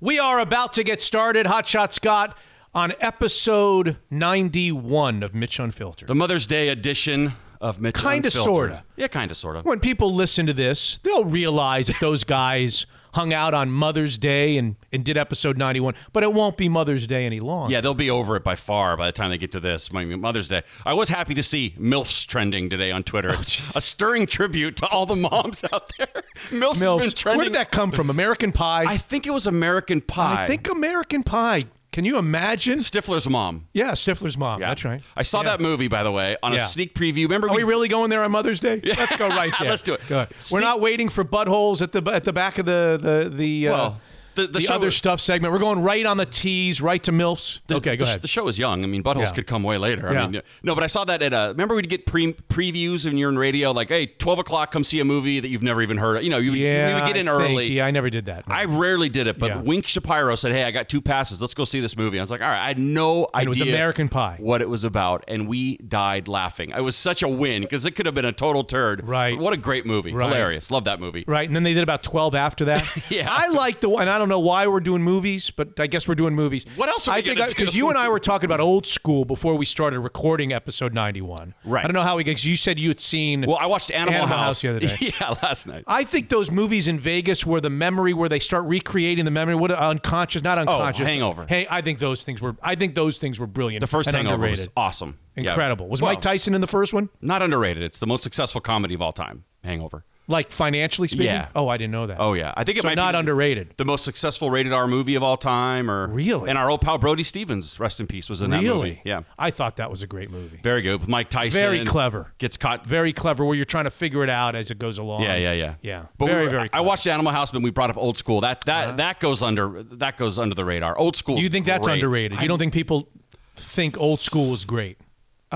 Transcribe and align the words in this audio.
We 0.00 0.18
are 0.18 0.40
about 0.40 0.74
to 0.74 0.84
get 0.84 1.00
started, 1.00 1.46
Hotshot 1.46 1.92
Scott, 1.92 2.36
on 2.74 2.92
episode 3.00 3.96
91 4.10 5.22
of 5.22 5.34
Mitch 5.34 5.58
Unfiltered. 5.58 6.08
The 6.08 6.14
Mother's 6.14 6.46
Day 6.46 6.68
edition 6.68 7.32
of 7.62 7.80
Mitch 7.80 7.94
Kinda, 7.96 8.26
Unfiltered. 8.28 8.32
sorta. 8.44 8.84
Yeah, 8.96 9.08
kind 9.08 9.30
of, 9.30 9.36
sort 9.38 9.56
of. 9.56 9.64
when 9.64 9.80
people 9.80 10.14
listen 10.14 10.46
to 10.46 10.52
this, 10.52 10.98
they'll 11.02 11.24
realize 11.24 11.86
that 11.86 11.96
those 12.00 12.24
guys 12.24 12.84
hung 13.16 13.32
out 13.32 13.54
on 13.54 13.70
Mother's 13.70 14.18
Day 14.18 14.58
and, 14.58 14.76
and 14.92 15.02
did 15.02 15.16
episode 15.16 15.56
91, 15.56 15.94
but 16.12 16.22
it 16.22 16.34
won't 16.34 16.58
be 16.58 16.68
Mother's 16.68 17.06
Day 17.06 17.24
any 17.24 17.40
longer. 17.40 17.72
Yeah, 17.72 17.80
they'll 17.80 17.94
be 17.94 18.10
over 18.10 18.36
it 18.36 18.44
by 18.44 18.56
far 18.56 18.94
by 18.94 19.06
the 19.06 19.12
time 19.12 19.30
they 19.30 19.38
get 19.38 19.52
to 19.52 19.60
this. 19.60 19.90
My 19.90 20.04
Mother's 20.04 20.48
Day. 20.48 20.62
I 20.84 20.92
was 20.92 21.08
happy 21.08 21.32
to 21.34 21.42
see 21.42 21.74
MILFs 21.78 22.26
trending 22.26 22.68
today 22.68 22.92
on 22.92 23.02
Twitter. 23.02 23.34
Oh, 23.36 23.72
a 23.76 23.80
stirring 23.80 24.26
tribute 24.26 24.76
to 24.76 24.86
all 24.88 25.06
the 25.06 25.16
moms 25.16 25.64
out 25.72 25.90
there. 25.98 26.08
MILFs, 26.50 26.80
has 26.80 27.00
been 27.00 27.10
trending. 27.10 27.38
where 27.38 27.44
did 27.46 27.54
that 27.54 27.70
come 27.70 27.90
from? 27.90 28.10
American 28.10 28.52
Pie? 28.52 28.84
I 28.84 28.96
think 28.96 29.26
it 29.26 29.30
was 29.30 29.46
American 29.46 30.00
Pie. 30.00 30.44
I 30.44 30.46
think 30.46 30.68
American 30.68 31.22
Pie. 31.22 31.62
Can 31.96 32.04
you 32.04 32.18
imagine? 32.18 32.78
Stifler's 32.80 33.26
mom. 33.26 33.68
Yeah, 33.72 33.92
Stifler's 33.92 34.36
mom. 34.36 34.60
Yeah. 34.60 34.68
That's 34.68 34.84
right. 34.84 35.00
I 35.16 35.22
saw 35.22 35.38
Yeah. 35.38 35.44
that 35.44 35.62
movie, 35.62 35.88
by 35.88 36.02
the 36.02 36.12
way, 36.12 36.36
on 36.42 36.52
Yeah. 36.52 36.62
a 36.62 36.66
sneak 36.66 36.94
preview. 36.94 37.22
Remember 37.22 37.48
Are 37.48 37.54
we 37.54 37.62
really 37.62 37.88
going 37.88 38.10
there 38.10 38.22
on 38.22 38.30
Mother's 38.32 38.60
Day? 38.60 38.82
Let's 38.84 39.16
go 39.16 39.28
right 39.28 39.50
there. 39.58 39.70
Let's 39.70 39.80
do 39.80 39.94
it. 39.94 40.02
Good. 40.06 40.28
We're 40.52 40.60
not 40.60 40.82
waiting 40.82 41.08
for 41.08 41.24
buttholes 41.24 41.80
at 41.80 41.92
the 41.92 42.02
at 42.12 42.24
the 42.26 42.34
back 42.34 42.58
of 42.58 42.66
the 42.66 42.98
the 43.00 43.30
the, 43.34 43.68
uh, 43.68 43.72
Well, 43.72 44.00
the- 44.36 44.46
the 44.46 44.58
the 44.60 44.68
other 44.68 44.90
stuff 44.90 45.20
segment. 45.20 45.52
We're 45.52 45.58
going 45.58 45.82
right 45.82 46.06
on 46.06 46.16
the 46.16 46.26
tees, 46.26 46.80
right 46.80 47.02
to 47.02 47.12
milfs. 47.12 47.60
The, 47.66 47.76
okay, 47.76 47.96
go 47.96 48.04
ahead. 48.04 48.22
The 48.22 48.28
show 48.28 48.46
is 48.48 48.58
young. 48.58 48.84
I 48.84 48.86
mean, 48.86 49.02
buttholes 49.02 49.26
Yeah. 49.26 49.30
could 49.32 49.46
come 49.46 49.62
way 49.62 49.78
later. 49.78 50.08
Yeah. 50.12 50.24
I 50.24 50.26
mean, 50.28 50.42
no, 50.62 50.74
but 50.74 50.84
I 50.84 50.86
saw 50.86 51.04
that 51.04 51.22
at 51.22 51.32
a. 51.32 51.48
Remember, 51.48 51.74
we'd 51.74 51.88
get 51.88 52.06
pre- 52.06 52.34
previews 52.48 53.04
when 53.06 53.16
you're 53.18 53.30
in 53.30 53.38
radio, 53.38 53.72
like, 53.72 53.88
hey, 53.88 54.06
twelve 54.06 54.38
o'clock, 54.38 54.70
come 54.70 54.84
see 54.84 55.00
a 55.00 55.04
movie 55.04 55.40
that 55.40 55.48
you've 55.48 55.62
never 55.62 55.82
even 55.82 55.98
heard. 55.98 56.16
of. 56.18 56.22
You 56.22 56.30
know, 56.30 56.38
you, 56.38 56.52
yeah, 56.52 56.88
we 56.88 56.94
would 57.00 57.06
get 57.06 57.16
in 57.16 57.28
I 57.28 57.38
think- 57.38 57.50
early. 57.50 57.66
Yeah, 57.72 57.86
I 57.86 57.90
never 57.90 58.10
did 58.10 58.26
that. 58.26 58.48
no. 58.48 58.54
I 58.54 58.64
rarely 58.64 59.08
did 59.08 59.26
it, 59.26 59.38
but 59.38 59.50
Yeah. 59.50 59.60
Wink 59.62 59.86
Shapiro 59.86 60.34
said, 60.34 60.52
"Hey, 60.52 60.64
I 60.64 60.70
got 60.70 60.88
two 60.88 61.00
passes. 61.00 61.40
Let's 61.40 61.54
go 61.54 61.64
see 61.64 61.80
this 61.80 61.96
movie." 61.96 62.18
I 62.18 62.22
was 62.22 62.30
like, 62.30 62.40
"All 62.40 62.48
right." 62.48 62.62
I 62.64 62.68
had 62.68 62.78
no 62.78 63.24
And 63.34 63.34
idea 63.34 63.46
it 63.46 63.48
was 63.48 63.60
American 63.62 64.08
Pie. 64.08 64.36
what 64.40 64.60
it 64.62 64.68
was 64.68 64.84
about, 64.84 65.24
and 65.28 65.48
we 65.48 65.76
died 65.78 66.28
laughing. 66.28 66.70
It 66.76 66.80
was 66.80 66.96
such 66.96 67.22
a 67.22 67.28
win 67.28 67.62
because 67.62 67.86
it 67.86 67.92
could 67.92 68.06
have 68.06 68.14
been 68.14 68.24
a 68.24 68.32
total 68.32 68.64
turd. 68.64 69.06
Right. 69.06 69.38
What 69.38 69.52
a 69.52 69.56
great 69.56 69.86
movie! 69.86 70.12
Right. 70.12 70.28
Hilarious. 70.28 70.70
Love 70.70 70.84
that 70.84 71.00
movie. 71.00 71.24
Right, 71.26 71.46
and 71.48 71.54
then 71.54 71.62
they 71.62 71.74
did 71.74 71.82
about 71.82 72.02
twelve 72.02 72.34
after 72.34 72.64
that. 72.66 72.84
Yeah. 73.10 73.28
I 73.30 73.48
like 73.48 73.80
the 73.80 73.88
one. 73.88 74.08
I 74.08 74.18
don't 74.18 74.25
know 74.28 74.40
why 74.40 74.66
we're 74.66 74.80
doing 74.80 75.02
movies, 75.02 75.50
but 75.50 75.78
I 75.78 75.86
guess 75.86 76.06
we're 76.08 76.14
doing 76.14 76.34
movies. 76.34 76.66
What 76.76 76.88
else 76.88 77.08
are 77.08 77.12
I 77.12 77.16
we 77.18 77.22
think 77.22 77.38
gonna 77.38 77.50
because 77.50 77.74
you 77.74 77.88
and 77.88 77.98
I 77.98 78.08
were 78.08 78.18
talking 78.18 78.46
about 78.46 78.60
old 78.60 78.86
school 78.86 79.24
before 79.24 79.54
we 79.56 79.64
started 79.64 80.00
recording 80.00 80.52
episode 80.52 80.92
ninety-one. 80.92 81.54
Right. 81.64 81.84
I 81.84 81.86
don't 81.88 81.94
know 81.94 82.02
how 82.02 82.16
we 82.16 82.24
because 82.24 82.44
you 82.44 82.56
said 82.56 82.78
you 82.78 82.88
had 82.88 83.00
seen. 83.00 83.42
Well, 83.46 83.58
I 83.58 83.66
watched 83.66 83.90
Animal, 83.90 84.22
Animal 84.22 84.36
House 84.36 84.62
the 84.62 84.70
other 84.70 84.80
day. 84.80 84.96
yeah, 85.00 85.34
last 85.42 85.66
night. 85.66 85.84
I 85.86 86.04
think 86.04 86.28
those 86.28 86.50
movies 86.50 86.88
in 86.88 86.98
Vegas 86.98 87.46
where 87.46 87.60
the 87.60 87.70
memory, 87.70 88.12
where 88.12 88.28
they 88.28 88.38
start 88.38 88.64
recreating 88.64 89.24
the 89.24 89.30
memory, 89.30 89.54
what 89.54 89.70
unconscious, 89.70 90.42
not 90.42 90.58
oh, 90.58 90.62
unconscious. 90.62 91.02
Oh, 91.02 91.06
Hangover. 91.06 91.46
Hey, 91.48 91.66
I 91.70 91.80
think 91.80 91.98
those 91.98 92.24
things 92.24 92.42
were. 92.42 92.56
I 92.62 92.74
think 92.74 92.94
those 92.94 93.18
things 93.18 93.38
were 93.38 93.46
brilliant. 93.46 93.80
The 93.80 93.86
first 93.86 94.08
and 94.08 94.16
Hangover 94.16 94.48
was 94.48 94.60
underrated. 94.60 94.72
awesome. 94.76 95.18
Yeah. 95.36 95.50
incredible. 95.50 95.88
Was 95.88 96.00
Well, 96.00 96.12
Mike 96.12 96.22
Tyson 96.22 96.54
in 96.54 96.60
the 96.60 96.66
first 96.66 96.94
one? 96.94 97.10
not 97.20 97.42
underrated? 97.42 97.82
It's 97.82 98.00
the 98.00 98.06
most 98.06 98.22
successful 98.22 98.60
comedy 98.60 98.94
of 98.94 99.02
all 99.02 99.12
time. 99.12 99.44
Hangover. 99.62 100.04
Like 100.28 100.50
financially 100.50 101.06
speaking? 101.06 101.26
Yeah. 101.26 101.48
Oh, 101.54 101.68
I 101.68 101.76
didn't 101.76 101.92
know 101.92 102.08
that. 102.08 102.16
Oh 102.18 102.32
yeah, 102.32 102.52
I 102.56 102.64
think 102.64 102.78
it 102.78 102.82
So 102.82 102.88
might 102.88 102.96
not 102.96 103.12
be 103.12 103.18
underrated. 103.18 103.74
The 103.76 103.84
most 103.84 104.04
successful 104.04 104.50
rated 104.50 104.72
R 104.72 104.88
movie 104.88 105.14
of 105.14 105.22
all 105.22 105.36
time, 105.36 105.88
or 105.88 106.08
Really? 106.08 106.48
And 106.50 106.58
our 106.58 106.68
old 106.68 106.80
pal 106.80 106.98
Brody 106.98 107.22
Stevens, 107.22 107.78
rest 107.78 108.00
in 108.00 108.08
peace, 108.08 108.28
was 108.28 108.42
in 108.42 108.50
that 108.50 108.60
really? 108.60 108.74
movie. 108.90 109.02
Yeah, 109.04 109.22
I 109.38 109.52
thought 109.52 109.76
that 109.76 109.88
was 109.88 110.02
a 110.02 110.06
great 110.08 110.30
movie. 110.30 110.58
very 110.64 110.82
good 110.82 110.98
with 111.00 111.08
Mike 111.08 111.30
Tyson. 111.30 111.60
Very 111.60 111.84
clever. 111.84 112.32
Gets 112.38 112.56
caught. 112.56 112.84
Very 112.86 113.12
clever. 113.12 113.44
Where 113.44 113.54
you're 113.54 113.64
trying 113.64 113.84
to 113.84 113.90
figure 113.92 114.24
it 114.24 114.30
out 114.30 114.56
as 114.56 114.72
it 114.72 114.80
goes 114.80 114.98
along. 114.98 115.22
Yeah, 115.22 115.36
yeah, 115.36 115.52
yeah, 115.52 115.74
Yeah. 115.80 116.06
But 116.18 116.26
very, 116.26 116.40
we 116.40 116.44
were- 116.46 116.50
very. 116.50 116.64
I 116.64 116.68
Clever. 116.68 116.86
watched 116.88 117.06
Animal 117.06 117.32
House, 117.32 117.52
but 117.52 117.62
we 117.62 117.70
brought 117.70 117.90
up 117.90 117.96
old 117.96 118.16
school. 118.16 118.40
That 118.40 118.64
that 118.64 118.84
uh-huh. 118.88 118.96
that 118.96 119.20
goes 119.20 119.42
under 119.42 119.84
that 119.84 120.16
goes 120.16 120.40
under 120.40 120.56
the 120.56 120.64
radar. 120.64 120.98
Old 120.98 121.14
school. 121.14 121.38
You 121.38 121.48
think 121.48 121.66
that's 121.66 121.86
underrated? 121.86 122.40
You 122.40 122.48
don't 122.48 122.58
think 122.58 122.72
people 122.72 123.08
think 123.54 123.96
old 123.98 124.20
school 124.20 124.52
is 124.54 124.64
great? 124.64 124.98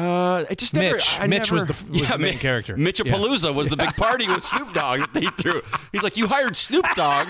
Uh, 0.01 0.45
it 0.51 0.59
just 0.59 0.75
never. 0.75 0.97
Mitch. 0.97 1.19
I 1.21 1.27
Mitch 1.27 1.51
was 1.53 1.63
never- 1.65 1.73
the- 1.73 2.01
was 2.01 2.09
the 2.09 2.19
main 2.19 2.35
Mi- 2.35 2.41
character. 2.41 2.77
Mitchapalooza 2.77 3.55
was 3.55 3.69
the 3.69 3.77
big 3.77 3.91
party 3.97 4.27
with 4.29 4.43
Snoop 4.43 4.73
Dogg 4.75 5.01
that 5.01 5.13
they 5.13 5.27
threw. 5.43 5.63
He's 5.93 6.03
like, 6.03 6.17
"You 6.17 6.27
hired 6.27 6.57
Snoop 6.57 6.87
Dogg," 6.97 7.29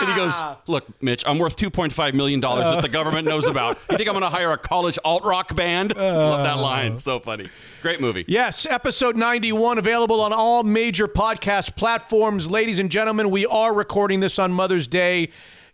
and 0.00 0.08
he 0.08 0.14
goes, 0.16 0.42
"Look, 0.66 0.86
Mitch, 1.02 1.24
I'm 1.26 1.38
worth 1.38 1.56
2.5 1.56 2.14
million 2.14 2.40
dollars 2.40 2.66
that 2.70 2.82
the 2.82 2.88
government 2.88 3.28
knows 3.28 3.46
about. 3.46 3.78
You 3.90 3.96
think 3.96 4.08
I'm 4.08 4.14
going 4.14 4.22
to 4.22 4.30
hire 4.30 4.52
a 4.52 4.58
college 4.58 4.98
alt 5.04 5.24
rock 5.24 5.54
band?" 5.54 5.94
Love 5.96 6.44
that 6.44 6.58
line. 6.58 6.98
So 6.98 7.20
funny. 7.20 7.48
Great 7.82 8.00
movie. 8.00 8.24
Yes, 8.26 8.66
episode 8.66 9.16
91 9.16 9.78
available 9.78 10.20
on 10.20 10.32
all 10.32 10.62
major 10.64 11.06
podcast 11.06 11.76
platforms. 11.76 12.50
Ladies 12.50 12.78
and 12.78 12.90
gentlemen, 12.90 13.30
we 13.30 13.46
are 13.46 13.72
recording 13.74 14.20
this 14.20 14.38
on 14.38 14.52
Mother's 14.52 14.86
Day. 14.88 15.28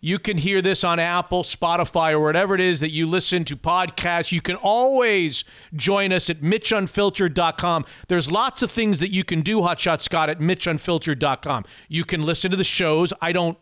You 0.04 0.18
can 0.18 0.36
hear 0.36 0.60
this 0.60 0.82
on 0.82 0.98
Apple, 0.98 1.44
Spotify, 1.44 2.10
or 2.10 2.18
whatever 2.18 2.56
it 2.56 2.60
is 2.60 2.80
that 2.80 2.90
you 2.90 3.06
listen 3.06 3.44
to 3.44 3.56
podcasts. 3.56 4.32
You 4.32 4.42
can 4.42 4.56
always 4.56 5.44
join 5.76 6.12
us 6.12 6.28
at 6.28 6.40
MitchUnfiltered.com. 6.40 7.84
There's 8.08 8.32
lots 8.32 8.62
of 8.62 8.72
things 8.72 8.98
that 8.98 9.10
you 9.12 9.22
can 9.22 9.42
do, 9.42 9.60
Hotshot 9.60 10.00
Scott, 10.00 10.28
at 10.28 10.40
MitchUnfiltered.com. 10.40 11.66
You 11.88 12.04
can 12.04 12.24
listen 12.24 12.50
to 12.50 12.56
the 12.56 12.64
shows. 12.64 13.12
I 13.22 13.30
don't 13.30 13.56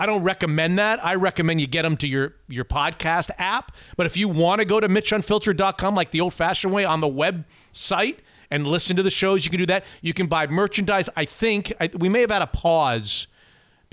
I 0.00 0.06
don't 0.06 0.22
recommend 0.22 0.78
that. 0.78 1.04
I 1.04 1.16
recommend 1.16 1.60
you 1.60 1.66
get 1.66 1.82
them 1.82 1.98
to 1.98 2.06
your 2.06 2.34
your 2.48 2.64
podcast 2.64 3.30
app. 3.36 3.76
But 3.98 4.06
if 4.06 4.16
you 4.16 4.26
want 4.26 4.60
to 4.60 4.64
go 4.64 4.80
to 4.80 4.88
mitchunfiltered.com 4.88 5.94
like 5.94 6.12
the 6.12 6.22
old-fashioned 6.22 6.72
way 6.72 6.86
on 6.86 7.00
the 7.02 7.08
website 7.08 8.16
and 8.50 8.66
listen 8.66 8.96
to 8.96 9.02
the 9.02 9.10
shows, 9.10 9.44
you 9.44 9.50
can 9.50 9.60
do 9.60 9.66
that. 9.66 9.84
You 10.00 10.14
can 10.14 10.28
buy 10.28 10.46
merchandise. 10.46 11.10
I 11.14 11.26
think 11.26 11.74
I, 11.78 11.90
we 11.98 12.08
may 12.08 12.22
have 12.22 12.30
had 12.30 12.40
a 12.40 12.46
pause 12.46 13.26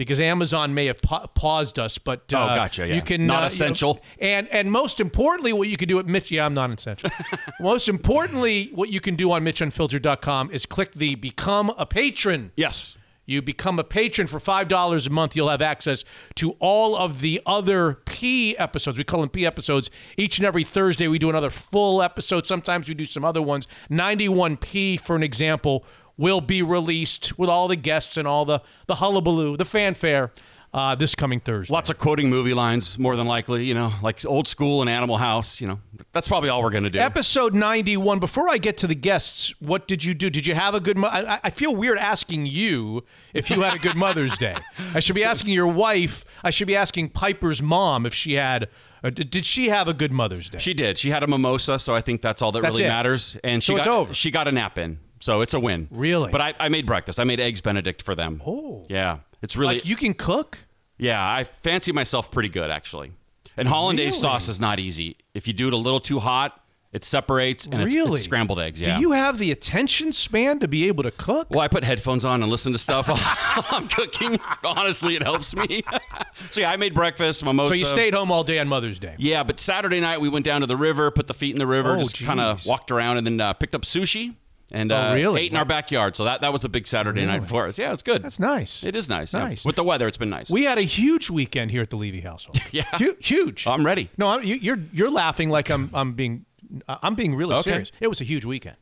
because 0.01 0.19
Amazon 0.19 0.73
may 0.73 0.85
have 0.87 1.01
pa- 1.01 1.27
paused 1.27 1.77
us, 1.79 1.97
but 1.97 2.31
uh, 2.33 2.37
Oh, 2.51 2.55
gotcha, 2.55 2.87
yeah. 2.87 2.95
You 2.95 3.01
can 3.01 3.25
Not 3.27 3.33
uh, 3.33 3.37
you 3.37 3.41
know, 3.41 3.47
essential. 3.47 3.99
and 4.19 4.47
and 4.49 4.71
most 4.71 4.99
importantly, 4.99 5.53
what 5.53 5.67
you 5.69 5.77
can 5.77 5.87
do 5.87 5.99
at 5.99 6.05
Mitch, 6.07 6.31
yeah, 6.31 6.45
I'm 6.45 6.53
not 6.53 6.71
essential. 6.71 7.09
most 7.59 7.87
importantly, 7.89 8.71
what 8.73 8.89
you 8.89 8.99
can 8.99 9.15
do 9.15 9.31
on 9.31 9.43
mitchunfiltered.com 9.43 10.51
is 10.51 10.65
click 10.65 10.93
the 10.93 11.15
become 11.15 11.71
a 11.77 11.85
patron 11.85 12.51
Yes. 12.55 12.97
you 13.25 13.41
become 13.41 13.79
a 13.79 13.83
patron 13.83 14.27
for 14.27 14.39
$5 14.39 15.07
a 15.07 15.09
month. 15.09 15.35
You'll 15.35 15.49
have 15.49 15.61
access 15.61 16.03
to 16.35 16.51
all 16.59 16.95
of 16.97 17.21
the 17.21 17.39
other 17.45 17.99
P 18.05 18.57
episodes. 18.57 18.97
We 18.97 19.03
call 19.05 19.21
them 19.21 19.29
P 19.29 19.45
episodes. 19.45 19.89
Each 20.17 20.37
and 20.39 20.45
every 20.45 20.63
Thursday, 20.65 21.07
we 21.07 21.17
do 21.19 21.29
another 21.29 21.49
full 21.51 22.01
episode. 22.01 22.45
Sometimes 22.47 22.89
we 22.89 22.95
do 22.95 23.05
some 23.05 23.23
other 23.23 23.41
ones. 23.41 23.67
91P, 23.89 24.99
for 25.01 25.15
an 25.15 25.23
example, 25.23 25.85
will 26.17 26.41
be 26.41 26.61
released 26.61 27.37
with 27.37 27.49
all 27.49 27.67
the 27.67 27.75
guests 27.75 28.17
and 28.17 28.27
all 28.27 28.45
the, 28.45 28.61
the 28.87 28.95
hullabaloo, 28.95 29.57
the 29.57 29.65
fanfare 29.65 30.31
uh, 30.73 30.95
this 30.95 31.15
coming 31.15 31.41
Thursday. 31.41 31.73
Lots 31.73 31.89
of 31.89 31.97
quoting 31.97 32.29
movie 32.29 32.53
lines, 32.53 32.97
more 32.97 33.17
than 33.17 33.27
likely. 33.27 33.65
You 33.65 33.73
know, 33.73 33.91
like 34.01 34.25
old 34.25 34.47
school 34.47 34.79
and 34.79 34.89
Animal 34.89 35.17
House. 35.17 35.59
You 35.59 35.67
know, 35.67 35.79
that's 36.13 36.29
probably 36.29 36.47
all 36.47 36.61
we're 36.63 36.69
going 36.69 36.85
to 36.85 36.89
do. 36.89 36.97
Episode 36.97 37.53
91. 37.53 38.19
Before 38.19 38.47
I 38.47 38.57
get 38.57 38.77
to 38.77 38.87
the 38.87 38.95
guests, 38.95 39.53
what 39.59 39.85
did 39.85 40.01
you 40.05 40.13
do? 40.13 40.29
Did 40.29 40.47
you 40.47 40.55
have 40.55 40.73
a 40.73 40.79
good 40.79 40.97
mo- 40.97 41.09
I, 41.09 41.41
I 41.43 41.49
feel 41.49 41.75
weird 41.75 41.97
asking 41.97 42.45
you 42.45 43.03
if 43.33 43.49
you 43.49 43.59
had 43.63 43.73
a 43.75 43.79
good 43.79 43.97
Mother's 43.97 44.37
Day. 44.37 44.55
I 44.95 45.01
should 45.01 45.15
be 45.15 45.25
asking 45.25 45.51
your 45.53 45.67
wife. 45.67 46.23
I 46.41 46.51
should 46.51 46.67
be 46.67 46.75
asking 46.77 47.09
Piper's 47.09 47.61
mom 47.61 48.05
if 48.05 48.13
she 48.13 48.35
had 48.35 48.69
uh, 49.03 49.09
did 49.09 49.45
she 49.45 49.67
have 49.69 49.89
a 49.89 49.93
good 49.93 50.13
Mother's 50.13 50.49
Day? 50.49 50.59
She 50.59 50.73
did. 50.73 50.97
She 50.97 51.09
had 51.09 51.21
a 51.21 51.27
mimosa, 51.27 51.79
so 51.79 51.93
I 51.95 51.99
think 52.01 52.21
that's 52.21 52.41
all 52.41 52.51
that 52.53 52.61
That's 52.61 52.73
really 52.75 52.85
it. 52.85 52.89
matters. 52.89 53.35
And 53.43 53.61
she 53.61 53.73
So 53.73 53.75
got 53.75 53.79
it's 53.79 53.87
over. 53.87 54.13
she 54.13 54.31
got 54.31 54.47
a 54.47 54.51
nap 54.53 54.77
in, 54.79 54.99
so 55.21 55.39
it's 55.41 55.53
a 55.53 55.59
win. 55.59 55.87
Really? 55.91 56.31
But 56.31 56.41
I, 56.41 56.53
I 56.59 56.69
made 56.69 56.85
breakfast. 56.85 57.19
I 57.19 57.23
made 57.23 57.39
eggs 57.39 57.61
Benedict 57.61 58.01
for 58.01 58.15
them. 58.15 58.41
Oh. 58.45 58.83
yeah, 58.89 59.19
it's 59.41 59.55
really 59.55 59.75
like 59.75 59.85
you 59.85 59.95
can 59.95 60.13
cook? 60.13 60.57
yeah. 60.97 61.21
I 61.25 61.43
fancy 61.45 61.91
myself 61.93 62.29
pretty 62.31 62.49
good 62.49 62.69
actually. 62.69 63.11
And 63.57 63.67
hollandaise 63.67 64.13
Really? 64.13 64.21
sauce 64.21 64.47
is 64.49 64.59
not 64.59 64.79
easy. 64.79 65.17
If 65.33 65.47
you 65.47 65.53
do 65.53 65.67
it 65.67 65.73
a 65.73 65.77
little 65.77 65.99
too 65.99 66.19
hot, 66.19 66.57
it 66.93 67.03
separates 67.05 67.65
and 67.65 67.81
it's, 67.81 67.93
Really? 67.95 68.13
it's 68.13 68.23
scrambled 68.23 68.59
eggs. 68.59 68.79
Yeah. 68.81 68.95
Do 68.95 69.01
you 69.01 69.11
have 69.11 69.37
the 69.39 69.51
attention 69.51 70.11
span 70.13 70.59
to 70.59 70.67
be 70.67 70.87
able 70.89 71.03
to 71.03 71.11
cook? 71.11 71.47
well, 71.49 71.59
I 71.61 71.67
put 71.69 71.83
headphones 71.83 72.23
on 72.25 72.41
and 72.43 72.51
listen 72.51 72.71
to 72.73 72.77
stuff 72.77 73.07
while 73.55 73.65
I'm 73.71 73.87
cooking. 73.87 74.39
Honestly, 74.63 75.15
it 75.15 75.23
helps 75.23 75.55
me. 75.55 75.83
so 76.49 76.61
yeah, 76.61 76.71
I 76.71 76.77
made 76.77 76.93
breakfast, 76.93 77.43
mimosa. 77.45 77.69
So 77.69 77.75
you 77.79 77.85
stayed 77.85 78.13
home 78.13 78.31
all 78.31 78.43
day 78.43 78.59
on 78.59 78.67
Mother's 78.67 78.99
Day. 78.99 79.15
Yeah, 79.17 79.43
but 79.43 79.59
Saturday 79.59 79.99
night 79.99 80.19
we 80.21 80.27
went 80.29 80.45
down 80.45 80.61
to 80.61 80.67
the 80.67 80.77
river, 80.77 81.11
put 81.11 81.27
the 81.27 81.33
feet 81.33 81.53
in 81.53 81.59
the 81.59 81.67
river, 81.67 81.95
Oh, 81.95 81.99
just 81.99 82.21
kind 82.23 82.39
of 82.41 82.65
walked 82.65 82.91
around, 82.91 83.17
and 83.17 83.25
then 83.27 83.39
uh, 83.39 83.53
picked 83.53 83.75
up 83.75 83.83
sushi 83.83 84.35
and 84.71 84.91
Oh, 84.91 84.95
uh, 84.97 85.13
really? 85.13 85.41
ate 85.43 85.51
in 85.51 85.57
our 85.57 85.65
backyard. 85.65 86.15
So 86.15 86.23
that 86.23 86.41
that 86.41 86.51
was 86.53 86.63
a 86.65 86.69
big 86.69 86.87
Saturday 86.87 87.25
night 87.25 87.43
for 87.45 87.67
us. 87.67 87.77
Yeah, 87.77 87.91
it's 87.93 88.01
good. 88.01 88.23
That's 88.23 88.39
nice. 88.39 88.83
It 88.83 88.95
is 88.95 89.09
nice. 89.09 89.33
yeah. 89.33 89.47
Nice. 89.47 89.65
With 89.65 89.75
the 89.75 89.83
weather, 89.83 90.07
it's 90.07 90.17
been 90.17 90.29
nice. 90.29 90.49
We 90.49 90.63
had 90.63 90.77
a 90.77 90.81
huge 90.83 91.29
weekend 91.29 91.71
here 91.71 91.81
at 91.81 91.89
the 91.89 91.97
Levy 91.97 92.21
household. 92.21 92.57
Yeah. 92.71 92.83
Hu- 92.97 93.15
huge. 93.19 93.67
I'm 93.67 93.85
ready. 93.85 94.09
No, 94.17 94.27
I'm, 94.29 94.43
you, 94.43 94.55
you're 94.55 94.79
you're 94.93 95.11
laughing 95.11 95.49
like 95.49 95.69
I'm 95.69 95.89
I'm 95.93 96.13
being 96.13 96.45
I'm 96.87 97.15
being 97.15 97.35
really 97.35 97.55
Okay. 97.55 97.69
serious. 97.71 97.91
It 97.99 98.07
was 98.07 98.21
a 98.21 98.23
huge 98.23 98.45
weekend. 98.45 98.77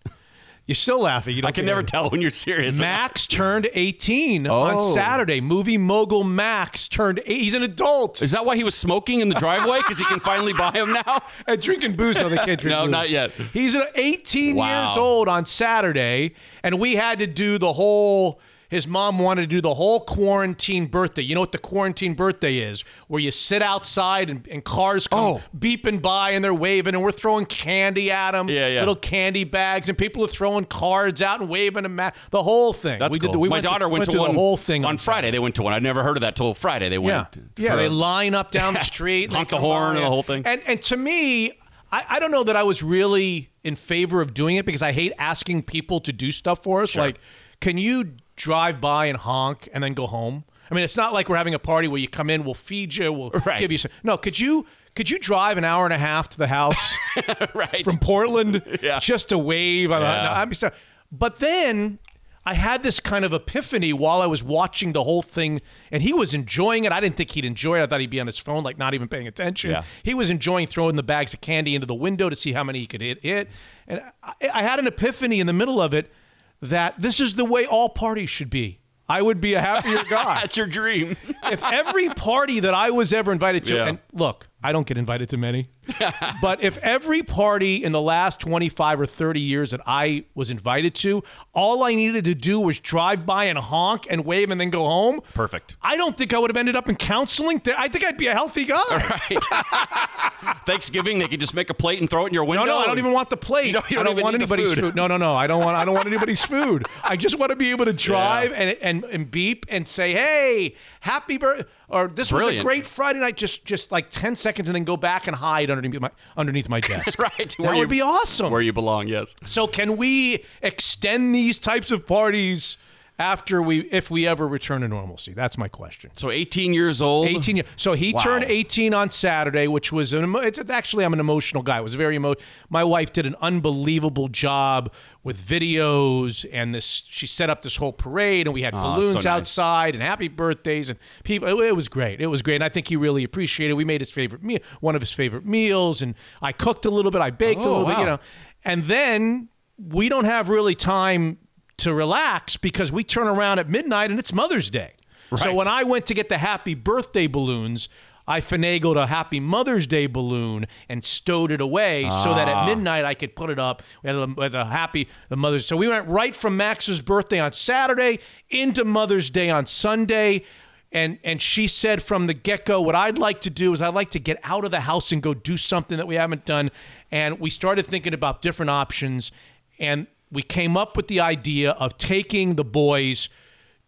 You're 0.69 0.75
still 0.75 0.99
laughing. 1.01 1.35
You 1.35 1.41
don't 1.41 1.49
I 1.49 1.51
can 1.51 1.65
never 1.65 1.81
tell 1.81 2.11
when 2.11 2.21
you're 2.21 2.29
serious. 2.29 2.79
Max 2.79 3.25
turned 3.25 3.67
18 3.73 4.45
Oh. 4.45 4.53
on 4.61 4.93
Saturday. 4.93 5.41
Movie 5.41 5.79
mogul 5.79 6.23
Max 6.23 6.87
turned. 6.87 7.21
Eight. 7.25 7.41
He's 7.41 7.55
an 7.55 7.63
adult 7.63 8.21
Is 8.21 8.29
that 8.33 8.45
why 8.45 8.55
he 8.55 8.63
was 8.63 8.75
smoking 8.75 9.19
in 9.19 9.29
the 9.29 9.35
driveway? 9.35 9.79
Because 9.79 9.97
he 9.97 10.05
can 10.05 10.19
finally 10.19 10.53
buy 10.53 10.69
him 10.69 10.93
now? 10.93 11.23
and 11.47 11.59
drinking 11.59 11.95
booze. 11.95 12.17
No, 12.17 12.29
they 12.29 12.37
can't 12.37 12.61
drink. 12.61 12.69
No, 12.77 12.83
booze. 12.83 12.91
not 12.91 13.09
yet. 13.09 13.31
He's 13.51 13.75
18 13.95 14.57
Wow. 14.57 14.89
years 14.89 14.97
old 14.97 15.27
on 15.27 15.47
Saturday, 15.47 16.35
and 16.61 16.79
we 16.79 16.93
had 16.93 17.17
to 17.17 17.25
do 17.25 17.57
the 17.57 17.73
whole. 17.73 18.39
His 18.69 18.85
mom 18.87 19.17
wanted 19.19 19.41
to 19.41 19.47
do 19.47 19.61
the 19.61 19.73
whole 19.73 19.99
quarantine 20.01 20.85
birthday. 20.85 21.21
You 21.23 21.33
know 21.35 21.41
what 21.41 21.51
the 21.51 21.57
quarantine 21.57 22.13
birthday 22.13 22.57
is? 22.57 22.83
Where 23.07 23.19
you 23.19 23.31
sit 23.31 23.61
outside 23.61 24.29
and, 24.29 24.47
and 24.47 24.63
cars 24.63 25.07
come 25.07 25.19
Oh. 25.19 25.41
beeping 25.57 26.01
by 26.01 26.31
and 26.31 26.43
they're 26.43 26.53
waving 26.53 26.93
and 26.93 27.03
we're 27.03 27.11
throwing 27.11 27.45
candy 27.45 28.11
at 28.11 28.31
them. 28.31 28.47
Yeah, 28.47 28.67
yeah. 28.67 28.79
Little 28.79 28.95
candy 28.95 29.43
bags 29.43 29.89
and 29.89 29.97
people 29.97 30.23
are 30.23 30.27
throwing 30.27 30.65
cards 30.65 31.21
out 31.21 31.39
and 31.41 31.49
waving 31.49 31.83
them. 31.83 31.99
at- 31.99 32.15
The 32.31 32.43
whole 32.43 32.71
thing. 32.73 32.99
That's 32.99 33.15
we 33.15 33.19
cool. 33.19 33.31
did 33.31 33.37
we 33.39 33.49
My 33.49 33.55
went 33.55 33.63
daughter 33.63 33.89
went, 33.89 34.05
to 34.05 34.17
one 34.17 34.29
the 34.29 34.33
whole 34.35 34.55
thing 34.57 34.85
on 34.85 34.97
Friday. 34.97 35.31
They 35.31 35.39
went 35.39 35.55
to 35.55 35.63
one. 35.63 35.73
I'd 35.73 35.81
never 35.83 36.03
heard 36.03 36.17
of 36.17 36.21
that 36.21 36.35
till 36.35 36.53
Friday. 36.53 36.89
They 36.89 36.97
went. 36.99 37.37
yeah. 37.57 37.71
for- 37.71 37.77
They 37.77 37.89
line 37.89 38.35
up 38.35 38.51
down 38.51 38.75
the 38.75 38.83
street, 38.83 39.33
Honk 39.33 39.49
the 39.49 39.57
horn 39.57 39.95
and 39.97 40.05
the 40.05 40.09
whole 40.09 40.23
thing. 40.23 40.43
And 40.45 40.61
and 40.67 40.81
to 40.83 40.95
me, 40.97 41.53
I, 41.91 42.05
I 42.07 42.19
don't 42.19 42.29
know 42.31 42.43
that 42.43 42.55
I 42.55 42.61
was 42.63 42.83
really 42.83 43.49
in 43.63 43.75
favor 43.75 44.21
of 44.21 44.33
doing 44.35 44.57
it 44.57 44.65
because 44.65 44.83
I 44.83 44.91
hate 44.91 45.11
asking 45.17 45.63
people 45.63 45.99
to 46.01 46.13
do 46.13 46.31
stuff 46.31 46.61
for 46.63 46.83
us. 46.83 46.95
Like, 46.95 47.19
can 47.61 47.77
you 47.79 48.11
drive 48.39 48.79
by 48.81 49.05
and 49.05 49.17
honk 49.17 49.69
and 49.73 49.83
then 49.83 49.93
go 49.93 50.07
home? 50.07 50.45
I 50.71 50.75
mean, 50.75 50.83
it's 50.83 50.97
not 50.97 51.13
like 51.13 51.29
we're 51.29 51.35
having 51.37 51.53
a 51.53 51.59
party 51.59 51.87
where 51.87 51.99
you 51.99 52.07
come 52.07 52.29
in, 52.29 52.43
we'll 52.45 52.53
feed 52.53 52.95
you, 52.95 53.11
we'll 53.11 53.29
Right. 53.45 53.59
give 53.59 53.71
you 53.71 53.77
some. 53.77 53.91
No, 54.03 54.17
could 54.17 54.39
you 54.39 54.65
could 54.95 55.09
you 55.09 55.19
drive 55.19 55.57
an 55.57 55.63
hour 55.63 55.85
and 55.85 55.93
a 55.93 55.97
half 55.97 56.29
to 56.29 56.37
the 56.37 56.47
house? 56.47 56.93
right. 57.53 57.83
from 57.83 57.99
Portland 57.99 58.79
Yeah. 58.81 58.99
just 58.99 59.29
to 59.29 59.37
wave. 59.37 59.91
I, 59.91 59.99
Yeah. 59.99 60.41
I'm 60.41 60.53
sorry. 60.53 60.73
But 61.11 61.37
then 61.39 61.99
I 62.45 62.53
had 62.53 62.83
this 62.83 62.99
kind 62.99 63.23
of 63.25 63.31
epiphany 63.33 63.93
while 63.93 64.21
I 64.21 64.25
was 64.25 64.43
watching 64.43 64.93
the 64.93 65.03
whole 65.03 65.21
thing, 65.21 65.61
and 65.91 66.01
he 66.03 66.13
was 66.13 66.33
enjoying 66.33 66.85
it. 66.85 66.91
I 66.91 66.99
didn't 66.99 67.17
think 67.17 67.31
he'd 67.31 67.45
enjoy 67.45 67.79
it. 67.79 67.83
I 67.83 67.85
thought 67.87 67.99
he'd 68.01 68.09
be 68.09 68.19
on 68.19 68.27
his 68.27 68.39
phone, 68.39 68.63
like 68.63 68.77
not 68.77 68.93
even 68.93 69.07
paying 69.07 69.27
attention. 69.27 69.71
Yeah. 69.71 69.83
He 70.03 70.13
was 70.13 70.29
enjoying 70.31 70.67
throwing 70.67 70.95
the 70.95 71.03
bags 71.03 71.33
of 71.33 71.41
candy 71.41 71.75
into 71.75 71.87
the 71.87 71.95
window 71.95 72.29
to 72.29 72.35
see 72.35 72.53
how 72.53 72.63
many 72.63 72.79
he 72.79 72.87
could 72.87 73.01
hit. 73.01 73.23
hit. 73.23 73.47
And 73.87 74.01
I, 74.23 74.33
I 74.53 74.63
had 74.63 74.79
an 74.79 74.87
epiphany 74.87 75.39
in 75.39 75.47
the 75.47 75.53
middle 75.53 75.81
of 75.81 75.93
it 75.93 76.11
that 76.61 76.95
this 76.99 77.19
is 77.19 77.35
the 77.35 77.45
way 77.45 77.65
all 77.65 77.89
parties 77.89 78.29
should 78.29 78.49
be. 78.49 78.79
I 79.07 79.21
would 79.23 79.41
be 79.41 79.55
a 79.55 79.61
happier 79.61 80.03
guy 80.09 80.41
That's 80.41 80.55
your 80.55 80.67
dream. 80.67 81.17
if 81.45 81.63
every 81.63 82.09
party 82.09 82.59
that 82.59 82.73
I 82.75 82.91
was 82.91 83.11
ever 83.11 83.31
invited 83.31 83.65
to, 83.65 83.75
Yeah. 83.75 83.87
and 83.87 83.99
look, 84.13 84.47
I 84.63 84.71
don't 84.71 84.85
get 84.85 84.97
invited 84.99 85.29
to 85.29 85.37
many, 85.37 85.69
but 86.41 86.63
if 86.63 86.77
every 86.79 87.23
party 87.23 87.83
in 87.83 87.91
the 87.91 88.01
last 88.01 88.39
25 88.39 89.01
or 89.01 89.05
30 89.05 89.39
years 89.39 89.71
that 89.71 89.81
I 89.85 90.25
was 90.35 90.51
invited 90.51 90.95
to, 90.95 91.23
all 91.53 91.83
I 91.83 91.93
needed 91.95 92.25
to 92.25 92.35
do 92.35 92.59
was 92.59 92.79
drive 92.79 93.25
by 93.25 93.45
and 93.45 93.57
honk 93.57 94.07
and 94.09 94.25
wave 94.25 94.51
and 94.51 94.59
then 94.59 94.69
go 94.69 94.83
home, 94.85 95.21
Perfect. 95.33 95.75
I 95.81 95.97
don't 95.97 96.17
think 96.17 96.33
I 96.33 96.39
would 96.39 96.49
have 96.49 96.57
ended 96.57 96.75
up 96.75 96.89
in 96.89 96.95
counseling. 96.95 97.61
I 97.77 97.87
think 97.87 98.05
I'd 98.05 98.17
be 98.17 98.27
a 98.27 98.33
healthy 98.33 98.65
guy. 98.65 98.81
Right. 98.89 99.39
Thanksgiving, 100.65 101.19
they 101.19 101.27
could 101.27 101.39
just 101.39 101.53
make 101.53 101.69
a 101.69 101.73
plate 101.73 101.99
and 101.99 102.09
throw 102.09 102.25
it 102.25 102.29
in 102.29 102.33
your 102.33 102.43
window. 102.45 102.65
No, 102.65 102.71
no, 102.73 102.77
I 102.79 102.85
don't 102.87 102.97
even 102.99 103.13
want 103.13 103.29
the 103.29 103.37
plate. 103.37 103.67
You 103.67 103.73
don't- 103.73 103.89
you 103.89 103.95
don't 103.95 104.05
don't 104.05 104.21
want 104.21 104.35
anybody's 104.35 104.69
food. 104.73 104.79
food. 104.79 104.95
No, 104.95 105.07
no, 105.07 105.17
no. 105.17 105.35
I 105.35 105.47
don't 105.47 105.63
want. 105.63 105.77
I 105.77 105.85
don't 105.85 105.93
want 105.95 106.07
anybody's 106.07 106.43
food. 106.43 106.85
I 107.03 107.15
just 107.15 107.37
want 107.37 107.49
to 107.51 107.55
be 107.55 107.71
able 107.71 107.85
to 107.85 107.93
drive 108.09 108.51
and, 108.53 108.77
and 108.81 109.03
and 109.05 109.29
beep 109.29 109.65
and 109.69 109.87
say, 109.87 110.13
"Hey, 110.13 110.75
happy 111.01 111.37
birthday!" 111.37 111.69
Or 111.89 112.07
this 112.07 112.31
was 112.31 112.45
a 112.47 112.61
great 112.61 112.85
Friday 112.85 113.19
night. 113.19 113.35
Just 113.35 113.65
just 113.65 113.91
like 113.91 114.09
ten 114.09 114.35
seconds 114.35 114.69
and 114.69 114.75
then 114.75 114.83
go 114.83 114.95
back 114.97 115.27
and 115.27 115.35
hide 115.35 115.69
underneath 115.71 115.99
my 115.99 116.11
underneath 116.37 116.69
my 116.69 116.79
desk. 116.91 117.17
Right. 117.19 117.37
That 117.37 117.59
Where 117.59 117.71
would 117.73 117.81
you- 117.81 117.87
be 117.87 118.01
awesome. 118.01 118.51
Where 118.51 118.61
you 118.61 118.73
belong, 118.73 119.07
yes. 119.07 119.35
so 119.45 119.65
can 119.67 119.97
we 119.97 120.43
extend 120.61 121.33
these 121.33 121.57
types 121.59 121.89
of 121.91 122.05
parties 122.05 122.77
after 123.19 123.61
we, 123.61 123.81
if 123.91 124.09
we 124.09 124.25
ever 124.25 124.47
return 124.47 124.79
to 124.81 124.87
normalcy? 124.87 125.33
That's 125.33 125.57
my 125.57 125.67
question. 125.67 126.11
So 126.15 126.31
18 126.31 126.73
years 126.73 127.01
old. 127.01 127.27
18 127.27 127.57
years. 127.57 127.67
So 127.75 127.93
he 127.93 128.13
Wow. 128.13 128.21
turned 128.21 128.45
18 128.45 128.93
on 128.93 129.11
Saturday, 129.11 129.67
which 129.67 129.91
was 129.91 130.13
an 130.13 130.23
emo- 130.23 130.39
it's 130.39 130.57
actually 130.69 131.03
I'm 131.03 131.11
an 131.13 131.19
emotional 131.19 131.61
guy. 131.61 131.79
It 131.79 131.83
was 131.83 131.95
very 131.95 132.15
emo. 132.15 132.35
My 132.69 132.83
wife 132.83 133.11
did 133.11 133.25
an 133.25 133.35
unbelievable 133.41 134.29
job 134.29 134.91
with 135.21 135.37
videos 135.39 136.45
and 136.51 136.73
this 136.73 137.03
she 137.07 137.27
set 137.27 137.49
up 137.49 137.61
this 137.61 137.75
whole 137.75 137.91
parade 137.91 138.47
and 138.47 138.53
we 138.53 138.61
had 138.61 138.73
Oh, 138.73 138.79
balloons 138.81 139.11
so 139.11 139.17
nice. 139.17 139.25
outside 139.25 139.93
and 139.95 140.01
happy 140.01 140.29
birthdays 140.29 140.89
and 140.89 140.97
people 141.25 141.47
it, 141.49 141.67
it 141.67 141.75
was 141.75 141.89
great. 141.89 142.21
It 142.21 142.27
was 142.27 142.41
great. 142.41 142.55
And 142.55 142.63
I 142.63 142.69
think 142.69 142.87
he 142.87 142.95
really 142.95 143.25
appreciated. 143.25 143.71
it. 143.71 143.75
We 143.75 143.83
made 143.85 143.99
his 143.99 144.09
favorite 144.09 144.43
meal, 144.43 144.59
one 144.79 144.95
of 144.95 145.01
his 145.01 145.11
favorite 145.11 145.45
meals 145.45 146.01
and 146.01 146.15
I 146.41 146.53
cooked 146.53 146.85
a 146.85 146.89
little 146.89 147.11
bit, 147.11 147.21
I 147.21 147.31
baked 147.31 147.59
a 147.59 147.65
Oh, 147.65 147.69
little 147.79 147.85
bit, 147.87 147.99
you 147.99 148.05
know. 148.05 148.19
And 148.63 148.85
then 148.85 149.49
we 149.77 150.07
don't 150.09 150.25
have 150.25 150.47
really 150.49 150.75
time 150.75 151.37
to 151.79 151.93
relax 151.93 152.57
because 152.57 152.91
we 152.91 153.03
turn 153.03 153.27
around 153.27 153.59
at 153.59 153.69
midnight 153.69 154.11
and 154.11 154.19
it's 154.19 154.33
Mother's 154.33 154.69
Day. 154.69 154.93
So 155.37 155.53
when 155.53 155.67
I 155.67 155.83
went 155.83 156.05
to 156.07 156.13
get 156.13 156.27
the 156.29 156.39
happy 156.39 156.73
birthday 156.73 157.27
balloons, 157.27 157.87
I 158.27 158.41
finagled 158.41 158.95
a 158.95 159.07
happy 159.07 159.39
Mother's 159.39 159.85
Day 159.87 160.07
balloon 160.07 160.65
and 160.87 161.03
stowed 161.03 161.51
it 161.51 161.61
away 161.61 162.03
so 162.23 162.33
that 162.35 162.47
Ah. 162.47 162.61
at 162.61 162.65
midnight 162.67 163.05
I 163.05 163.13
could 163.13 163.35
put 163.35 163.49
it 163.49 163.59
up 163.59 163.81
with 164.03 164.15
a, 164.15 164.27
with 164.35 164.55
a 164.55 164.65
happy 164.65 165.07
the 165.29 165.35
Mother's. 165.35 165.65
So 165.65 165.77
we 165.77 165.87
went 165.87 166.07
right 166.07 166.35
from 166.35 166.57
Max's 166.57 167.01
birthday 167.01 167.39
on 167.39 167.53
Saturday 167.53 168.19
into 168.49 168.83
Mother's 168.85 169.29
Day 169.29 169.49
on 169.49 169.65
Sunday. 169.65 170.43
And 170.91 171.19
and 171.23 171.39
she 171.39 171.67
said 171.67 172.01
from 172.01 172.25
the 172.25 172.33
get 172.33 172.65
go, 172.65 172.81
what 172.81 172.95
I'd 172.95 173.19
like 173.19 173.41
to 173.41 173.51
do 173.51 173.73
is 173.73 173.81
I'd 173.81 173.93
like 173.93 174.09
to 174.11 174.19
get 174.19 174.39
out 174.43 174.65
of 174.65 174.71
the 174.71 174.81
house 174.81 175.11
and 175.11 175.21
go 175.21 175.35
do 175.35 175.57
something 175.57 175.97
that 175.97 176.07
we 176.07 176.15
haven't 176.15 176.45
done. 176.45 176.71
And 177.11 177.39
we 177.39 177.51
started 177.51 177.85
thinking 177.85 178.13
about 178.15 178.41
different 178.41 178.71
options, 178.71 179.31
and 179.79 180.07
we 180.31 180.41
came 180.41 180.77
up 180.77 180.95
with 180.95 181.07
the 181.07 181.19
idea 181.19 181.71
of 181.71 181.97
taking 181.97 182.55
the 182.55 182.63
boys 182.63 183.29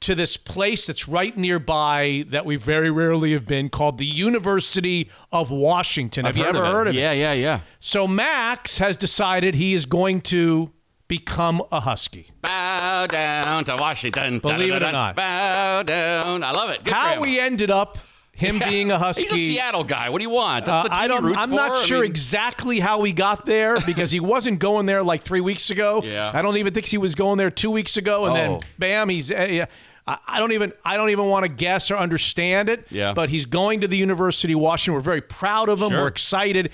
to 0.01 0.15
this 0.15 0.35
place 0.35 0.87
that's 0.87 1.07
right 1.07 1.37
nearby 1.37 2.25
that 2.27 2.43
we 2.43 2.55
very 2.55 2.89
rarely 2.89 3.33
have 3.33 3.45
been 3.45 3.69
called 3.69 3.99
the 3.99 4.05
University 4.05 5.09
of 5.31 5.51
Washington. 5.51 6.25
Have 6.25 6.35
you 6.35 6.43
ever 6.45 6.65
heard 6.65 6.87
of 6.87 6.95
it? 6.95 6.99
Yeah, 6.99 7.11
yeah, 7.11 7.33
yeah. 7.33 7.61
So 7.79 8.07
Max 8.07 8.79
has 8.79 8.97
decided 8.97 9.53
he 9.53 9.73
is 9.75 9.85
going 9.85 10.21
to 10.21 10.71
become 11.07 11.61
a 11.71 11.81
husky. 11.81 12.31
Bow 12.41 13.05
down 13.05 13.63
to 13.65 13.75
Washington. 13.75 14.39
Believe 14.39 14.73
it 14.73 14.81
or 14.81 14.91
not. 14.91 15.15
Bow 15.15 15.83
down. 15.83 16.41
I 16.43 16.51
love 16.51 16.71
it. 16.71 16.83
Good 16.83 16.93
How 16.93 17.21
we 17.21 17.39
ended 17.39 17.69
up 17.69 17.99
him 18.41 18.59
being 18.59 18.91
a 18.91 18.97
husky. 18.97 19.23
He's 19.23 19.31
a 19.31 19.35
Seattle 19.35 19.83
guy. 19.83 20.09
What 20.09 20.17
do 20.19 20.23
you 20.23 20.29
want? 20.29 20.65
That's 20.65 20.89
Uh, 20.89 20.93
I 20.93 21.07
don't. 21.07 21.25
I'm 21.35 21.49
for. 21.49 21.55
not 21.55 21.71
I 21.71 21.83
sure 21.85 22.01
mean, 22.01 22.11
exactly 22.11 22.79
how 22.79 23.03
he 23.03 23.13
got 23.13 23.45
there 23.45 23.79
because 23.85 24.11
he 24.11 24.19
wasn't 24.19 24.59
going 24.59 24.85
there 24.85 25.03
like 25.03 25.21
three 25.23 25.41
weeks 25.41 25.69
ago. 25.69 26.01
Yeah. 26.03 26.31
I 26.33 26.41
don't 26.41 26.57
even 26.57 26.73
think 26.73 26.85
he 26.87 26.97
was 26.97 27.15
going 27.15 27.37
there 27.37 27.49
two 27.51 27.71
weeks 27.71 27.97
ago, 27.97 28.25
and 28.25 28.31
Oh. 28.33 28.35
then 28.35 28.59
bam, 28.77 29.09
he's. 29.09 29.31
Uh, 29.31 29.47
yeah. 29.49 29.65
I 30.07 30.17
I 30.27 30.39
don't 30.39 30.51
even. 30.51 30.73
I 30.83 30.97
don't 30.97 31.11
even 31.11 31.27
want 31.27 31.43
to 31.45 31.49
guess 31.49 31.91
or 31.91 31.97
understand 31.97 32.67
it. 32.69 32.87
Yeah. 32.89 33.13
But 33.13 33.29
he's 33.29 33.45
going 33.45 33.81
to 33.81 33.87
the 33.87 33.97
University 33.97 34.53
of 34.53 34.59
Washington. 34.59 34.95
We're 34.95 35.01
very 35.01 35.21
proud 35.21 35.69
of 35.69 35.81
him. 35.81 35.89
Sure. 35.89 36.01
We're 36.01 36.07
excited, 36.07 36.71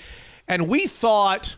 and 0.48 0.66
we 0.66 0.86
thought, 0.86 1.56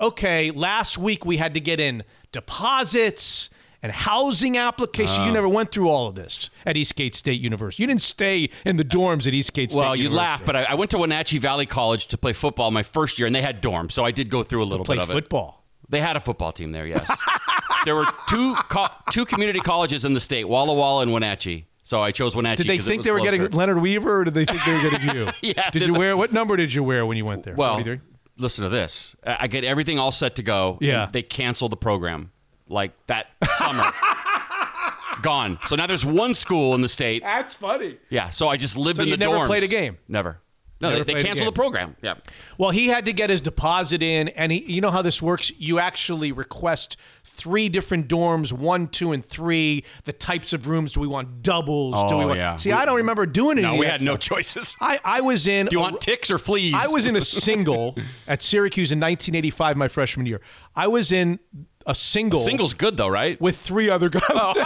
okay, 0.00 0.50
last 0.52 0.96
week 0.98 1.26
we 1.26 1.36
had 1.38 1.54
to 1.54 1.60
get 1.60 1.80
in 1.80 2.04
deposits 2.30 3.50
and 3.82 3.90
housing 3.92 4.56
application. 4.56 5.22
Uh. 5.22 5.26
you 5.26 5.32
never 5.32 5.48
went 5.48 5.70
through 5.72 5.88
all 5.88 6.08
of 6.08 6.14
this 6.14 6.50
at 6.64 6.76
Eastgate 6.76 7.14
State 7.14 7.40
University. 7.40 7.82
You 7.82 7.86
didn't 7.88 8.02
stay 8.02 8.50
in 8.64 8.76
the 8.76 8.84
dorms 8.84 9.26
at 9.26 9.34
Eastgate 9.34 9.70
State 9.72 9.80
Well, 9.80 9.96
you 9.96 10.04
University. 10.04 10.16
laugh, 10.26 10.44
but 10.44 10.56
I, 10.56 10.62
I 10.64 10.74
went 10.74 10.90
to 10.92 10.98
Wenatchee 10.98 11.38
Valley 11.38 11.66
College 11.66 12.06
to 12.08 12.18
play 12.18 12.32
football 12.32 12.70
my 12.70 12.82
first 12.82 13.18
year, 13.18 13.26
and 13.26 13.34
they 13.34 13.42
had 13.42 13.62
dorms, 13.62 13.92
so 13.92 14.04
I 14.04 14.10
did 14.10 14.30
go 14.30 14.42
through 14.42 14.62
a 14.62 14.66
little 14.66 14.84
bit 14.84 14.98
of 14.98 15.10
it. 15.10 15.12
football. 15.12 15.64
They 15.88 16.00
had 16.00 16.16
a 16.16 16.20
football 16.20 16.52
team 16.52 16.72
there, 16.72 16.86
yes. 16.86 17.10
there 17.84 17.94
were 17.94 18.06
two 18.28 18.54
co- 18.68 18.88
two 19.10 19.24
community 19.26 19.60
colleges 19.60 20.04
in 20.04 20.14
the 20.14 20.20
state, 20.20 20.44
Walla 20.48 20.74
Walla 20.74 21.02
and 21.02 21.12
Wenatchee. 21.12 21.66
So 21.84 22.00
I 22.00 22.12
chose 22.12 22.34
Wenatchee. 22.36 22.62
Did 22.62 22.70
they 22.70 22.76
it 22.76 22.82
think 22.84 23.02
they 23.02 23.10
were 23.10 23.18
closer. 23.18 23.36
getting 23.38 23.56
Leonard 23.58 23.78
Weaver, 23.82 24.20
or 24.20 24.24
did 24.24 24.34
they 24.34 24.44
think 24.44 24.64
they 24.64 24.72
were 24.72 24.90
getting 24.90 25.14
you? 25.16 25.26
Yeah, 25.42 25.68
Did 25.70 25.82
you 25.86 25.92
wear 25.94 26.16
what 26.16 26.32
number 26.32 26.56
did 26.56 26.72
you 26.72 26.82
wear 26.84 27.04
when 27.04 27.16
you 27.16 27.24
went 27.24 27.42
there? 27.42 27.54
Well, 27.56 27.74
43? 27.74 28.00
listen 28.38 28.62
to 28.62 28.68
this. 28.68 29.14
I 29.26 29.36
I 29.40 29.46
get 29.48 29.64
everything 29.64 29.98
all 29.98 30.12
set 30.12 30.36
to 30.36 30.42
go. 30.42 30.78
Yeah. 30.80 31.08
They 31.12 31.22
cancel 31.22 31.68
the 31.68 31.76
program 31.76 32.30
like 32.72 32.92
that 33.06 33.26
summer. 33.58 33.90
Gone. 35.22 35.58
So 35.66 35.76
now 35.76 35.86
there's 35.86 36.04
one 36.04 36.34
school 36.34 36.74
in 36.74 36.80
the 36.80 36.88
state. 36.88 37.22
that's 37.22 37.54
funny. 37.54 37.98
Yeah. 38.10 38.30
So 38.30 38.48
I 38.48 38.56
just 38.56 38.76
lived 38.76 38.96
So 38.96 39.02
in 39.02 39.08
you 39.08 39.16
the 39.16 39.24
never 39.24 39.36
dorms. 39.36 39.46
played 39.46 39.62
a 39.62 39.68
game? 39.68 39.98
Never. 40.08 40.40
No, 40.80 40.88
Never 40.90 41.04
they, 41.04 41.12
played 41.12 41.16
they 41.16 41.20
a 41.20 41.24
canceled 41.28 41.44
game. 41.46 41.54
the 41.54 41.60
program. 41.60 41.96
Yeah. 42.02 42.14
Well, 42.58 42.70
he 42.70 42.88
had 42.88 43.04
to 43.04 43.12
get 43.12 43.30
his 43.30 43.40
deposit 43.40 44.02
in, 44.02 44.28
and 44.30 44.50
he, 44.50 44.64
you 44.64 44.80
know 44.80 44.90
how 44.90 45.00
this 45.00 45.22
works. 45.22 45.52
You 45.56 45.78
actually 45.78 46.32
request 46.32 46.96
three 47.22 47.68
different 47.68 48.08
dorms: 48.08 48.52
one, 48.52 48.88
two, 48.88 49.12
and 49.12 49.24
three. 49.24 49.84
The 50.06 50.12
types 50.12 50.52
of 50.52 50.66
rooms. 50.66 50.94
Do 50.94 50.98
we 51.00 51.06
want 51.06 51.40
doubles? 51.44 51.94
do 52.10 52.16
we 52.16 52.24
Oh, 52.24 52.26
want? 52.28 52.38
yeah. 52.40 52.56
See, 52.56 52.72
I 52.72 52.84
don't 52.84 52.96
remember 52.96 53.26
doing 53.26 53.58
any. 53.58 53.62
No, 53.68 53.74
of 53.74 53.78
we 53.78 53.86
that 53.86 53.92
had 53.92 54.02
no 54.02 54.14
stuff. 54.14 54.22
choices. 54.38 54.76
I, 54.80 54.98
I 55.04 55.20
was 55.20 55.46
in. 55.46 55.66
Do 55.66 55.76
you 55.76 55.80
want 55.80 56.00
ticks 56.00 56.32
or 56.32 56.38
fleas? 56.38 56.74
I 56.76 56.88
was 56.88 57.06
in 57.06 57.14
a 57.14 57.20
single 57.22 57.96
at 58.26 58.42
Syracuse 58.42 58.90
in 58.90 58.98
1985, 58.98 59.76
my 59.76 59.86
freshman 59.86 60.26
year. 60.26 60.40
I 60.74 60.88
was 60.88 61.12
in 61.12 61.38
a 61.86 61.94
single, 61.94 62.40
Single's 62.40 62.74
good 62.74 62.96
though, 62.96 63.08
right? 63.08 63.40
with 63.40 63.56
three 63.56 63.88
other 63.90 64.08
guys. 64.08 64.22
Oh. 64.30 64.52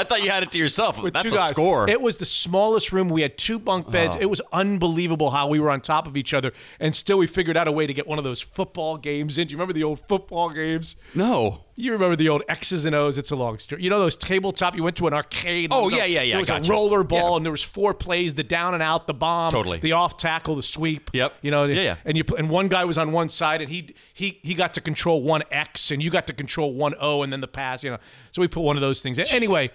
I 0.00 0.04
thought 0.04 0.22
you 0.22 0.30
had 0.30 0.44
it 0.44 0.52
to 0.52 0.58
yourself. 0.58 1.02
with 1.02 1.12
That's 1.12 1.32
a 1.32 1.36
guys. 1.36 1.50
score. 1.50 1.90
It 1.90 2.00
was 2.00 2.18
the 2.18 2.24
smallest 2.24 2.92
room. 2.92 3.08
We 3.08 3.22
had 3.22 3.36
two 3.36 3.58
bunk 3.58 3.90
beds. 3.90 4.14
Oh. 4.16 4.20
It 4.20 4.30
was 4.30 4.40
unbelievable 4.52 5.30
how 5.30 5.48
we 5.48 5.58
were 5.58 5.70
on 5.70 5.80
top 5.80 6.06
of 6.06 6.16
each 6.16 6.32
other, 6.34 6.52
and 6.78 6.94
still 6.94 7.18
we 7.18 7.26
figured 7.26 7.56
out 7.56 7.66
a 7.66 7.72
way 7.72 7.84
to 7.86 7.92
get 7.92 8.06
one 8.06 8.16
of 8.18 8.22
those 8.24 8.40
football 8.40 8.96
games 8.96 9.38
in. 9.38 9.48
Do 9.48 9.52
you 9.52 9.56
remember 9.56 9.72
the 9.72 9.82
old 9.84 10.00
football 10.08 10.50
games? 10.50 10.94
no. 11.14 11.64
You 11.80 11.92
remember 11.92 12.16
the 12.16 12.28
old 12.28 12.42
X's 12.48 12.86
and 12.86 12.94
O's? 12.96 13.18
It's 13.18 13.30
a 13.30 13.36
long 13.36 13.56
story. 13.60 13.84
You 13.84 13.88
know 13.88 14.00
those 14.00 14.16
tabletop? 14.16 14.74
You 14.74 14.82
went 14.82 14.96
to 14.96 15.06
an 15.06 15.14
arcade. 15.14 15.68
Oh, 15.72 15.84
was 15.84 15.92
a- 15.92 15.96
yeah, 15.98 16.04
yeah, 16.06 16.22
yeah, 16.22 16.30
There 16.32 16.40
was 16.40 16.50
I 16.50 16.56
a 16.56 16.58
gotcha. 16.58 16.72
roller 16.72 17.04
ball, 17.04 17.30
Yeah. 17.30 17.36
and 17.36 17.46
there 17.46 17.52
was 17.52 17.62
four 17.62 17.94
plays: 17.94 18.34
the 18.34 18.42
down 18.42 18.74
and 18.74 18.82
out, 18.82 19.06
the 19.06 19.14
bomb, 19.14 19.52
Totally. 19.52 19.78
the 19.78 19.92
off 19.92 20.16
tackle, 20.16 20.56
the 20.56 20.62
sweep. 20.64 21.08
Yep. 21.12 21.34
You 21.40 21.52
know. 21.52 21.64
Yeah, 21.66 21.80
yeah. 21.80 21.96
And 22.04 22.16
you 22.16 22.24
and 22.36 22.50
one 22.50 22.66
guy 22.66 22.84
was 22.84 22.98
on 22.98 23.12
one 23.12 23.28
side, 23.28 23.60
and 23.60 23.70
he 23.70 23.94
he 24.12 24.40
he 24.42 24.54
got 24.54 24.74
to 24.74 24.80
control 24.80 25.22
one 25.22 25.42
X, 25.52 25.92
and 25.92 26.02
you 26.02 26.10
got 26.10 26.26
to 26.26 26.32
control 26.32 26.74
one 26.74 26.94
O, 26.98 27.22
and 27.22 27.32
then 27.32 27.40
the 27.40 27.46
pass. 27.46 27.84
You 27.84 27.92
know. 27.92 27.98
So 28.32 28.40
we 28.42 28.48
put 28.48 28.62
one 28.62 28.76
of 28.76 28.80
those 28.80 29.00
things. 29.00 29.16
in. 29.16 29.26
Anyway, 29.30 29.70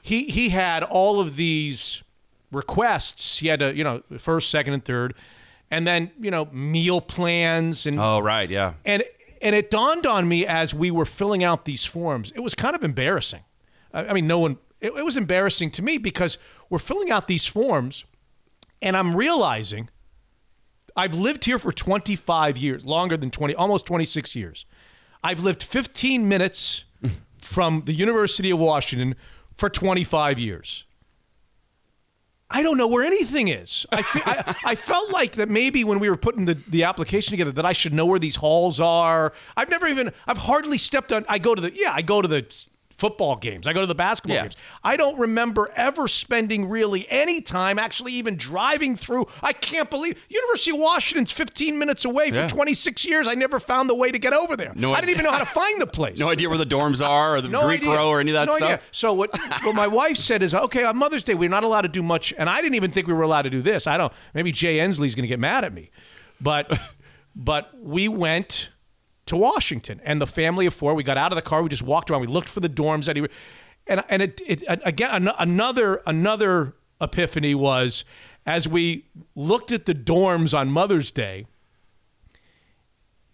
he 0.00 0.24
he 0.26 0.50
had 0.50 0.84
all 0.84 1.18
of 1.18 1.34
these 1.34 2.04
requests. 2.52 3.38
He 3.38 3.48
had 3.48 3.60
to 3.60 3.74
you 3.74 3.84
know 3.84 4.02
first, 4.18 4.50
second, 4.50 4.74
and 4.74 4.84
third, 4.84 5.14
and 5.70 5.86
then 5.86 6.10
you 6.20 6.30
know 6.30 6.46
meal 6.52 7.00
plans 7.00 7.84
and 7.86 7.98
Oh, 7.98 8.20
right. 8.20 8.48
Yeah. 8.48 8.74
and 8.84 9.02
and 9.42 9.54
it 9.54 9.70
dawned 9.70 10.06
on 10.06 10.28
me 10.28 10.46
as 10.46 10.74
we 10.74 10.90
were 10.90 11.04
filling 11.04 11.44
out 11.44 11.64
these 11.64 11.84
forms. 11.84 12.32
It 12.34 12.40
was 12.40 12.54
kind 12.54 12.74
of 12.74 12.82
embarrassing. 12.82 13.44
I, 13.92 14.12
mean, 14.12 14.26
no 14.26 14.38
one. 14.38 14.58
It, 14.80 14.92
it 14.96 15.04
was 15.04 15.16
embarrassing 15.16 15.70
to 15.72 15.82
me 15.82 15.98
because 15.98 16.38
we're 16.70 16.78
filling 16.78 17.10
out 17.10 17.26
these 17.26 17.46
forms, 17.46 18.04
and 18.82 18.96
I'm 18.96 19.16
realizing 19.16 19.88
I've 20.96 21.14
lived 21.14 21.44
here 21.44 21.58
for 21.58 21.72
25 21.72 22.56
years, 22.56 22.84
longer 22.84 23.16
than 23.16 23.30
20, 23.30 23.54
almost 23.54 23.86
26 23.86 24.34
years. 24.34 24.66
I've 25.22 25.40
lived 25.40 25.62
15 25.62 26.28
minutes 26.28 26.84
from 27.40 27.82
the 27.86 27.92
University 27.92 28.50
of 28.50 28.58
Washington 28.58 29.14
for 29.56 29.70
25 29.70 30.38
years. 30.38 30.84
I 32.50 32.62
don't 32.62 32.78
know 32.78 32.88
where 32.88 33.04
anything 33.04 33.48
is. 33.48 33.84
I, 33.92 34.02
fe- 34.02 34.22
I, 34.24 34.54
I 34.64 34.74
felt 34.74 35.10
like 35.12 35.32
that 35.32 35.50
maybe 35.50 35.84
when 35.84 35.98
we 35.98 36.08
were 36.08 36.16
putting 36.16 36.46
the, 36.46 36.58
the 36.68 36.84
application 36.84 37.32
together 37.32 37.52
that 37.52 37.66
I 37.66 37.74
should 37.74 37.92
know 37.92 38.06
where 38.06 38.18
these 38.18 38.36
halls 38.36 38.80
are. 38.80 39.34
I've 39.56 39.68
never 39.68 39.86
even, 39.86 40.12
I've 40.26 40.38
hardly 40.38 40.78
stepped 40.78 41.12
on, 41.12 41.26
I 41.28 41.38
go 41.38 41.54
to 41.54 41.60
the, 41.60 41.72
yeah, 41.74 41.92
I 41.92 42.00
go 42.00 42.22
to 42.22 42.28
the 42.28 42.46
football 42.98 43.36
games. 43.36 43.66
I 43.68 43.72
go 43.72 43.80
to 43.80 43.86
the 43.86 43.94
basketball 43.94 44.34
Yeah. 44.36 44.42
games. 44.42 44.56
I 44.82 44.96
don't 44.96 45.16
remember 45.18 45.70
ever 45.76 46.08
spending 46.08 46.68
really 46.68 47.08
any 47.08 47.40
time 47.40 47.78
actually 47.78 48.12
even 48.14 48.36
driving 48.36 48.96
through. 48.96 49.28
I 49.40 49.52
can't 49.52 49.88
believe 49.88 50.20
University 50.28 50.72
of 50.72 50.78
Washington's 50.78 51.30
15 51.30 51.78
minutes 51.78 52.04
away 52.04 52.30
Yeah. 52.32 52.48
for 52.48 52.54
26 52.54 53.04
years. 53.06 53.28
I 53.28 53.34
never 53.34 53.60
found 53.60 53.88
the 53.88 53.94
way 53.94 54.10
to 54.10 54.18
get 54.18 54.32
over 54.32 54.56
there. 54.56 54.72
No 54.74 54.92
I 54.92 54.96
didn't 55.00 55.10
even 55.10 55.24
know 55.24 55.30
how 55.30 55.38
to 55.38 55.46
find 55.46 55.80
the 55.80 55.86
place. 55.98 56.18
No 56.18 56.28
idea 56.28 56.48
where 56.48 56.58
the 56.58 56.66
dorms 56.66 57.00
are 57.06 57.36
or 57.36 57.40
the 57.40 57.48
No 57.58 57.62
Greek 57.66 57.82
idea. 57.82 57.94
row 57.94 58.08
or 58.08 58.20
any 58.20 58.32
of 58.32 58.34
that 58.34 58.48
no 58.48 58.56
stuff. 58.56 58.68
Idea. 58.68 58.80
So 58.90 59.12
what 59.14 59.30
what 59.62 59.74
my 59.76 59.86
wife 59.86 60.16
said 60.16 60.42
is, 60.42 60.52
okay, 60.52 60.82
on 60.84 60.96
Mother's 60.96 61.22
Day 61.22 61.34
we're 61.34 61.48
not 61.48 61.62
allowed 61.64 61.82
to 61.82 61.88
do 61.88 62.02
much, 62.02 62.34
and 62.36 62.50
I 62.50 62.60
didn't 62.60 62.74
even 62.74 62.90
think 62.90 63.06
we 63.06 63.12
were 63.14 63.22
allowed 63.22 63.42
to 63.42 63.50
do 63.50 63.62
this. 63.62 63.86
I 63.86 63.96
don't. 63.96 64.12
Maybe 64.34 64.50
Jay 64.50 64.78
Inslee's 64.78 65.14
going 65.14 65.22
to 65.22 65.28
get 65.28 65.38
mad 65.38 65.62
at 65.64 65.72
me, 65.72 65.90
but 66.40 66.76
but 67.36 67.70
we 67.80 68.08
went 68.08 68.70
to 69.28 69.36
Washington, 69.36 70.00
and 70.04 70.20
the 70.20 70.26
family 70.26 70.66
of 70.66 70.74
four. 70.74 70.94
We 70.94 71.02
got 71.02 71.16
out 71.16 71.32
of 71.32 71.36
the 71.36 71.42
car. 71.42 71.62
We 71.62 71.68
just 71.68 71.82
walked 71.82 72.10
around. 72.10 72.20
We 72.20 72.26
looked 72.26 72.48
for 72.48 72.60
the 72.60 72.68
dorms 72.68 73.14
he. 73.14 73.26
And 73.86 74.04
and 74.08 74.22
it, 74.22 74.40
it 74.46 74.62
again 74.84 75.28
an- 75.28 75.34
another 75.38 76.02
another 76.06 76.74
epiphany 77.00 77.54
was 77.54 78.04
as 78.44 78.68
we 78.68 79.06
looked 79.34 79.72
at 79.72 79.86
the 79.86 79.94
dorms 79.94 80.56
on 80.56 80.68
Mother's 80.68 81.10
Day 81.10 81.46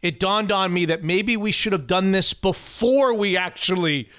it 0.02 0.20
dawned 0.20 0.52
on 0.52 0.72
me 0.72 0.84
that 0.84 1.02
maybe 1.02 1.34
we 1.34 1.50
should 1.50 1.72
have 1.72 1.86
done 1.86 2.12
this 2.12 2.34
before 2.34 3.14
we 3.14 3.38
actually 3.38 4.10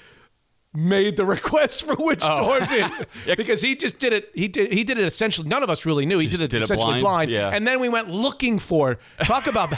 made 0.74 1.16
the 1.16 1.26
request 1.36 1.84
for 1.84 1.96
which 1.96 2.22
oh. 2.24 2.60
dorms. 2.60 2.72
in 3.28 3.36
because 3.38 3.62
he 3.62 3.76
just 3.76 4.00
did 4.00 4.12
it 4.12 4.32
he 4.34 4.48
did 4.48 4.74
he 4.74 4.84
did 4.84 4.98
it 4.98 5.06
essentially 5.06 5.48
none 5.48 5.64
of 5.64 5.70
us 5.70 5.86
really 5.86 6.06
knew 6.06 6.18
he 6.18 6.28
did 6.28 6.42
it 6.42 6.50
did 6.50 6.62
it 6.62 6.64
essentially 6.64 7.00
blind? 7.00 7.30
blind, 7.30 7.32
Yeah. 7.32 7.50
and 7.50 7.66
then 7.68 7.80
we 7.80 7.88
went 7.88 8.10
looking 8.10 8.60
for 8.60 8.98
talk 9.24 9.48
about 9.48 9.70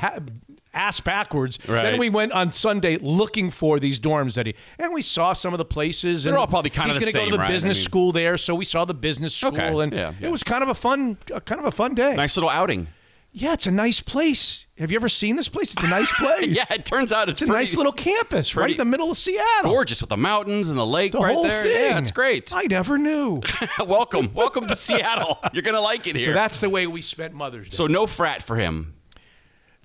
ass 0.73 0.99
backwards 0.99 1.57
Right. 1.67 1.83
then 1.83 1.99
we 1.99 2.09
went 2.09 2.31
on 2.33 2.51
Sunday 2.51 2.97
looking 3.01 3.49
for 3.51 3.79
these 3.79 3.99
dorms 3.99 4.35
that 4.35 4.45
he 4.45 4.55
and 4.77 4.93
we 4.93 5.01
saw 5.01 5.33
some 5.33 5.53
of 5.53 5.57
the 5.57 5.65
places 5.65 6.25
and 6.25 6.33
They're 6.33 6.39
all 6.39 6.47
probably 6.47 6.69
kind 6.69 6.89
of 6.89 6.97
he's 6.97 7.05
the 7.05 7.11
gonna 7.11 7.25
go 7.25 7.31
to 7.31 7.35
the 7.37 7.41
right? 7.41 7.49
I 7.49 7.53
business 7.53 7.77
mean- 7.77 7.83
school 7.85 8.11
there 8.11 8.37
so 8.37 8.53
we 8.55 8.65
saw 8.65 8.85
the 8.85 8.93
business 8.93 9.33
school 9.33 9.49
Okay. 9.53 9.67
and 9.83 9.93
Yeah, 9.93 10.13
yeah. 10.19 10.27
it 10.27 10.31
was 10.31 10.43
kind 10.43 10.63
of 10.63 10.69
a 10.69 10.75
fun 10.75 11.17
uh, 11.33 11.39
kind 11.39 11.59
of 11.59 11.65
a 11.65 11.71
fun 11.71 11.95
day 11.95 12.15
Nice 12.15 12.37
little 12.37 12.49
outing. 12.49 12.87
yeah 13.31 13.53
it's 13.53 13.65
a 13.67 13.71
nice 13.71 14.01
place 14.01 14.65
have 14.77 14.91
you 14.91 14.95
ever 14.97 15.09
seen 15.09 15.35
this 15.35 15.49
place 15.49 15.73
it's 15.73 15.83
a 15.83 15.87
nice 15.87 16.11
place 16.17 16.47
Yeah, 16.55 16.65
it 16.71 16.85
turns 16.85 17.11
out 17.11 17.29
it's, 17.29 17.41
it's 17.41 17.49
a 17.49 17.51
pretty 17.51 17.59
nice 17.61 17.75
little 17.75 17.91
campus 17.91 18.55
right 18.55 18.69
in 18.71 18.77
the 18.77 18.85
middle 18.85 19.09
of 19.11 19.17
Seattle. 19.17 19.71
gorgeous 19.71 20.01
with 20.01 20.09
the 20.09 20.17
mountains 20.17 20.69
and 20.69 20.77
the 20.77 20.85
lake 20.85 21.13
The 21.13 21.19
right 21.19 21.33
whole 21.33 21.43
there. 21.43 21.63
thing. 21.63 21.91
Yeah, 21.91 21.97
it's 21.99 22.11
great. 22.11 22.51
I 22.53 22.65
never 22.69 22.97
knew. 22.97 23.41
welcome, 23.85 24.31
welcome 24.33 24.67
to 24.67 24.75
Seattle. 24.75 25.39
You're 25.53 25.63
gonna 25.63 25.81
like 25.81 26.05
it 26.07 26.13
so 26.15 26.19
here. 26.19 26.33
that's 26.33 26.59
the 26.59 26.69
way 26.69 26.85
we 26.87 27.01
spent 27.01 27.33
Mother's 27.33 27.69
Day. 27.69 27.75
So 27.75 27.87
no 27.87 28.05
frat 28.07 28.43
for 28.43 28.57
him. 28.57 28.93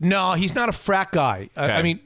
No, 0.02 0.32
he's 0.32 0.54
not 0.54 0.68
a 0.68 0.73
frat 0.73 1.12
guy. 1.12 1.49
Uh, 1.56 1.62
Okay. 1.62 1.73
I 1.73 1.82
mean, 1.82 2.00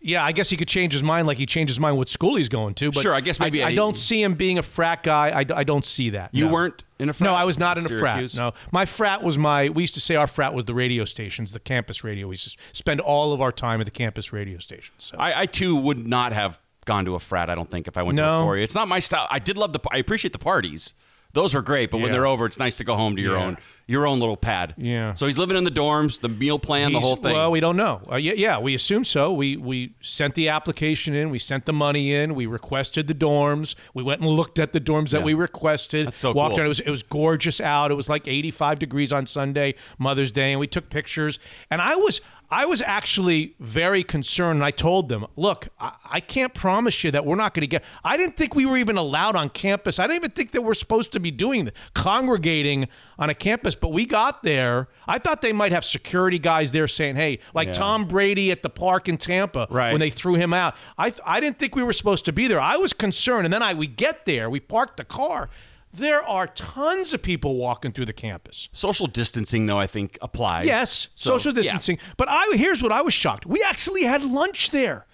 yeah, 0.00 0.22
I 0.22 0.32
guess 0.32 0.50
he 0.50 0.56
could 0.58 0.68
change 0.68 0.92
his 0.92 1.02
mind 1.02 1.26
like 1.26 1.38
he 1.38 1.46
changed 1.46 1.70
his 1.70 1.80
mind 1.80 1.96
what 1.96 2.08
school 2.10 2.36
he's 2.36 2.50
going 2.50 2.74
to. 2.74 2.90
But 2.92 3.00
Sure, 3.00 3.14
I 3.14 3.20
guess 3.22 3.40
maybe 3.40 3.62
I, 3.62 3.68
I- 3.68 3.74
don't 3.74 3.96
see 3.96 4.22
him 4.22 4.34
being 4.34 4.58
a 4.58 4.62
frat 4.62 5.02
guy. 5.02 5.30
I, 5.30 5.46
I 5.60 5.64
don't 5.64 5.84
see 5.84 6.10
that. 6.10 6.30
You 6.34 6.46
no. 6.46 6.52
weren't 6.52 6.82
in 6.98 7.08
a 7.08 7.12
frat. 7.14 7.30
No, 7.30 7.34
I 7.34 7.44
was 7.44 7.58
not 7.58 7.78
in 7.78 7.86
a 7.86 7.98
frat. 7.98 8.34
No, 8.34 8.52
my 8.70 8.84
frat 8.84 9.22
was 9.22 9.38
my. 9.38 9.70
We 9.70 9.82
used 9.82 9.94
to 9.94 10.00
say 10.00 10.14
our 10.16 10.26
frat 10.26 10.52
was 10.52 10.66
the 10.66 10.74
radio 10.74 11.04
stations, 11.06 11.52
the 11.52 11.60
campus 11.60 12.04
radio. 12.04 12.28
We 12.28 12.34
used 12.34 12.50
to 12.58 12.64
spend 12.72 13.00
all 13.00 13.32
of 13.32 13.40
our 13.40 13.50
time 13.52 13.80
at 13.80 13.86
the 13.86 13.90
campus 13.90 14.32
radio 14.32 14.58
stations. 14.58 14.92
So. 14.98 15.16
I, 15.18 15.42
I 15.42 15.46
too 15.46 15.74
would 15.74 16.06
not 16.06 16.32
have 16.34 16.60
gone 16.84 17.06
to 17.06 17.14
a 17.14 17.18
frat. 17.20 17.48
I 17.48 17.54
don't 17.54 17.70
think 17.70 17.88
if 17.88 17.96
I 17.96 18.02
went 18.02 18.16
to 18.18 18.22
No. 18.22 18.40
a 18.40 18.44
four. 18.44 18.58
It's 18.58 18.74
not 18.74 18.88
my 18.88 18.98
style. 18.98 19.26
I 19.30 19.38
did 19.38 19.56
love 19.56 19.72
the. 19.72 19.80
I 19.90 19.96
appreciate 19.96 20.32
the 20.32 20.38
parties. 20.38 20.92
Those 21.34 21.52
were 21.52 21.60
great, 21.62 21.90
but 21.90 21.98
when 21.98 22.06
Yeah. 22.06 22.12
they're 22.12 22.26
over, 22.26 22.46
it's 22.46 22.58
nice 22.58 22.78
to 22.78 22.84
go 22.84 22.94
home 22.96 23.16
to 23.16 23.22
your 23.22 23.36
Yeah. 23.36 23.44
own 23.44 23.56
your 23.86 24.06
own 24.06 24.18
little 24.18 24.36
pad. 24.38 24.72
Yeah. 24.78 25.12
So 25.12 25.26
he's 25.26 25.36
living 25.36 25.58
in 25.58 25.64
the 25.64 25.70
dorms, 25.70 26.20
the 26.22 26.28
meal 26.30 26.58
plan, 26.58 26.84
the 26.92 26.98
He's- 27.00 27.02
whole 27.04 27.16
thing. 27.16 27.34
Well, 27.34 27.50
we 27.50 27.60
don't 27.60 27.76
know. 27.76 28.00
Uh, 28.10 28.16
yeah, 28.16 28.32
yeah, 28.34 28.58
we 28.58 28.74
assume 28.74 29.04
so. 29.04 29.30
We 29.30 29.58
we 29.58 29.90
sent 30.00 30.34
the 30.36 30.48
application 30.48 31.14
in. 31.14 31.28
We 31.28 31.38
sent 31.38 31.66
the 31.66 31.74
money 31.74 32.14
in. 32.14 32.34
We 32.34 32.46
requested 32.46 33.08
the 33.08 33.14
dorms. 33.14 33.74
We 33.92 34.02
went 34.02 34.22
and 34.22 34.30
looked 34.30 34.58
at 34.58 34.72
the 34.72 34.80
dorms 34.80 35.10
that 35.10 35.22
we 35.22 35.34
requested. 35.34 36.06
That's 36.06 36.18
so 36.18 36.32
Walked 36.32 36.52
cool. 36.52 36.60
around. 36.60 36.66
It 36.66 36.68
was 36.68 36.80
it 36.80 36.88
was 36.90 37.02
gorgeous 37.02 37.60
out. 37.60 37.90
It 37.90 37.94
was 37.94 38.08
like 38.08 38.26
85 38.26 38.78
degrees 38.78 39.12
on 39.12 39.26
Sunday, 39.26 39.74
Mother's 39.98 40.30
Day, 40.30 40.52
and 40.52 40.60
we 40.60 40.66
took 40.66 40.88
pictures. 40.88 41.38
And 41.70 41.82
I 41.82 41.94
was 41.96 42.22
I 42.54 42.66
was 42.66 42.80
actually 42.82 43.56
very 43.58 44.04
concerned. 44.04 44.58
And 44.58 44.64
I 44.64 44.70
told 44.70 45.08
them, 45.08 45.26
look, 45.34 45.68
I, 45.80 45.92
I 46.08 46.20
can't 46.20 46.54
promise 46.54 47.02
you 47.02 47.10
that 47.10 47.26
we're 47.26 47.34
not 47.34 47.52
going 47.52 47.62
to 47.62 47.66
get. 47.66 47.82
I 48.04 48.16
didn't 48.16 48.36
think 48.36 48.54
we 48.54 48.64
were 48.64 48.76
even 48.76 48.96
allowed 48.96 49.34
on 49.34 49.48
campus. 49.48 49.98
I 49.98 50.04
didn't 50.06 50.16
even 50.16 50.30
think 50.30 50.52
that 50.52 50.62
we're 50.62 50.74
supposed 50.74 51.10
to 51.12 51.20
be 51.20 51.32
doing 51.32 51.64
the, 51.64 51.72
congregating 51.94 52.86
on 53.18 53.28
a 53.28 53.34
campus. 53.34 53.74
But 53.74 53.88
we 53.92 54.06
got 54.06 54.44
there. 54.44 54.88
I 55.08 55.18
thought 55.18 55.42
they 55.42 55.52
might 55.52 55.72
have 55.72 55.84
security 55.84 56.38
guys 56.38 56.70
there 56.70 56.86
saying, 56.86 57.16
hey, 57.16 57.40
like 57.54 57.68
Yeah. 57.68 57.74
Tom 57.74 58.04
Brady 58.04 58.52
at 58.52 58.62
the 58.62 58.70
park 58.70 59.08
in 59.08 59.16
Tampa 59.16 59.66
Right. 59.68 59.90
when 59.92 59.98
they 60.00 60.10
threw 60.10 60.34
him 60.34 60.52
out. 60.52 60.76
I 60.96 61.12
I 61.26 61.40
didn't 61.40 61.58
think 61.58 61.74
we 61.74 61.82
were 61.82 61.92
supposed 61.92 62.24
to 62.26 62.32
be 62.32 62.46
there. 62.46 62.60
I 62.60 62.76
was 62.76 62.92
concerned, 62.92 63.46
and 63.46 63.52
then 63.52 63.62
I 63.62 63.74
we 63.74 63.88
get 63.88 64.26
there, 64.26 64.48
we 64.48 64.60
parked 64.60 64.96
the 64.98 65.04
car. 65.04 65.50
There 65.96 66.22
are 66.22 66.46
tons 66.48 67.12
of 67.12 67.22
people 67.22 67.56
walking 67.56 67.92
through 67.92 68.06
the 68.06 68.12
campus. 68.12 68.68
Social 68.72 69.06
distancing, 69.06 69.66
though, 69.66 69.78
I 69.78 69.86
think 69.86 70.18
applies. 70.20 70.66
Yes, 70.66 71.08
So, 71.14 71.30
social 71.38 71.52
yeah. 71.52 71.62
distancing. 71.62 71.98
But 72.16 72.28
I 72.28 72.56
here's 72.56 72.82
what 72.82 72.90
I 72.92 73.00
was 73.02 73.14
shocked. 73.14 73.46
We 73.46 73.62
actually 73.64 74.02
had 74.02 74.24
lunch 74.24 74.70
there. 74.70 75.06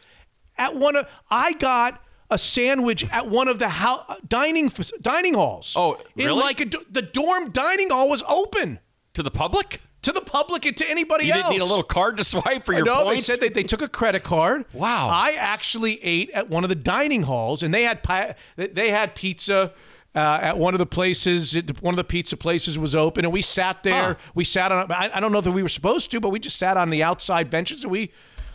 At 0.57 0.77
one 0.77 0.97
of 0.97 1.07
I 1.31 1.53
got 1.55 2.03
a 2.31 2.39
sandwich 2.39 3.05
at 3.11 3.29
one 3.29 3.49
of 3.49 3.59
the 3.59 3.69
hou- 3.69 4.03
uh, 4.09 4.17
dining 4.27 4.71
dining 5.01 5.35
halls. 5.35 5.75
Oh, 5.77 5.99
In 6.17 6.27
really? 6.27 6.41
like 6.41 6.61
a, 6.61 6.67
the 6.91 7.03
dorm 7.03 7.51
dining 7.51 7.91
hall 7.91 8.09
was 8.09 8.23
open 8.29 8.79
to 9.15 9.23
the 9.23 9.31
public. 9.31 9.81
to 10.03 10.13
the 10.13 10.21
public 10.23 10.65
and 10.65 10.77
to 10.79 10.89
anybody 10.89 11.27
You 11.27 11.33
else. 11.33 11.39
You 11.39 11.43
didn't 11.45 11.53
need 11.57 11.63
a 11.63 11.65
little 11.67 11.83
card 11.83 12.17
to 12.19 12.25
swipe 12.25 12.65
for 12.65 12.73
your 12.73 12.85
no, 12.87 13.05
points. 13.05 13.27
they 13.27 13.33
said 13.35 13.41
they, 13.41 13.49
they 13.51 13.65
took 13.65 13.83
a 13.83 13.89
credit 13.89 14.23
card. 14.23 14.65
Wow. 14.73 15.09
I 15.11 15.33
actually 15.33 16.03
ate 16.03 16.31
at 16.31 16.49
one 16.49 16.63
of 16.65 16.71
the 16.71 16.77
dining 16.77 17.23
halls, 17.25 17.63
and 17.63 17.75
they 17.75 17.83
had 17.83 18.03
pi- 18.03 18.35
they 18.57 18.91
had 18.91 19.15
pizza. 19.15 19.73
Uh, 20.13 20.39
at 20.43 20.59
one 20.59 20.75
of 20.75 20.79
the 20.79 20.87
places, 20.87 21.55
it, 21.55 21.81
one 21.81 21.95
of 21.95 21.97
the 21.97 22.03
pizza 22.05 22.37
places 22.37 22.77
was 22.77 22.97
open, 22.97 23.25
and 23.25 23.33
we 23.33 23.43
sat 23.43 23.85
there. 23.85 24.15
Huh. 24.15 24.31
We 24.35 24.43
sat 24.43 24.73
on. 24.73 24.91
I, 24.91 25.09
I 25.15 25.21
don't 25.21 25.31
know 25.31 25.41
that 25.41 25.53
we 25.53 25.63
were 25.63 25.69
supposed 25.69 26.11
to, 26.11 26.19
but 26.19 26.31
we 26.31 26.41
just 26.41 26.59
sat 26.59 26.77
on 26.77 26.91
the 26.91 27.03
outside 27.05 27.49
benches, 27.49 27.85
and 27.85 27.93
we 27.93 28.11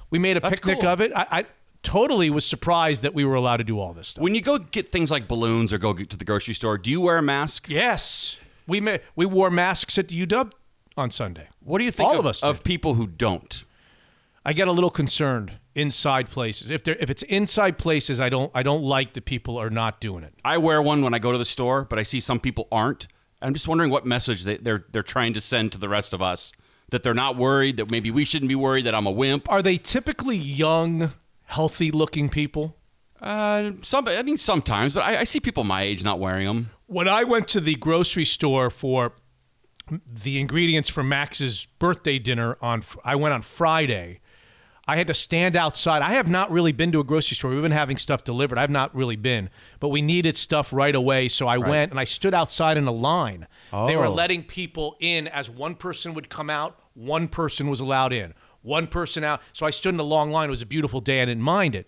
we 0.09 0.19
made 0.19 0.35
a 0.35 0.41
That's 0.41 0.59
picnic 0.59 0.81
cool. 0.81 0.89
of 0.89 0.99
it. 0.99 1.13
I, 1.15 1.27
I 1.31 1.45
totally 1.81 2.29
was 2.29 2.45
surprised 2.45 3.03
that 3.03 3.13
we 3.13 3.23
were 3.23 3.35
allowed 3.35 3.57
to 3.57 3.63
do 3.63 3.79
all 3.79 3.93
this 3.93 4.09
stuff. 4.09 4.21
when 4.21 4.35
you 4.35 4.41
go 4.41 4.57
get 4.57 4.91
things 4.91 5.11
like 5.11 5.27
balloons 5.29 5.71
or 5.71 5.77
go 5.77 5.93
get 5.93 6.09
to 6.09 6.17
the 6.17 6.25
grocery 6.25 6.53
store, 6.55 6.77
do 6.77 6.89
you 6.91 6.99
wear 6.99 7.17
a 7.17 7.21
mask? 7.21 7.69
yes, 7.69 8.37
we 8.67 8.81
ma- 8.81 8.97
we 9.15 9.25
wore 9.25 9.49
masks 9.49 9.97
at 9.97 10.09
the 10.09 10.25
UW 10.27 10.51
on 10.97 11.09
Sunday. 11.09 11.47
What 11.63 11.79
do 11.79 11.85
you 11.85 11.91
think 11.91 12.09
All 12.09 12.15
of, 12.15 12.19
of 12.21 12.25
us 12.25 12.43
of 12.43 12.57
did. 12.57 12.63
people 12.65 12.95
who 12.95 13.07
don't? 13.07 13.63
I 14.45 14.53
get 14.53 14.67
a 14.67 14.71
little 14.71 14.91
concerned 14.91 15.53
inside 15.73 16.29
places. 16.29 16.69
If 16.69 16.83
they 16.83 16.91
if 16.93 17.09
it's 17.09 17.23
inside 17.23 17.77
places, 17.77 18.19
I 18.19 18.29
don't 18.29 18.51
I 18.53 18.61
don't 18.61 18.83
like 18.83 19.13
that 19.13 19.25
people 19.25 19.57
are 19.57 19.71
not 19.71 19.99
doing 19.99 20.23
it. 20.23 20.33
I 20.45 20.57
wear 20.59 20.81
one 20.81 21.01
when 21.01 21.13
I 21.15 21.19
go 21.19 21.31
to 21.31 21.37
the 21.37 21.45
store, 21.45 21.83
but 21.83 21.97
I 21.97 22.03
see 22.03 22.19
some 22.19 22.39
people 22.39 22.67
aren't. 22.71 23.07
I'm 23.41 23.53
just 23.53 23.67
wondering 23.67 23.89
what 23.89 24.05
message 24.05 24.43
they, 24.43 24.57
they're 24.57 24.85
they're 24.91 25.03
trying 25.03 25.33
to 25.33 25.41
send 25.41 25.71
to 25.71 25.79
the 25.79 25.89
rest 25.89 26.13
of 26.13 26.21
us 26.21 26.53
that 26.89 27.01
they're 27.01 27.15
not 27.15 27.35
worried 27.35 27.77
that 27.77 27.89
maybe 27.89 28.11
we 28.11 28.23
shouldn't 28.23 28.49
be 28.49 28.55
worried 28.55 28.85
that 28.85 28.93
I'm 28.93 29.07
a 29.07 29.11
wimp. 29.11 29.51
Are 29.51 29.63
they 29.63 29.77
typically 29.77 30.37
young, 30.37 31.11
healthy 31.45 31.89
looking 31.89 32.29
people? 32.29 32.77
Uh, 33.19 33.71
some 33.81 34.07
I 34.07 34.21
mean 34.21 34.37
sometimes, 34.37 34.93
but 34.93 35.03
I, 35.03 35.21
I 35.21 35.23
see 35.23 35.39
people 35.39 35.63
my 35.63 35.81
age 35.81 36.03
not 36.03 36.19
wearing 36.19 36.45
them. 36.45 36.69
When 36.85 37.07
I 37.07 37.23
went 37.23 37.47
to 37.49 37.59
the 37.59 37.75
grocery 37.75 38.25
store 38.25 38.69
for 38.69 39.13
the 40.07 40.39
ingredients 40.39 40.89
for 40.89 41.03
Max's 41.03 41.65
birthday 41.79 42.19
dinner 42.19 42.57
on 42.61 42.83
I 43.03 43.15
went 43.15 43.33
on 43.33 43.41
Friday. 43.41 44.19
I 44.87 44.97
had 44.97 45.07
to 45.07 45.13
stand 45.15 45.55
outside. 45.55 46.01
I 46.03 46.13
have 46.13 46.27
not 46.27 46.51
really 46.51 46.71
been 46.71 46.91
to 46.91 46.99
a 46.99 47.03
grocery 47.03 47.35
store. 47.35 47.49
We've 47.51 47.61
been 47.61 47.71
having 47.71 47.97
stuff 47.97 48.23
delivered. 48.23 48.59
I've 48.59 48.69
not 48.69 48.95
really 48.95 49.15
been, 49.15 49.49
but 49.79 49.89
we 49.89 50.01
needed 50.03 50.37
stuff 50.37 50.71
right 50.71 50.93
away. 50.95 51.27
So 51.27 51.47
I 51.47 51.57
went 51.57 51.91
and 51.91 51.99
I 51.99 52.03
stood 52.03 52.35
outside 52.35 52.77
in 52.77 52.85
a 52.85 52.91
line. 52.91 53.47
They 53.71 53.95
were 53.95 54.05
Oh. 54.05 54.13
letting 54.13 54.43
people 54.43 54.95
in 54.99 55.27
as 55.27 55.49
one 55.49 55.73
person 55.75 56.13
would 56.13 56.29
come 56.29 56.51
out, 56.51 56.79
one 56.93 57.27
person 57.27 57.67
was 57.67 57.79
allowed 57.79 58.13
in, 58.13 58.35
one 58.61 58.85
person 58.85 59.23
out. 59.23 59.41
So 59.53 59.65
I 59.65 59.71
stood 59.71 59.95
in 59.95 59.99
a 59.99 60.03
long 60.03 60.29
line. 60.31 60.49
It 60.49 60.51
was 60.51 60.61
a 60.61 60.65
beautiful 60.67 61.01
day. 61.01 61.21
I 61.21 61.25
didn't 61.25 61.43
mind 61.43 61.73
it. 61.73 61.87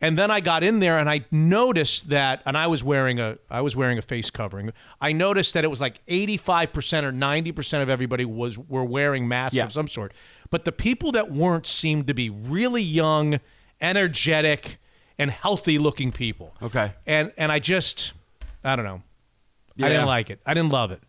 And 0.00 0.16
then 0.16 0.30
I 0.30 0.38
got 0.40 0.62
in 0.62 0.78
there 0.78 0.96
and 0.98 1.08
I 1.10 1.24
noticed 1.32 2.10
that, 2.10 2.42
and 2.46 2.56
I 2.56 2.68
was 2.68 2.84
wearing 2.84 3.18
a, 3.18 3.36
I 3.50 3.60
was 3.62 3.74
wearing 3.74 3.98
a 3.98 4.02
face 4.02 4.30
covering. 4.30 4.72
I 5.00 5.10
noticed 5.12 5.54
that 5.54 5.64
it 5.64 5.68
was 5.68 5.80
like 5.80 6.04
85% 6.06 7.02
or 7.02 7.12
90% 7.12 7.82
of 7.82 7.90
everybody 7.90 8.24
was 8.24 8.56
were 8.56 8.84
wearing 8.84 9.26
masks 9.26 9.56
Yeah. 9.56 9.64
of 9.64 9.72
some 9.72 9.88
sort. 9.88 10.12
But 10.50 10.64
the 10.64 10.70
people 10.72 11.10
that 11.12 11.32
weren't 11.32 11.66
seemed 11.66 12.06
to 12.06 12.14
be 12.14 12.30
really 12.30 12.80
young, 12.82 13.40
energetic, 13.80 14.78
and 15.18 15.30
healthy 15.30 15.78
looking 15.78 16.12
people. 16.12 16.54
Okay. 16.62 16.92
And 17.06 17.32
and 17.36 17.50
I 17.50 17.58
just, 17.58 18.12
I 18.62 18.76
don't 18.76 18.84
know. 18.84 19.02
Yeah. 19.76 19.86
I 19.86 19.88
didn't 19.88 20.06
like 20.06 20.30
it. 20.30 20.40
I 20.46 20.54
didn't 20.54 20.70
love 20.70 20.92
it. 20.92 21.02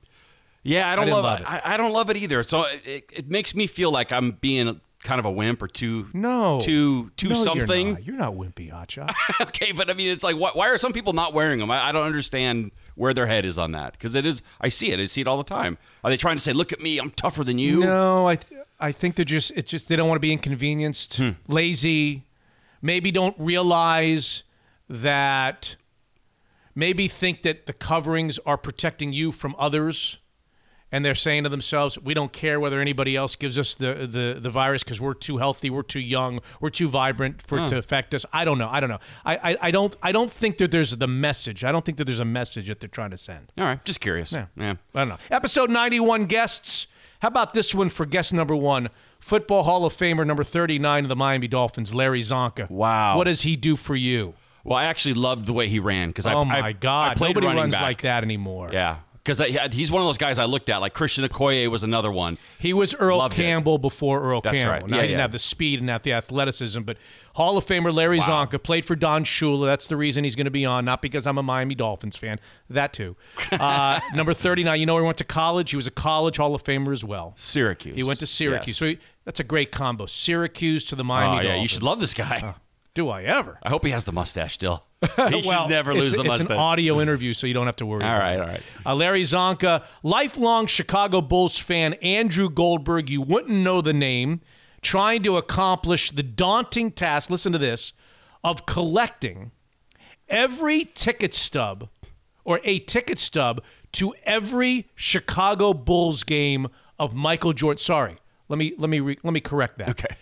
Yeah, 0.63 0.91
I 0.91 0.95
don't 0.95 1.05
didn't 1.05 1.23
love, 1.23 1.25
love 1.25 1.39
it. 1.41 1.45
I, 1.47 1.73
I 1.73 1.77
don't 1.77 1.93
love 1.93 2.09
it 2.09 2.17
either. 2.17 2.43
So 2.43 2.63
it, 2.63 2.81
it, 2.85 3.03
it 3.13 3.29
makes 3.29 3.53
me 3.55 3.65
feel 3.67 3.91
like 3.91 4.11
I'm 4.11 4.31
being 4.31 4.81
kind 5.03 5.17
of 5.19 5.25
a 5.25 5.31
wimp 5.31 5.61
or 5.61 5.67
too 5.67 6.07
No. 6.13 6.59
too 6.59 7.09
too 7.15 7.29
No, 7.29 7.35
something. 7.35 7.87
You're 7.87 7.95
not, 7.95 8.05
you're 8.05 8.17
not 8.17 8.33
wimpy, 8.33 8.71
Hotshot. 8.71 9.13
okay, 9.47 9.71
but 9.71 9.89
I 9.89 9.93
mean, 9.93 10.09
it's 10.09 10.23
like, 10.23 10.35
why, 10.35 10.51
why 10.53 10.67
are 10.69 10.77
some 10.77 10.91
people 10.93 11.13
not 11.13 11.33
wearing 11.33 11.59
them? 11.59 11.71
I, 11.71 11.85
I 11.89 11.91
don't 11.91 12.05
understand 12.05 12.71
where 12.95 13.13
their 13.13 13.27
head 13.27 13.45
is 13.45 13.57
on 13.57 13.71
that 13.71 13.93
because 13.93 14.13
it 14.15 14.25
is. 14.25 14.41
I 14.59 14.67
see 14.69 14.91
it. 14.91 14.99
I 14.99 15.05
see 15.05 15.21
it 15.21 15.27
all 15.27 15.37
the 15.37 15.43
time. 15.43 15.77
Are 16.03 16.09
they 16.09 16.17
trying 16.17 16.35
to 16.35 16.41
say, 16.41 16.51
"Look 16.51 16.73
at 16.73 16.81
me, 16.81 16.97
I'm 16.99 17.11
tougher 17.11 17.43
than 17.45 17.57
you"? 17.59 17.79
No, 17.79 18.27
I 18.27 18.35
th- 18.35 18.61
I 18.79 18.91
think 18.91 19.15
they're 19.15 19.23
just 19.25 19.51
it's 19.55 19.69
just 19.71 19.87
they 19.87 19.95
don't 19.95 20.07
want 20.09 20.17
to 20.17 20.21
be 20.21 20.33
inconvenienced, 20.33 21.15
Hmm. 21.17 21.29
lazy, 21.47 22.25
maybe 22.81 23.09
don't 23.11 23.35
realize 23.39 24.43
that 24.89 25.75
maybe 26.75 27.07
think 27.07 27.43
that 27.43 27.65
the 27.67 27.73
coverings 27.73 28.37
are 28.45 28.57
protecting 28.57 29.13
you 29.13 29.31
from 29.31 29.55
others 29.57 30.17
and 30.91 31.05
they're 31.05 31.15
saying 31.15 31.43
to 31.43 31.49
themselves, 31.49 31.99
we 31.99 32.13
don't 32.13 32.31
care 32.33 32.59
whether 32.59 32.79
anybody 32.79 33.15
else 33.15 33.35
gives 33.35 33.57
us 33.57 33.75
the 33.75 34.07
the, 34.09 34.39
the 34.39 34.49
virus 34.49 34.83
because 34.83 34.99
we're 34.99 35.13
too 35.13 35.37
healthy, 35.37 35.69
we're 35.69 35.83
too 35.83 35.99
young, 35.99 36.39
we're 36.59 36.69
too 36.69 36.87
vibrant 36.87 37.41
for 37.41 37.59
it 37.59 37.69
to 37.69 37.77
affect 37.77 38.13
us. 38.13 38.25
I 38.33 38.45
don't 38.45 38.57
know. 38.57 38.69
I 38.69 38.79
don't 38.79 38.89
know. 38.89 38.99
I, 39.25 39.51
I, 39.51 39.57
I 39.61 39.71
don't 39.71 39.95
I 40.01 40.11
don't 40.11 40.31
think 40.31 40.57
that 40.57 40.71
there's 40.71 40.91
the 40.91 41.07
message. 41.07 41.63
I 41.63 41.71
don't 41.71 41.85
think 41.85 41.97
that 41.97 42.05
there's 42.05 42.19
a 42.19 42.25
message 42.25 42.67
that 42.67 42.79
they're 42.79 42.89
trying 42.89 43.11
to 43.11 43.17
send. 43.17 43.51
All 43.57 43.65
right, 43.65 43.83
just 43.85 43.99
curious. 43.99 44.31
Yeah. 44.31 44.47
yeah. 44.55 44.75
I 44.95 44.99
don't 44.99 45.09
know. 45.09 45.17
Episode 45.31 45.69
91 45.69 46.25
guests. 46.25 46.87
How 47.21 47.27
about 47.27 47.53
this 47.53 47.75
one 47.75 47.89
for 47.89 48.05
guest 48.05 48.31
number 48.33 48.55
one? 48.55 48.89
Football 49.19 49.63
Hall 49.63 49.85
of 49.85 49.93
Famer 49.93 50.25
number 50.25 50.45
39 50.45 51.03
of 51.03 51.09
the 51.09 51.15
Miami 51.15 51.47
Dolphins, 51.49 51.93
Larry 51.93 52.21
Csonka. 52.21 52.69
Wow. 52.69 53.17
What 53.17 53.25
does 53.25 53.41
he 53.41 53.57
do 53.57 53.75
for 53.75 53.95
you? 53.95 54.33
Well, 54.63 54.77
I 54.77 54.85
actually 54.85 55.15
loved 55.15 55.45
the 55.45 55.53
way 55.53 55.67
he 55.67 55.79
ran 55.79 56.09
because 56.09 56.25
I 56.25 56.33
oh, 56.33 56.41
I- 56.41 56.43
my 56.45 56.61
I 56.67 56.71
God. 56.73 57.17
played 57.17 57.29
Nobody 57.29 57.47
running 57.47 57.61
runs 57.61 57.73
back. 57.73 57.81
like 57.81 58.01
that 58.03 58.23
anymore. 58.23 58.69
Yeah, 58.71 58.97
because 59.37 59.73
he's 59.73 59.91
one 59.91 60.01
of 60.01 60.07
those 60.07 60.17
guys 60.17 60.39
I 60.39 60.45
looked 60.45 60.69
at. 60.69 60.77
Like 60.81 60.93
Christian 60.93 61.23
Okoye 61.23 61.69
was 61.69 61.83
another 61.83 62.11
one. 62.11 62.37
He 62.57 62.73
was 62.73 62.93
Earl 62.95 63.19
Loved 63.19 63.33
it. 63.33 63.37
Campbell 63.37 63.77
before 63.77 64.21
Earl 64.21 64.41
That's 64.41 64.57
Campbell. 64.57 64.71
right. 64.71 64.87
Now, 64.87 64.95
Yeah, 64.97 65.01
he 65.03 65.07
didn't 65.09 65.17
yeah. 65.19 65.21
have 65.23 65.31
the 65.31 65.39
speed 65.39 65.79
and 65.79 65.87
not 65.87 66.03
the 66.03 66.13
athleticism, 66.13 66.81
but 66.81 66.97
Hall 67.35 67.57
of 67.57 67.65
Famer 67.65 67.93
Larry 67.93 68.19
Wow. 68.19 68.45
Csonka 68.45 68.61
played 68.61 68.85
for 68.85 68.95
Don 68.95 69.23
Shula. 69.23 69.65
That's 69.65 69.87
the 69.87 69.97
reason 69.97 70.23
he's 70.23 70.35
going 70.35 70.45
to 70.45 70.51
be 70.51 70.65
on, 70.65 70.85
not 70.85 71.01
because 71.01 71.27
I'm 71.27 71.37
a 71.37 71.43
Miami 71.43 71.75
Dolphins 71.75 72.15
fan. 72.15 72.39
That 72.69 72.93
too. 72.93 73.15
Uh, 73.51 73.99
number 74.13 74.33
39, 74.33 74.79
you 74.79 74.85
know 74.85 74.93
where 74.95 75.03
he 75.03 75.05
went 75.05 75.17
to 75.17 75.23
college? 75.23 75.69
He 75.71 75.75
was 75.75 75.85
a 75.87 75.91
college 75.91 76.37
Hall 76.37 76.55
of 76.55 76.63
Famer 76.63 76.93
as 76.93 77.03
well. 77.03 77.33
Syracuse. 77.35 77.95
He 77.95 78.03
went 78.03 78.19
to 78.19 78.27
Syracuse. 78.27 78.67
Yes. 78.67 78.77
So 78.77 78.85
he, 78.87 78.99
that's 79.25 79.39
a 79.39 79.43
great 79.43 79.71
combo. 79.71 80.05
Syracuse 80.05 80.85
to 80.85 80.95
the 80.95 81.03
Miami 81.03 81.27
Oh 81.37 81.37
yeah, 81.37 81.43
Dolphins. 81.43 81.61
you 81.63 81.67
should 81.67 81.83
love 81.83 81.99
this 81.99 82.13
guy. 82.13 82.55
Do 82.99 83.07
I 83.07 83.23
ever? 83.23 83.57
I 83.63 83.69
hope 83.69 83.85
he 83.85 83.91
has 83.91 84.03
the 84.03 84.11
mustache 84.11 84.55
still. 84.55 84.83
He 85.01 85.07
well, 85.17 85.41
should 85.41 85.69
never 85.69 85.93
lose 85.93 86.11
the 86.11 86.25
mustache. 86.25 86.41
it's 86.41 86.49
an 86.49 86.57
audio 86.57 86.99
interview, 86.99 87.33
so 87.33 87.47
you 87.47 87.53
don't 87.53 87.67
have 87.67 87.77
to 87.77 87.85
worry. 87.85 88.03
all 88.03 88.19
right, 88.19 88.37
all 88.37 88.45
right. 88.45 88.61
Uh, 88.85 88.93
Larry 88.93 89.21
Csonka, 89.21 89.85
lifelong 90.03 90.65
Chicago 90.65 91.21
Bulls 91.21 91.57
fan, 91.57 91.93
Andrew 92.01 92.49
Goldberg, 92.49 93.09
you 93.09 93.21
wouldn't 93.21 93.55
know 93.55 93.79
the 93.79 93.93
name, 93.93 94.41
trying 94.81 95.23
to 95.23 95.37
accomplish 95.37 96.11
the 96.11 96.23
daunting 96.23 96.91
task, 96.91 97.29
listen 97.29 97.53
to 97.53 97.57
this, 97.57 97.93
of 98.43 98.65
collecting 98.65 99.51
every 100.27 100.83
ticket 100.93 101.33
stub 101.33 101.87
or 102.43 102.59
a 102.65 102.79
ticket 102.79 103.17
stub 103.17 103.63
to 103.93 104.13
every 104.25 104.89
Chicago 104.93 105.73
Bulls 105.73 106.25
game 106.25 106.67
of 106.99 107.15
Michael 107.15 107.53
Jordan. 107.53 107.79
Sorry, 107.79 108.17
let 108.49 108.59
me 108.59 108.73
let 108.77 108.89
me 108.89 108.99
re, 108.99 109.17
let 109.23 109.31
me 109.33 109.39
correct 109.39 109.77
that. 109.77 109.87
Okay. 109.87 110.17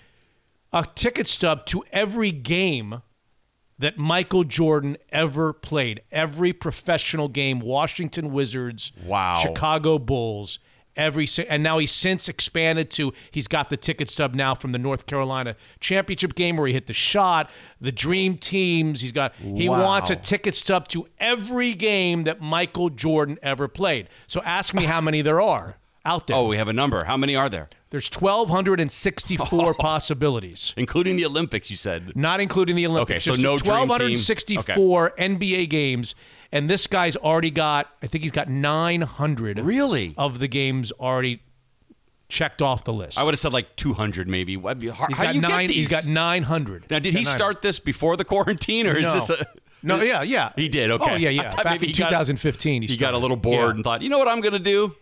A 0.74 0.86
ticket 0.96 1.28
stub 1.28 1.66
to 1.68 1.84
every 1.92 2.32
game 2.32 3.02
that 3.80 3.98
Michael 3.98 4.44
Jordan 4.44 4.98
ever 5.12 5.54
played. 5.54 6.02
Every 6.12 6.52
professional 6.52 7.28
game, 7.30 7.60
Washington 7.60 8.32
Wizards, 8.32 8.92
Wow. 9.06 9.40
Chicago 9.42 9.98
Bulls, 10.00 10.60
every 10.96 11.28
and 11.48 11.62
now 11.62 11.78
he's 11.78 11.92
since 11.92 12.28
expanded 12.28 12.90
to 12.90 13.14
he's 13.30 13.48
got 13.48 13.70
the 13.70 13.78
ticket 13.78 14.10
stub 14.10 14.34
now 14.34 14.56
from 14.56 14.72
the 14.72 14.80
North 14.80 15.06
Carolina 15.06 15.56
championship 15.80 16.34
game 16.34 16.58
where 16.58 16.66
he 16.68 16.74
hit 16.74 16.88
the 16.88 16.94
shot, 16.94 17.50
the 17.80 17.92
dream 17.92 18.36
teams. 18.36 19.00
He's 19.02 19.12
got 19.12 19.36
he 19.36 19.70
Wow. 19.70 19.84
wants 19.84 20.10
a 20.10 20.16
ticket 20.16 20.56
stub 20.56 20.88
to 20.90 21.08
every 21.20 21.74
game 21.76 22.24
that 22.24 22.42
Michael 22.42 22.90
Jordan 22.90 23.38
ever 23.44 23.68
played. 23.68 24.10
So 24.26 24.42
ask 24.42 24.74
me 24.74 24.84
how 24.86 25.00
many 25.00 25.22
there 25.22 25.40
are 25.40 25.78
out 26.08 26.26
there. 26.28 26.36
Oh, 26.36 26.48
we 26.48 26.58
have 26.58 26.68
a 26.68 26.74
number. 26.74 27.04
How 27.04 27.18
many 27.18 27.36
are 27.36 27.50
there? 27.50 27.68
There's 27.92 28.10
1264 28.10 29.74
possibilities. 29.80 30.74
Including 30.78 31.16
the 31.18 31.26
Olympics, 31.26 31.70
you 31.70 31.78
said. 31.78 32.14
Not 32.16 32.40
including 32.40 32.76
the 32.76 32.88
Olympics. 32.88 33.28
Okay, 33.28 33.36
so 33.36 33.42
no 33.42 33.58
dream 33.58 33.82
team. 33.82 33.88
1,264 33.90 35.12
NBA 35.18 35.70
games, 35.70 36.16
and 36.52 36.70
this 36.70 36.88
guy's 36.88 37.16
already 37.16 37.52
got. 37.52 37.90
I 38.02 38.08
think 38.08 38.24
he's 38.24 38.32
got 38.32 38.50
900 38.50 39.60
Really? 39.60 40.14
of 40.18 40.40
the 40.40 40.48
games 40.48 40.92
already 40.94 41.42
checked 42.30 42.62
off 42.62 42.84
the 42.84 42.94
list. 42.94 43.18
I 43.18 43.24
would 43.24 43.34
have 43.34 43.40
said 43.40 43.54
like 43.54 43.76
200 43.78 44.28
maybe. 44.28 44.58
What'd 44.58 44.80
be 44.80 44.88
hard- 44.90 45.14
How 45.14 45.30
do 45.30 45.36
you 45.36 45.42
nine. 45.42 45.68
get 45.68 45.68
these? 45.68 45.76
He's 45.76 45.88
got 45.90 46.08
900. 46.08 46.90
now, 46.90 47.00
did 47.00 47.14
he 47.14 47.24
Got 47.24 47.26
900. 47.26 47.38
start 47.38 47.62
this 47.62 47.80
before 47.80 48.18
the 48.18 48.26
quarantine, 48.26 48.88
or 48.88 48.96
is 48.98 49.12
this 49.14 49.30
a? 49.30 49.46
No, 49.84 50.02
yeah, 50.02 50.24
yeah. 50.24 50.52
He 50.56 50.68
did. 50.68 50.90
Oh, 50.92 50.96
okay. 50.96 51.14
Oh, 51.14 51.16
yeah, 51.16 51.30
yeah. 51.30 51.56
Back 51.64 51.82
in 51.82 51.88
he 51.90 51.94
got- 51.94 52.10
2015, 52.10 52.82
he, 52.82 52.88
He 52.88 52.98
got 52.98 53.14
a 53.14 53.18
little 53.18 53.38
bored 53.38 53.60
Yeah. 53.68 53.70
and 53.76 53.84
thought, 53.84 54.02
you 54.02 54.10
know 54.10 54.18
what 54.18 54.28
I'm 54.28 54.42
going 54.42 54.54
to 54.54 54.60
do? 54.60 54.96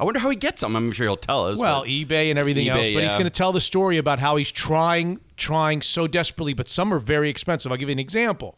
I 0.00 0.04
wonder 0.04 0.18
how 0.18 0.30
he 0.30 0.36
gets 0.36 0.62
them. 0.62 0.74
I'm 0.76 0.92
sure 0.92 1.06
he'll 1.06 1.16
tell 1.18 1.46
us. 1.46 1.58
Well, 1.58 1.84
eBay 1.84 2.30
and 2.30 2.38
everything 2.38 2.66
eBay, 2.66 2.70
else, 2.78 2.90
but 2.90 3.02
he's 3.02 3.12
going 3.12 3.24
to 3.24 3.30
tell 3.30 3.52
the 3.52 3.60
story 3.60 3.98
about 3.98 4.18
how 4.18 4.36
he's 4.36 4.50
trying, 4.50 5.20
trying 5.36 5.82
so 5.82 6.06
desperately, 6.06 6.54
but 6.54 6.68
some 6.68 6.92
are 6.94 6.98
very 6.98 7.28
expensive. 7.28 7.70
I'll 7.70 7.76
give 7.76 7.90
you 7.90 7.92
an 7.92 7.98
example. 7.98 8.56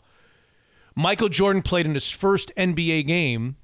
Michael 0.95 1.29
Jordan 1.29 1.61
played 1.63 1.85
in 1.85 1.95
his 1.95 2.09
first 2.09 2.53
NBA 2.57 3.07
game, 3.09 3.57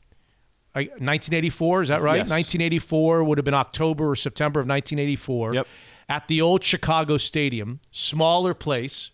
uh, 0.75 0.81
1984. 0.99 1.83
Is 1.83 1.89
that 1.89 2.03
right? 2.03 2.17
Yes. 2.17 2.31
1984 2.31 3.23
would 3.23 3.39
have 3.39 3.45
been 3.45 3.55
October 3.55 4.11
or 4.11 4.17
September 4.17 4.59
of 4.61 4.67
1984. 4.67 5.55
Yep. 5.55 5.67
At 6.09 6.27
the 6.27 6.41
old 6.41 6.65
Chicago 6.65 7.17
Stadium, 7.17 7.79
smaller 7.93 8.55
place, 8.55 9.11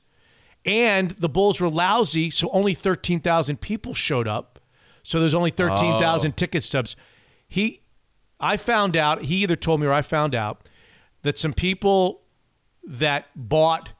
and 0.65 1.11
the 1.11 1.29
Bulls 1.29 1.61
were 1.61 1.69
lousy, 1.69 2.31
so 2.31 2.49
only 2.51 2.73
13,000 2.73 3.61
people 3.61 3.93
showed 3.93 4.27
up. 4.29 4.59
So 5.03 5.21
there's 5.21 5.35
only 5.35 5.51
13,000 5.51 6.31
Oh. 6.31 6.35
ticket 6.35 6.65
stubs. 6.65 6.97
He, 7.47 7.83
I 8.41 8.57
found 8.57 8.97
out, 8.97 9.23
he 9.23 9.37
either 9.37 9.57
told 9.57 9.81
me 9.81 9.87
or 9.87 9.93
I 9.93 10.03
found 10.03 10.35
out 10.35 10.69
that 11.23 11.39
some 11.39 11.53
people 11.53 12.23
that 12.87 13.27
bought 13.35 13.93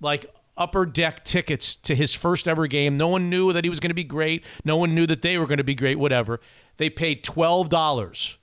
like 0.00 0.26
upper 0.56 0.86
deck 0.86 1.24
tickets 1.24 1.76
to 1.76 1.94
his 1.94 2.14
first 2.14 2.46
ever 2.46 2.66
game, 2.66 2.96
no 2.96 3.08
one 3.08 3.30
knew 3.30 3.52
that 3.52 3.64
he 3.64 3.70
was 3.70 3.80
going 3.80 3.90
to 3.90 3.94
be 3.94 4.04
great. 4.04 4.44
No 4.64 4.76
one 4.76 4.94
knew 4.94 5.06
that 5.06 5.22
they 5.22 5.38
were 5.38 5.46
going 5.46 5.58
to 5.58 5.64
be 5.64 5.74
great, 5.74 5.98
whatever. 5.98 6.40
They 6.76 6.90
paid 6.90 7.24
$12 7.24 8.36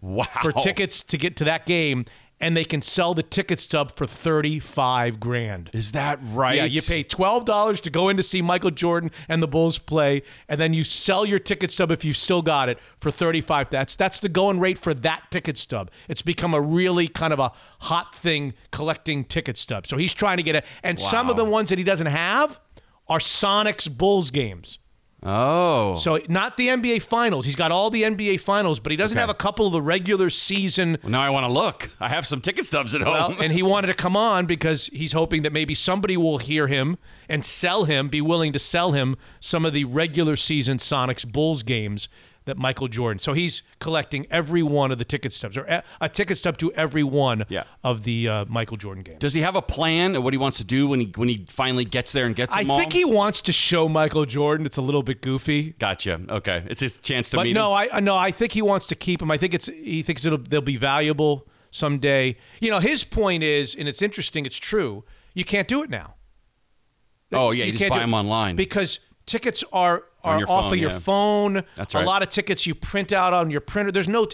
wow. 0.00 0.24
for 0.42 0.52
tickets 0.52 1.02
to 1.04 1.18
get 1.18 1.36
to 1.36 1.44
that 1.44 1.66
game 1.66 2.04
and 2.40 2.56
they 2.56 2.64
can 2.64 2.82
sell 2.82 3.14
the 3.14 3.22
ticket 3.22 3.58
stub 3.60 3.94
for 3.94 4.06
35 4.06 5.18
grand. 5.18 5.70
Is 5.72 5.92
that 5.92 6.18
right? 6.22 6.56
Yeah, 6.56 6.64
you 6.64 6.80
pay 6.80 7.02
twelve 7.02 7.44
dollars 7.44 7.80
to 7.82 7.90
go 7.90 8.08
in 8.08 8.16
to 8.16 8.22
see 8.22 8.42
Michael 8.42 8.70
Jordan 8.70 9.10
and 9.28 9.42
the 9.42 9.48
Bulls 9.48 9.78
play, 9.78 10.22
and 10.48 10.60
then 10.60 10.74
you 10.74 10.84
sell 10.84 11.24
your 11.26 11.38
ticket 11.38 11.70
stub 11.72 11.90
if 11.90 12.04
you 12.04 12.14
still 12.14 12.42
got 12.42 12.68
it 12.68 12.78
for 13.00 13.10
thirty-five. 13.10 13.70
That's 13.70 13.96
that's 13.96 14.20
the 14.20 14.28
going 14.28 14.60
rate 14.60 14.78
for 14.78 14.94
that 14.94 15.30
ticket 15.30 15.58
stub. 15.58 15.90
It's 16.08 16.22
become 16.22 16.54
a 16.54 16.60
really 16.60 17.08
kind 17.08 17.32
of 17.32 17.38
a 17.38 17.52
hot 17.80 18.14
thing 18.14 18.54
collecting 18.70 19.24
ticket 19.24 19.56
stubs. 19.56 19.88
So 19.88 19.96
he's 19.96 20.14
trying 20.14 20.36
to 20.36 20.42
get 20.42 20.54
it, 20.56 20.64
and 20.82 20.98
some 20.98 21.28
of 21.30 21.36
the 21.36 21.44
ones 21.44 21.70
that 21.70 21.78
he 21.78 21.84
doesn't 21.84 22.06
have 22.06 22.60
are 23.08 23.18
Sonics 23.18 23.90
Bulls 23.90 24.30
games. 24.30 24.78
Oh. 25.22 25.96
So 25.96 26.20
not 26.28 26.56
the 26.56 26.68
NBA 26.68 27.02
Finals. 27.02 27.44
He's 27.44 27.56
got 27.56 27.72
all 27.72 27.90
the 27.90 28.02
NBA 28.04 28.40
Finals, 28.40 28.78
but 28.78 28.92
he 28.92 28.96
doesn't 28.96 29.16
Okay. 29.18 29.20
have 29.22 29.30
a 29.30 29.34
couple 29.34 29.66
of 29.66 29.72
the 29.72 29.82
regular 29.82 30.30
season 30.30 30.98
Well, 31.02 31.10
now 31.10 31.20
I 31.20 31.30
want 31.30 31.44
to 31.44 31.52
look. 31.52 31.90
I 32.00 32.08
have 32.08 32.26
some 32.26 32.40
ticket 32.40 32.66
stubs 32.66 32.94
at 32.94 33.02
Well, 33.02 33.32
home. 33.32 33.38
and 33.40 33.52
he 33.52 33.62
wanted 33.62 33.88
to 33.88 33.94
come 33.94 34.16
on 34.16 34.46
because 34.46 34.86
he's 34.86 35.12
hoping 35.12 35.42
that 35.42 35.52
maybe 35.52 35.74
somebody 35.74 36.16
will 36.16 36.38
hear 36.38 36.68
him 36.68 36.98
and 37.28 37.44
sell 37.44 37.84
him, 37.84 38.08
be 38.08 38.20
willing 38.20 38.52
to 38.52 38.58
sell 38.60 38.92
him 38.92 39.16
some 39.40 39.64
of 39.64 39.72
the 39.72 39.84
regular 39.84 40.36
season 40.36 40.78
Sonics 40.78 41.26
Bulls 41.26 41.62
games 41.64 42.08
that 42.48 42.58
Michael 42.58 42.88
Jordan. 42.88 43.18
So 43.20 43.32
he's 43.32 43.62
collecting 43.78 44.26
every 44.30 44.62
one 44.62 44.90
of 44.92 44.98
the 44.98 45.04
ticket 45.04 45.32
stubs, 45.32 45.56
or 45.56 45.62
a, 45.64 45.82
a 46.00 46.08
ticket 46.08 46.36
stub 46.36 46.58
to 46.58 46.72
every 46.72 47.02
one 47.04 47.44
Yeah. 47.48 47.64
of 47.84 48.02
the 48.04 48.28
uh, 48.28 48.44
Michael 48.48 48.76
Jordan 48.76 49.04
games. 49.04 49.20
Does 49.20 49.32
he 49.34 49.40
have 49.42 49.56
a 49.56 49.62
plan 49.62 50.16
of 50.16 50.24
what 50.24 50.34
he 50.34 50.38
wants 50.38 50.58
to 50.58 50.64
do 50.64 50.88
when 50.88 51.00
he 51.00 51.12
when 51.14 51.28
he 51.28 51.46
finally 51.48 51.84
gets 51.84 52.12
there 52.12 52.26
and 52.26 52.34
gets 52.34 52.54
I 52.54 52.62
them 52.62 52.72
all? 52.72 52.78
think 52.80 52.92
he 52.92 53.04
wants 53.04 53.40
to 53.42 53.52
show 53.52 53.88
Michael 53.88 54.26
Jordan. 54.26 54.66
It's 54.66 54.76
a 54.76 54.82
little 54.82 55.02
bit 55.02 55.22
goofy. 55.22 55.74
Gotcha. 55.78 56.20
Okay, 56.28 56.64
it's 56.68 56.80
his 56.80 56.98
chance 57.00 57.30
to 57.30 57.36
But 57.36 57.44
meet 57.44 57.52
no, 57.54 57.76
him. 57.76 57.88
I 57.92 58.00
no, 58.00 58.16
I 58.16 58.30
think 58.32 58.52
he 58.52 58.62
wants 58.62 58.86
to 58.86 58.94
keep 58.96 59.22
him. 59.22 59.30
I 59.30 59.38
think 59.38 59.54
it's 59.54 59.66
he 59.66 60.02
thinks 60.02 60.26
it'll 60.26 60.38
they'll 60.38 60.60
be 60.60 60.76
valuable 60.76 61.46
someday. 61.70 62.36
You 62.60 62.70
know, 62.70 62.80
his 62.80 63.04
point 63.04 63.42
is, 63.42 63.74
and 63.74 63.88
it's 63.88 64.02
interesting. 64.02 64.46
It's 64.46 64.56
true. 64.58 65.04
You 65.34 65.44
can't 65.44 65.68
do 65.68 65.82
it 65.82 65.90
now. 65.90 66.14
Oh 67.32 67.50
yeah, 67.50 67.64
you, 67.64 67.72
just 67.72 67.82
can't 67.82 67.92
buy 67.92 68.00
them 68.00 68.14
online. 68.14 68.56
because 68.56 69.00
tickets 69.26 69.62
are 69.72 70.04
are 70.24 70.38
your 70.38 70.50
off 70.50 70.64
phone, 70.64 70.72
of 70.72 70.78
your 70.78 70.90
yeah. 70.90 70.98
phone. 70.98 71.64
That's 71.76 71.94
right. 71.94 72.04
A 72.04 72.06
lot 72.06 72.22
of 72.22 72.28
tickets 72.28 72.66
you 72.66 72.74
print 72.74 73.12
out 73.12 73.32
on 73.32 73.50
your 73.50 73.60
printer. 73.60 73.92
There's 73.92 74.08
no. 74.08 74.28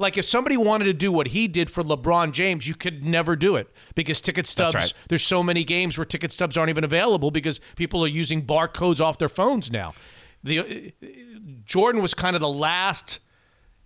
Like 0.00 0.18
if 0.18 0.24
somebody 0.24 0.56
wanted 0.56 0.86
to 0.86 0.92
do 0.92 1.12
what 1.12 1.28
he 1.28 1.46
did 1.46 1.70
for 1.70 1.84
LeBron 1.84 2.32
James, 2.32 2.66
you 2.66 2.74
could 2.74 3.04
never 3.04 3.36
do 3.36 3.54
it 3.54 3.72
because 3.94 4.20
ticket 4.20 4.48
stubs. 4.48 4.74
right. 4.74 4.92
There's 5.08 5.22
so 5.22 5.44
many 5.44 5.62
games 5.62 5.96
where 5.96 6.04
ticket 6.04 6.32
stubs 6.32 6.56
aren't 6.56 6.70
even 6.70 6.82
available 6.82 7.30
because 7.30 7.60
people 7.76 8.02
are 8.04 8.08
using 8.08 8.44
barcodes 8.44 9.00
off 9.00 9.18
their 9.18 9.28
phones 9.28 9.70
now. 9.70 9.94
The 10.42 10.58
uh, 10.58 11.06
Jordan 11.64 12.02
was 12.02 12.14
kind 12.14 12.34
of 12.34 12.40
the 12.40 12.48
last 12.48 13.20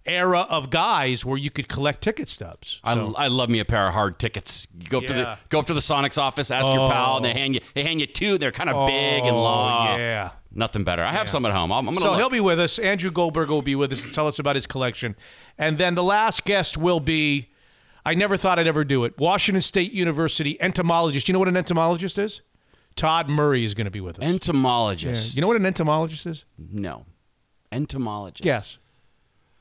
era 0.06 0.40
of 0.50 0.70
guys 0.70 1.24
where 1.24 1.38
you 1.38 1.50
could 1.50 1.68
collect 1.68 2.02
ticket 2.02 2.28
stubs. 2.28 2.80
I, 2.84 2.92
I 2.92 3.28
love 3.28 3.48
me 3.48 3.58
a 3.58 3.64
pair 3.64 3.86
of 3.86 3.94
hard 3.94 4.18
tickets. 4.18 4.68
You 4.78 4.88
go 4.88 4.98
up 4.98 5.06
to 5.06 5.12
the 5.12 5.38
go 5.48 5.58
up 5.60 5.66
to 5.68 5.74
the 5.74 5.80
Sonics 5.80 6.18
office, 6.18 6.50
ask 6.50 6.70
your 6.70 6.90
pal, 6.90 7.16
and 7.16 7.24
they 7.24 7.30
oh. 7.30 7.34
hand 7.34 7.54
you 7.54 7.60
they 7.74 7.82
hand 7.82 8.00
you 8.00 8.06
two. 8.06 8.38
They're 8.38 8.52
kind 8.52 8.70
of 8.70 8.86
big 8.86 9.22
and 9.22 9.34
Oh, 9.34 9.42
long. 9.42 9.98
yeah. 9.98 10.30
nothing 10.52 10.84
better. 10.84 11.02
I 11.02 11.12
have 11.12 11.28
some 11.30 11.44
at 11.46 11.52
home. 11.52 11.72
I'm, 11.72 11.88
I'm. 11.88 11.94
So 11.94 12.10
look. 12.10 12.18
he'll 12.18 12.30
be 12.30 12.40
with 12.40 12.60
us. 12.60 12.78
Andrew 12.78 13.10
Goldberg 13.10 13.48
will 13.50 13.62
be 13.62 13.74
with 13.74 13.92
us 13.92 14.02
to 14.02 14.10
tell 14.10 14.26
us 14.26 14.38
about 14.38 14.54
his 14.56 14.66
collection. 14.66 15.16
And 15.58 15.78
then 15.78 15.94
the 15.94 16.02
last 16.04 16.44
guest 16.44 16.76
will 16.76 17.00
be, 17.00 17.50
I 18.04 18.14
never 18.14 18.36
thought 18.36 18.58
I'd 18.58 18.66
ever 18.66 18.84
do 18.84 19.04
it, 19.04 19.18
Washington 19.18 19.62
State 19.62 19.92
University 19.92 20.60
entomologist. 20.60 21.28
You 21.28 21.32
know 21.32 21.38
what 21.38 21.48
an 21.48 21.56
entomologist 21.56 22.18
is? 22.18 22.40
Todd 22.96 23.28
Murray 23.28 23.64
is 23.64 23.74
going 23.74 23.86
to 23.86 23.90
be 23.90 24.00
with 24.00 24.18
us. 24.18 24.24
entomologist. 24.24 25.34
you 25.34 25.40
know 25.40 25.48
what 25.48 25.56
an 25.56 25.66
entomologist 25.66 26.26
is? 26.26 26.44
No, 26.58 27.06
entomologist. 27.72 28.44
Yes. 28.44 28.78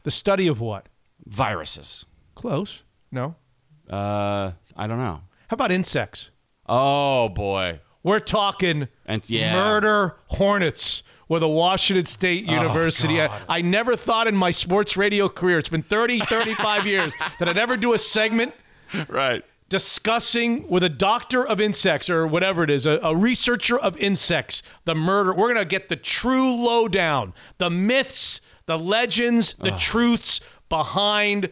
The 0.03 0.11
study 0.11 0.47
of 0.47 0.59
what? 0.59 0.87
Viruses. 1.25 2.05
Close. 2.35 2.81
No. 3.11 3.35
Uh, 3.89 4.51
I 4.75 4.87
don't 4.87 4.97
know. 4.97 5.21
How 5.47 5.55
about 5.55 5.71
insects? 5.71 6.29
Oh 6.67 7.29
boy. 7.29 7.79
We're 8.03 8.19
talking 8.19 8.87
And- 9.05 9.29
yeah. 9.29 9.53
murder 9.53 10.17
hornets 10.27 11.03
with 11.29 11.41
a 11.43 11.47
Washington 11.47 12.05
State 12.05 12.45
University. 12.45 13.21
I, 13.21 13.27
God. 13.27 13.41
I 13.47 13.61
never 13.61 13.95
thought 13.95 14.27
in 14.27 14.35
my 14.35 14.51
sports 14.51 14.97
radio 14.97 15.29
career, 15.29 15.57
it's 15.59 15.69
been 15.69 15.83
30, 15.83 16.19
35 16.19 16.85
years, 16.93 17.13
that 17.39 17.47
I'd 17.47 17.57
ever 17.57 17.77
do 17.77 17.93
a 17.93 17.97
segment 17.99 18.53
Right. 19.07 19.43
Discussing 19.73 20.67
with 20.69 20.83
a 20.83 20.89
doctor 20.89 21.43
of 21.43 21.59
insects 21.59 22.07
or 22.07 22.27
whatever 22.27 22.63
it 22.63 22.69
is, 22.69 22.85
a, 22.85 22.99
a 23.01 23.15
researcher 23.15 23.75
of 23.75 23.97
insects, 23.97 24.61
the 24.85 24.93
murder. 24.93 25.33
We're 25.33 25.51
going 25.51 25.55
to 25.55 25.65
get 25.65 25.89
the 25.89 25.95
true 25.95 26.53
lowdown, 26.53 27.33
the 27.57 27.71
myths, 27.71 28.39
the 28.67 28.77
legends, 28.77 29.53
the 29.53 29.73
ah. 29.73 29.77
truths 29.79 30.39
behind 30.69 31.49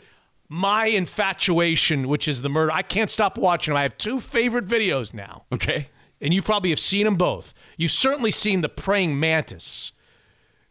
my 0.47 0.85
infatuation, 0.85 2.07
which 2.07 2.27
is 2.27 2.43
the 2.43 2.49
murder. 2.49 2.71
I 2.71 2.83
can't 2.83 3.09
stop 3.09 3.39
watching 3.39 3.71
them. 3.71 3.79
I 3.79 3.83
have 3.83 3.97
two 3.97 4.19
favorite 4.19 4.67
videos 4.67 5.15
now, 5.15 5.45
Okay. 5.51 5.89
and 6.21 6.31
you 6.31 6.43
probably 6.43 6.69
have 6.69 6.79
seen 6.79 7.05
them 7.05 7.15
both. 7.15 7.55
You've 7.75 7.91
certainly 7.91 8.29
seen 8.29 8.61
the 8.61 8.69
praying 8.69 9.19
mantis. 9.19 9.93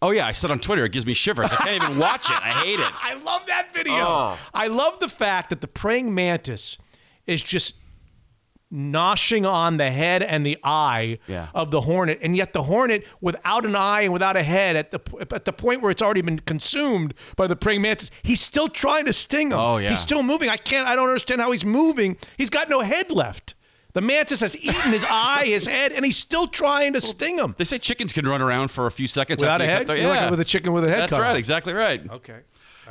Oh 0.00 0.12
yeah, 0.12 0.24
I 0.24 0.30
said 0.32 0.52
on 0.52 0.60
Twitter 0.60 0.84
it 0.84 0.92
gives 0.92 1.04
me 1.04 1.14
shivers. 1.14 1.50
I 1.50 1.56
can't 1.56 1.82
even 1.82 1.98
watch 1.98 2.30
it. 2.30 2.36
I 2.36 2.62
hate 2.62 2.78
it. 2.78 2.92
I 3.02 3.14
love 3.14 3.42
that 3.48 3.74
video. 3.74 3.96
Oh. 3.96 4.38
I 4.54 4.68
love 4.68 5.00
the 5.00 5.08
fact 5.08 5.50
that 5.50 5.60
the 5.60 5.68
praying 5.68 6.14
mantis 6.14 6.78
is 7.26 7.42
just 7.42 7.76
noshing 8.72 9.50
on 9.50 9.78
the 9.78 9.90
head 9.90 10.22
and 10.22 10.46
the 10.46 10.56
eye 10.62 11.18
Yeah. 11.26 11.48
of 11.54 11.70
the 11.72 11.80
hornet, 11.82 12.20
and 12.22 12.36
yet 12.36 12.52
the 12.52 12.62
hornet, 12.64 13.04
without 13.20 13.64
an 13.64 13.74
eye 13.74 14.02
and 14.02 14.12
without 14.12 14.36
a 14.36 14.42
head, 14.44 14.76
at 14.76 14.92
the 14.92 15.00
at 15.32 15.44
the 15.44 15.52
point 15.52 15.82
where 15.82 15.90
it's 15.90 16.02
already 16.02 16.20
been 16.22 16.38
consumed 16.38 17.14
by 17.36 17.48
the 17.48 17.56
praying 17.56 17.82
mantis, 17.82 18.10
he's 18.22 18.40
still 18.40 18.68
trying 18.68 19.06
to 19.06 19.12
sting 19.12 19.48
him. 19.50 19.58
Oh, 19.58 19.78
yeah. 19.78 19.90
he's 19.90 19.98
still 20.00 20.22
moving. 20.22 20.48
I 20.48 20.56
can't. 20.56 20.86
I 20.86 20.94
don't 20.94 21.08
understand 21.08 21.40
how 21.40 21.50
he's 21.50 21.64
moving. 21.64 22.16
He's 22.38 22.50
got 22.50 22.68
no 22.68 22.80
head 22.80 23.10
left. 23.10 23.54
The 23.92 24.00
mantis 24.00 24.40
has 24.40 24.56
eaten 24.56 24.92
his 24.92 25.04
eye, 25.10 25.46
his 25.46 25.66
head, 25.66 25.90
and 25.90 26.04
he's 26.04 26.16
still 26.16 26.46
trying 26.46 26.92
to 26.92 27.00
sting 27.00 27.38
him. 27.38 27.56
They 27.58 27.64
say 27.64 27.76
chickens 27.78 28.12
can 28.12 28.24
run 28.24 28.40
around 28.40 28.68
for 28.70 28.86
a 28.86 28.90
few 28.92 29.08
seconds 29.08 29.42
Without 29.42 29.60
a 29.60 29.66
head? 29.66 29.88
their- 29.88 29.96
You're 29.96 30.08
like 30.10 30.20
yeah. 30.20 30.30
with 30.30 30.38
a 30.38 30.44
chicken 30.44 30.72
with 30.72 30.84
a 30.84 30.88
head 30.88 31.00
That's 31.00 31.18
right. 31.18 31.32
off. 31.32 31.36
Exactly 31.36 31.72
right. 31.72 32.08
Okay. 32.08 32.38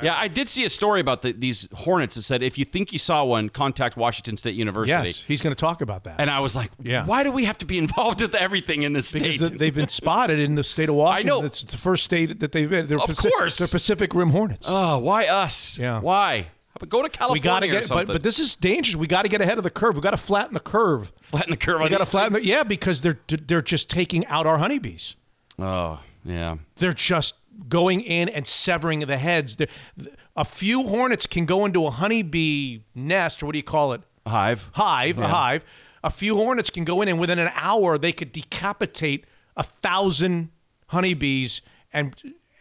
Yeah, 0.02 0.16
I 0.16 0.28
did 0.28 0.48
see 0.48 0.64
a 0.64 0.70
story 0.70 1.00
about 1.00 1.22
the, 1.22 1.32
these 1.32 1.68
hornets 1.74 2.14
that 2.14 2.22
said 2.22 2.42
if 2.42 2.56
you 2.58 2.64
think 2.64 2.92
you 2.92 2.98
saw 2.98 3.24
one, 3.24 3.48
contact 3.48 3.96
Washington 3.96 4.36
State 4.36 4.54
University. 4.54 5.08
Yes, 5.08 5.22
he's 5.22 5.42
going 5.42 5.54
to 5.54 5.60
talk 5.60 5.80
about 5.82 6.04
that. 6.04 6.16
And 6.18 6.30
I 6.30 6.40
was 6.40 6.56
like, 6.56 6.70
Yeah. 6.82 7.04
why 7.04 7.22
do 7.22 7.30
we 7.32 7.44
have 7.44 7.58
to 7.58 7.66
be 7.66 7.76
involved 7.78 8.22
with 8.22 8.34
everything 8.34 8.82
in 8.82 8.92
this 8.92 9.12
because 9.12 9.34
state? 9.34 9.46
th- 9.48 9.58
they've 9.58 9.74
been 9.74 9.88
spotted 9.88 10.38
in 10.38 10.54
the 10.54 10.64
state 10.64 10.88
of 10.88 10.94
Washington. 10.96 11.32
I 11.34 11.40
know. 11.40 11.44
It's 11.46 11.62
the 11.64 11.76
first 11.78 12.04
state 12.04 12.40
that 12.40 12.52
they've 12.52 12.70
been. 12.70 12.86
They're 12.86 12.98
Of 12.98 13.10
Paci- 13.10 13.30
course. 13.30 13.58
They're 13.58 13.68
Pacific 13.68 14.14
Rim 14.14 14.30
Hornets. 14.30 14.66
oh, 14.68 14.98
why 14.98 15.26
us? 15.26 15.78
Yeah. 15.78 16.00
Why? 16.00 16.46
But 16.78 16.88
go 16.88 17.02
to 17.02 17.10
California 17.10 17.40
we 17.42 17.44
got 17.44 17.60
to 17.60 17.66
or 17.66 17.70
get, 17.72 17.80
but, 17.82 17.88
something. 17.88 18.06
but 18.06 18.22
this 18.22 18.38
is 18.38 18.56
dangerous. 18.56 18.96
We 18.96 19.06
got 19.06 19.22
to 19.22 19.28
get 19.28 19.42
ahead 19.42 19.58
of 19.58 19.64
the 19.64 19.70
curve. 19.70 19.96
We 19.96 20.00
got 20.00 20.12
to 20.12 20.16
flatten 20.16 20.54
the 20.54 20.60
curve. 20.60 21.12
flatten 21.20 21.50
the 21.50 21.56
curve 21.58 21.80
We 21.80 21.84
on 21.86 21.90
got 21.90 21.98
to 21.98 22.04
these 22.04 22.10
flatten. 22.10 22.32
The, 22.32 22.38
things? 22.38 22.46
yeah, 22.48 22.62
because 22.62 23.02
they're 23.02 23.18
they're 23.28 23.60
just 23.60 23.90
taking 23.90 24.24
out 24.28 24.46
our 24.46 24.56
honeybees. 24.56 25.14
Oh, 25.58 26.00
yeah. 26.24 26.56
They're 26.76 26.94
just 26.94 27.34
going 27.70 28.02
in 28.02 28.28
and 28.28 28.46
severing 28.46 29.00
the 29.00 29.16
heads. 29.16 29.56
They're, 29.56 29.68
th- 29.98 30.14
a 30.36 30.44
few 30.44 30.86
hornets 30.86 31.26
can 31.26 31.46
go 31.46 31.64
into 31.64 31.86
a 31.86 31.90
honeybee 31.90 32.80
nest, 32.94 33.42
or 33.42 33.46
what 33.46 33.52
do 33.52 33.58
you 33.58 33.64
call 33.64 33.94
it? 33.94 34.02
A 34.26 34.30
hive. 34.30 34.68
hive, 34.72 35.18
a 35.18 35.26
hive. 35.26 35.64
A 36.04 36.10
few 36.10 36.36
hornets 36.36 36.68
can 36.68 36.84
go 36.84 37.00
in, 37.00 37.08
and 37.08 37.18
within 37.18 37.38
an 37.38 37.50
hour, 37.54 37.96
they 37.96 38.12
could 38.12 38.32
decapitate 38.32 39.24
a 39.56 39.62
thousand 39.62 40.50
honeybees 40.88 41.62
and 41.92 42.14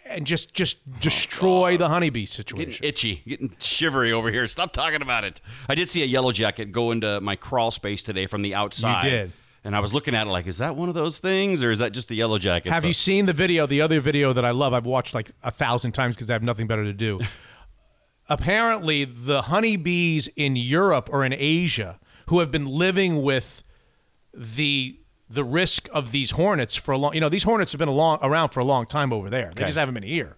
and 0.06 0.26
just 0.26 0.54
just 0.54 0.78
oh, 0.88 0.96
destroy 1.00 1.78
the 1.78 1.88
honeybee 1.88 2.26
situation. 2.26 2.72
Getting 2.72 2.88
itchy, 2.88 3.24
getting 3.28 3.56
shivery 3.60 4.12
over 4.12 4.32
here. 4.32 4.48
Stop 4.48 4.74
talking 4.74 5.02
about 5.02 5.24
it. 5.24 5.40
I 5.68 5.76
did 5.76 5.88
see 5.88 6.02
a 6.02 6.06
yellow 6.06 6.32
jacket 6.32 6.72
go 6.72 6.92
into 6.92 7.22
my 7.22 7.36
crawl 7.36 7.72
space 7.72 8.04
today 8.04 8.26
from 8.26 8.42
the 8.42 8.56
outside. 8.56 9.04
You 9.04 9.10
did. 9.10 9.32
And 9.64 9.76
I 9.76 9.80
was 9.82 9.94
looking 9.94 10.16
at 10.16 10.26
it 10.26 10.30
like, 10.30 10.48
is 10.48 10.60
that 10.60 10.76
one 10.78 10.88
of 10.90 10.96
those 10.96 11.20
things, 11.20 11.62
or 11.64 11.70
is 11.72 11.80
that 11.80 11.92
just 11.92 12.10
a 12.12 12.16
yellow 12.16 12.38
jacket? 12.38 12.72
Have 12.72 12.82
So- 12.84 12.88
you 12.88 12.94
seen 12.94 13.26
the 13.26 13.34
video? 13.34 13.66
The 13.68 13.82
other 13.82 14.00
video 14.00 14.32
that 14.34 14.46
I 14.46 14.52
love, 14.52 14.74
I've 14.74 14.86
watched 14.86 15.14
like 15.14 15.32
a 15.44 15.52
thousand 15.52 15.92
times 15.92 16.16
because 16.16 16.30
I 16.30 16.34
have 16.34 16.44
nothing 16.44 16.66
better 16.68 16.86
to 16.86 16.94
do. 16.94 17.20
Apparently, 18.30 19.06
the 19.06 19.44
honeybees 19.44 20.28
in 20.36 20.56
Europe 20.56 21.10
or 21.12 21.26
in 21.26 21.34
Asia 21.34 22.00
who 22.28 22.40
have 22.40 22.52
been 22.52 22.66
living 22.68 23.22
with 23.24 23.64
the 24.34 24.96
the 25.32 25.44
risk 25.44 25.88
of 25.94 26.12
these 26.12 26.32
hornets 26.32 26.76
for 26.76 26.92
a 26.92 26.98
long, 26.98 27.14
you 27.14 27.22
know, 27.22 27.30
these 27.30 27.44
hornets 27.44 27.72
have 27.72 27.78
been 27.78 27.88
a 27.88 27.92
long, 27.92 28.18
around 28.24 28.50
for 28.50 28.62
a 28.62 28.66
long 28.66 28.84
time 28.84 29.14
over 29.14 29.30
there. 29.30 29.52
They 29.54 29.62
Okay. 29.62 29.66
just 29.66 29.78
haven't 29.78 29.94
been 29.94 30.02
here. 30.04 30.38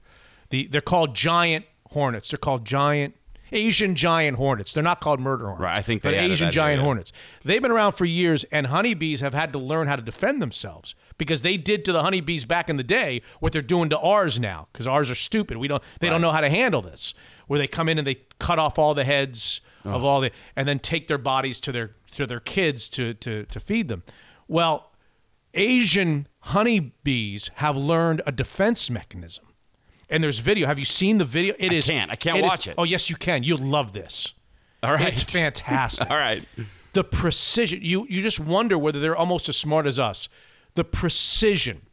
The 0.50 0.68
they're 0.68 0.82
called 0.82 1.16
giant 1.16 1.66
hornets. 1.92 2.30
They're 2.30 2.38
called 2.38 2.66
giant 2.66 3.16
Asian 3.52 3.96
giant 3.96 4.38
hornets. 4.38 4.74
They're 4.74 4.84
not 4.84 5.02
called 5.02 5.20
murder 5.20 5.46
hornets. 5.46 5.62
Right, 5.62 5.78
I 5.78 5.82
think 5.82 6.02
they 6.02 6.16
added 6.18 6.32
Asian 6.32 6.52
giant 6.52 6.80
yeah. 6.80 6.86
hornets. 6.86 7.12
They've 7.44 7.62
been 7.62 7.72
around 7.72 7.94
for 7.94 8.06
years, 8.06 8.44
and 8.46 8.68
honeybees 8.68 9.20
have 9.22 9.34
had 9.34 9.52
to 9.54 9.60
learn 9.60 9.88
how 9.88 9.96
to 9.96 10.02
defend 10.02 10.42
themselves 10.42 10.96
because 11.18 11.42
they 11.42 11.58
did 11.58 11.84
to 11.86 11.92
the 11.92 12.02
honeybees 12.02 12.46
back 12.46 12.70
in 12.70 12.78
the 12.78 12.84
day 12.84 13.22
what 13.40 13.54
they're 13.54 13.62
doing 13.62 13.90
to 13.90 14.00
ours 14.00 14.40
now. 14.40 14.68
Because 14.72 14.88
ours 14.88 15.12
are 15.12 15.16
stupid. 15.16 15.58
We 15.58 15.68
don't. 15.68 15.84
They 16.00 16.10
don't 16.10 16.22
know 16.22 16.32
how 16.32 16.42
to 16.42 16.50
handle 16.50 16.82
this. 16.82 17.14
Where 17.48 17.60
they 17.60 17.68
come 17.68 17.90
in 17.90 17.98
and 17.98 18.08
they 18.08 18.20
cut 18.40 18.60
off 18.60 18.80
all 18.80 18.94
the 18.94 19.04
heads 19.04 19.62
of 19.84 20.04
all 20.04 20.22
the, 20.22 20.32
and 20.56 20.68
then 20.68 20.80
take 20.80 21.08
their 21.08 21.18
bodies 21.18 21.60
to 21.62 21.72
their 21.72 21.96
to 22.14 22.26
their 22.26 22.40
kids 22.40 22.88
to 22.90 23.14
to 23.16 23.46
to 23.46 23.60
feed 23.60 23.88
them. 23.88 24.04
Well, 24.48 24.92
Asian 25.54 26.28
honeybees 26.40 27.50
have 27.56 27.76
learned 27.76 28.22
a 28.26 28.32
defense 28.32 28.90
mechanism. 28.90 29.46
And 30.12 30.24
there's 30.24 30.40
video. 30.40 30.68
Have 30.68 30.78
you 30.78 30.86
seen 30.86 31.18
the 31.18 31.26
video? 31.26 31.56
It 31.58 31.72
is. 31.72 31.86
can't. 31.86 32.12
I 32.12 32.16
can't 32.16 32.38
is- 32.38 32.44
watch 32.44 32.68
it. 32.68 32.76
Oh 32.78 32.84
yes, 32.84 33.10
you 33.10 33.16
can. 33.16 33.44
You'll 33.44 33.60
love 33.60 33.94
this. 33.94 34.34
All 34.84 34.94
right. 34.94 35.14
It's 35.14 35.34
fantastic. 35.34 36.08
All 36.12 36.18
right. 36.18 36.46
The 36.94 37.04
precision. 37.04 37.80
You 37.82 38.06
you 38.10 38.22
just 38.22 38.40
wonder 38.40 38.78
whether 38.78 39.00
they're 39.00 39.16
almost 39.16 39.48
as 39.50 39.58
smart 39.58 39.88
as 39.88 39.98
us. 39.98 40.28
The 40.76 40.84
precision 40.84 41.84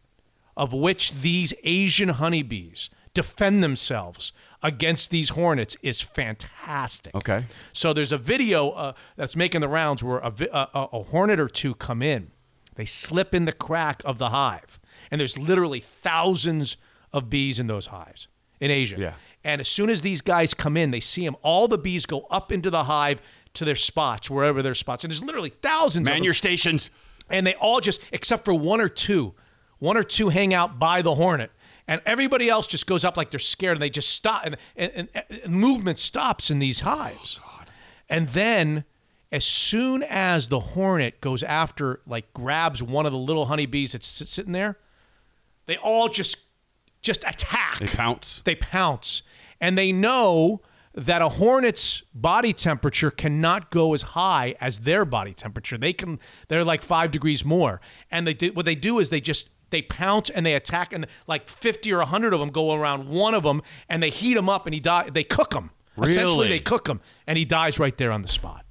of 0.56 0.72
which 0.72 1.12
these 1.12 1.54
Asian 1.62 2.10
honeybees 2.10 2.90
defend 3.14 3.62
themselves 3.62 4.32
against 4.62 5.10
these 5.10 5.30
hornets 5.30 5.76
is 5.82 6.00
fantastic. 6.00 7.14
Okay. 7.14 7.44
So 7.72 7.92
there's 7.92 8.12
a 8.12 8.18
video 8.18 8.70
uh, 8.70 8.92
that's 9.16 9.36
making 9.36 9.60
the 9.60 9.68
rounds 9.68 10.02
where 10.02 10.18
a, 10.18 10.32
a, 10.52 10.68
a, 10.74 10.88
a 10.94 11.02
hornet 11.04 11.38
or 11.38 11.48
two 11.48 11.74
come 11.74 12.02
in, 12.02 12.32
they 12.74 12.84
slip 12.84 13.34
in 13.34 13.44
the 13.44 13.52
crack 13.52 14.02
of 14.04 14.18
the 14.18 14.30
hive, 14.30 14.80
and 15.10 15.20
there's 15.20 15.38
literally 15.38 15.80
thousands 15.80 16.76
of 17.12 17.30
bees 17.30 17.60
in 17.60 17.66
those 17.66 17.86
hives 17.86 18.28
in 18.60 18.70
Asia. 18.70 18.96
Yeah. 18.98 19.14
And 19.44 19.60
as 19.60 19.68
soon 19.68 19.88
as 19.88 20.02
these 20.02 20.20
guys 20.20 20.52
come 20.54 20.76
in, 20.76 20.90
they 20.90 21.00
see 21.00 21.24
them. 21.24 21.36
All 21.42 21.68
the 21.68 21.78
bees 21.78 22.06
go 22.06 22.26
up 22.30 22.52
into 22.52 22.70
the 22.70 22.84
hive 22.84 23.20
to 23.54 23.64
their 23.64 23.76
spots, 23.76 24.28
wherever 24.28 24.62
their 24.62 24.74
spots, 24.74 25.04
and 25.04 25.10
there's 25.10 25.22
literally 25.22 25.50
thousands. 25.62 26.06
of 26.06 26.10
Man 26.10 26.18
them 26.18 26.24
your 26.24 26.34
stations. 26.34 26.90
and 27.30 27.46
they 27.46 27.54
all 27.54 27.80
just 27.80 28.00
except 28.12 28.44
for 28.44 28.54
one 28.54 28.80
or 28.80 28.88
two 28.88 29.34
one 29.78 29.96
or 29.96 30.02
two 30.02 30.28
hang 30.28 30.52
out 30.52 30.78
by 30.78 31.02
the 31.02 31.14
hornet 31.14 31.52
and 31.88 32.02
everybody 32.04 32.50
else 32.50 32.66
just 32.66 32.86
goes 32.86 33.04
up 33.04 33.16
like 33.16 33.30
they're 33.30 33.40
scared, 33.40 33.78
and 33.78 33.82
they 33.82 33.90
just 33.90 34.10
stop, 34.10 34.44
and, 34.44 34.56
and, 34.76 35.08
and, 35.14 35.24
and 35.42 35.52
movement 35.52 35.98
stops 35.98 36.50
in 36.50 36.58
these 36.58 36.80
hives. 36.80 37.40
Oh, 37.42 37.62
and 38.10 38.28
then, 38.28 38.84
as 39.32 39.44
soon 39.44 40.02
as 40.02 40.48
the 40.48 40.60
hornet 40.60 41.20
goes 41.22 41.42
after, 41.42 42.00
like 42.06 42.32
grabs 42.34 42.82
one 42.82 43.06
of 43.06 43.12
the 43.12 43.18
little 43.18 43.46
honeybees 43.46 43.92
that's 43.92 44.06
sitting 44.06 44.52
there, 44.52 44.78
they 45.64 45.78
all 45.78 46.08
just 46.08 46.36
just 47.02 47.24
attack. 47.24 47.78
They 47.78 47.86
pounce. 47.86 48.42
They 48.44 48.54
pounce, 48.54 49.22
and 49.60 49.76
they 49.78 49.92
know 49.92 50.60
that 50.94 51.22
a 51.22 51.28
hornet's 51.28 52.02
body 52.12 52.52
temperature 52.52 53.10
cannot 53.10 53.70
go 53.70 53.94
as 53.94 54.02
high 54.02 54.56
as 54.60 54.80
their 54.80 55.04
body 55.04 55.32
temperature. 55.32 55.78
They 55.78 55.92
can 55.92 56.18
they're 56.48 56.64
like 56.64 56.82
five 56.82 57.10
degrees 57.10 57.44
more, 57.44 57.80
and 58.10 58.26
they 58.26 58.34
do, 58.34 58.52
what 58.52 58.64
they 58.64 58.74
do 58.74 58.98
is 58.98 59.10
they 59.10 59.20
just 59.20 59.50
they 59.70 59.82
pounce 59.82 60.30
and 60.30 60.44
they 60.44 60.54
attack, 60.54 60.92
and 60.92 61.06
like 61.26 61.48
fifty 61.48 61.92
or 61.92 62.00
hundred 62.02 62.32
of 62.32 62.40
them 62.40 62.48
go 62.50 62.74
around 62.74 63.08
one 63.08 63.34
of 63.34 63.42
them, 63.44 63.62
and 63.88 64.02
they 64.02 64.10
heat 64.10 64.36
him 64.36 64.48
up, 64.48 64.66
and 64.66 64.74
he 64.74 64.80
die. 64.80 65.08
They 65.10 65.24
cook 65.24 65.54
him. 65.54 65.70
Essentially, 66.00 66.46
Really? 66.46 66.48
they 66.48 66.60
cook 66.60 66.88
him, 66.88 67.00
and 67.26 67.36
he 67.36 67.44
dies 67.44 67.78
right 67.80 67.96
there 67.96 68.12
on 68.12 68.22
the 68.22 68.28
spot. 68.28 68.64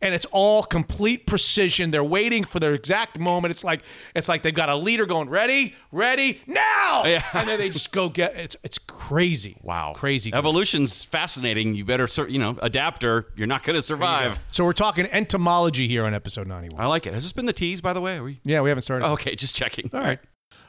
And 0.00 0.14
it's 0.14 0.26
all 0.30 0.62
complete 0.62 1.26
precision. 1.26 1.90
They're 1.90 2.04
waiting 2.04 2.44
for 2.44 2.60
their 2.60 2.72
exact 2.72 3.18
moment. 3.18 3.50
It's 3.50 3.64
like 3.64 3.82
it's 4.14 4.28
like 4.28 4.42
they've 4.42 4.54
got 4.54 4.68
a 4.68 4.76
leader 4.76 5.06
going, 5.06 5.28
ready, 5.28 5.74
ready, 5.90 6.40
now, 6.46 7.02
Yeah. 7.04 7.24
and 7.34 7.48
then 7.48 7.58
they 7.58 7.68
just 7.68 7.90
go 7.90 8.08
get. 8.08 8.36
It's 8.36 8.56
it's 8.62 8.78
crazy. 8.78 9.56
Wow. 9.60 9.94
crazy. 9.96 10.32
Evolution's 10.32 11.02
fascinating. 11.02 11.74
You 11.74 11.84
better, 11.84 12.06
you 12.28 12.38
know, 12.38 12.56
adapt 12.62 13.02
or 13.02 13.26
you're 13.34 13.48
not 13.48 13.64
going 13.64 13.74
to 13.74 13.82
survive. 13.82 14.38
So 14.52 14.64
we're 14.64 14.72
talking 14.72 15.06
entomology 15.06 15.88
here 15.88 16.04
on 16.04 16.14
episode 16.14 16.46
91. 16.46 16.80
I 16.80 16.86
like 16.86 17.06
it. 17.08 17.12
Has 17.14 17.24
this 17.24 17.32
been 17.32 17.46
the 17.46 17.52
tease, 17.52 17.80
by 17.80 17.92
the 17.92 18.00
way? 18.00 18.18
Are 18.18 18.22
we? 18.22 18.40
Yeah, 18.44 18.60
we 18.60 18.68
haven't 18.68 18.82
started. 18.82 19.04
Oh, 19.04 19.12
okay, 19.14 19.34
just 19.34 19.56
checking. 19.56 19.90
All 19.92 20.00
right. 20.00 20.20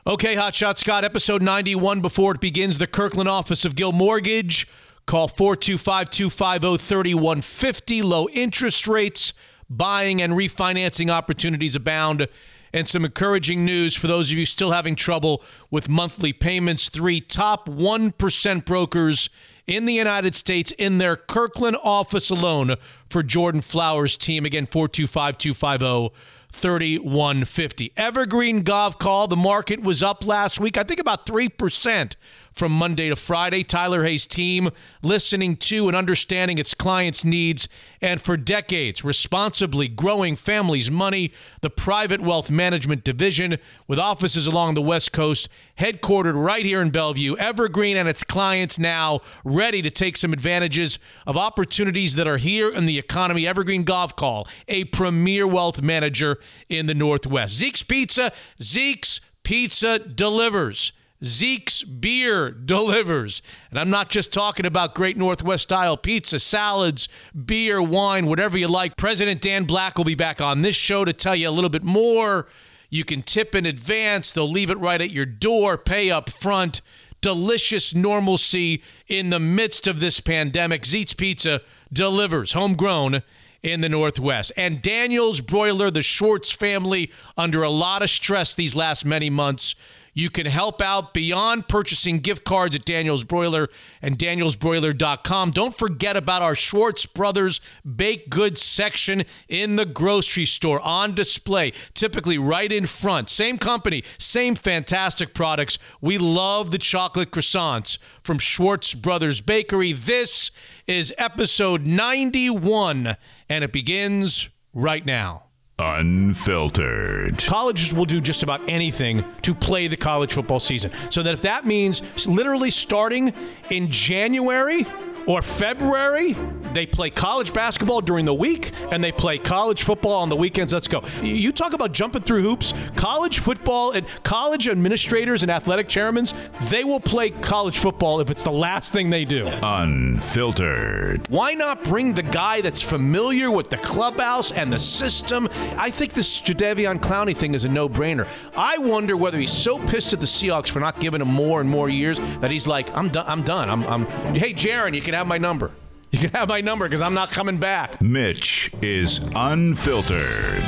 Okay, 0.08 0.36
Hotshot 0.36 0.80
Scott, 0.80 1.04
episode 1.04 1.44
91. 1.44 2.02
Before 2.02 2.32
it 2.34 2.42
begins, 2.42 2.80
the 2.80 2.88
Kirkland 2.88 3.30
office 3.30 3.64
of 3.64 3.76
Guild 3.76 3.94
Mortgage. 3.94 4.68
Call 5.10 5.28
425 5.28 6.12
250 6.12 6.78
3150. 6.78 8.04
Low 8.04 8.30
interest 8.30 8.88
rates, 8.88 9.34
buying 9.68 10.22
and 10.22 10.34
refinancing 10.34 11.10
opportunities 11.10 11.76
abound. 11.76 12.28
And 12.72 12.88
some 12.88 13.04
encouraging 13.04 13.66
news 13.66 13.96
for 13.96 14.06
those 14.06 14.32
of 14.32 14.38
you 14.38 14.46
still 14.46 14.70
having 14.70 14.94
trouble 14.94 15.42
with 15.72 15.90
monthly 15.90 16.32
payments. 16.32 16.90
Three 16.90 17.22
top 17.22 17.68
1% 17.68 18.66
brokers 18.66 19.32
in 19.66 19.86
the 19.86 19.94
United 19.94 20.36
States 20.36 20.72
in 20.78 21.00
their 21.00 21.16
Kirkland 21.16 21.78
office 21.84 22.30
alone 22.30 22.76
for 23.10 23.24
Jordan 23.24 23.62
Flowers' 23.62 24.16
team. 24.16 24.46
Again, 24.46 24.68
425 24.68 25.40
250 25.40 26.16
3150. 26.52 27.94
Evergreen 27.98 28.64
Gavekal. 28.64 29.28
The 29.28 29.36
market 29.36 29.82
was 29.82 30.04
up 30.04 30.26
last 30.26 30.60
week, 30.60 30.78
I 30.78 30.84
think 30.84 31.00
about 31.00 31.26
3% 31.26 32.16
from 32.60 32.74
Monday 32.74 33.08
to 33.08 33.16
Friday. 33.16 33.64
Tyler 33.64 34.04
Hayes' 34.04 34.28
team 34.28 34.70
listening 35.02 35.56
to 35.56 35.88
and 35.88 35.96
understanding 35.96 36.58
its 36.58 36.74
clients' 36.74 37.24
needs, 37.24 37.70
and 38.02 38.22
for 38.22 38.36
decades, 38.36 39.02
responsibly 39.02 39.88
growing 39.88 40.36
families' 40.36 40.92
money. 40.92 41.32
The 41.62 41.70
private 41.70 42.20
wealth 42.20 42.52
management 42.52 43.06
division 43.06 43.60
with 43.88 43.98
offices 43.98 44.46
along 44.46 44.74
the 44.74 44.82
West 44.82 45.14
Coast, 45.14 45.48
headquartered 45.80 46.36
right 46.36 46.66
here 46.66 46.82
in 46.82 46.90
Bellevue. 46.90 47.38
Evergreen 47.38 47.96
and 47.96 48.10
its 48.10 48.26
clients 48.26 48.78
now 48.78 49.22
ready 49.46 49.82
to 49.82 49.90
take 49.90 50.18
some 50.18 50.34
advantages 50.34 51.00
of 51.26 51.38
opportunities 51.38 52.16
that 52.16 52.28
are 52.28 52.38
here 52.38 52.70
in 52.70 52.86
the 52.86 53.00
economy. 53.00 53.48
Evergreen 53.48 53.86
Gavekal, 53.86 54.50
a 54.68 54.84
premier 54.84 55.48
wealth 55.48 55.82
manager 55.82 56.40
in 56.68 56.88
the 56.88 56.94
Northwest. 56.94 57.56
Zeke's 57.56 57.84
Pizza, 57.84 58.34
Zeke's 58.62 59.22
Pizza 59.44 59.98
delivers. 59.98 60.92
Zeke's 61.24 61.84
beer 61.84 62.52
delivers. 62.52 63.42
And 63.70 63.80
I'm 63.80 63.90
not 63.90 64.10
just 64.10 64.32
talking 64.32 64.66
about 64.66 64.96
great 64.96 65.18
Northwest 65.18 65.64
style 65.64 65.98
pizza, 65.98 66.40
salads, 66.40 67.10
beer, 67.46 67.82
wine, 67.82 68.26
whatever 68.28 68.58
you 68.58 68.68
like. 68.68 68.96
President 68.96 69.42
Dan 69.42 69.66
Black 69.66 69.98
will 69.98 70.06
be 70.06 70.16
back 70.16 70.40
on 70.40 70.62
this 70.62 70.76
show 70.76 71.04
to 71.04 71.14
tell 71.14 71.36
you 71.36 71.50
a 71.50 71.52
little 71.52 71.70
bit 71.70 71.84
more. 71.84 72.48
You 72.90 73.04
can 73.04 73.22
tip 73.22 73.54
in 73.54 73.66
advance, 73.66 74.32
they'll 74.32 74.50
leave 74.50 74.70
it 74.70 74.78
right 74.78 75.00
at 75.00 75.12
your 75.12 75.26
door, 75.26 75.78
pay 75.78 76.10
up 76.10 76.30
front. 76.30 76.82
Delicious 77.22 77.94
normalcy 77.94 78.82
in 79.10 79.30
the 79.30 79.42
midst 79.42 79.88
of 79.88 80.00
this 80.00 80.22
pandemic. 80.22 80.86
Zeke's 80.86 81.14
Pizza 81.14 81.60
delivers 81.92 82.54
homegrown 82.54 83.24
in 83.62 83.82
the 83.82 83.90
Northwest. 83.90 84.54
And 84.56 84.82
Daniel's 84.82 85.42
Broiler, 85.42 85.92
the 85.92 86.02
Schwartz 86.02 86.50
family, 86.50 87.12
under 87.38 87.62
a 87.62 87.70
lot 87.70 88.02
of 88.02 88.10
stress 88.10 88.56
these 88.56 88.76
last 88.76 89.04
many 89.06 89.30
months. 89.30 89.76
You 90.20 90.30
can 90.30 90.48
help 90.48 90.82
out 90.82 91.14
beyond 91.14 91.70
purchasing 91.70 92.20
gift 92.20 92.44
cards 92.44 92.76
at 92.76 92.84
Daniel's 92.84 93.24
Broiler 93.24 93.70
and 94.02 94.18
danielsbroiler.com. 94.20 95.52
Don't 95.52 95.74
forget 95.74 96.18
about 96.18 96.42
our 96.42 96.56
Schwartz 96.56 97.06
Brothers 97.06 97.62
baked 97.86 98.30
goods 98.30 98.62
section 98.62 99.24
in 99.48 99.78
the 99.78 99.86
grocery 99.86 100.44
store 100.44 100.82
on 100.82 101.16
display, 101.16 101.72
typically 101.94 102.38
right 102.38 102.70
in 102.70 102.86
front. 102.86 103.30
Same 103.30 103.58
company, 103.58 104.04
same 104.18 104.56
fantastic 104.56 105.34
products. 105.34 105.80
We 106.02 106.18
love 106.18 106.72
the 106.72 106.80
chocolate 106.80 107.32
croissants 107.32 107.98
from 108.22 108.40
Schwartz 108.40 108.94
Brothers 108.94 109.40
Bakery. 109.40 109.94
This 109.94 110.52
is 110.86 111.14
episode 111.18 111.88
91, 111.88 113.16
and 113.48 113.64
it 113.64 113.72
begins 113.72 114.50
right 114.74 115.06
now. 115.06 115.49
Unfiltered. 115.80 117.38
Colleges 117.46 117.94
will 117.94 118.06
do 118.06 118.20
just 118.20 118.44
about 118.44 118.62
anything 118.70 119.24
to 119.44 119.56
play 119.56 119.88
the 119.88 119.96
college 119.96 120.34
football 120.34 120.60
season. 120.60 120.92
So 121.10 121.24
that 121.24 121.34
if 121.34 121.42
that 121.44 121.66
means 121.66 122.02
literally 122.28 122.70
starting 122.70 123.34
in 123.70 123.90
January 123.90 124.86
or 125.30 125.44
February, 125.44 126.36
they 126.74 126.88
play 126.88 127.12
college 127.12 127.54
basketball 127.54 128.02
during 128.02 128.26
the 128.26 128.34
week 128.34 128.72
and 128.92 129.04
they 129.04 129.12
play 129.12 129.38
college 129.38 129.84
football 129.84 130.22
on 130.22 130.30
the 130.30 130.36
weekends. 130.36 130.74
Let's 130.74 130.88
go. 130.88 131.04
You 131.22 131.52
talk 131.52 131.74
about 131.74 131.92
jumping 131.92 132.24
through 132.24 132.42
hoops. 132.42 132.74
College 132.96 133.38
football 133.38 133.92
and 133.92 134.08
college 134.24 134.68
administrators 134.68 135.44
and 135.44 135.52
athletic 135.52 135.88
chairmen, 135.88 136.26
they 136.70 136.84
will 136.84 137.00
play 137.00 137.30
college 137.30 137.78
football 137.78 138.20
if 138.22 138.32
it's 138.32 138.44
the 138.44 138.52
last 138.52 138.92
thing 138.92 139.12
they 139.12 139.24
do. 139.24 139.48
Unfiltered. 139.62 141.30
Why 141.30 141.54
not 141.54 141.84
bring 141.84 142.14
the 142.14 142.24
guy 142.24 142.62
that's 142.62 142.82
familiar 142.82 143.52
with 143.52 143.70
the 143.70 143.78
clubhouse 143.78 144.52
and 144.52 144.74
the 144.74 144.80
system? 144.80 145.48
I 145.78 145.92
think 145.92 146.14
this 146.14 146.42
Jadeveon 146.42 147.00
Clowney 147.02 147.36
thing 147.36 147.54
is 147.54 147.66
a 147.66 147.70
no-brainer. 147.70 148.28
I 148.56 148.80
wonder 148.80 149.16
whether 149.16 149.38
he's 149.38 149.54
so 149.54 149.78
pissed 149.86 150.14
at 150.14 150.22
the 150.22 150.26
Seahawks 150.26 150.70
for 150.70 150.80
not 150.80 151.00
giving 151.00 151.22
him 151.22 151.28
more 151.28 151.62
and 151.62 151.70
more 151.70 151.88
years 151.88 152.20
that 152.42 152.50
he's 152.50 152.66
like, 152.66 152.90
I'm 152.98 153.10
done. 153.10 153.26
I'm 153.28 153.44
done. 153.44 153.70
I'm. 153.70 153.84
I'm 153.84 154.06
hey, 154.34 154.54
Jaron, 154.54 154.96
you 154.96 155.02
can 155.02 155.14
have 155.20 155.28
my 155.28 155.38
number. 155.38 155.72
You 156.12 156.20
can 156.20 156.30
have 156.32 156.48
my 156.48 156.62
number 156.62 156.88
because 156.88 157.02
I'm 157.02 157.14
not 157.14 157.30
coming 157.30 157.58
back. 157.58 158.02
Mitch 158.02 158.72
is 158.82 159.20
unfiltered. 159.36 160.64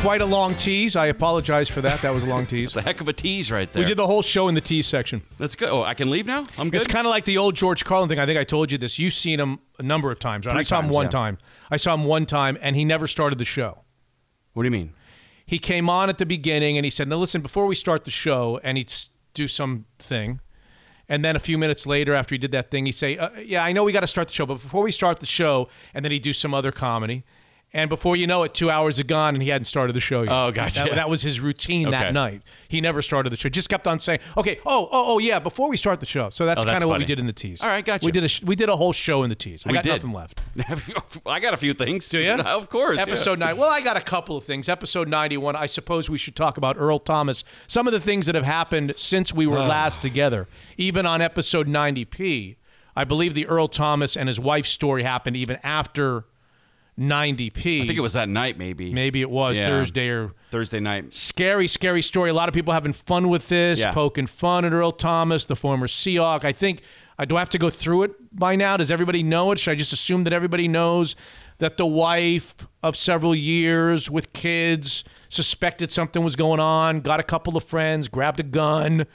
Quite 0.00 0.20
a 0.20 0.26
long 0.26 0.54
tease. 0.54 0.96
I 0.96 1.06
apologize 1.06 1.68
for 1.68 1.80
that. 1.80 2.00
That 2.02 2.14
was 2.14 2.22
a 2.22 2.26
long 2.26 2.46
tease. 2.46 2.64
It's 2.74 2.76
a 2.76 2.82
heck 2.82 3.00
of 3.00 3.08
a 3.08 3.12
tease 3.12 3.50
right 3.50 3.70
there. 3.72 3.82
We 3.82 3.88
did 3.88 3.96
the 3.96 4.06
whole 4.06 4.22
show 4.22 4.48
in 4.48 4.54
the 4.54 4.60
tease 4.60 4.86
section. 4.86 5.22
That's 5.38 5.56
good. 5.56 5.70
Oh, 5.70 5.82
I 5.82 5.94
can 5.94 6.10
leave 6.10 6.26
now? 6.26 6.44
I'm 6.56 6.70
good. 6.70 6.82
It's 6.82 6.92
kind 6.92 7.06
of 7.06 7.10
like 7.10 7.24
the 7.24 7.38
old 7.38 7.56
George 7.56 7.84
Carlin 7.84 8.08
thing. 8.08 8.18
I 8.18 8.26
think 8.26 8.38
I 8.38 8.44
told 8.44 8.70
you 8.70 8.78
this. 8.78 8.98
You've 8.98 9.14
seen 9.14 9.40
him 9.40 9.58
a 9.78 9.82
number 9.82 10.12
of 10.12 10.20
times, 10.20 10.46
right? 10.46 10.52
Three 10.52 10.60
I 10.60 10.62
saw 10.62 10.78
him 10.78 10.84
times, 10.84 10.94
one 10.94 11.06
yeah. 11.06 11.10
time. 11.10 11.38
I 11.70 11.76
saw 11.76 11.94
him 11.94 12.04
one 12.04 12.26
time, 12.26 12.56
and 12.60 12.76
he 12.76 12.84
never 12.84 13.08
started 13.08 13.38
the 13.38 13.44
show. 13.44 13.78
what 14.52 14.62
do 14.62 14.66
you 14.68 14.70
mean? 14.70 14.92
He 15.46 15.58
came 15.58 15.90
on 15.90 16.08
at 16.08 16.18
the 16.18 16.26
beginning 16.26 16.76
and 16.76 16.84
he 16.84 16.90
said, 16.90 17.08
"Now 17.08 17.16
listen, 17.16 17.42
before 17.42 17.66
we 17.66 17.74
start 17.74 18.04
the 18.04 18.10
show," 18.10 18.60
and 18.62 18.78
he'd 18.78 18.92
do 19.34 19.48
something, 19.48 20.40
and 21.08 21.24
then 21.24 21.36
a 21.36 21.40
few 21.40 21.58
minutes 21.58 21.86
later, 21.86 22.14
after 22.14 22.34
he 22.34 22.38
did 22.38 22.52
that 22.52 22.70
thing, 22.70 22.86
he'd 22.86 22.92
say, 22.92 23.18
uh, 23.18 23.30
"Yeah, 23.40 23.64
I 23.64 23.72
know 23.72 23.84
we 23.84 23.92
got 23.92 24.00
to 24.00 24.06
start 24.06 24.28
the 24.28 24.34
show, 24.34 24.46
but 24.46 24.54
before 24.54 24.82
we 24.82 24.92
start 24.92 25.20
the 25.20 25.26
show," 25.26 25.68
and 25.92 26.04
then 26.04 26.12
he'd 26.12 26.22
do 26.22 26.32
some 26.32 26.54
other 26.54 26.72
comedy, 26.72 27.24
and 27.74 27.90
before 27.90 28.16
you 28.16 28.26
know 28.26 28.44
it, 28.44 28.54
two 28.54 28.70
hours 28.70 28.96
had 28.96 29.08
gone 29.08 29.34
and 29.34 29.42
he 29.42 29.50
hadn't 29.50 29.66
started 29.66 29.92
the 29.94 30.00
show 30.00 30.22
yet. 30.22 30.32
Oh, 30.32 30.50
gotcha. 30.52 30.84
That, 30.84 30.94
that 30.94 31.10
was 31.10 31.20
his 31.22 31.40
routine 31.40 31.88
Okay. 31.88 31.98
that 31.98 32.14
night. 32.14 32.40
He 32.68 32.80
never 32.80 33.02
started 33.02 33.30
the 33.30 33.36
show. 33.36 33.48
Just 33.50 33.68
kept 33.68 33.86
on 33.86 33.98
saying, 34.00 34.20
"Okay, 34.38 34.58
oh, 34.64 34.88
oh, 34.90 35.14
oh, 35.14 35.18
yeah," 35.18 35.38
before 35.40 35.68
we 35.68 35.76
start 35.76 36.00
the 36.00 36.06
show. 36.06 36.30
So 36.30 36.46
that's 36.46 36.62
Oh, 36.62 36.64
that's 36.64 36.74
kind 36.76 36.84
of 36.84 36.88
what 36.88 36.98
we 37.00 37.04
did 37.04 37.18
in 37.18 37.26
the 37.26 37.32
tease. 37.32 37.60
All 37.62 37.68
right, 37.68 37.84
gotcha. 37.84 38.06
We 38.06 38.12
did 38.12 38.24
a 38.24 38.28
sh- 38.28 38.42
we 38.42 38.56
did 38.56 38.68
a 38.70 38.76
whole 38.76 38.92
show 38.94 39.22
in 39.24 39.28
the 39.28 39.34
tease. 39.36 39.64
I 39.66 39.70
We 39.70 39.74
got 39.74 39.84
did. 39.84 39.90
nothing 39.90 40.12
left. 40.12 40.40
I 41.26 41.40
got 41.40 41.52
a 41.52 41.56
few 41.56 41.74
things. 41.74 42.08
Do 42.08 42.18
you? 42.20 42.32
of 42.32 42.70
course. 42.70 42.96
yeah. 42.98 43.02
Episode 43.02 43.38
nine. 43.38 43.56
Well, 43.56 43.68
I 43.70 43.80
got 43.80 43.96
a 43.96 44.00
couple 44.00 44.36
of 44.36 44.44
things. 44.44 44.68
Episode 44.68 45.08
ninety-one. 45.08 45.56
I 45.56 45.66
suppose 45.66 46.08
we 46.08 46.16
should 46.18 46.36
talk 46.36 46.56
about 46.56 46.76
Earl 46.78 47.00
Thomas. 47.00 47.42
Some 47.66 47.86
of 47.88 47.92
the 47.92 48.00
things 48.00 48.26
that 48.26 48.34
have 48.36 48.44
happened 48.44 48.94
since 48.96 49.34
we 49.34 49.46
were 49.46 49.58
last 49.74 50.00
together. 50.00 50.46
Even 50.76 51.06
on 51.06 51.20
episode 51.20 51.66
ninety 51.66 52.04
P, 52.04 52.56
I 52.94 53.02
believe 53.04 53.34
the 53.34 53.46
Earl 53.46 53.66
Thomas 53.66 54.16
and 54.16 54.28
his 54.28 54.38
wife's 54.38 54.70
story 54.70 55.02
happened 55.02 55.36
even 55.36 55.58
after 55.64 56.26
ninety 56.96 57.50
P. 57.50 57.82
I 57.82 57.86
think 57.86 57.98
it 57.98 58.02
was 58.02 58.12
that 58.14 58.28
night, 58.28 58.58
maybe. 58.58 58.92
maybe 58.92 59.20
it 59.20 59.30
was 59.30 59.58
Yeah. 59.58 59.68
Thursday 59.68 60.08
or 60.08 60.32
Thursday 60.50 60.80
night. 60.80 61.12
scary, 61.14 61.66
scary 61.68 62.02
story. 62.02 62.30
A 62.30 62.34
lot 62.34 62.48
of 62.48 62.54
people 62.54 62.72
having 62.74 62.92
fun 62.92 63.28
with 63.28 63.48
this, 63.48 63.80
Yeah. 63.80 63.92
poking 63.92 64.26
fun 64.26 64.64
at 64.64 64.72
Earl 64.72 64.92
Thomas, 64.92 65.44
the 65.44 65.56
former 65.56 65.86
Seahawk. 65.86 66.44
I 66.44 66.52
think 66.52 66.82
I 67.18 67.24
do 67.24 67.36
I 67.36 67.40
have 67.40 67.50
to 67.50 67.58
go 67.58 67.70
through 67.70 68.04
it 68.04 68.12
by 68.36 68.56
now? 68.56 68.76
Does 68.76 68.90
everybody 68.90 69.22
know 69.22 69.52
it? 69.52 69.58
Should 69.60 69.70
I 69.72 69.74
just 69.76 69.92
assume 69.92 70.24
that 70.24 70.32
everybody 70.32 70.66
knows 70.68 71.14
that 71.58 71.76
the 71.76 71.86
wife 71.86 72.56
of 72.82 72.96
several 72.96 73.34
years 73.34 74.10
with 74.10 74.32
kids 74.32 75.04
suspected 75.28 75.92
something 75.92 76.24
was 76.24 76.34
going 76.34 76.58
on, 76.58 77.00
got 77.00 77.20
a 77.20 77.22
couple 77.22 77.56
of 77.56 77.62
friends, 77.62 78.08
grabbed 78.08 78.40
a 78.40 78.42
gun, 78.42 79.06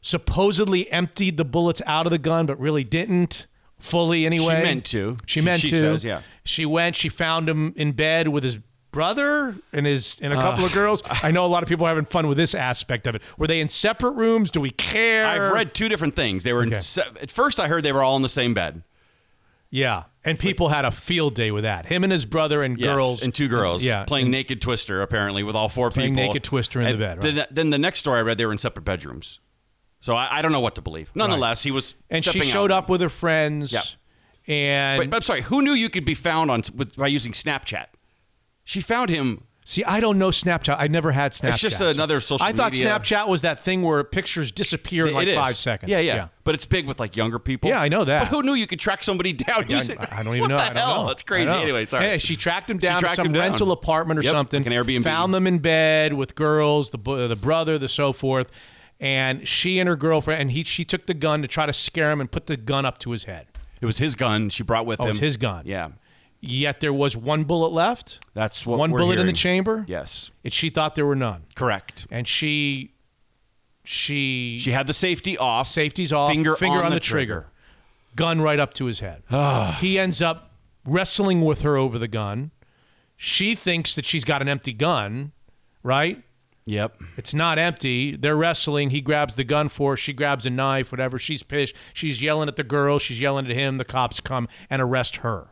supposedly 0.00 0.90
emptied 0.90 1.36
the 1.36 1.44
bullets 1.44 1.82
out 1.86 2.06
of 2.06 2.10
the 2.10 2.18
gun, 2.18 2.46
but 2.46 2.58
really 2.58 2.84
didn't 2.84 3.46
fully 3.82 4.24
anyway. 4.26 4.56
She 4.58 4.62
meant 4.62 4.84
to. 4.86 5.16
She, 5.26 5.40
She- 5.40 5.44
meant 5.44 5.60
she 5.60 5.70
to. 5.70 5.78
says, 5.78 6.04
yeah. 6.04 6.22
She 6.44 6.64
went. 6.66 6.96
She 6.96 7.08
found 7.08 7.48
him 7.48 7.72
in 7.76 7.92
bed 7.92 8.28
with 8.28 8.42
his 8.44 8.58
brother 8.90 9.54
and 9.72 9.86
his 9.86 10.18
and 10.20 10.32
a 10.32 10.38
uh, 10.38 10.40
couple 10.42 10.64
of 10.64 10.72
girls. 10.72 11.02
I 11.22 11.30
know 11.30 11.44
a 11.44 11.48
lot 11.48 11.62
of 11.62 11.68
people 11.68 11.86
are 11.86 11.88
having 11.90 12.04
fun 12.04 12.26
with 12.28 12.36
this 12.36 12.54
aspect 12.54 13.06
of 13.06 13.14
it. 13.14 13.22
Were 13.38 13.46
they 13.46 13.60
in 13.60 13.68
separate 13.68 14.12
rooms? 14.12 14.50
Do 14.50 14.60
we 14.60 14.70
care? 14.70 15.26
I've 15.26 15.52
read 15.52 15.72
two 15.74 15.88
different 15.88 16.14
things. 16.16 16.44
They 16.44 16.52
were 16.52 16.62
Okay. 16.62 16.76
in 16.76 16.80
se- 16.82 17.02
at 17.20 17.30
first. 17.30 17.58
I 17.60 17.68
heard 17.68 17.84
they 17.84 17.92
were 17.92 18.02
all 18.02 18.16
in 18.16 18.22
the 18.22 18.28
same 18.28 18.54
bed. 18.54 18.82
Yeah, 19.70 20.02
and 20.22 20.38
people 20.38 20.68
had 20.68 20.84
a 20.84 20.90
field 20.90 21.34
day 21.34 21.50
with 21.50 21.64
that. 21.64 21.86
Him 21.86 22.04
and 22.04 22.12
his 22.12 22.26
brother 22.26 22.62
and 22.62 22.78
Yes, 22.78 22.94
girls 22.94 23.22
and 23.22 23.34
two 23.34 23.48
girls. 23.48 23.82
Yeah, 23.82 24.04
playing 24.04 24.26
and- 24.26 24.32
naked 24.32 24.60
Twister 24.60 25.00
apparently 25.00 25.42
with 25.42 25.56
all 25.56 25.70
four 25.70 25.90
Playing 25.90 26.14
people. 26.14 26.26
naked 26.26 26.44
Twister 26.44 26.78
in 26.82 26.84
the 26.98 27.06
And 27.06 27.20
bed, 27.22 27.36
Then, 27.36 27.46
then 27.50 27.70
the 27.70 27.78
next 27.78 28.00
story 28.00 28.18
I 28.18 28.22
read, 28.22 28.36
they 28.36 28.44
were 28.44 28.52
in 28.52 28.58
separate 28.58 28.84
bedrooms. 28.84 29.40
So 30.02 30.14
I, 30.16 30.38
I 30.38 30.42
don't 30.42 30.50
know 30.52 30.60
what 30.60 30.74
to 30.74 30.80
believe. 30.82 31.10
Nonetheless, 31.14 31.62
he 31.62 31.70
was. 31.70 31.94
and 32.10 32.24
she 32.24 32.42
showed 32.42 32.70
out. 32.72 32.84
up 32.84 32.88
with 32.90 33.00
her 33.00 33.08
friends. 33.08 33.72
Yeah. 33.72 33.82
And 34.52 34.98
Wait, 34.98 35.08
but 35.10 35.16
I'm 35.16 35.22
sorry. 35.22 35.42
Who 35.42 35.62
knew 35.62 35.72
you 35.72 35.88
could 35.88 36.04
be 36.04 36.14
found 36.14 36.50
on 36.50 36.62
with, 36.74 36.96
by 36.96 37.06
using 37.06 37.30
Snapchat? 37.32 37.86
She 38.64 38.80
found 38.80 39.08
him. 39.10 39.44
see, 39.64 39.84
I 39.84 40.00
don't 40.00 40.18
know 40.18 40.30
Snapchat. 40.30 40.74
I 40.76 40.88
never 40.88 41.12
had 41.12 41.30
Snapchat. 41.32 41.48
It's 41.50 41.58
just 41.60 41.80
another 41.80 42.18
social 42.18 42.44
I 42.44 42.52
thought 42.52 42.72
media- 42.72 42.88
Snapchat 42.98 43.28
was 43.28 43.42
that 43.42 43.60
thing 43.60 43.82
where 43.82 44.02
pictures 44.02 44.50
disappear 44.50 45.06
in 45.06 45.14
like 45.14 45.28
it 45.28 45.36
five 45.36 45.54
seconds. 45.54 45.88
Yeah, 45.90 46.00
yeah, 46.00 46.28
But 46.42 46.56
it's 46.56 46.66
big 46.66 46.88
with 46.88 46.98
like 46.98 47.16
younger 47.16 47.38
people. 47.38 47.70
Yeah, 47.70 47.80
I 47.80 47.88
know 47.88 48.04
that. 48.04 48.22
But 48.22 48.28
who 48.36 48.42
knew 48.42 48.54
you 48.54 48.66
could 48.66 48.80
track 48.80 49.04
somebody 49.04 49.32
down 49.48 49.66
Yeah, 49.68 49.76
using? 49.76 49.98
I, 49.98 50.08
I 50.18 50.22
don't 50.24 50.34
even 50.34 50.40
what 50.40 50.48
know. 50.48 50.56
The 50.56 50.62
I 50.64 50.66
don't 50.70 50.76
hell? 50.78 51.02
know. 51.02 51.06
That's 51.08 51.22
crazy. 51.22 51.52
Anyway, 51.52 51.84
sorry. 51.84 52.06
Hey, 52.06 52.18
she 52.18 52.34
tracked 52.34 52.68
him 52.68 52.78
down 52.78 52.98
tracked 52.98 53.16
to 53.16 53.22
some 53.22 53.26
him 53.26 53.32
down. 53.34 53.50
rental 53.50 53.70
apartment 53.70 54.18
or 54.18 54.24
Yep, 54.24 54.32
something. 54.32 54.64
like 54.64 54.72
an 54.72 54.84
Airbnb. 54.84 55.04
Found 55.04 55.32
them 55.32 55.46
in 55.46 55.60
bed 55.60 56.14
with 56.14 56.34
girls, 56.34 56.90
the 56.90 56.98
the 57.28 57.36
brother, 57.36 57.78
the 57.78 57.88
so 57.88 58.12
forth, 58.12 58.50
and 59.02 59.46
she 59.46 59.78
and 59.80 59.88
her 59.88 59.96
girlfriend. 59.96 60.40
And 60.40 60.50
he 60.52 60.64
she 60.64 60.84
took 60.84 61.06
the 61.06 61.12
gun 61.14 61.42
to 61.42 61.48
try 61.48 61.66
to 61.66 61.72
scare 61.74 62.10
him 62.10 62.20
and 62.20 62.30
put 62.30 62.46
the 62.46 62.56
gun 62.56 62.86
up 62.86 62.96
to 62.98 63.10
his 63.10 63.24
head. 63.24 63.48
It 63.82 63.86
was 63.86 63.98
his 63.98 64.14
gun 64.14 64.48
she 64.48 64.62
brought 64.62 64.86
with 64.86 65.00
Oh, 65.00 65.04
him. 65.04 65.08
it 65.08 65.12
was 65.12 65.18
his 65.18 65.36
gun. 65.36 65.64
Yeah, 65.66 65.88
Yet 66.40 66.80
there 66.80 66.92
was 66.92 67.16
one 67.16 67.44
bullet 67.44 67.72
left. 67.72 68.24
that's 68.34 68.64
what 68.66 68.78
one 68.78 68.90
we're 68.92 68.98
bullet 69.00 69.14
in 69.18 69.26
the 69.26 69.32
hearing. 69.32 69.34
chamber. 69.34 69.84
Yes, 69.86 70.30
And 70.44 70.52
she 70.52 70.70
thought 70.70 70.94
there 70.94 71.06
were 71.06 71.16
none. 71.16 71.42
correct. 71.54 72.06
And 72.10 72.26
she 72.26 72.92
she 73.84 74.58
She 74.60 74.70
had 74.72 74.86
the 74.86 74.92
safety 74.92 75.36
off. 75.36 75.66
safety's 75.68 76.12
off, 76.12 76.30
Finger, 76.30 76.52
on, 76.84 76.92
the, 76.92 77.00
trigger. 77.00 77.46
gun 78.14 78.40
right 78.40 78.60
up 78.60 78.74
to 78.74 78.84
his 78.86 79.00
head. 79.00 79.22
Ah. 79.30 79.76
he 79.80 79.98
ends 79.98 80.22
up 80.22 80.50
wrestling 80.84 81.42
with 81.42 81.62
her 81.62 81.76
over 81.76 81.98
the 81.98 82.08
gun. 82.08 82.50
She 83.16 83.54
thinks 83.54 83.94
that 83.94 84.04
she's 84.04 84.24
got 84.24 84.42
an 84.42 84.48
empty 84.48 84.72
gun, 84.72 85.32
right? 85.82 86.22
Yep. 86.64 86.96
It's 87.16 87.34
not 87.34 87.58
empty. 87.58 88.16
They're 88.16 88.36
wrestling. 88.36 88.90
He 88.90 89.00
grabs 89.00 89.34
the 89.34 89.44
gun 89.44 89.68
for 89.68 89.92
her. 89.92 89.96
She 89.96 90.12
grabs 90.12 90.46
a 90.46 90.50
knife, 90.50 90.92
whatever. 90.92 91.18
She's 91.18 91.42
pissed. 91.42 91.74
She's 91.92 92.22
yelling 92.22 92.48
at 92.48 92.56
the 92.56 92.64
girl. 92.64 92.98
She's 92.98 93.20
yelling 93.20 93.46
at 93.46 93.52
him. 93.56 93.78
The 93.78 93.84
cops 93.84 94.20
come 94.20 94.46
and 94.70 94.80
arrest 94.80 95.16
her, 95.16 95.48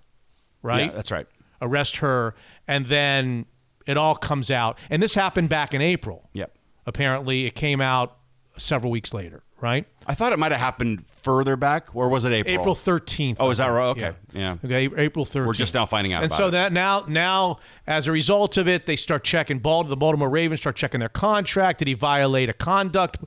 right? 0.63 0.87
Yeah, 0.87 0.93
that's 0.95 1.11
right. 1.11 1.27
arrest 1.61 1.97
her. 1.97 2.35
And 2.69 2.87
then 2.87 3.47
it 3.87 3.97
all 3.97 4.15
comes 4.15 4.51
out. 4.51 4.79
And 4.89 5.03
this 5.03 5.15
happened 5.15 5.49
back 5.49 5.75
in 5.75 5.81
April. 5.81 6.29
Yep. 6.33 6.57
Apparently, 6.87 7.47
it 7.47 7.55
came 7.55 7.81
out 7.81 8.17
several 8.57 8.91
weeks 8.91 9.13
later, 9.15 9.43
right? 9.61 9.87
I 10.07 10.15
thought 10.15 10.33
it 10.33 10.39
might 10.39 10.53
have 10.53 10.61
happened 10.61 11.07
further 11.07 11.57
back, 11.57 11.95
or 11.95 12.09
was 12.09 12.25
it 12.25 12.33
April? 12.33 12.55
April 12.61 12.75
13th. 12.75 13.37
Oh, 13.39 13.51
is 13.51 13.59
that 13.59 13.67
right? 13.67 13.89
Okay. 13.89 14.13
Yeah. 14.33 14.57
Okay, 14.65 14.89
April 14.97 15.25
13th. 15.25 15.47
We're 15.47 15.53
just 15.55 15.75
now 15.75 15.87
finding 15.87 16.13
out 16.13 16.23
And 16.23 16.33
so 16.33 16.49
it. 16.49 16.53
that 16.53 16.73
now, 16.73 17.05
now, 17.09 17.59
as 17.87 18.07
a 18.07 18.13
result 18.13 18.57
of 18.57 18.67
it, 18.69 18.87
they 18.87 18.97
start 18.97 19.25
checking. 19.25 19.59
Bald, 19.59 19.89
the 19.89 19.97
Baltimore 19.97 20.31
Ravens 20.31 20.61
start 20.61 20.77
checking 20.77 21.01
their 21.01 21.09
contract. 21.09 21.79
Did 21.81 21.89
he 21.89 21.95
violate 21.95 22.49
a 22.49 22.53
conduct 22.55 23.19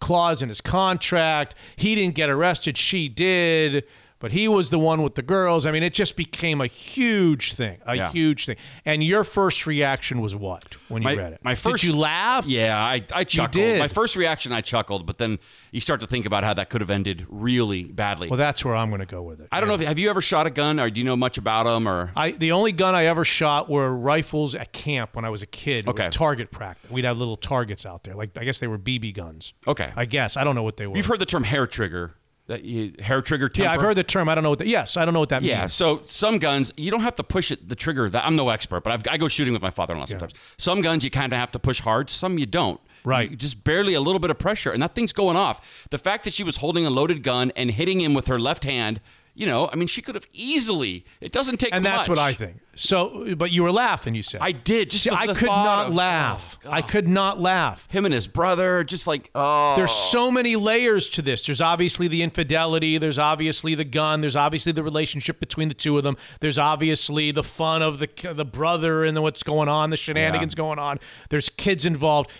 clause 0.00 0.42
in 0.42 0.48
his 0.48 0.60
contract? 0.60 1.54
He 1.76 1.94
didn't 1.94 2.14
get 2.14 2.28
arrested. 2.30 2.76
She 2.76 3.08
did. 3.08 3.84
But 4.22 4.30
he 4.32 4.46
was 4.46 4.70
the 4.70 4.78
one 4.78 5.02
with 5.02 5.16
the 5.16 5.22
girls. 5.22 5.66
I 5.66 5.72
mean, 5.72 5.82
it 5.82 5.92
just 5.92 6.16
became 6.16 6.60
a 6.60 6.68
huge 6.68 7.54
thing, 7.54 7.78
a 7.86 7.96
Yeah. 7.96 8.10
huge 8.12 8.46
thing. 8.46 8.56
And 8.84 9.02
your 9.02 9.24
first 9.24 9.66
reaction 9.66 10.20
was 10.22 10.36
what 10.36 10.76
when 10.88 11.02
you 11.02 11.08
My- 11.08 11.14
read 11.14 11.32
it? 11.32 11.40
my 11.42 11.56
first- 11.56 11.82
Did 11.82 11.88
you 11.90 11.96
laugh? 11.96 12.46
Yeah, 12.46 12.78
I, 12.80 13.02
I 13.12 13.24
chuckled. 13.24 13.50
did. 13.52 13.80
My 13.80 13.88
first 13.88 14.14
reaction, 14.14 14.52
I 14.52 14.60
chuckled, 14.60 15.06
but 15.06 15.18
then 15.18 15.40
you 15.72 15.80
start 15.80 16.00
to 16.00 16.06
think 16.06 16.24
about 16.24 16.44
how 16.44 16.54
that 16.54 16.70
could 16.70 16.80
have 16.80 16.88
ended 16.90 17.26
really 17.28 17.82
badly. 17.84 18.28
Well, 18.28 18.38
that's 18.38 18.64
where 18.64 18.76
I'm 18.76 18.90
going 18.90 19.00
to 19.00 19.06
go 19.06 19.22
with 19.22 19.40
it. 19.40 19.48
I 19.50 19.58
don't 19.58 19.68
know 19.68 19.74
if 19.74 19.80
have 19.80 19.98
you 19.98 20.08
ever 20.08 20.20
shot 20.20 20.46
a 20.46 20.50
gun, 20.50 20.78
or 20.78 20.88
do 20.88 21.00
you 21.00 21.04
know 21.04 21.16
much 21.16 21.36
about 21.36 21.64
them, 21.64 21.88
or 21.88 22.12
I 22.14 22.30
the 22.30 22.52
only 22.52 22.70
gun 22.70 22.94
I 22.94 23.06
ever 23.06 23.24
shot 23.24 23.68
were 23.68 23.92
rifles 23.92 24.54
at 24.54 24.72
camp 24.72 25.16
when 25.16 25.24
I 25.24 25.30
was 25.30 25.42
a 25.42 25.46
kid. 25.46 25.88
Okay. 25.88 26.08
Target 26.10 26.52
practice. 26.52 26.90
We'd 26.92 27.04
have 27.04 27.18
little 27.18 27.34
targets 27.36 27.84
out 27.84 28.04
there. 28.04 28.14
Like 28.14 28.30
I 28.38 28.44
guess 28.44 28.60
they 28.60 28.68
were 28.68 28.78
BB 28.78 29.14
guns. 29.14 29.52
Okay. 29.66 29.90
I 29.96 30.04
guess 30.04 30.36
I 30.36 30.44
don't 30.44 30.54
know 30.54 30.62
what 30.62 30.76
they 30.76 30.86
were. 30.86 30.96
you've 30.96 31.06
heard 31.06 31.18
the 31.18 31.26
term 31.26 31.42
hair 31.42 31.66
trigger? 31.66 32.14
That 32.52 32.64
you, 32.64 32.92
hair 33.00 33.22
trigger. 33.22 33.48
Temper? 33.48 33.64
yeah, 33.64 33.72
I've 33.72 33.80
heard 33.80 33.96
the 33.96 34.04
term. 34.04 34.28
I 34.28 34.34
don't 34.34 34.44
know 34.44 34.50
what. 34.50 34.58
that 34.58 34.68
yes, 34.68 34.96
I 34.96 35.04
don't 35.04 35.14
know 35.14 35.20
what 35.20 35.30
that 35.30 35.42
Yeah, 35.42 35.60
means. 35.62 35.74
so 35.74 36.02
some 36.04 36.38
guns 36.38 36.72
you 36.76 36.90
don't 36.90 37.00
have 37.00 37.16
to 37.16 37.22
push 37.24 37.50
it 37.50 37.68
the 37.68 37.74
trigger. 37.74 38.08
That 38.10 38.24
I'm 38.26 38.36
no 38.36 38.50
expert, 38.50 38.84
but 38.84 38.92
I've, 38.92 39.02
I 39.10 39.16
go 39.16 39.28
shooting 39.28 39.52
with 39.52 39.62
my 39.62 39.70
father-in-law 39.70 40.04
sometimes. 40.06 40.34
Some 40.58 40.80
guns 40.82 41.02
you 41.04 41.10
kind 41.10 41.32
of 41.32 41.38
have 41.38 41.50
to 41.52 41.58
push 41.58 41.80
hard. 41.80 42.10
Some 42.10 42.38
you 42.38 42.46
don't. 42.46 42.80
Right. 43.04 43.30
You 43.30 43.36
just 43.36 43.64
barely 43.64 43.94
a 43.94 44.00
little 44.00 44.20
bit 44.20 44.30
of 44.30 44.38
pressure, 44.38 44.70
and 44.70 44.82
that 44.82 44.94
thing's 44.94 45.12
going 45.12 45.36
off. 45.36 45.86
The 45.90 45.98
fact 45.98 46.24
that 46.24 46.32
she 46.34 46.44
was 46.44 46.56
holding 46.58 46.86
a 46.86 46.90
loaded 46.90 47.22
gun 47.24 47.50
and 47.56 47.70
hitting 47.72 48.00
him 48.00 48.14
with 48.14 48.28
her 48.28 48.38
left 48.38 48.62
hand, 48.64 49.00
you 49.34 49.46
know, 49.46 49.68
I 49.72 49.76
mean, 49.76 49.88
she 49.88 50.02
could 50.02 50.14
have 50.14 50.26
easily. 50.32 51.04
It 51.20 51.32
doesn't 51.32 51.56
take 51.58 51.74
And 51.74 51.84
that's 51.84 52.08
what 52.08 52.18
I 52.18 52.32
think. 52.34 52.58
So, 52.74 53.34
but 53.36 53.50
you 53.50 53.62
were 53.62 53.72
laughing. 53.72 54.14
You 54.14 54.22
said 54.22 54.40
I 54.42 54.52
did. 54.52 54.90
Just 54.90 55.04
See, 55.04 55.10
the- 55.10 55.16
I 55.18 55.26
the 55.26 55.34
could 55.34 55.46
not 55.48 55.86
of- 55.86 55.92
oh, 55.92 55.96
laugh. 55.96 56.58
oh, 56.64 56.70
I 56.70 56.82
could 56.82 57.08
not 57.08 57.40
laugh. 57.40 57.86
Him 57.90 58.04
and 58.04 58.12
his 58.14 58.26
brother, 58.26 58.82
just 58.84 59.06
like 59.06 59.30
oh, 59.34 59.74
There's 59.76 59.92
so 59.92 60.30
many 60.30 60.56
layers 60.56 61.08
to 61.10 61.22
this. 61.22 61.44
There's 61.46 61.60
obviously 61.60 62.08
the 62.08 62.22
infidelity. 62.22 62.98
There's 62.98 63.18
obviously 63.18 63.74
the 63.74 63.84
gun. 63.84 64.20
There's 64.20 64.36
obviously 64.36 64.72
the 64.72 64.82
relationship 64.82 65.40
between 65.40 65.68
the 65.68 65.74
two 65.74 65.96
of 65.98 66.04
them. 66.04 66.16
There's 66.40 66.58
obviously 66.58 67.30
the 67.30 67.42
fun 67.44 67.82
of 67.82 67.98
the 67.98 68.08
the 68.34 68.44
brother 68.44 69.04
and 69.04 69.16
the, 69.16 69.22
what's 69.22 69.42
going 69.42 69.68
on, 69.68 69.90
the 69.90 69.96
shenanigans 69.96 70.54
going 70.54 70.78
on. 70.78 70.98
There's 71.30 71.48
kids 71.48 71.84
involved. 71.86 72.30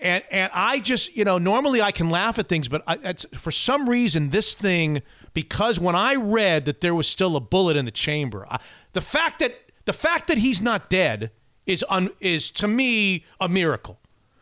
And 0.00 0.22
and 0.30 0.50
I 0.52 0.80
just 0.80 1.16
you 1.16 1.24
know 1.24 1.38
normally 1.38 1.80
I 1.80 1.92
can 1.92 2.10
laugh 2.10 2.38
at 2.38 2.48
things, 2.48 2.68
but 2.68 2.82
I, 2.86 2.98
it's, 3.02 3.26
for 3.38 3.50
some 3.50 3.88
reason 3.88 4.30
this 4.30 4.54
thing 4.54 5.02
because 5.32 5.80
when 5.80 5.94
I 5.94 6.14
read 6.14 6.64
that 6.64 6.80
there 6.80 6.94
was 6.94 7.06
still 7.08 7.36
a 7.36 7.40
bullet 7.40 7.76
in 7.76 7.84
the 7.84 7.90
chamber, 7.90 8.46
I, 8.50 8.60
the 8.92 9.00
fact 9.00 9.38
that 9.40 9.54
the 9.84 9.92
fact 9.92 10.28
that 10.28 10.38
he's 10.38 10.60
not 10.60 10.90
dead 10.90 11.30
is 11.66 11.84
un, 11.88 12.10
is 12.20 12.50
to 12.52 12.68
me 12.68 13.24
a 13.40 13.48
miracle. 13.48 13.98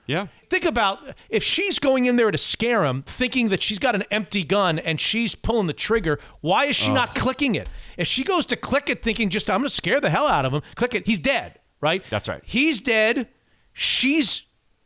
yeah. 0.06 0.26
Think 0.50 0.64
about 0.64 0.98
if 1.30 1.42
she's 1.42 1.78
going 1.78 2.06
in 2.06 2.16
there 2.16 2.30
to 2.30 2.36
scare 2.36 2.84
him, 2.84 3.02
thinking 3.04 3.48
that 3.48 3.62
she's 3.62 3.78
got 3.78 3.94
an 3.94 4.04
empty 4.10 4.44
gun 4.44 4.78
and 4.78 5.00
she's 5.00 5.34
pulling 5.34 5.66
the 5.66 5.72
trigger. 5.72 6.18
Why 6.42 6.66
is 6.66 6.76
she 6.76 6.92
not 6.92 7.14
clicking 7.14 7.54
it? 7.54 7.68
If 7.96 8.06
she 8.06 8.22
goes 8.22 8.44
to 8.46 8.56
click 8.56 8.90
it, 8.90 9.02
thinking 9.02 9.30
just 9.30 9.48
I'm 9.48 9.60
going 9.60 9.68
to 9.68 9.74
scare 9.74 10.00
the 10.00 10.10
hell 10.10 10.26
out 10.26 10.44
of 10.44 10.52
him, 10.52 10.62
click 10.74 10.94
it. 10.94 11.06
He's 11.06 11.20
dead, 11.20 11.58
right? 11.80 12.04
That's 12.10 12.28
right. 12.28 12.42
He's 12.44 12.80
dead. 12.82 13.28
She's 13.72 14.42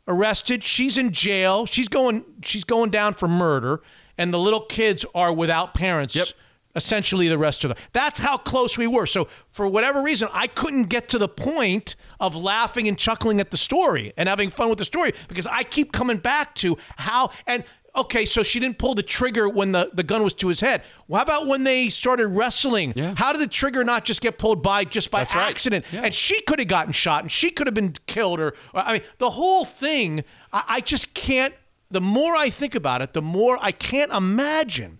arrested. 0.08 0.64
She's 0.64 0.98
in 0.98 1.12
jail. 1.12 1.66
She's 1.66 1.88
going. 1.88 2.24
She's 2.42 2.64
going 2.64 2.90
down 2.90 3.14
for 3.14 3.28
murder, 3.28 3.82
and 4.18 4.32
the 4.32 4.38
little 4.38 4.60
kids 4.60 5.04
are 5.14 5.32
without 5.32 5.74
parents. 5.74 6.16
Yep. 6.16 6.28
Essentially, 6.74 7.28
the 7.28 7.38
rest 7.38 7.64
of 7.64 7.70
them. 7.70 7.78
That's 7.92 8.18
how 8.18 8.36
close 8.36 8.76
we 8.76 8.86
were. 8.86 9.06
So, 9.06 9.28
for 9.50 9.66
whatever 9.66 10.02
reason, 10.02 10.28
I 10.32 10.46
couldn't 10.46 10.84
get 10.84 11.08
to 11.10 11.18
the 11.18 11.28
point 11.28 11.96
of 12.20 12.36
laughing 12.36 12.86
and 12.86 12.98
chuckling 12.98 13.40
at 13.40 13.50
the 13.50 13.56
story 13.56 14.12
and 14.18 14.28
having 14.28 14.50
fun 14.50 14.68
with 14.68 14.78
the 14.78 14.84
story 14.84 15.12
because 15.28 15.46
I 15.46 15.62
keep 15.62 15.92
coming 15.92 16.18
back 16.18 16.54
to 16.56 16.76
how 16.96 17.30
and. 17.46 17.64
Okay, 17.96 18.24
so 18.26 18.42
she 18.42 18.60
didn't 18.60 18.78
pull 18.78 18.94
the 18.94 19.02
trigger 19.02 19.48
when 19.48 19.72
the, 19.72 19.90
the 19.92 20.02
gun 20.02 20.22
was 20.22 20.34
to 20.34 20.48
his 20.48 20.60
head. 20.60 20.82
Well, 21.08 21.18
how 21.18 21.22
about 21.22 21.46
when 21.46 21.64
they 21.64 21.88
started 21.88 22.26
wrestling? 22.28 22.92
Yeah. 22.94 23.14
How 23.16 23.32
did 23.32 23.40
the 23.40 23.46
trigger 23.46 23.84
not 23.84 24.04
just 24.04 24.20
get 24.20 24.36
pulled 24.38 24.62
by 24.62 24.84
just 24.84 25.10
by 25.10 25.20
That's 25.20 25.34
right. 25.34 25.48
accident? 25.48 25.86
Yeah. 25.90 26.02
And 26.04 26.14
she 26.14 26.40
could 26.42 26.58
have 26.58 26.68
gotten 26.68 26.92
shot 26.92 27.22
and 27.22 27.32
she 27.32 27.50
could 27.50 27.66
have 27.66 27.74
been 27.74 27.94
killed 28.06 28.38
or, 28.40 28.48
or- 28.74 28.80
I 28.80 28.92
mean 28.94 29.02
the 29.18 29.30
whole 29.30 29.64
thing 29.64 30.24
I, 30.52 30.64
I 30.68 30.80
just 30.80 31.14
can't 31.14 31.54
the 31.90 32.00
more 32.00 32.34
I 32.36 32.50
think 32.50 32.74
about 32.74 33.00
it 33.02 33.12
the 33.14 33.22
more 33.22 33.58
I 33.62 33.72
can't 33.72 34.12
imagine 34.12 34.98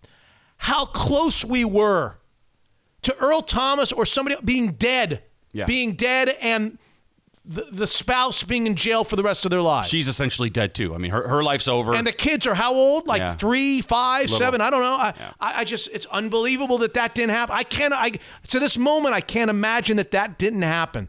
how 0.59 0.87
close 0.87 1.44
we 1.44 1.64
were 1.64 2.16
to 3.02 3.14
Earl 3.18 3.42
Thomas 3.42 3.92
or 3.92 4.06
somebody 4.06 4.37
being 4.44 4.72
dead 4.72 5.22
Yeah. 5.52 5.66
being 5.66 5.92
dead 5.94 6.30
and 6.40 6.78
the, 7.48 7.62
the 7.70 7.87
spouse 7.87 8.42
being 8.42 8.66
in 8.66 8.74
jail 8.74 9.04
for 9.04 9.14
the 9.14 9.22
rest 9.22 9.44
of 9.44 9.50
their 9.52 9.62
lives 9.62 9.88
She's 9.88 10.09
essentially 10.09 10.50
dead 10.50 10.74
too. 10.74 10.94
I 10.94 10.98
mean, 10.98 11.12
her, 11.12 11.28
her 11.28 11.44
life's 11.44 11.68
over. 11.68 11.94
and 11.94 12.06
the 12.06 12.12
kids 12.12 12.46
are 12.46 12.54
how 12.54 12.74
old? 12.74 13.06
Like 13.06 13.20
Yeah. 13.20 13.35
three, 13.35 13.80
five, 13.82 14.28
seven? 14.30 14.61
I 14.61 14.70
don't 14.70 14.80
know. 14.80 14.94
I, 14.94 15.14
Yeah. 15.16 15.32
I, 15.40 15.61
I 15.61 15.64
just, 15.64 15.88
it's 15.92 16.06
unbelievable 16.06 16.78
that 16.78 16.94
that 16.94 17.14
didn't 17.14 17.30
happen. 17.30 17.54
I 17.56 17.62
can't, 17.62 17.94
I, 17.94 18.12
to 18.48 18.59
this 18.59 18.76
moment, 18.76 19.14
I 19.14 19.20
can't 19.20 19.48
imagine 19.50 19.96
that 19.98 20.11
that 20.11 20.38
didn't 20.38 20.62
happen. 20.62 21.09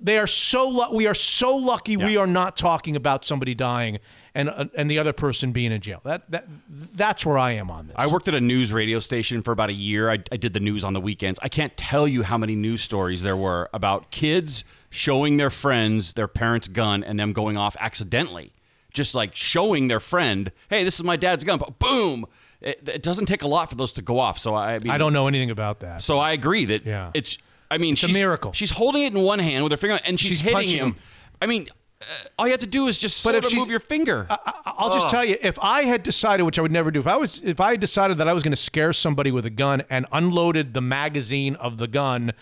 They 0.00 0.18
are 0.18 0.26
so, 0.26 0.92
we 0.92 1.06
are 1.06 1.14
so 1.14 1.56
lucky 1.56 1.96
we 1.96 2.16
are 2.16 2.26
not 2.26 2.56
talking 2.56 2.96
about 2.96 3.24
somebody 3.24 3.54
dying 3.54 3.98
and 4.34 4.48
uh, 4.48 4.66
and 4.76 4.90
the 4.90 4.98
other 4.98 5.12
person 5.12 5.52
being 5.52 5.72
in 5.72 5.80
jail. 5.80 6.00
That 6.04 6.30
that 6.30 6.46
that's 6.94 7.26
where 7.26 7.36
I 7.36 7.52
am 7.52 7.70
on 7.70 7.88
this. 7.88 7.96
I 7.98 8.06
worked 8.06 8.28
at 8.28 8.34
a 8.34 8.40
news 8.40 8.72
radio 8.72 9.00
station 9.00 9.42
for 9.42 9.52
about 9.52 9.68
a 9.70 9.74
year. 9.74 10.10
I, 10.10 10.18
I 10.32 10.36
did 10.36 10.54
the 10.54 10.60
news 10.60 10.84
on 10.84 10.92
the 10.92 11.00
weekends. 11.00 11.38
I 11.42 11.48
can't 11.48 11.76
tell 11.76 12.06
you 12.08 12.22
how 12.22 12.38
many 12.38 12.54
news 12.54 12.80
stories 12.82 13.22
there 13.22 13.36
were 13.36 13.68
about 13.74 14.10
kids 14.10 14.64
showing 14.90 15.36
their 15.36 15.50
friends 15.50 16.12
their 16.14 16.28
parents' 16.28 16.68
gun 16.68 17.02
and 17.04 17.18
them 17.18 17.32
going 17.32 17.56
off 17.56 17.76
accidentally. 17.80 18.52
Just 18.92 19.14
like 19.14 19.36
showing 19.36 19.86
their 19.88 20.00
friend, 20.00 20.50
hey, 20.68 20.82
this 20.82 20.96
is 20.98 21.04
my 21.04 21.16
dad's 21.16 21.44
gun. 21.44 21.58
But 21.58 21.78
boom. 21.78 22.26
It, 22.60 22.86
it 22.88 23.02
doesn't 23.02 23.24
take 23.26 23.42
a 23.42 23.46
lot 23.48 23.70
for 23.70 23.76
those 23.76 23.92
to 23.94 24.02
go 24.02 24.18
off. 24.18 24.38
So 24.38 24.54
I, 24.54 24.74
I 24.74 24.78
mean, 24.80 24.90
I 24.90 24.98
don't 24.98 25.12
know 25.14 25.28
anything 25.28 25.50
about 25.50 25.80
that. 25.80 26.02
So 26.02 26.18
I 26.18 26.32
agree 26.32 26.66
that 26.66 26.84
Yeah. 26.84 27.10
it's. 27.14 27.38
I 27.70 27.78
mean, 27.78 27.94
a 27.94 27.96
she's 27.96 28.12
miracle. 28.12 28.52
She's 28.52 28.72
holding 28.72 29.02
it 29.02 29.14
in 29.14 29.22
one 29.22 29.38
hand 29.38 29.62
with 29.62 29.70
her 29.70 29.76
finger, 29.78 29.98
and 30.04 30.18
she's, 30.18 30.32
She's 30.32 30.40
hitting 30.40 30.68
him. 30.68 30.86
him. 30.88 30.96
I 31.40 31.46
mean, 31.46 31.68
uh, 32.02 32.04
all 32.36 32.46
you 32.48 32.50
have 32.52 32.60
to 32.62 32.66
do 32.66 32.88
is 32.88 32.98
just 32.98 33.22
But 33.22 33.34
sort 33.34 33.44
if 33.44 33.52
of 33.52 33.56
move 33.56 33.70
your 33.70 33.78
finger. 33.80 34.26
I'll 34.66 34.90
just 34.92 35.08
tell 35.08 35.24
you, 35.24 35.36
if 35.40 35.56
I 35.62 35.84
had 35.84 36.02
decided, 36.02 36.42
which 36.42 36.58
I 36.58 36.62
would 36.62 36.72
never 36.72 36.90
do, 36.90 36.98
if 36.98 37.06
I 37.06 37.16
was, 37.16 37.40
if 37.44 37.60
I 37.60 37.70
had 37.70 37.80
decided 37.80 38.18
that 38.18 38.26
I 38.28 38.32
was 38.32 38.42
going 38.42 38.50
to 38.50 38.56
scare 38.56 38.92
somebody 38.92 39.30
with 39.30 39.46
a 39.46 39.50
gun 39.50 39.84
and 39.88 40.04
unloaded 40.10 40.74
the 40.74 40.80
magazine 40.82 41.54
of 41.54 41.78
the 41.78 41.86
gun, 41.86 42.32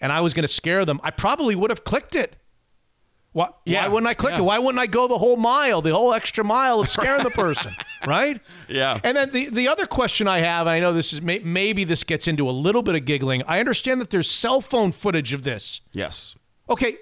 and 0.00 0.12
I 0.12 0.20
was 0.20 0.34
going 0.34 0.44
to 0.44 0.48
scare 0.52 0.84
them, 0.84 1.00
I 1.02 1.10
probably 1.10 1.54
would 1.54 1.70
have 1.70 1.84
clicked 1.84 2.14
it. 2.14 2.36
Why, 3.32 3.50
Yeah, 3.64 3.82
why 3.82 3.88
wouldn't 3.92 4.08
I 4.08 4.14
click 4.14 4.32
yeah. 4.32 4.38
it? 4.40 4.44
Why 4.44 4.58
wouldn't 4.58 4.80
I 4.80 4.86
go 4.86 5.06
the 5.06 5.18
whole 5.18 5.36
mile, 5.36 5.82
the 5.82 5.94
whole 5.94 6.14
extra 6.14 6.42
mile 6.42 6.80
of 6.80 6.88
scaring 6.88 7.22
the 7.22 7.30
person, 7.46 7.74
right? 8.06 8.40
Yeah. 8.68 9.00
And 9.04 9.16
then 9.16 9.30
the, 9.30 9.50
the 9.50 9.68
other 9.68 9.86
question 9.86 10.26
I 10.26 10.38
have, 10.38 10.66
and 10.66 10.74
I 10.74 10.80
know 10.80 10.92
this 10.92 11.12
is 11.12 11.20
may, 11.20 11.38
maybe 11.40 11.84
this 11.84 12.04
gets 12.04 12.26
into 12.26 12.48
a 12.48 12.52
little 12.52 12.82
bit 12.82 12.94
of 12.94 13.04
giggling. 13.04 13.42
I 13.46 13.60
understand 13.60 14.00
that 14.00 14.10
there's 14.10 14.30
cell 14.30 14.60
phone 14.60 14.92
footage 14.92 15.32
of 15.32 15.42
this. 15.42 15.80
yes. 15.92 16.34
Okay, 16.70 16.98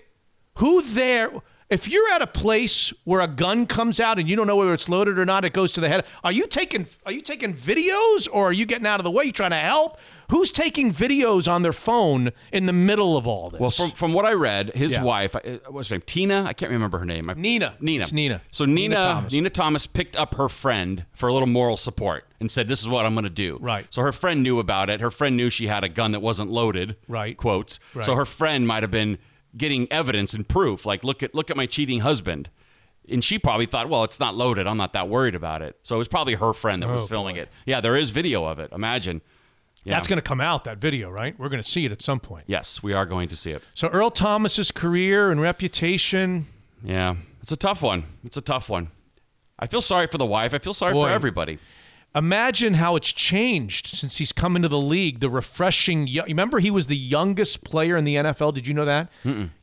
who 0.56 0.82
there? 0.82 1.32
If 1.68 1.88
you're 1.88 2.08
at 2.12 2.22
a 2.22 2.28
place 2.28 2.92
where 3.02 3.20
a 3.20 3.26
gun 3.26 3.66
comes 3.66 3.98
out 3.98 4.20
and 4.20 4.30
you 4.30 4.36
don't 4.36 4.46
know 4.46 4.54
whether 4.54 4.72
it's 4.72 4.88
loaded 4.88 5.18
or 5.18 5.26
not, 5.26 5.44
it 5.44 5.52
goes 5.52 5.72
to 5.72 5.80
the 5.80 5.88
head. 5.88 6.04
Are 6.22 6.30
you 6.30 6.46
taking 6.46 6.86
Are 7.04 7.10
you 7.10 7.20
taking 7.20 7.52
videos 7.52 8.28
or 8.30 8.50
are 8.50 8.52
you 8.52 8.66
getting 8.66 8.86
out 8.86 9.00
of 9.00 9.04
the 9.04 9.10
way? 9.10 9.24
You 9.24 9.32
trying 9.32 9.50
to 9.50 9.56
help? 9.56 9.98
Who's 10.30 10.50
taking 10.50 10.92
videos 10.92 11.50
on 11.50 11.62
their 11.62 11.72
phone 11.72 12.32
in 12.52 12.66
the 12.66 12.72
middle 12.72 13.16
of 13.16 13.26
all 13.26 13.50
this? 13.50 13.60
Well, 13.60 13.70
from 13.70 13.90
from 13.92 14.12
what 14.12 14.24
I 14.26 14.32
read, 14.32 14.70
his 14.74 14.92
Yeah. 14.94 15.02
wife, 15.02 15.36
uh, 15.36 15.40
what's 15.68 15.88
her 15.90 15.94
name? 15.96 16.02
Tina. 16.06 16.44
I 16.44 16.52
can't 16.52 16.72
remember 16.72 16.98
her 16.98 17.04
name. 17.04 17.30
I- 17.30 17.34
Nina. 17.34 17.74
Nina. 17.80 18.02
It's 18.02 18.12
Nina. 18.12 18.42
So 18.50 18.64
Nina 18.64 18.74
Nina, 18.76 18.96
Thomas. 18.96 19.32
Nina 19.32 19.50
Thomas 19.50 19.86
picked 19.86 20.16
up 20.16 20.34
her 20.34 20.48
friend 20.48 21.04
for 21.12 21.28
a 21.28 21.32
little 21.32 21.46
moral 21.48 21.76
support 21.76 22.24
and 22.40 22.50
said, 22.50 22.66
"This 22.68 22.80
is 22.80 22.88
what 22.88 23.06
I'm 23.06 23.14
going 23.14 23.24
to 23.24 23.30
do." 23.30 23.58
Right. 23.60 23.86
So 23.90 24.02
her 24.02 24.12
friend 24.12 24.42
knew 24.42 24.58
about 24.58 24.90
it. 24.90 25.00
Her 25.00 25.10
friend 25.10 25.36
knew 25.36 25.48
she 25.50 25.68
had 25.68 25.84
a 25.84 25.88
gun 25.88 26.10
that 26.12 26.20
wasn't 26.20 26.50
loaded. 26.50 26.96
Right. 27.06 27.36
Quotes. 27.36 27.78
Right. 27.94 28.04
So 28.04 28.14
her 28.16 28.24
friend 28.26 28.66
might 28.66 28.82
have 28.82 28.90
been 28.90 29.18
getting 29.56 29.86
evidence 29.92 30.34
and 30.34 30.46
proof, 30.48 30.84
like 30.84 31.04
look 31.04 31.22
at 31.22 31.34
look 31.34 31.50
at 31.50 31.56
my 31.56 31.66
cheating 31.66 32.00
husband. 32.00 32.50
And 33.08 33.22
she 33.22 33.38
probably 33.38 33.66
thought, 33.66 33.88
well, 33.88 34.02
it's 34.02 34.18
not 34.18 34.34
loaded. 34.34 34.66
I'm 34.66 34.76
not 34.76 34.92
that 34.94 35.08
worried 35.08 35.36
about 35.36 35.62
it. 35.62 35.76
So 35.84 35.94
it 35.94 35.98
was 35.98 36.08
probably 36.08 36.34
her 36.34 36.52
friend 36.52 36.82
that 36.82 36.88
was 36.88 37.02
Oh, 37.02 37.06
filming 37.06 37.36
boy. 37.36 37.42
it. 37.42 37.48
Yeah, 37.64 37.80
there 37.80 37.94
is 37.96 38.10
video 38.10 38.44
of 38.46 38.58
it. 38.58 38.72
Imagine. 38.72 39.22
Yeah. 39.86 39.94
that's 39.94 40.08
going 40.08 40.16
to 40.16 40.22
come 40.22 40.40
out 40.40 40.64
that 40.64 40.78
video, 40.78 41.08
right? 41.10 41.38
We're 41.38 41.48
going 41.48 41.62
to 41.62 41.68
see 41.68 41.84
it 41.84 41.92
at 41.92 42.02
some 42.02 42.18
point. 42.18 42.44
Yes, 42.48 42.82
we 42.82 42.92
are 42.92 43.06
going 43.06 43.28
to 43.28 43.36
see 43.36 43.52
it. 43.52 43.62
So 43.72 43.86
Earl 43.88 44.10
Thomas's 44.10 44.72
career 44.72 45.30
and 45.30 45.40
reputation. 45.40 46.48
Yeah, 46.82 47.14
it's 47.40 47.52
a 47.52 47.56
tough 47.56 47.82
one. 47.82 48.04
It's 48.24 48.36
a 48.36 48.40
tough 48.40 48.68
one. 48.68 48.88
I 49.60 49.68
feel 49.68 49.80
sorry 49.80 50.08
for 50.08 50.18
the 50.18 50.26
wife. 50.26 50.52
I 50.52 50.58
feel 50.58 50.74
sorry 50.74 50.92
Boy. 50.92 51.02
for 51.02 51.10
everybody. 51.10 51.60
Imagine 52.16 52.74
how 52.74 52.96
it's 52.96 53.12
changed 53.12 53.88
since 53.88 54.16
he's 54.16 54.32
come 54.32 54.56
into 54.56 54.68
the 54.68 54.80
league. 54.80 55.20
The 55.20 55.28
refreshing. 55.28 56.08
Remember, 56.26 56.58
he 56.60 56.70
was 56.70 56.86
the 56.86 56.96
youngest 56.96 57.62
player 57.62 57.94
in 57.94 58.04
the 58.04 58.14
NFL. 58.14 58.54
Did 58.54 58.66
you 58.66 58.72
know 58.72 58.86
that? 58.86 59.10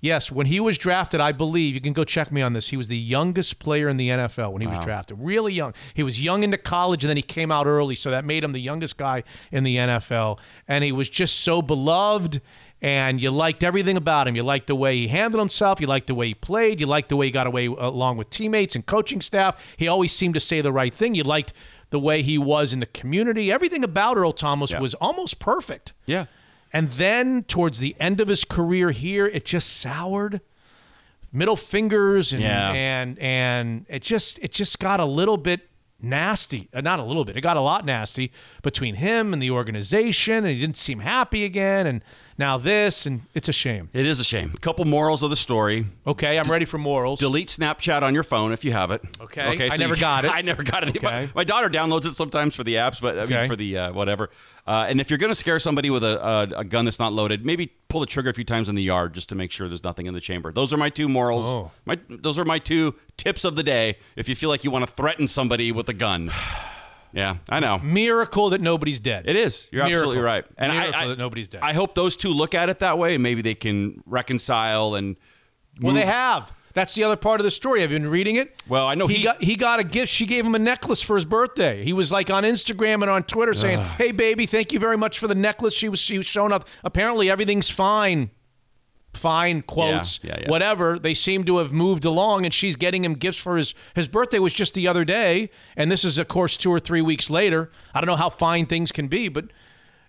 Yes. 0.01 0.31
When 0.31 0.45
he 0.45 0.59
was 0.59 0.77
drafted, 0.77 1.19
I 1.19 1.31
believe 1.31 1.73
you 1.73 1.81
can 1.81 1.93
go 1.93 2.03
check 2.03 2.31
me 2.31 2.43
on 2.43 2.53
this. 2.53 2.69
He 2.69 2.77
was 2.77 2.87
the 2.87 2.97
youngest 2.97 3.57
player 3.57 3.89
in 3.89 3.97
the 3.97 4.09
NFL 4.09 4.51
when 4.53 4.61
he 4.61 4.67
was 4.67 4.77
drafted. 4.85 5.17
Really 5.19 5.51
young. 5.53 5.73
He 5.95 6.03
was 6.03 6.21
young 6.21 6.43
into 6.43 6.59
college, 6.59 7.03
and 7.03 7.09
then 7.09 7.17
he 7.17 7.23
came 7.23 7.51
out 7.51 7.65
early, 7.65 7.95
so 7.95 8.11
that 8.11 8.23
made 8.23 8.43
him 8.43 8.51
the 8.51 8.61
youngest 8.61 8.97
guy 8.97 9.23
in 9.51 9.63
the 9.63 9.77
NFL. 9.77 10.37
And 10.67 10.83
he 10.83 10.91
was 10.91 11.09
just 11.09 11.39
so 11.41 11.63
beloved. 11.63 12.39
And 12.83 13.21
you 13.21 13.31
liked 13.31 13.63
everything 13.63 13.95
about 13.95 14.27
him. 14.27 14.35
You 14.35 14.43
liked 14.43 14.67
the 14.67 14.75
way 14.75 14.97
he 14.97 15.07
handled 15.07 15.39
himself. 15.39 15.79
You 15.79 15.87
liked 15.87 16.07
the 16.07 16.15
way 16.15 16.27
he 16.27 16.33
played. 16.33 16.81
You 16.81 16.85
liked 16.85 17.07
the 17.07 17.15
way 17.15 17.27
he 17.27 17.31
got 17.31 17.47
away 17.47 17.69
uh, 17.69 17.71
along 17.71 18.17
with 18.17 18.29
teammates 18.29 18.75
and 18.75 18.85
coaching 18.85 19.21
staff. 19.21 19.55
He 19.77 19.87
always 19.87 20.11
seemed 20.11 20.33
to 20.33 20.41
say 20.41 20.59
the 20.59 20.73
right 20.73 20.93
thing. 20.93 21.15
You 21.15 21.23
liked 21.23 21.53
the 21.93 21.99
way 21.99 22.21
he 22.23 22.37
was 22.37 22.73
in 22.73 22.79
the 22.81 22.85
community. 22.87 23.49
Everything 23.51 23.83
about 23.85 24.17
Earl 24.17 24.33
Thomas 24.33 24.71
Yeah. 24.71 24.79
was 24.81 24.93
almost 24.95 25.39
perfect. 25.39 25.93
Yeah. 26.05 26.25
And 26.73 26.91
then 26.93 27.43
towards 27.43 27.79
the 27.79 27.95
end 27.99 28.19
of 28.19 28.27
his 28.27 28.43
career 28.43 28.91
here, 28.91 29.27
it 29.27 29.45
just 29.45 29.77
soured. 29.77 30.41
Middle 31.31 31.55
fingers 31.55 32.33
and 32.33 32.41
Yeah. 32.41 32.71
and 32.73 33.17
and 33.19 33.85
it 33.89 34.01
just 34.01 34.37
it 34.39 34.51
just 34.51 34.79
got 34.79 34.99
a 34.99 35.05
little 35.05 35.37
bit 35.37 35.69
nasty. 36.01 36.67
Uh, 36.73 36.81
not 36.81 36.99
a 36.99 37.03
little 37.03 37.23
bit. 37.25 37.37
It 37.37 37.41
got 37.41 37.57
a 37.57 37.61
lot 37.61 37.85
nasty 37.85 38.31
between 38.61 38.95
him 38.95 39.33
and 39.33 39.41
the 39.41 39.49
organization 39.51 40.37
and 40.45 40.47
he 40.47 40.59
didn't 40.59 40.77
seem 40.77 40.99
happy 40.99 41.43
again 41.45 41.87
and 41.87 42.03
now 42.37 42.57
this 42.57 43.05
and 43.05 43.21
it's 43.33 43.49
a 43.49 43.53
shame. 43.53 43.89
It 43.93 44.05
is 44.05 44.19
a 44.19 44.23
shame. 44.23 44.51
A 44.55 44.59
couple 44.59 44.85
morals 44.85 45.23
of 45.23 45.29
the 45.29 45.35
story. 45.35 45.85
Okay, 46.05 46.37
I'm 46.39 46.49
ready 46.49 46.65
for 46.65 46.77
morals. 46.77 47.19
Delete 47.19 47.49
Snapchat 47.49 48.01
on 48.01 48.13
your 48.13 48.23
phone 48.23 48.51
if 48.51 48.63
you 48.65 48.71
have 48.71 48.91
it. 48.91 49.01
Okay. 49.21 49.53
Okay. 49.53 49.65
I 49.67 49.75
so 49.75 49.83
never 49.83 49.95
you- 49.95 50.01
got 50.01 50.25
it. 50.25 50.31
I 50.31 50.41
never 50.41 50.63
got 50.63 50.83
it. 50.83 50.97
Okay. 50.97 51.05
My, 51.05 51.29
my 51.35 51.43
daughter 51.43 51.69
downloads 51.69 52.05
it 52.05 52.15
sometimes 52.15 52.55
for 52.55 52.63
the 52.63 52.75
apps, 52.75 52.99
but 53.01 53.17
I 53.19 53.25
mean 53.25 53.47
for 53.47 53.55
the 53.55 53.77
uh, 53.77 53.93
whatever. 53.93 54.29
Uh, 54.65 54.85
and 54.87 55.01
if 55.01 55.09
you're 55.09 55.17
going 55.19 55.31
to 55.31 55.35
scare 55.35 55.59
somebody 55.59 55.89
with 55.89 56.03
a, 56.03 56.25
a, 56.25 56.41
a 56.59 56.63
gun 56.63 56.85
that's 56.85 56.99
not 56.99 57.11
loaded, 57.11 57.45
maybe 57.45 57.67
pull 57.89 57.99
the 57.99 58.05
trigger 58.05 58.29
a 58.29 58.33
few 58.33 58.45
times 58.45 58.69
in 58.69 58.75
the 58.75 58.83
yard 58.83 59.13
just 59.13 59.27
to 59.29 59.35
make 59.35 59.51
sure 59.51 59.67
there's 59.67 59.83
nothing 59.83 60.05
in 60.05 60.13
the 60.13 60.21
chamber. 60.21 60.51
Those 60.53 60.71
are 60.73 60.77
my 60.77 60.89
two 60.89 61.09
morals. 61.09 61.51
Oh. 61.51 61.71
My 61.85 61.99
those 62.09 62.39
are 62.39 62.45
my 62.45 62.59
two 62.59 62.95
tips 63.17 63.43
of 63.45 63.55
the 63.55 63.63
day. 63.63 63.97
If 64.15 64.29
you 64.29 64.35
feel 64.35 64.49
like 64.49 64.63
you 64.63 64.71
want 64.71 64.85
to 64.85 64.91
threaten 64.91 65.27
somebody 65.27 65.71
with 65.71 65.89
a 65.89 65.93
gun. 65.93 66.31
Yeah, 67.13 67.37
I 67.49 67.59
know. 67.59 67.77
Miracle 67.79 68.49
that 68.49 68.61
nobody's 68.61 68.99
dead. 68.99 69.25
It 69.27 69.35
is. 69.35 69.69
You're 69.71 69.83
Miracle. 69.85 69.99
absolutely 70.09 70.23
right. 70.23 70.45
And 70.57 70.71
I- 70.71 70.79
Miracle 70.79 71.01
I, 71.01 71.07
that 71.07 71.17
nobody's 71.19 71.47
dead. 71.47 71.61
I 71.63 71.73
hope 71.73 71.93
those 71.95 72.17
two 72.17 72.29
look 72.29 72.55
at 72.55 72.69
it 72.69 72.79
that 72.79 72.97
way, 72.97 73.13
and 73.13 73.21
maybe 73.23 73.41
they 73.41 73.55
can 73.55 74.01
reconcile 74.05 74.95
and. 74.95 75.15
Well, 75.81 75.93
they 75.93 76.05
have. 76.05 76.51
That's 76.73 76.95
the 76.95 77.03
other 77.03 77.15
part 77.15 77.39
of 77.39 77.43
the 77.43 77.51
story. 77.51 77.81
Have 77.81 77.91
you 77.91 77.99
been 77.99 78.09
reading 78.09 78.35
it? 78.35 78.59
Well, 78.67 78.87
I 78.87 78.95
know 78.95 79.05
he, 79.05 79.15
he- 79.17 79.23
got 79.23 79.43
he 79.43 79.55
got 79.55 79.79
a 79.79 79.83
gift. 79.83 80.11
She 80.11 80.25
gave 80.25 80.43
him 80.43 80.55
a 80.55 80.59
necklace 80.59 81.03
for 81.03 81.15
his 81.15 81.25
birthday. 81.25 81.83
He 81.83 81.93
was 81.93 82.11
like 82.11 82.31
on 82.31 82.43
Instagram 82.43 83.01
and 83.03 83.09
on 83.11 83.23
Twitter 83.23 83.53
saying, 83.53 83.79
"Hey, 83.97 84.11
baby, 84.11 84.47
thank 84.47 84.73
you 84.73 84.79
very 84.79 84.97
much 84.97 85.19
for 85.19 85.27
the 85.27 85.35
necklace." 85.35 85.73
She 85.75 85.87
was 85.87 85.99
she 85.99 86.17
was 86.17 86.25
showing 86.25 86.51
up. 86.51 86.67
Apparently, 86.83 87.29
everything's 87.29 87.69
fine. 87.69 88.31
Fine 89.13 89.61
quotes, 89.63 90.19
Yeah, 90.23 90.31
yeah, 90.35 90.39
yeah. 90.43 90.49
whatever. 90.49 90.97
They 90.99 91.13
seem 91.13 91.43
to 91.45 91.57
have 91.59 91.71
moved 91.71 92.03
along, 92.05 92.45
and 92.45 92.53
she's 92.53 92.75
getting 92.75 93.05
him 93.05 93.13
gifts 93.13 93.37
for 93.37 93.57
his 93.57 93.73
his 93.95 94.07
birthday 94.07 94.39
was 94.39 94.53
just 94.53 94.73
the 94.73 94.87
other 94.87 95.05
day, 95.05 95.49
and 95.77 95.91
this 95.91 96.03
is 96.03 96.17
of 96.17 96.27
course 96.27 96.57
two 96.57 96.71
or 96.71 96.79
three 96.79 97.01
weeks 97.01 97.29
later. 97.29 97.71
I 97.93 98.01
don't 98.01 98.07
know 98.07 98.15
how 98.15 98.29
fine 98.29 98.65
things 98.65 98.91
can 98.91 99.07
be, 99.07 99.27
but 99.29 99.45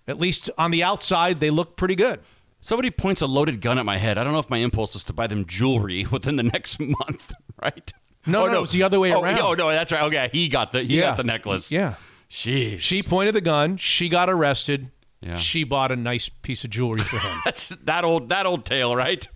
at 0.07 0.19
least 0.19 0.49
on 0.57 0.71
the 0.71 0.83
outside, 0.83 1.39
they 1.39 1.49
look 1.49 1.77
pretty 1.77 1.95
good. 1.95 2.19
Somebody 2.61 2.89
points 2.89 3.21
a 3.21 3.27
loaded 3.27 3.61
gun 3.61 3.77
at 3.77 3.85
my 3.85 3.97
head. 3.97 4.17
I 4.17 4.23
don't 4.23 4.33
know 4.33 4.39
if 4.39 4.49
my 4.49 4.57
impulse 4.57 4.95
is 4.95 5.03
to 5.05 5.13
buy 5.13 5.27
them 5.27 5.45
jewelry 5.45 6.05
within 6.11 6.35
the 6.35 6.43
next 6.43 6.79
month, 6.79 7.31
right? 7.61 7.93
No, 8.25 8.45
Oh, 8.45 8.47
no, 8.47 8.57
it 8.57 8.61
was 8.61 8.71
the 8.71 8.81
other 8.81 8.99
way 8.99 9.13
oh, 9.13 9.21
around. 9.21 9.39
Oh 9.39 9.53
no, 9.53 9.69
that's 9.69 9.91
right. 9.91 10.01
Okay, 10.03 10.29
he 10.33 10.49
got 10.49 10.71
the 10.71 10.81
he 10.81 10.95
Yeah. 10.97 11.01
got 11.11 11.17
the 11.17 11.23
necklace. 11.23 11.71
Yeah. 11.71 11.95
Jeez. 12.31 12.79
She 12.79 13.03
pointed 13.03 13.35
the 13.35 13.41
gun. 13.41 13.77
She 13.77 14.09
got 14.09 14.31
arrested. 14.31 14.89
Yeah. 15.25 15.35
She 15.35 15.63
bought 15.63 15.91
a 15.91 15.95
nice 15.95 16.29
piece 16.29 16.63
of 16.63 16.69
jewelry 16.69 16.99
for 16.99 17.17
him. 17.17 17.39
that's 17.45 17.69
that 17.69 18.03
old 18.05 18.29
that 18.29 18.45
old 18.45 18.63
tale, 18.65 18.95
right? 18.95 19.27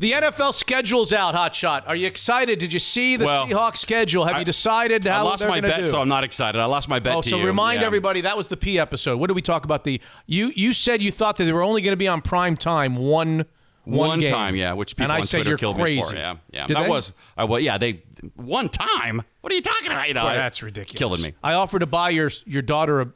the 0.00 0.12
NFL 0.12 0.54
schedule's 0.54 1.12
out, 1.12 1.34
Hotshot. 1.34 1.82
Are 1.86 1.94
you 1.94 2.06
excited? 2.06 2.58
Did 2.58 2.72
you 2.72 2.78
see 2.78 3.16
the 3.16 3.26
Well, 3.26 3.46
Seahawks 3.46 3.76
schedule? 3.76 4.24
Have 4.24 4.36
I- 4.36 4.38
you 4.40 4.44
decided 4.44 5.06
I 5.06 5.10
how 5.18 5.24
lost 5.24 5.40
they're 5.40 5.48
my 5.50 5.60
bet, 5.60 5.80
do? 5.80 5.86
so 5.86 6.00
I'm 6.00 6.08
not 6.08 6.24
excited. 6.24 6.58
I 6.58 6.64
lost 6.64 6.88
my 6.88 6.98
bet 6.98 7.14
Oh, 7.16 7.20
so 7.20 7.36
you. 7.36 7.46
remind 7.46 7.80
Yeah. 7.82 7.86
everybody 7.86 8.22
that 8.22 8.36
was 8.36 8.48
the 8.48 8.56
P 8.56 8.78
episode. 8.78 9.18
What 9.18 9.28
did 9.28 9.34
we 9.34 9.42
talk 9.42 9.64
about? 9.64 9.84
The 9.84 10.00
you 10.26 10.50
you 10.56 10.72
said 10.72 11.02
you 11.02 11.12
thought 11.12 11.36
that 11.36 11.44
they 11.44 11.52
were 11.52 11.62
only 11.62 11.82
going 11.82 11.92
to 11.92 11.96
be 11.98 12.08
on 12.08 12.22
prime 12.22 12.56
time 12.56 12.96
one 12.96 13.44
one, 13.84 14.08
One 14.08 14.20
time, 14.22 14.56
yeah, 14.56 14.74
which 14.74 14.94
people 14.94 15.04
and 15.04 15.12
I 15.12 15.16
on 15.20 15.22
said 15.26 15.38
Twitter 15.38 15.50
you're 15.50 15.58
killed 15.58 15.76
crazy. 15.76 16.02
me 16.02 16.08
for. 16.08 16.14
Yeah, 16.14 16.36
yeah. 16.50 16.66
Did 16.66 16.76
that 16.76 16.82
they? 16.84 16.88
was 16.88 17.14
I 17.36 17.44
was, 17.44 17.62
yeah, 17.62 17.78
they 17.78 18.02
one 18.36 18.68
time. 18.68 19.22
What 19.40 19.52
are 19.52 19.56
you 19.56 19.62
talking 19.62 19.90
about? 19.90 20.06
You 20.06 20.14
know, 20.14 20.24
that's 20.26 20.62
ridiculous. 20.62 20.98
Killing 20.98 21.22
me. 21.22 21.34
I 21.42 21.54
offered 21.54 21.78
to 21.80 21.86
buy 21.86 22.10
your 22.10 22.30
your 22.44 22.60
daughter 22.62 23.00
a 23.00 23.12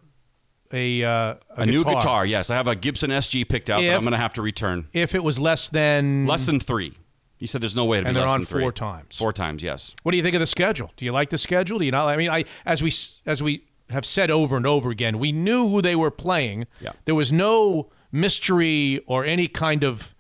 a, 0.75 1.03
uh, 1.05 1.35
a, 1.57 1.63
A 1.63 1.67
new 1.67 1.85
guitar, 1.85 2.27
yes. 2.27 2.51
I 2.51 2.57
have 2.57 2.67
a 2.67 2.75
Gibson 2.75 3.11
SG 3.11 3.49
picked 3.49 3.71
out 3.71 3.81
that 3.81 3.95
I'm 3.95 4.01
going 4.03 4.13
to 4.13 4.19
have 4.19 4.35
to 4.35 4.43
return. 4.43 4.89
if 4.93 5.15
it 5.15 5.23
was 5.23 5.39
less 5.39 5.69
than 5.69 6.27
Less 6.27 6.47
than 6.47 6.59
three. 6.61 6.93
You 7.39 7.47
said 7.47 7.61
there's 7.61 7.77
no 7.77 7.85
way 7.85 8.01
to 8.01 8.07
And 8.07 8.15
be 8.15 8.21
less 8.21 8.31
on 8.31 8.41
than 8.41 8.47
three. 8.47 8.63
four 8.63 8.73
times. 8.73 9.19
Four 9.19 9.33
times, 9.33 9.63
yes. 9.63 9.95
What 10.03 10.13
do 10.13 10.17
you 10.17 10.23
think 10.23 10.35
of 10.35 10.41
the 10.41 10.47
schedule? 10.47 10.91
Do 10.97 11.05
you 11.05 11.13
like 11.13 11.31
the 11.31 11.39
schedule? 11.39 11.79
Do 11.79 11.85
you 11.85 11.91
not? 11.91 12.07
I 12.09 12.17
mean, 12.17 12.31
I 12.31 12.45
as 12.65 12.83
we 12.83 12.93
as 13.27 13.43
we 13.43 13.65
have 13.91 14.07
said 14.07 14.31
over 14.31 14.57
and 14.57 14.67
over 14.67 14.91
again, 14.91 15.19
we 15.19 15.31
knew 15.33 15.69
who 15.69 15.83
they 15.83 15.95
were 15.97 16.11
playing. 16.11 16.67
Yeah. 16.81 16.93
There 17.05 17.15
was 17.15 17.33
no 17.33 17.91
mystery 18.13 19.01
or 19.07 19.25
any 19.25 19.47
kind 19.49 19.85
of 19.85 20.15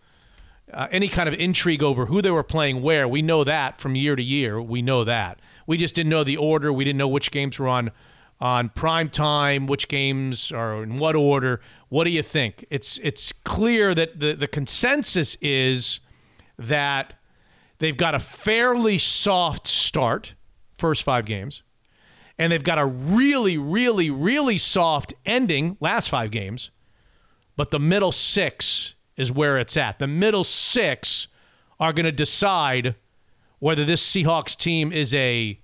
uh, 0.72 0.88
any 0.90 1.08
kind 1.08 1.28
of 1.28 1.34
intrigue 1.34 1.82
over 1.82 2.06
who 2.06 2.20
they 2.20 2.30
were 2.30 2.42
playing 2.42 2.82
where. 2.82 3.06
We 3.08 3.22
know 3.22 3.44
that 3.44 3.80
from 3.80 3.94
year 3.94 4.16
to 4.16 4.22
year. 4.22 4.60
We 4.60 4.82
know 4.82 5.04
that. 5.04 5.38
We 5.66 5.76
just 5.78 5.94
didn't 5.94 6.10
know 6.10 6.24
the 6.24 6.36
order. 6.36 6.72
We 6.72 6.84
didn't 6.84 6.98
know 6.98 7.08
which 7.08 7.30
games 7.30 7.58
were 7.58 7.68
on 7.68 7.90
on 8.40 8.68
prime 8.70 9.08
time, 9.08 9.66
which 9.66 9.88
games 9.88 10.52
are 10.52 10.82
in 10.82 10.96
what 10.96 11.16
order. 11.16 11.60
What 11.88 12.04
do 12.04 12.10
you 12.10 12.22
think? 12.22 12.64
It's 12.70 12.98
it's 12.98 13.32
clear 13.32 13.94
that 13.94 14.20
the 14.20 14.34
the 14.34 14.48
consensus 14.48 15.36
is 15.40 16.00
that 16.58 17.14
they've 17.78 17.96
got 17.96 18.14
a 18.14 18.20
fairly 18.20 18.98
soft 18.98 19.66
start 19.66 20.34
first 20.78 21.02
five 21.02 21.24
games, 21.24 21.62
and 22.38 22.52
they've 22.52 22.64
got 22.64 22.78
a 22.78 22.86
really, 22.86 23.56
really, 23.56 24.10
really 24.10 24.58
soft 24.58 25.14
ending 25.24 25.76
last 25.80 26.08
five 26.08 26.30
games, 26.30 26.70
but 27.56 27.70
the 27.70 27.78
middle 27.78 28.12
six 28.12 28.94
is 29.16 29.30
where 29.30 29.58
it's 29.58 29.76
at. 29.76 29.98
The 29.98 30.06
middle 30.06 30.44
six 30.44 31.28
are 31.78 31.92
going 31.92 32.06
to 32.06 32.12
decide 32.12 32.96
whether 33.58 33.84
this 33.84 34.06
Seahawks 34.06 34.56
team 34.56 34.92
is 34.92 35.14
a, 35.14 35.58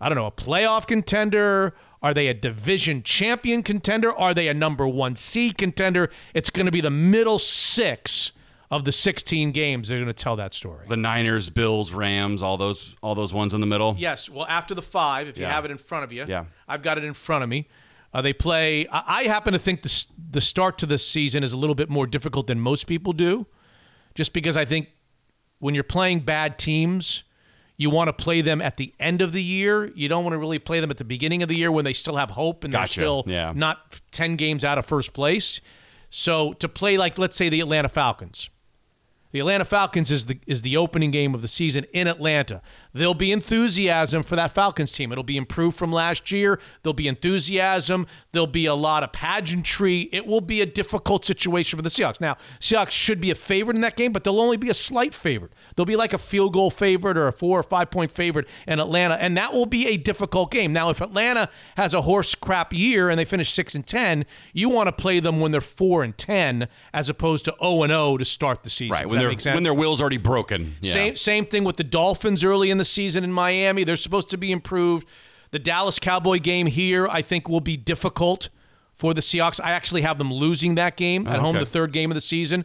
I 0.00 0.08
don't 0.08 0.16
know, 0.16 0.26
a 0.26 0.32
playoff 0.32 0.86
contender. 0.86 1.74
Are 2.06 2.14
they 2.14 2.28
a 2.28 2.34
division 2.34 3.02
champion 3.02 3.64
contender? 3.64 4.12
Are 4.12 4.32
they 4.32 4.46
a 4.46 4.54
number 4.54 4.86
one 4.86 5.16
seed 5.16 5.58
contender? 5.58 6.08
It's 6.34 6.50
going 6.50 6.66
to 6.66 6.70
be 6.70 6.80
the 6.80 6.88
middle 6.88 7.40
six 7.40 8.30
of 8.70 8.84
the 8.84 8.92
16 8.92 9.50
games. 9.50 9.88
They're 9.88 9.98
going 9.98 10.06
to 10.06 10.12
tell 10.12 10.36
that 10.36 10.54
story. 10.54 10.86
The 10.88 10.96
Niners, 10.96 11.50
Bills, 11.50 11.90
Rams, 11.90 12.44
all 12.44 12.56
those 12.58 12.94
all 13.02 13.16
those 13.16 13.34
ones 13.34 13.54
in 13.54 13.60
the 13.60 13.66
middle. 13.66 13.96
Yes. 13.98 14.30
Well, 14.30 14.46
after 14.48 14.72
the 14.72 14.82
five, 14.82 15.26
if 15.26 15.36
you 15.36 15.46
Yeah. 15.46 15.52
have 15.52 15.64
it 15.64 15.72
in 15.72 15.78
front 15.78 16.04
of 16.04 16.12
you, 16.12 16.24
Yeah. 16.28 16.44
I've 16.68 16.82
got 16.82 16.96
it 16.96 17.02
in 17.02 17.12
front 17.12 17.42
of 17.42 17.50
me. 17.50 17.66
Uh, 18.14 18.22
they 18.22 18.32
play. 18.32 18.86
I, 18.86 19.02
I 19.06 19.22
happen 19.24 19.52
to 19.52 19.58
think 19.58 19.82
the 19.82 20.06
the 20.30 20.40
start 20.40 20.78
to 20.78 20.86
the 20.86 20.98
season 20.98 21.42
is 21.42 21.52
a 21.54 21.56
little 21.58 21.74
bit 21.74 21.90
more 21.90 22.06
difficult 22.06 22.46
than 22.46 22.60
most 22.60 22.86
people 22.86 23.14
do, 23.14 23.46
just 24.14 24.32
because 24.32 24.56
I 24.56 24.64
think 24.64 24.90
when 25.58 25.74
you're 25.74 25.82
playing 25.82 26.20
bad 26.20 26.56
teams, 26.56 27.24
you 27.76 27.90
want 27.90 28.08
to 28.08 28.12
play 28.12 28.40
them 28.40 28.60
at 28.62 28.76
the 28.78 28.92
end 28.98 29.20
of 29.22 29.32
the 29.32 29.42
year. 29.42 29.92
You 29.94 30.08
don't 30.08 30.24
want 30.24 30.32
to 30.34 30.38
really 30.38 30.58
play 30.58 30.80
them 30.80 30.90
at 30.90 30.96
the 30.96 31.04
beginning 31.04 31.42
of 31.42 31.48
the 31.48 31.56
year 31.56 31.70
when 31.70 31.84
they 31.84 31.92
still 31.92 32.16
have 32.16 32.30
hope 32.30 32.64
and 32.64 32.72
Gotcha. 32.72 33.00
they're 33.00 33.04
still 33.04 33.24
Yeah. 33.26 33.52
not 33.54 34.00
ten 34.12 34.36
games 34.36 34.64
out 34.64 34.78
of 34.78 34.86
first 34.86 35.12
place. 35.12 35.60
So 36.10 36.52
to 36.54 36.68
play 36.68 36.96
like 36.96 37.18
let's 37.18 37.36
say 37.36 37.48
the 37.48 37.60
Atlanta 37.60 37.88
Falcons. 37.88 38.48
The 39.32 39.40
Atlanta 39.40 39.64
Falcons 39.64 40.10
is 40.10 40.26
the 40.26 40.38
is 40.46 40.62
the 40.62 40.76
opening 40.76 41.10
game 41.10 41.34
of 41.34 41.42
the 41.42 41.48
season 41.48 41.84
in 41.92 42.06
Atlanta. 42.06 42.62
There'll 42.94 43.12
be 43.12 43.32
enthusiasm 43.32 44.22
for 44.22 44.36
that 44.36 44.52
Falcons 44.52 44.92
team. 44.92 45.12
It'll 45.12 45.24
be 45.24 45.36
improved 45.36 45.76
from 45.76 45.92
last 45.92 46.30
year. 46.30 46.58
There'll 46.82 46.94
be 46.94 47.08
enthusiasm. 47.08 48.06
There'll 48.32 48.46
be 48.46 48.66
a 48.66 48.74
lot 48.74 49.02
of 49.02 49.12
pageantry. 49.12 50.08
It 50.12 50.26
will 50.26 50.40
be 50.40 50.62
a 50.62 50.66
difficult 50.66 51.24
situation 51.24 51.76
for 51.76 51.82
the 51.82 51.90
Seahawks. 51.90 52.20
Now, 52.20 52.36
Seahawks 52.60 52.90
should 52.92 53.20
be 53.20 53.30
a 53.30 53.34
favorite 53.34 53.74
in 53.74 53.82
that 53.82 53.96
game, 53.96 54.12
but 54.12 54.24
they'll 54.24 54.40
only 54.40 54.56
be 54.56 54.70
a 54.70 54.74
slight 54.74 55.12
favorite. 55.12 55.52
They'll 55.74 55.84
be 55.84 55.96
like 55.96 56.12
a 56.12 56.18
field 56.18 56.54
goal 56.54 56.70
favorite 56.70 57.18
or 57.18 57.28
a 57.28 57.32
four 57.32 57.58
or 57.58 57.64
five 57.64 57.90
point 57.90 58.12
favorite 58.12 58.48
in 58.66 58.80
Atlanta, 58.80 59.16
and 59.16 59.36
that 59.36 59.52
will 59.52 59.66
be 59.66 59.88
a 59.88 59.96
difficult 59.96 60.50
game. 60.50 60.72
Now, 60.72 60.88
if 60.90 61.00
Atlanta 61.00 61.50
has 61.76 61.92
a 61.92 62.02
horse 62.02 62.34
crap 62.34 62.72
year 62.72 63.10
and 63.10 63.18
they 63.18 63.24
finish 63.24 63.52
six 63.52 63.74
and 63.74 63.86
ten, 63.86 64.24
you 64.54 64.68
want 64.68 64.86
to 64.86 64.92
play 64.92 65.20
them 65.20 65.40
when 65.40 65.52
they're 65.52 65.60
four 65.60 66.04
and 66.04 66.16
ten 66.16 66.68
as 66.94 67.10
opposed 67.10 67.44
to 67.46 67.54
zero 67.60 67.82
and 67.82 67.90
zero 67.90 68.16
to 68.16 68.24
start 68.24 68.62
the 68.62 68.70
season. 68.70 68.92
Right. 68.92 69.15
When 69.16 69.38
their 69.38 69.54
when 69.54 69.62
their 69.62 69.74
will's 69.74 70.00
already 70.00 70.16
broken. 70.16 70.76
Yeah. 70.80 70.92
Same 70.92 71.16
same 71.16 71.46
thing 71.46 71.64
with 71.64 71.76
the 71.76 71.84
Dolphins 71.84 72.44
early 72.44 72.70
in 72.70 72.78
the 72.78 72.84
season 72.84 73.24
in 73.24 73.32
Miami. 73.32 73.84
They're 73.84 73.96
supposed 73.96 74.30
to 74.30 74.38
be 74.38 74.52
improved. 74.52 75.06
The 75.50 75.58
Dallas 75.58 75.98
Cowboy 75.98 76.38
game 76.38 76.66
here, 76.66 77.06
I 77.08 77.22
think, 77.22 77.48
will 77.48 77.60
be 77.60 77.76
difficult 77.76 78.48
for 78.94 79.14
the 79.14 79.20
Seahawks. 79.20 79.60
I 79.62 79.70
actually 79.70 80.02
have 80.02 80.18
them 80.18 80.32
losing 80.32 80.74
that 80.74 80.96
game 80.96 81.26
at 81.26 81.38
home, 81.38 81.56
the 81.56 81.66
third 81.66 81.92
game 81.92 82.10
of 82.10 82.14
the 82.14 82.20
season. 82.20 82.64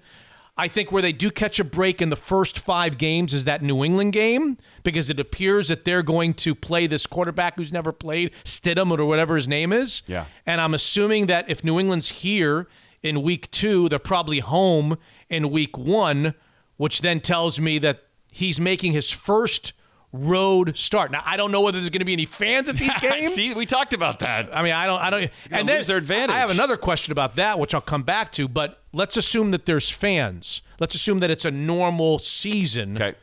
I 0.57 0.67
think 0.67 0.91
where 0.91 1.01
they 1.01 1.13
do 1.13 1.31
catch 1.31 1.59
a 1.59 1.63
break 1.63 2.01
in 2.01 2.09
the 2.09 2.15
first 2.15 2.59
five 2.59 2.97
games 2.97 3.33
is 3.33 3.45
that 3.45 3.61
New 3.61 3.83
England 3.83 4.13
game 4.13 4.57
because 4.83 5.09
it 5.09 5.19
appears 5.19 5.69
that 5.69 5.85
they're 5.85 6.03
going 6.03 6.33
to 6.35 6.53
play 6.53 6.87
this 6.87 7.07
quarterback 7.07 7.55
who's 7.55 7.71
never 7.71 7.91
played, 7.91 8.31
Stidham 8.43 8.97
or 8.97 9.05
whatever 9.05 9.35
his 9.35 9.47
name 9.47 9.71
is. 9.71 10.03
Yeah. 10.07 10.25
And 10.45 10.59
I'm 10.59 10.73
assuming 10.73 11.27
that 11.27 11.49
if 11.49 11.63
New 11.63 11.79
England's 11.79 12.09
here 12.09 12.67
in 13.01 13.23
week 13.23 13.49
two, 13.51 13.89
they're 13.89 13.97
probably 13.97 14.39
home 14.39 14.97
in 15.31 15.49
week 15.49 15.77
one, 15.77 16.33
which 16.77 17.01
then 17.01 17.19
tells 17.19 17.59
me 17.59 17.79
that 17.79 18.03
he's 18.31 18.59
making 18.59 18.93
his 18.93 19.09
first 19.11 19.73
road 20.13 20.77
start. 20.77 21.11
Now 21.11 21.23
I 21.25 21.37
don't 21.37 21.51
know 21.51 21.61
whether 21.61 21.77
there's 21.79 21.89
going 21.89 21.99
to 21.99 22.05
be 22.05 22.13
any 22.13 22.25
fans 22.25 22.69
at 22.69 22.75
these 22.75 22.95
games. 23.01 23.33
See, 23.33 23.53
we 23.53 23.65
talked 23.65 23.93
about 23.93 24.19
that. 24.19 24.55
I 24.55 24.61
mean, 24.61 24.73
I 24.73 24.85
don't, 24.85 25.01
I 25.01 25.09
don't, 25.09 25.31
and 25.49 25.67
then 25.67 25.77
lose 25.77 25.87
their 25.87 25.97
advantage. 25.97 26.35
I 26.35 26.39
have 26.39 26.49
another 26.49 26.77
question 26.77 27.11
about 27.11 27.35
that, 27.37 27.59
which 27.59 27.73
I'll 27.73 27.81
come 27.81 28.03
back 28.03 28.31
to. 28.33 28.47
But 28.47 28.83
let's 28.93 29.17
assume 29.17 29.51
that 29.51 29.65
there's 29.65 29.89
fans. 29.89 30.61
Let's 30.79 30.95
assume 30.95 31.19
that 31.21 31.29
it's 31.29 31.45
a 31.45 31.51
normal 31.51 32.19
season. 32.19 32.95
Okay. 32.95 33.17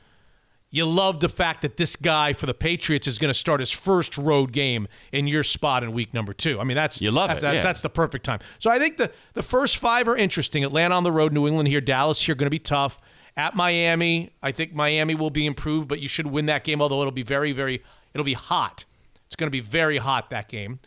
You 0.71 0.85
love 0.85 1.21
the 1.21 1.31
fact 1.31 1.63
that 1.63 1.79
this 1.79 1.97
guy 1.97 2.35
for 2.35 2.45
the 2.45 2.53
Patriots 2.53 3.07
is 3.07 3.19
going 3.19 3.31
to 3.31 3.39
start 3.39 3.61
his 3.61 3.71
first 3.71 4.19
road 4.19 4.53
game 4.53 4.87
in 5.13 5.27
your 5.27 5.43
spot 5.43 5.83
in 5.83 5.93
week 5.93 6.13
number 6.13 6.35
two. 6.35 6.61
I 6.61 6.65
mean, 6.65 6.77
that's 6.77 7.01
You 7.01 7.11
love 7.11 7.29
that's, 7.29 7.39
it, 7.39 7.47
That's, 7.47 7.57
yeah. 7.57 7.63
that's 7.63 7.81
the 7.81 7.89
perfect 7.89 8.25
time. 8.25 8.41
So 8.59 8.71
I 8.71 8.79
think 8.79 8.99
the 8.99 9.11
the 9.33 9.43
first 9.43 9.79
five 9.79 10.09
are 10.09 10.17
interesting. 10.17 10.65
Atlanta 10.65 10.95
on 10.95 11.05
the 11.05 11.13
road, 11.13 11.33
New 11.33 11.47
England 11.47 11.69
here, 11.69 11.81
Dallas 11.81 12.21
here, 12.21 12.35
going 12.35 12.47
to 12.47 12.51
be 12.51 12.59
tough. 12.59 13.01
At 13.37 13.55
Miami, 13.55 14.31
I 14.43 14.51
think 14.53 14.75
Miami 14.75 15.15
will 15.15 15.31
be 15.31 15.47
improved, 15.47 15.87
but 15.89 16.01
you 16.01 16.09
should 16.09 16.27
win 16.27 16.47
that 16.47 16.65
game. 16.65 16.83
Although 16.83 17.01
it'll 17.01 17.13
be 17.13 17.23
very, 17.23 17.53
very, 17.53 17.83
it'll 18.13 18.25
be 18.25 18.35
hot. 18.35 18.85
It's 19.27 19.37
going 19.37 19.47
to 19.47 19.53
be 19.53 19.61
very 19.61 19.99
hot 19.99 20.31
that 20.31 20.49
game. 20.49 20.81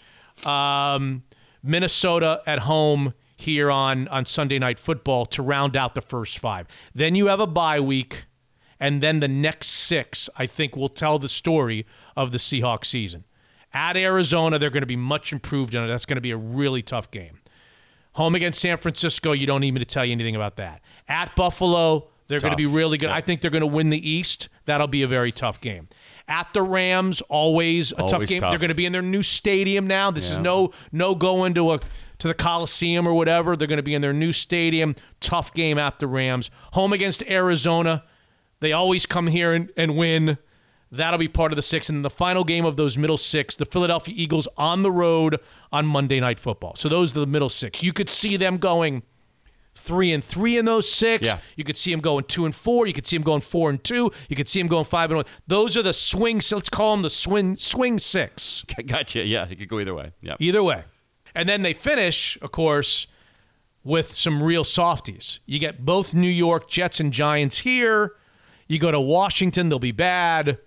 Um, 0.46 1.24
Minnesota 1.64 2.42
at 2.46 2.60
home 2.60 3.14
here 3.38 3.72
on 3.72 4.08
on 4.10 4.26
Sunday 4.26 4.60
Night 4.60 4.78
Football 4.78 5.26
to 5.28 5.42
round 5.42 5.76
out 5.76 5.96
the 5.96 6.02
first 6.02 6.38
five. 6.40 6.68
Then 6.94 7.16
you 7.16 7.28
have 7.28 7.40
a 7.40 7.48
bye 7.48 7.80
week, 7.80 8.26
and 8.82 9.02
then 9.02 9.22
the 9.22 9.28
next 9.30 9.68
six 9.68 10.30
I 10.36 10.46
think 10.48 10.76
will 10.76 10.90
tell 10.90 11.20
the 11.20 11.30
story 11.30 11.86
of 12.18 12.34
the 12.34 12.38
Seahawks 12.38 12.86
season. 12.86 13.24
At 13.74 13.96
Arizona, 13.96 14.60
they're 14.60 14.70
going 14.70 14.82
to 14.82 14.88
be 14.88 14.98
much 14.98 15.32
improved 15.32 15.74
on 15.76 15.86
it. 15.86 15.88
That's 15.88 16.06
going 16.06 16.18
to 16.18 16.22
be 16.22 16.32
a 16.32 16.38
really 16.38 16.82
tough 16.82 17.10
game. 17.12 17.40
Home 18.14 18.36
against 18.36 18.60
San 18.60 18.76
Francisco, 18.78 19.32
you 19.32 19.48
don't 19.48 19.62
need 19.62 19.72
me 19.72 19.80
to 19.80 19.86
tell 19.86 20.04
you 20.04 20.12
anything 20.12 20.36
about 20.36 20.58
that. 20.58 20.82
At 21.08 21.34
Buffalo, 21.38 22.10
they're 22.28 22.42
going 22.42 22.52
to 22.52 22.58
be 22.58 22.66
really 22.66 22.98
good. 22.98 23.10
I 23.10 23.22
think 23.22 23.40
they're 23.40 23.52
going 23.52 23.62
to 23.62 23.68
win 23.68 23.90
the 23.90 24.10
East. 24.10 24.50
That'll 24.66 24.88
be 24.88 25.04
a 25.04 25.08
very 25.08 25.32
tough 25.32 25.62
game. 25.62 25.88
At 26.28 26.54
the 26.54 26.62
Rams, 26.62 27.22
always 27.22 27.94
a 27.94 28.08
tough 28.08 28.26
game. 28.26 28.42
tough. 28.42 28.52
They're 28.52 28.60
going 28.60 28.70
to 28.70 28.76
be 28.76 28.86
in 28.86 28.92
their 28.94 29.02
new 29.02 29.24
stadium 29.24 29.88
now. 29.88 30.12
This 30.12 30.32
is 30.32 30.38
no 30.38 30.72
no 30.92 31.14
going 31.16 31.54
to 31.54 31.74
a 31.74 31.80
to 32.20 32.28
the 32.28 32.34
Coliseum 32.34 33.08
or 33.08 33.14
whatever. 33.14 33.56
They're 33.56 33.68
going 33.68 33.78
to 33.78 33.84
be 33.84 33.96
in 33.96 34.02
their 34.02 34.14
new 34.14 34.34
stadium. 34.34 34.96
Tough 35.20 35.54
game 35.54 35.78
at 35.78 36.00
the 36.00 36.08
Rams. 36.08 36.50
Home 36.74 36.94
against 36.94 37.24
Arizona. 37.24 38.04
They 38.62 38.72
always 38.72 39.06
come 39.06 39.28
here 39.28 39.52
and, 39.52 39.70
and 39.76 39.98
win. 39.98 40.38
That'll 40.92 41.20
be 41.20 41.28
part 41.28 41.52
of 41.52 41.56
the 41.58 41.62
six. 41.62 41.90
And 41.90 42.04
the 42.06 42.10
final 42.10 42.44
game 42.44 42.66
of 42.66 42.78
those 42.78 42.98
middle 42.98 43.18
six, 43.18 43.56
the 43.56 43.66
Philadelphia 43.66 44.14
Eagles 44.18 44.48
on 44.58 44.84
the 44.84 44.92
road 44.92 45.40
on 45.72 45.86
Monday 45.86 46.20
Night 46.20 46.40
Football. 46.40 46.76
So 46.76 46.88
those 46.88 47.16
are 47.16 47.20
the 47.20 47.28
middle 47.28 47.50
six. 47.50 47.84
You 47.84 47.92
could 47.92 48.10
see 48.10 48.38
them 48.38 48.58
going 48.58 49.04
three 49.74 50.12
and 50.12 50.24
three 50.24 50.58
in 50.58 50.66
those 50.66 50.92
six. 50.92 51.26
Yeah. 51.26 51.40
You 51.56 51.64
could 51.64 51.78
see 51.78 51.92
them 51.92 52.02
going 52.02 52.26
two 52.26 52.46
and 52.46 52.54
four. 52.54 52.88
You 52.88 52.94
could 52.94 53.08
see 53.08 53.16
them 53.16 53.24
going 53.24 53.42
four 53.42 53.70
and 53.70 53.84
two. 53.84 54.12
You 54.30 54.36
could 54.36 54.50
see 54.50 54.60
them 54.60 54.68
going 54.68 54.86
five 54.86 55.10
and 55.10 55.18
one. 55.18 55.26
Those 55.48 55.78
are 55.78 55.82
the 55.82 55.94
swing. 55.94 56.42
Let's 56.52 56.70
call 56.70 56.94
them 56.94 57.04
the 57.04 57.10
swing 57.10 57.56
swing 57.56 57.98
six. 57.98 58.64
Gotcha. 58.86 59.26
Yeah, 59.26 59.48
it 59.50 59.58
could 59.58 59.70
go 59.70 59.80
either 59.80 59.96
way. 59.96 60.12
Yeah. 60.22 60.36
Either 60.40 60.62
way. 60.62 60.84
And 61.34 61.48
then 61.48 61.62
they 61.62 61.74
finish, 61.74 62.38
of 62.42 62.52
course, 62.52 63.08
with 63.84 64.12
some 64.12 64.44
real 64.44 64.66
softies. 64.66 65.40
You 65.46 65.58
get 65.58 65.86
both 65.86 66.14
New 66.14 66.28
York 66.28 66.70
Jets 66.70 67.00
and 67.00 67.12
Giants 67.12 67.60
here. 67.60 68.16
You 68.72 68.80
go 68.80 68.90
to 68.90 69.02
Washington, 69.02 69.68
they'll 69.68 69.80
be 69.80 69.92
bad. 69.92 70.58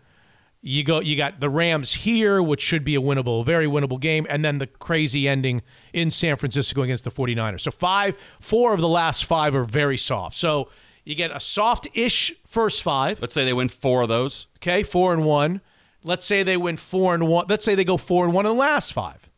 You 0.61 0.85
go 0.85 1.01
you 1.01 1.17
got 1.17 1.41
the 1.41 1.49
Rams 1.49 1.95
here, 1.95 2.43
which 2.43 2.61
should 2.61 2.85
be 2.85 2.95
a 2.97 3.01
winnable, 3.01 3.47
very 3.47 3.65
winnable 3.65 3.99
game, 3.99 4.27
and 4.29 4.45
then 4.45 4.59
the 4.59 4.67
crazy 4.67 5.27
ending 5.27 5.63
in 5.95 6.11
San 6.11 6.37
Francisco 6.37 6.83
against 6.83 7.05
the 7.05 7.11
49ers. 7.11 7.63
So 7.63 7.71
five, 7.71 8.15
four 8.41 8.75
of 8.75 8.83
the 8.83 8.89
last 8.89 9.25
five 9.25 9.55
are 9.55 9.65
very 9.65 9.97
soft. 9.97 10.37
So 10.37 10.69
you 11.05 11.15
get 11.15 11.31
a 11.35 11.41
soft-ish 11.41 12.35
first 12.47 12.83
five. 12.83 13.23
Let's 13.23 13.33
say 13.33 13.47
they 13.47 13.55
win 13.55 13.71
four 13.71 14.03
of 14.03 14.11
those. 14.11 14.49
Okay, 14.59 14.83
four 14.83 15.15
and 15.15 15.25
one. 15.25 15.63
Let's 16.03 16.27
say 16.27 16.43
they 16.43 16.59
win 16.59 16.77
four 16.77 17.15
and 17.15 17.27
one. 17.27 17.47
Let's 17.49 17.65
say 17.65 17.75
they 17.75 17.85
go 17.85 17.97
four 17.97 18.27
and 18.27 18.35
one 18.35 18.45
in 18.45 18.53
the 18.53 18.59
last 18.59 18.93
five. 18.93 19.31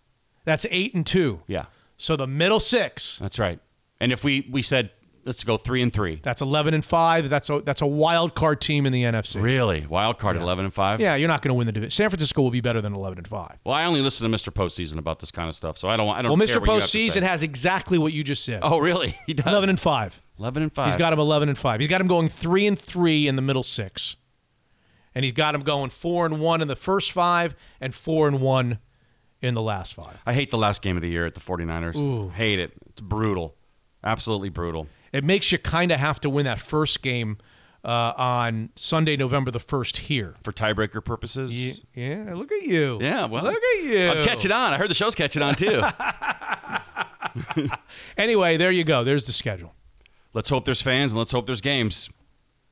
That's 0.45 0.67
eight 0.71 0.93
and 0.93 1.07
two. 1.07 1.43
Yeah, 1.47 1.67
So 1.99 2.17
the 2.17 2.27
middle 2.27 2.59
six, 2.59 3.21
that's 3.21 3.39
right. 3.39 3.61
And 4.01 4.13
if 4.13 4.25
we 4.25 4.49
we 4.51 4.61
said 4.61 4.91
let's 5.27 5.45
go 5.45 5.59
three 5.59 5.83
and 5.83 5.93
three. 5.93 6.21
that's 6.23 6.41
eleven 6.41 6.73
and 6.73 6.83
five. 6.85 7.29
That's 7.29 7.51
a 7.51 7.61
that's 7.61 7.83
a 7.83 7.87
wild 7.87 8.35
card 8.35 8.61
team 8.63 8.87
in 8.87 8.93
the 8.93 9.03
NFC. 9.03 9.43
Really, 9.43 9.85
wild 9.87 10.19
card 10.19 10.37
at 10.37 10.43
eleven 10.43 10.65
and 10.65 10.73
five. 10.73 11.01
Yeah, 11.01 11.17
you're 11.17 11.29
not 11.29 11.43
going 11.43 11.51
to 11.51 11.55
win 11.55 11.67
the 11.67 11.73
division. 11.73 11.91
San 11.91 12.09
Francisco 12.09 12.41
will 12.41 12.51
be 12.51 12.61
better 12.63 12.81
than 12.81 12.95
eleven 12.95 13.19
and 13.19 13.29
five. 13.29 13.59
Well, 13.65 13.75
I 13.75 13.85
only 13.85 14.01
listen 14.01 14.31
to 14.31 14.35
Mr. 14.35 14.51
Postseason 14.51 14.97
about 14.97 15.19
this 15.19 15.31
kind 15.31 15.49
of 15.49 15.55
stuff, 15.55 15.77
so 15.77 15.89
I 15.89 15.97
don't. 15.97 16.09
I 16.09 16.23
don't. 16.23 16.31
Well, 16.39 16.47
Mr. 16.49 16.65
Postseason 16.65 17.23
has 17.23 17.43
exactly 17.43 17.99
what 17.99 18.13
you 18.15 18.25
just 18.25 18.45
said. 18.45 18.61
Oh, 18.63 18.79
really? 18.79 19.19
He 19.27 19.35
does. 19.35 19.47
Eleven 19.47 19.69
and 19.69 19.81
five. 19.81 20.23
Eleven 20.39 20.63
and 20.63 20.73
five. 20.73 20.87
He's 20.87 20.97
got 20.97 21.13
him 21.13 21.19
eleven 21.19 21.49
and 21.49 21.59
five. 21.59 21.81
He's 21.81 21.89
got 21.89 22.01
him 22.01 22.07
going 22.07 22.29
three 22.29 22.67
and 22.67 22.79
three 22.79 23.27
in 23.27 23.35
the 23.37 23.43
middle 23.43 23.63
six, 23.65 24.17
and 25.15 25.25
he's 25.25 25.33
got 25.33 25.55
him 25.55 25.63
going 25.63 25.91
four 25.91 26.27
and 26.27 26.39
one 26.41 26.61
in 26.63 26.69
the 26.69 26.77
first 26.77 27.11
five 27.13 27.57
and 27.81 27.95
four 27.95 28.29
and 28.29 28.41
one 28.41 28.79
in 29.43 29.55
the 29.55 29.63
last 29.63 29.95
five. 29.95 30.19
I 30.25 30.33
hate 30.33 30.51
the 30.51 30.59
last 30.59 30.81
game 30.83 30.97
of 30.97 31.03
the 31.03 31.09
year 31.09 31.27
at 31.27 31.35
the 31.35 31.41
49ers. 31.41 32.33
Hate 32.33 32.59
it. 32.59 32.73
It's 32.91 33.01
brutal. 33.01 33.55
Absolutely 34.05 34.49
brutal. 34.49 34.87
It 35.17 35.25
makes 35.25 35.51
you 35.51 35.59
kind 35.59 35.91
of 35.91 35.99
have 35.99 36.21
to 36.21 36.31
win 36.31 36.45
that 36.45 36.61
first 36.61 37.01
game 37.03 37.39
uh, 37.85 38.13
on 38.17 38.69
Sunday, 38.77 39.17
November 39.17 39.51
the 39.51 39.59
first 39.61 39.97
here. 39.97 40.35
For 40.43 40.53
tiebreaker 40.53 41.03
purposes. 41.03 41.81
Yeah, 41.95 42.35
look 42.35 42.53
at 42.53 42.63
you. 42.63 42.99
Yeah, 43.01 43.25
well, 43.25 43.45
look 43.45 43.55
at 43.55 43.85
you. 43.85 44.11
I'm 44.11 44.25
catching 44.25 44.53
on. 44.53 44.75
I 44.75 44.77
heard 44.77 44.91
the 44.91 44.95
show's 44.95 45.15
catching 45.15 45.43
on 45.43 45.55
too. 45.55 45.83
Anyway, 48.17 48.57
there 48.57 48.71
you 48.71 48.85
go. 48.85 49.05
There's 49.05 49.27
the 49.27 49.33
schedule. 49.33 49.75
let's 50.33 50.49
hope 50.49 50.65
there's 50.65 50.81
fans 50.83 51.13
and 51.13 51.19
let's 51.19 51.33
hope 51.33 51.47
there's 51.47 51.61
games. 51.61 52.09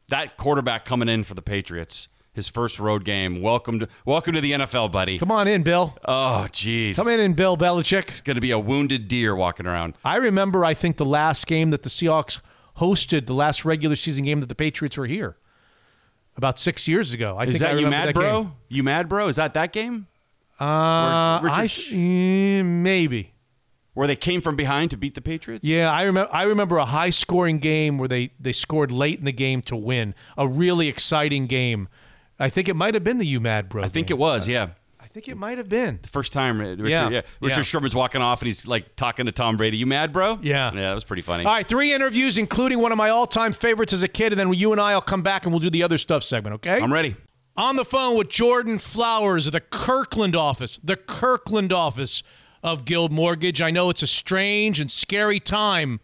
That 0.09 0.37
quarterback 0.37 0.85
coming 0.85 1.09
in 1.09 1.25
for 1.25 1.35
the 1.35 1.43
Patriots 1.43 2.09
his 2.35 2.49
first 2.49 2.79
road 2.79 3.05
game. 3.05 3.41
Welcome 3.41 3.81
to 3.81 3.89
welcome 4.05 4.35
to 4.35 4.41
the 4.41 4.53
NFL, 4.53 4.93
buddy. 4.93 5.19
Come 5.19 5.31
on 5.31 5.49
in, 5.49 5.63
Bill. 5.63 5.97
Oh, 6.05 6.47
jeez. 6.51 6.97
Come 6.97 7.09
in, 7.09 7.21
in 7.21 7.33
Bill 7.35 7.57
Belichick. 7.57 8.03
It's 8.03 8.21
going 8.21 8.35
to 8.35 8.41
be 8.41 8.51
a 8.51 8.59
wounded 8.59 9.09
deer 9.09 9.35
walking 9.35 9.67
around. 9.67 9.97
I 10.05 10.17
remember, 10.17 10.65
I 10.65 10.75
think, 10.75 10.97
the 10.99 11.05
last 11.07 11.47
game 11.47 11.71
that 11.71 11.83
the 11.83 11.89
Seahawks 11.89 12.41
hosted, 12.79 13.27
the 13.27 13.35
last 13.35 13.65
regular 13.65 13.97
season 13.97 14.25
game 14.25 14.41
that 14.41 14.49
the 14.49 14.55
Patriots 14.55 14.99
were 14.99 15.07
here, 15.07 15.37
about 16.37 16.59
six 16.59 16.87
years 16.89 17.15
ago. 17.15 17.37
I 17.39 17.45
Is 17.45 17.59
think 17.59 17.71
I 17.71 17.75
that 17.75 17.81
you 17.81 17.87
mad, 17.87 18.09
that 18.09 18.15
bro? 18.15 18.43
game. 18.45 18.53
You 18.69 18.83
mad, 18.83 19.09
bro? 19.09 19.29
Is 19.29 19.37
that 19.37 19.55
that 19.55 19.73
game 19.73 20.09
Uh, 20.61 20.65
I, 20.65 21.69
eh, 21.93 22.63
maybe. 22.63 23.33
where 23.95 24.07
they 24.09 24.17
came 24.17 24.41
from 24.41 24.57
behind 24.57 24.91
to 24.91 24.97
beat 24.97 25.15
the 25.15 25.21
Patriots? 25.21 25.65
Yeah, 25.67 25.91
I 25.93 26.03
remember. 26.03 26.33
I 26.35 26.43
remember 26.43 26.79
a 26.79 26.85
high-scoring 26.87 27.59
game 27.59 27.97
where 27.99 28.09
they 28.09 28.33
they 28.41 28.53
scored 28.53 28.91
late 28.91 29.21
in 29.21 29.25
the 29.25 29.33
game 29.33 29.63
to 29.63 29.77
win. 29.77 30.15
A 30.37 30.49
really 30.49 30.89
exciting 30.89 31.47
game. 31.47 31.89
I 32.39 32.51
think 32.51 32.69
it 32.69 32.77
might 32.77 32.95
have 32.95 33.05
been 33.05 33.19
the 33.19 33.39
UMad 33.39 33.69
bro. 33.69 33.83
I 33.85 33.89
think 33.89 34.09
game. 34.09 34.17
it 34.17 34.19
was. 34.19 34.49
Yeah. 34.49 34.71
I 35.01 35.07
think 35.07 35.29
it 35.29 35.37
might 35.37 35.59
have 35.59 35.69
been. 35.69 36.01
The 36.03 36.09
first 36.09 36.33
time, 36.33 36.61
uh, 36.61 36.65
Richard, 36.71 36.89
Yeah, 36.89 37.09
yeah, 37.09 37.21
Richard 37.41 37.59
yeah. 37.59 37.63
Sherman's 37.63 37.95
walking 37.95 38.21
off 38.21 38.41
and 38.41 38.47
he's 38.47 38.67
like 38.67 38.97
talking 38.97 39.27
to 39.27 39.33
Tom 39.33 39.57
Brady. 39.57 39.77
You 39.77 39.87
mad, 39.87 40.13
bro? 40.13 40.41
Yeah. 40.43 40.73
Yeah, 40.75 40.81
that 40.89 40.95
was 40.95 41.05
pretty 41.05 41.23
funny. 41.23 41.45
All 41.45 41.53
right, 41.53 41.67
three 41.67 41.93
interviews, 41.93 42.37
including 42.37 42.81
one 42.81 42.91
of 42.91 42.99
my 42.99 43.11
all-time 43.11 43.53
favorites 43.53 43.93
as 43.93 44.03
a 44.03 44.09
kid, 44.09 44.33
and 44.33 44.41
then 44.41 44.53
you 44.53 44.73
and 44.73 44.81
I 44.81 44.95
will 44.95 45.03
come 45.03 45.23
back 45.23 45.45
and 45.45 45.53
we'll 45.53 45.61
do 45.61 45.71
the 45.71 45.85
other 45.85 45.99
stuff 45.99 46.25
segment. 46.25 46.55
Okay? 46.55 46.81
I'm 46.81 46.93
ready. 46.93 47.15
On 47.57 47.77
the 47.77 47.85
phone 47.85 48.19
with 48.19 48.29
Jordan 48.29 48.81
Flowers 48.81 49.47
of 49.47 49.53
the 49.53 49.61
Kirkland 49.61 50.35
office, 50.35 50.81
the 50.83 50.97
Kirkland 50.97 51.73
office 51.73 52.25
of 52.65 52.85
Guild 52.85 53.13
Mortgage. 53.13 53.63
I 53.63 53.71
know 53.71 53.91
it's 53.91 54.03
a 54.03 54.09
strange 54.09 54.81
and 54.81 54.91
scary 54.91 55.39
time. 55.39 56.01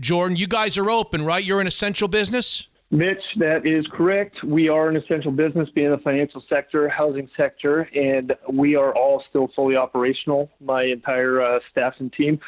Jordan, 0.00 0.36
you 0.38 0.46
guys 0.46 0.78
are 0.78 0.88
open, 0.88 1.24
right? 1.24 1.44
You're 1.44 1.60
an 1.60 1.66
essential 1.66 2.08
business? 2.08 2.68
Mitch, 2.94 3.18
that 3.38 3.66
is 3.66 3.84
correct. 3.92 4.36
We 4.44 4.68
are 4.68 4.88
an 4.88 4.94
essential 4.94 5.32
business, 5.32 5.68
being 5.74 5.90
the 5.90 5.98
financial 5.98 6.40
sector, 6.48 6.88
housing 6.88 7.28
sector, 7.36 7.88
and 7.92 8.32
we 8.52 8.76
are 8.76 8.94
all 8.94 9.20
still 9.28 9.50
fully 9.56 9.74
operational. 9.74 10.48
My 10.60 10.84
entire 10.84 11.42
uh, 11.42 11.58
staff 11.72 11.94
and 11.98 12.12
team, 12.12 12.38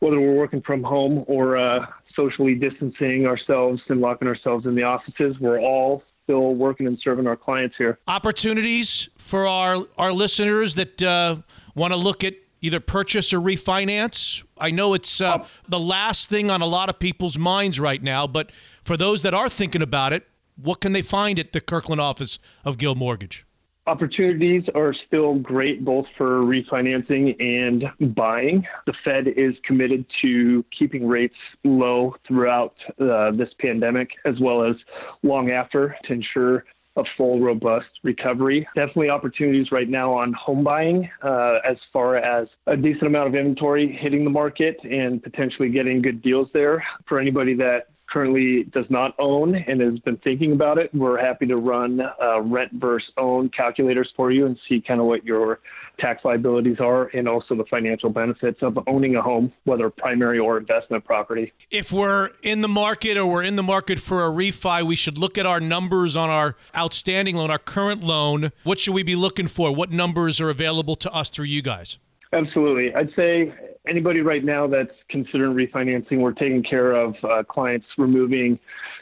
whether 0.00 0.20
we're 0.20 0.34
working 0.34 0.60
from 0.60 0.82
home 0.82 1.24
or 1.26 1.56
uh, 1.56 1.86
socially 2.14 2.54
distancing 2.54 3.26
ourselves 3.26 3.80
and 3.88 4.02
locking 4.02 4.28
ourselves 4.28 4.66
in 4.66 4.74
the 4.74 4.82
offices, 4.82 5.36
we're 5.40 5.58
all 5.58 6.02
still 6.24 6.54
working 6.54 6.86
and 6.86 6.98
serving 7.02 7.26
our 7.26 7.36
clients 7.36 7.74
here. 7.78 7.98
Opportunities 8.06 9.08
for 9.16 9.46
our, 9.46 9.86
our 9.96 10.12
listeners 10.12 10.74
that 10.74 11.02
uh, 11.02 11.36
want 11.74 11.94
to 11.94 11.96
look 11.96 12.22
at 12.22 12.34
either 12.64 12.80
purchase 12.80 13.30
or 13.34 13.40
refinance. 13.40 14.42
I 14.56 14.70
know 14.70 14.94
it's 14.94 15.20
uh, 15.20 15.44
the 15.68 15.78
last 15.78 16.30
thing 16.30 16.50
on 16.50 16.62
a 16.62 16.66
lot 16.66 16.88
of 16.88 16.98
people's 16.98 17.36
minds 17.36 17.78
right 17.78 18.02
now, 18.02 18.26
but 18.26 18.50
for 18.82 18.96
those 18.96 19.20
that 19.20 19.34
are 19.34 19.50
thinking 19.50 19.82
about 19.82 20.14
it, 20.14 20.26
what 20.56 20.80
can 20.80 20.94
they 20.94 21.02
find 21.02 21.38
at 21.38 21.52
the 21.52 21.60
Kirkland 21.60 22.00
office 22.00 22.38
of 22.64 22.78
Guild 22.78 22.96
Mortgage? 22.96 23.44
Opportunities 23.86 24.62
are 24.74 24.94
still 25.06 25.34
great 25.34 25.84
both 25.84 26.06
for 26.16 26.40
refinancing 26.40 27.36
and 27.38 28.14
buying. 28.14 28.64
The 28.86 28.94
Fed 29.04 29.28
is 29.28 29.54
committed 29.66 30.06
to 30.22 30.64
keeping 30.76 31.06
rates 31.06 31.34
low 31.64 32.14
throughout 32.26 32.74
uh, 32.98 33.32
this 33.32 33.50
pandemic 33.60 34.08
as 34.24 34.40
well 34.40 34.64
as 34.64 34.76
long 35.22 35.50
after 35.50 35.94
to 36.04 36.12
ensure 36.14 36.64
a 36.96 37.02
full, 37.16 37.40
robust 37.40 37.86
recovery. 38.02 38.66
Definitely 38.74 39.10
opportunities 39.10 39.72
right 39.72 39.88
now 39.88 40.12
on 40.12 40.32
home 40.32 40.62
buying 40.62 41.08
uh, 41.22 41.58
as 41.68 41.76
far 41.92 42.16
as 42.16 42.48
a 42.66 42.76
decent 42.76 43.04
amount 43.04 43.28
of 43.28 43.34
inventory 43.34 43.96
hitting 44.00 44.24
the 44.24 44.30
market 44.30 44.78
and 44.84 45.22
potentially 45.22 45.70
getting 45.70 46.02
good 46.02 46.22
deals 46.22 46.48
there. 46.52 46.84
For 47.08 47.18
anybody 47.18 47.54
that 47.54 47.88
currently 48.08 48.64
does 48.72 48.86
not 48.90 49.14
own 49.18 49.54
and 49.54 49.80
has 49.80 49.98
been 50.00 50.16
thinking 50.18 50.52
about 50.52 50.78
it, 50.78 50.94
we're 50.94 51.18
happy 51.18 51.46
to 51.46 51.56
run 51.56 52.00
uh, 52.00 52.40
rent 52.40 52.70
versus 52.74 53.10
own 53.16 53.48
calculators 53.50 54.12
for 54.16 54.30
you 54.30 54.46
and 54.46 54.58
see 54.68 54.80
kind 54.80 55.00
of 55.00 55.06
what 55.06 55.24
your 55.24 55.60
tax 55.98 56.24
liabilities 56.24 56.78
are 56.80 57.06
and 57.16 57.28
also 57.28 57.54
the 57.54 57.64
financial 57.70 58.10
benefits 58.10 58.58
of 58.62 58.78
owning 58.86 59.16
a 59.16 59.22
home, 59.22 59.52
whether 59.64 59.90
primary 59.90 60.38
or 60.38 60.58
investment 60.58 61.04
property. 61.04 61.52
if 61.70 61.92
we're 61.92 62.30
in 62.42 62.60
the 62.60 62.68
market 62.68 63.16
or 63.16 63.26
we're 63.26 63.42
in 63.42 63.56
the 63.56 63.62
market 63.62 64.00
for 64.00 64.24
a 64.24 64.28
refi, 64.28 64.82
we 64.82 64.96
should 64.96 65.18
look 65.18 65.38
at 65.38 65.46
our 65.46 65.60
numbers 65.60 66.16
on 66.16 66.30
our 66.30 66.56
outstanding 66.76 67.36
loan, 67.36 67.50
our 67.50 67.58
current 67.58 68.02
loan. 68.02 68.50
What 68.64 68.78
should 68.78 68.94
we 68.94 69.02
be 69.02 69.16
looking 69.16 69.46
for? 69.46 69.74
What 69.74 69.90
numbers 69.90 70.40
are 70.40 70.50
available 70.50 70.96
to 70.96 71.12
us 71.12 71.30
through 71.30 71.46
you 71.46 71.62
guys? 71.62 71.98
Absolutely. 72.32 72.92
I'd 72.94 73.12
say 73.14 73.52
anybody 73.86 74.20
right 74.20 74.44
now 74.44 74.66
that's 74.66 74.92
considering 75.08 75.54
refinancing, 75.54 76.18
we're 76.18 76.32
taking 76.32 76.62
care 76.62 76.92
of 76.92 77.14
uh, 77.22 77.42
clients 77.44 77.86
removing 77.98 78.58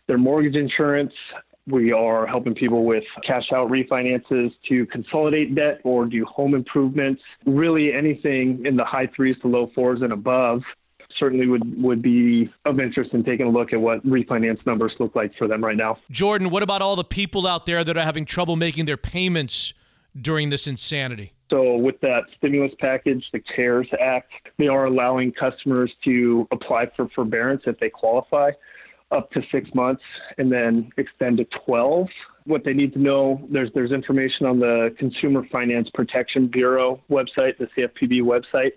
their 0.07 0.19
mortgage 0.19 0.57
insurance. 0.57 1.13
We 1.67 1.93
are 1.93 2.27
helping 2.27 2.55
people 2.55 2.85
with 2.85 3.05
cash 3.25 3.53
out 3.53 3.71
refinances 3.71 4.51
to 4.69 4.87
consolidate 4.87 5.55
debt 5.55 5.81
or 5.85 6.07
do 6.07 6.25
home 6.25 6.55
improvements. 6.55 7.23
Really, 7.47 7.93
anything 7.93 8.67
in 8.67 8.77
the 8.77 8.85
high 8.85 9.09
threes 9.15 9.37
to 9.43 9.49
low 9.49 9.71
fours 9.75 10.03
and 10.03 10.13
above 10.13 10.63
certainly 11.19 11.47
would, 11.47 11.81
would 11.81 12.03
be 12.03 12.51
of 12.65 12.81
interest 12.81 13.13
in 13.13 13.23
taking 13.23 13.47
a 13.47 13.51
look 13.51 13.73
at 13.73 13.81
what 13.81 14.05
refinance 14.05 14.65
numbers 14.67 14.93
look 14.99 15.15
like 15.15 15.33
for 15.37 15.47
them 15.47 15.63
right 15.65 15.77
now. 15.77 15.99
Jordan, 16.11 16.51
what 16.51 16.63
about 16.63 16.83
all 16.83 16.97
the 16.97 17.05
people 17.05 17.47
out 17.47 17.67
there 17.67 17.85
that 17.85 17.97
are 17.97 18.03
having 18.03 18.25
trouble 18.25 18.57
making 18.57 18.87
their 18.87 18.97
payments 18.97 19.75
during 20.21 20.49
this 20.49 20.67
insanity? 20.67 21.33
So, 21.51 21.77
with 21.77 22.01
that 22.01 22.23
stimulus 22.39 22.73
package, 22.81 23.25
the 23.33 23.41
CARES 23.41 23.89
Act, 24.01 24.33
they 24.63 24.69
are 24.69 24.85
allowing 24.85 25.33
customers 25.33 25.91
to 26.05 26.47
apply 26.53 26.87
for 26.95 27.09
forbearance 27.17 27.63
if 27.67 27.77
they 27.81 27.91
qualify 27.91 28.53
up 29.11 29.29
to 29.33 29.43
six 29.51 29.69
months 29.75 30.03
and 30.39 30.53
then 30.53 30.89
extend 30.99 31.39
to 31.39 31.45
12. 31.67 32.07
What 32.45 32.65
they 32.65 32.73
need 32.73 32.93
to 32.93 33.01
know 33.01 33.45
there's, 33.51 33.71
there's 33.75 33.91
information 33.91 34.47
on 34.47 34.61
the 34.61 34.95
Consumer 35.01 35.45
Finance 35.51 35.91
Protection 35.95 36.47
Bureau 36.47 37.01
website, 37.11 37.59
the 37.59 37.69
CFPB 37.77 38.23
website, 38.23 38.71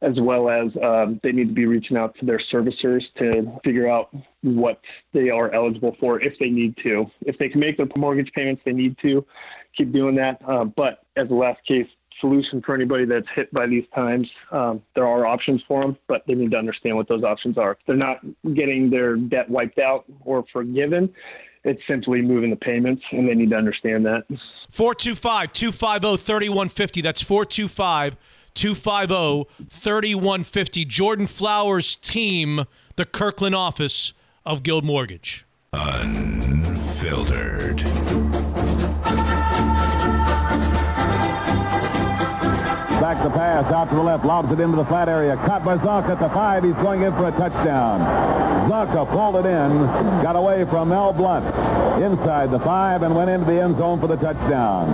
as 0.00 0.14
well 0.18 0.48
as 0.48 0.68
um, 0.82 1.20
they 1.22 1.32
need 1.32 1.48
to 1.48 1.54
be 1.54 1.66
reaching 1.66 1.98
out 1.98 2.16
to 2.20 2.24
their 2.24 2.40
servicers 2.50 3.02
to 3.18 3.58
figure 3.62 3.88
out 3.88 4.08
what 4.40 4.80
they 5.12 5.28
are 5.28 5.52
eligible 5.52 5.94
for 6.00 6.22
if 6.22 6.32
they 6.40 6.48
need 6.48 6.74
to. 6.84 7.04
If 7.26 7.36
they 7.36 7.50
can 7.50 7.60
make 7.60 7.76
their 7.76 7.86
mortgage 7.98 8.32
payments, 8.34 8.62
they 8.64 8.72
need 8.72 8.96
to 9.02 9.26
keep 9.76 9.92
doing 9.92 10.14
that. 10.16 10.40
Uh, 10.48 10.64
but 10.64 11.04
as 11.16 11.28
a 11.30 11.34
last 11.34 11.60
case 11.66 11.88
solution 12.20 12.62
for 12.62 12.74
anybody 12.74 13.04
that's 13.04 13.26
hit 13.34 13.52
by 13.52 13.66
these 13.66 13.84
times, 13.94 14.28
um, 14.50 14.82
there 14.94 15.06
are 15.06 15.26
options 15.26 15.62
for 15.66 15.82
them, 15.82 15.96
but 16.06 16.22
they 16.26 16.34
need 16.34 16.50
to 16.52 16.56
understand 16.56 16.96
what 16.96 17.08
those 17.08 17.22
options 17.24 17.58
are. 17.58 17.72
If 17.72 17.78
they're 17.86 17.96
not 17.96 18.20
getting 18.54 18.90
their 18.90 19.16
debt 19.16 19.48
wiped 19.48 19.78
out 19.78 20.04
or 20.24 20.44
forgiven. 20.52 21.12
It's 21.64 21.82
simply 21.88 22.22
moving 22.22 22.50
the 22.50 22.56
payments, 22.56 23.02
and 23.10 23.28
they 23.28 23.34
need 23.34 23.50
to 23.50 23.56
understand 23.56 24.06
that. 24.06 24.22
425 24.70 25.52
250 25.52 26.16
3150. 26.24 27.00
That's 27.02 27.20
425 27.20 28.16
250 28.54 29.50
3150. 29.68 30.84
Jordan 30.84 31.26
Flowers' 31.26 31.96
team, 31.96 32.64
the 32.96 33.04
Kirkland 33.04 33.54
office 33.56 34.14
of 34.46 34.62
Guild 34.62 34.84
Mortgage. 34.84 35.44
Unfiltered. 35.72 36.58
Back 43.00 43.22
the 43.22 43.30
pass, 43.30 43.70
out 43.72 43.88
to 43.90 43.94
the 43.94 44.02
left, 44.02 44.24
lobs 44.24 44.50
it 44.50 44.58
into 44.58 44.76
the 44.76 44.84
flat 44.84 45.08
area. 45.08 45.36
Caught 45.36 45.64
by 45.64 45.76
Csonka 45.76 46.10
at 46.10 46.18
the 46.18 46.28
five. 46.30 46.64
He's 46.64 46.74
going 46.74 47.02
in 47.02 47.12
for 47.12 47.28
a 47.28 47.30
touchdown. 47.30 48.00
Csonka 48.68 49.08
pulled 49.08 49.36
it 49.36 49.48
in, 49.48 49.86
got 50.20 50.34
away 50.34 50.64
from 50.64 50.88
Mel 50.88 51.12
Blount 51.12 51.44
inside 52.02 52.50
the 52.50 52.58
five 52.58 53.02
and 53.02 53.14
went 53.14 53.30
into 53.30 53.46
the 53.46 53.62
end 53.62 53.78
zone 53.78 54.00
for 54.00 54.08
the 54.08 54.16
touchdown. 54.16 54.88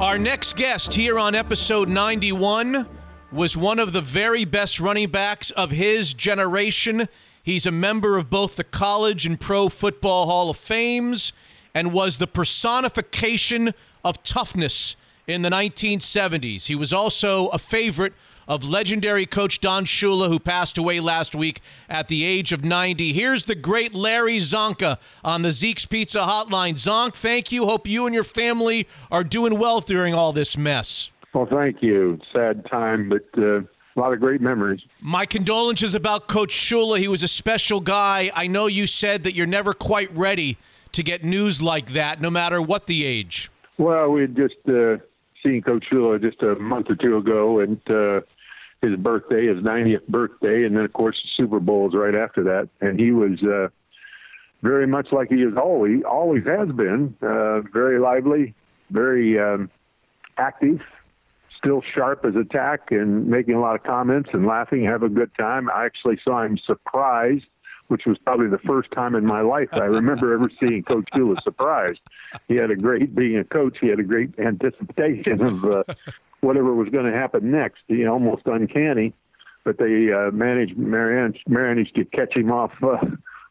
Our 0.00 0.16
next 0.16 0.56
guest 0.56 0.94
here 0.94 1.18
on 1.18 1.34
episode 1.34 1.90
91 1.90 2.86
was 3.30 3.58
one 3.58 3.78
of 3.78 3.92
the 3.92 4.00
very 4.00 4.46
best 4.46 4.80
running 4.80 5.10
backs 5.10 5.50
of 5.50 5.70
his 5.70 6.14
generation. 6.14 7.08
He's 7.42 7.66
a 7.66 7.70
member 7.70 8.16
of 8.16 8.30
both 8.30 8.56
the 8.56 8.64
College 8.64 9.26
and 9.26 9.38
Pro 9.38 9.68
Football 9.68 10.24
Hall 10.24 10.48
of 10.48 10.56
Fames 10.56 11.34
and 11.74 11.92
was 11.92 12.16
the 12.16 12.26
personification 12.26 13.74
of 14.02 14.22
toughness 14.22 14.96
in 15.28 15.42
the 15.42 15.50
1970s. 15.50 16.66
He 16.66 16.74
was 16.74 16.92
also 16.92 17.48
a 17.48 17.58
favorite 17.58 18.14
of 18.48 18.64
legendary 18.64 19.26
coach 19.26 19.60
Don 19.60 19.84
Shula, 19.84 20.28
who 20.28 20.38
passed 20.38 20.78
away 20.78 21.00
last 21.00 21.34
week 21.34 21.60
at 21.88 22.08
the 22.08 22.24
age 22.24 22.50
of 22.50 22.64
90. 22.64 23.12
Here's 23.12 23.44
the 23.44 23.54
great 23.54 23.94
Larry 23.94 24.38
Csonka 24.38 24.96
on 25.22 25.42
the 25.42 25.52
Zeke's 25.52 25.84
Pizza 25.84 26.20
Hotline. 26.20 26.74
Zonk, 26.74 27.14
thank 27.14 27.52
you. 27.52 27.66
Hope 27.66 27.86
you 27.86 28.06
and 28.06 28.14
your 28.14 28.24
family 28.24 28.88
are 29.10 29.22
doing 29.22 29.58
well 29.58 29.80
during 29.80 30.14
all 30.14 30.32
this 30.32 30.56
mess. 30.56 31.10
Well, 31.34 31.46
thank 31.46 31.82
you. 31.82 32.18
Sad 32.32 32.64
time, 32.70 33.10
but 33.10 33.26
uh, 33.36 33.58
a 33.60 33.96
lot 33.96 34.14
of 34.14 34.20
great 34.20 34.40
memories. 34.40 34.80
My 35.02 35.26
condolences 35.26 35.94
about 35.94 36.26
Coach 36.26 36.52
Shula. 36.52 36.98
He 36.98 37.06
was 37.06 37.22
a 37.22 37.28
special 37.28 37.80
guy. 37.80 38.30
I 38.34 38.46
know 38.46 38.66
you 38.66 38.86
said 38.86 39.24
that 39.24 39.34
you're 39.34 39.46
never 39.46 39.74
quite 39.74 40.08
ready 40.16 40.56
to 40.92 41.02
get 41.02 41.22
news 41.22 41.60
like 41.60 41.90
that, 41.90 42.22
no 42.22 42.30
matter 42.30 42.62
what 42.62 42.86
the 42.86 43.04
age. 43.04 43.50
Well, 43.76 44.10
we 44.10 44.26
just 44.26 44.56
uh, 44.66 44.96
seen 45.48 45.62
Coach 45.62 45.84
Shula 45.90 46.20
just 46.20 46.42
a 46.42 46.54
month 46.56 46.86
or 46.90 46.96
two 46.96 47.16
ago, 47.16 47.60
and 47.60 47.78
uh, 47.90 48.20
his 48.82 48.96
birthday, 48.96 49.46
his 49.46 49.58
90th 49.58 50.06
birthday, 50.06 50.64
and 50.64 50.76
then 50.76 50.84
of 50.84 50.92
course 50.92 51.16
the 51.22 51.42
Super 51.42 51.60
Bowls 51.60 51.94
right 51.94 52.14
after 52.14 52.42
that. 52.44 52.68
And 52.80 52.98
he 52.98 53.12
was 53.12 53.42
uh, 53.42 53.68
very 54.62 54.86
much 54.86 55.08
like 55.12 55.28
he 55.28 55.42
is 55.42 55.54
always 55.56 56.02
always 56.08 56.44
has 56.46 56.68
been, 56.68 57.16
uh, 57.22 57.60
very 57.72 57.98
lively, 57.98 58.54
very 58.90 59.38
um, 59.38 59.70
active, 60.36 60.80
still 61.56 61.82
sharp 61.94 62.24
as 62.24 62.36
attack, 62.36 62.90
and 62.90 63.26
making 63.26 63.54
a 63.54 63.60
lot 63.60 63.74
of 63.74 63.82
comments 63.82 64.30
and 64.32 64.46
laughing, 64.46 64.84
have 64.84 65.02
a 65.02 65.08
good 65.08 65.30
time. 65.36 65.68
I 65.70 65.84
actually 65.84 66.18
saw 66.22 66.42
him 66.42 66.58
surprised, 66.58 67.46
which 67.88 68.06
was 68.06 68.18
probably 68.18 68.48
the 68.48 68.58
first 68.58 68.90
time 68.92 69.14
in 69.14 69.26
my 69.26 69.40
life 69.40 69.68
I 69.72 69.84
remember 69.84 70.32
ever 70.34 70.50
seeing 70.60 70.82
Coach 70.82 71.06
Shula 71.12 71.42
surprised. 71.42 72.00
He 72.46 72.54
had 72.54 72.70
a 72.70 72.76
great, 72.76 73.14
being 73.14 73.38
a 73.38 73.44
coach, 73.44 73.78
he 73.80 73.88
had 73.88 73.98
a 73.98 74.04
great 74.04 74.38
anticipation 74.38 75.42
of 75.42 75.64
uh, 75.64 75.84
whatever 76.40 76.74
was 76.74 76.88
going 76.90 77.06
to 77.06 77.16
happen 77.16 77.50
next. 77.50 77.82
He 77.88 78.06
almost 78.06 78.42
uncanny, 78.46 79.14
but 79.64 79.78
they 79.78 80.12
uh, 80.12 80.30
managed 80.30 80.76
managed 80.76 81.48
managed 81.48 81.94
to 81.96 82.04
catch 82.04 82.36
him 82.36 82.52
off. 82.52 82.72
Uh, 82.82 82.98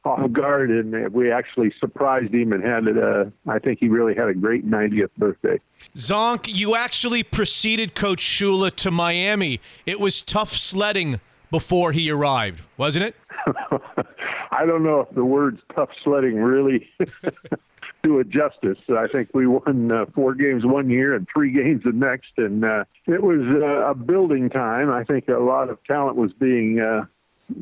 off 0.06 0.32
guard, 0.32 0.70
and 0.72 1.12
we 1.12 1.32
actually 1.32 1.74
surprised 1.80 2.34
him 2.34 2.54
and 2.54 2.64
had 2.64 2.88
it. 2.88 2.98
Uh, 2.98 3.26
I 3.46 3.60
think 3.60 3.80
he 3.80 3.90
really 3.90 4.16
had 4.16 4.30
a 4.30 4.34
great 4.34 4.66
90th 4.66 5.10
birthday. 5.18 5.60
Zonk, 5.98 6.48
you 6.48 6.76
actually 6.76 7.24
preceded 7.24 7.94
Coach 7.94 8.22
Shula 8.22 8.74
to 8.78 8.90
Miami. 8.90 9.60
It 9.86 10.00
was 10.00 10.22
tough 10.22 10.54
sledding 10.54 11.20
before 11.52 11.92
he 11.92 12.10
arrived, 12.10 12.64
wasn't 12.78 13.06
it? 13.06 13.16
I 14.58 14.66
don't 14.66 14.84
know 14.84 15.02
if 15.02 15.14
the 15.14 15.24
words 15.24 15.60
tough 15.76 15.90
sledding 16.04 16.38
really 16.38 16.90
do 18.04 18.20
it 18.20 18.30
justice. 18.30 18.80
I 18.90 19.08
think 19.08 19.30
we 19.34 19.46
won 19.46 19.92
uh, 19.92 20.06
four 20.16 20.34
games 20.34 20.66
one 20.66 20.90
year 20.90 21.14
and 21.14 21.28
three 21.32 21.52
games 21.52 21.84
the 21.84 21.92
next, 21.92 22.32
and 22.38 22.66
uh, 22.66 22.86
it 23.06 23.22
was 23.22 23.42
uh, 23.42 23.90
a 23.90 23.94
building 23.94 24.50
time. 24.50 24.90
I 24.92 25.04
think 25.04 25.28
a 25.28 25.34
lot 25.34 25.70
of 25.70 25.78
talent 25.84 26.18
was 26.18 26.34
being 26.34 26.80
uh, 26.80 27.06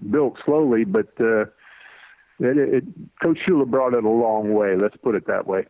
built 0.09 0.37
slowly, 0.45 0.85
but 0.85 1.09
uh, 1.19 1.41
it, 2.39 2.57
it, 2.57 2.83
Coach 3.21 3.39
Shula 3.45 3.67
brought 3.67 3.93
it 3.93 4.05
a 4.05 4.09
long 4.09 4.53
way. 4.53 4.77
Let's 4.77 4.97
put 4.97 5.15
it 5.15 5.27
that 5.27 5.47
way. 5.47 5.65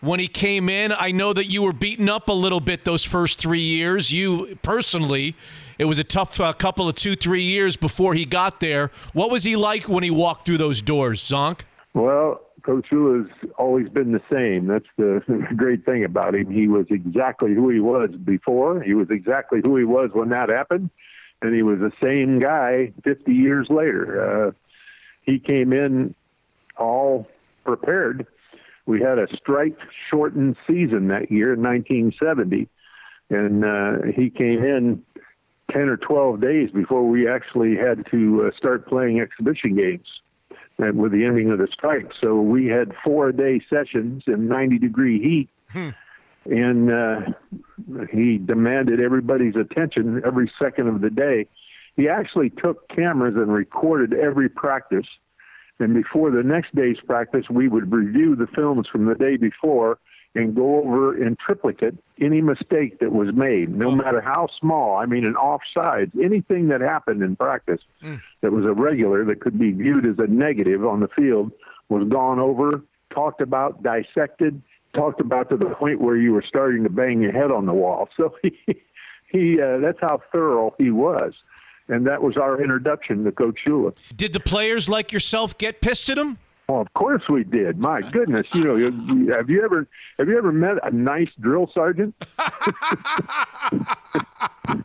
When 0.00 0.18
he 0.18 0.28
came 0.28 0.68
in, 0.68 0.92
I 0.92 1.10
know 1.10 1.32
that 1.34 1.46
you 1.46 1.62
were 1.62 1.74
beaten 1.74 2.08
up 2.08 2.28
a 2.28 2.32
little 2.32 2.60
bit 2.60 2.84
those 2.84 3.04
first 3.04 3.38
three 3.38 3.60
years. 3.60 4.10
You 4.10 4.58
personally, 4.62 5.36
it 5.78 5.84
was 5.84 5.98
a 5.98 6.04
tough 6.04 6.40
uh, 6.40 6.52
couple 6.54 6.88
of 6.88 6.94
two, 6.94 7.16
three 7.16 7.42
years 7.42 7.76
before 7.76 8.14
he 8.14 8.24
got 8.24 8.60
there. 8.60 8.90
What 9.12 9.30
was 9.30 9.44
he 9.44 9.56
like 9.56 9.88
when 9.88 10.02
he 10.02 10.10
walked 10.10 10.46
through 10.46 10.58
those 10.58 10.80
doors, 10.80 11.22
Zonk? 11.22 11.60
Well, 11.92 12.40
Coach 12.62 12.86
Shula's 12.90 13.30
always 13.58 13.88
been 13.88 14.12
the 14.12 14.22
same. 14.30 14.66
That's 14.66 14.86
the 14.96 15.22
great 15.56 15.84
thing 15.84 16.04
about 16.04 16.34
him. 16.34 16.50
He 16.50 16.66
was 16.66 16.86
exactly 16.88 17.54
who 17.54 17.68
he 17.68 17.80
was 17.80 18.10
before. 18.10 18.82
He 18.82 18.94
was 18.94 19.08
exactly 19.10 19.60
who 19.62 19.76
he 19.76 19.84
was 19.84 20.10
when 20.14 20.30
that 20.30 20.48
happened, 20.48 20.90
and 21.42 21.54
he 21.54 21.62
was 21.62 21.78
the 21.78 21.92
same 22.02 22.38
guy 22.38 22.92
50 23.04 23.32
years 23.32 23.68
later. 23.68 24.48
Uh, 24.48 24.52
he 25.22 25.38
came 25.38 25.72
in 25.72 26.14
all 26.76 27.28
prepared. 27.64 28.26
We 28.90 29.00
had 29.00 29.20
a 29.20 29.28
strike 29.36 29.78
shortened 30.10 30.56
season 30.66 31.06
that 31.08 31.30
year 31.30 31.52
in 31.52 31.62
1970, 31.62 32.68
and 33.30 33.64
uh, 33.64 34.12
he 34.12 34.30
came 34.30 34.64
in 34.64 35.00
10 35.70 35.82
or 35.82 35.96
12 35.96 36.40
days 36.40 36.70
before 36.72 37.06
we 37.06 37.28
actually 37.28 37.76
had 37.76 38.04
to 38.10 38.46
uh, 38.48 38.56
start 38.56 38.88
playing 38.88 39.20
exhibition 39.20 39.76
games 39.76 40.08
and 40.78 40.98
with 40.98 41.12
the 41.12 41.24
ending 41.24 41.52
of 41.52 41.58
the 41.58 41.68
strike. 41.72 42.10
So 42.20 42.40
we 42.40 42.66
had 42.66 42.92
four 43.04 43.30
day 43.30 43.60
sessions 43.70 44.24
in 44.26 44.48
90 44.48 44.78
degree 44.78 45.22
heat. 45.22 45.48
Hmm. 45.68 45.90
And 46.46 46.90
uh, 46.90 47.20
he 48.10 48.38
demanded 48.38 49.00
everybody's 49.00 49.54
attention 49.54 50.20
every 50.26 50.50
second 50.58 50.88
of 50.88 51.00
the 51.00 51.10
day. 51.10 51.46
He 51.94 52.08
actually 52.08 52.50
took 52.50 52.88
cameras 52.88 53.36
and 53.36 53.52
recorded 53.52 54.14
every 54.14 54.48
practice. 54.48 55.06
And 55.80 55.94
before 55.94 56.30
the 56.30 56.42
next 56.42 56.74
day's 56.74 56.98
practice, 57.06 57.46
we 57.50 57.68
would 57.68 57.90
review 57.90 58.36
the 58.36 58.46
films 58.46 58.86
from 58.86 59.06
the 59.06 59.14
day 59.14 59.36
before 59.36 59.98
and 60.34 60.54
go 60.54 60.78
over 60.78 61.20
in 61.20 61.36
triplicate 61.36 61.96
any 62.20 62.40
mistake 62.40 63.00
that 63.00 63.12
was 63.12 63.34
made, 63.34 63.74
no 63.74 63.90
matter 63.90 64.20
how 64.20 64.48
small. 64.60 64.96
I 64.96 65.06
mean, 65.06 65.24
an 65.24 65.34
offsides, 65.34 66.12
anything 66.22 66.68
that 66.68 66.80
happened 66.80 67.22
in 67.22 67.34
practice 67.34 67.80
mm. 68.02 68.20
that 68.40 68.52
was 68.52 68.64
irregular 68.64 69.24
that 69.24 69.40
could 69.40 69.58
be 69.58 69.72
viewed 69.72 70.06
as 70.06 70.16
a 70.18 70.28
negative 70.28 70.84
on 70.84 71.00
the 71.00 71.08
field 71.08 71.50
was 71.88 72.06
gone 72.08 72.38
over, 72.38 72.82
talked 73.12 73.40
about, 73.40 73.82
dissected, 73.82 74.62
talked 74.94 75.20
about 75.20 75.48
to 75.50 75.56
the 75.56 75.66
point 75.66 76.00
where 76.00 76.16
you 76.16 76.32
were 76.32 76.44
starting 76.46 76.84
to 76.84 76.90
bang 76.90 77.20
your 77.20 77.32
head 77.32 77.50
on 77.50 77.66
the 77.66 77.72
wall. 77.72 78.08
So 78.16 78.34
he, 78.42 78.52
he 79.28 79.60
uh, 79.60 79.78
that's 79.78 80.00
how 80.00 80.22
thorough 80.30 80.74
he 80.78 80.90
was 80.90 81.32
and 81.90 82.06
that 82.06 82.22
was 82.22 82.36
our 82.36 82.62
introduction 82.62 83.24
to 83.24 83.32
Coach 83.32 83.58
Shula. 83.66 83.94
Did 84.14 84.32
the 84.32 84.40
players 84.40 84.88
like 84.88 85.12
yourself 85.12 85.58
get 85.58 85.80
pissed 85.80 86.08
at 86.08 86.18
him? 86.18 86.38
Well, 86.68 86.80
of 86.80 86.94
course 86.94 87.22
we 87.28 87.42
did. 87.42 87.78
My 87.78 88.00
goodness, 88.12 88.46
you 88.54 88.64
know, 88.64 88.76
have 89.34 89.50
you 89.50 89.64
ever 89.64 89.88
have 90.18 90.28
you 90.28 90.38
ever 90.38 90.52
met 90.52 90.76
a 90.84 90.94
nice 90.94 91.30
drill 91.40 91.70
sergeant? 91.74 92.14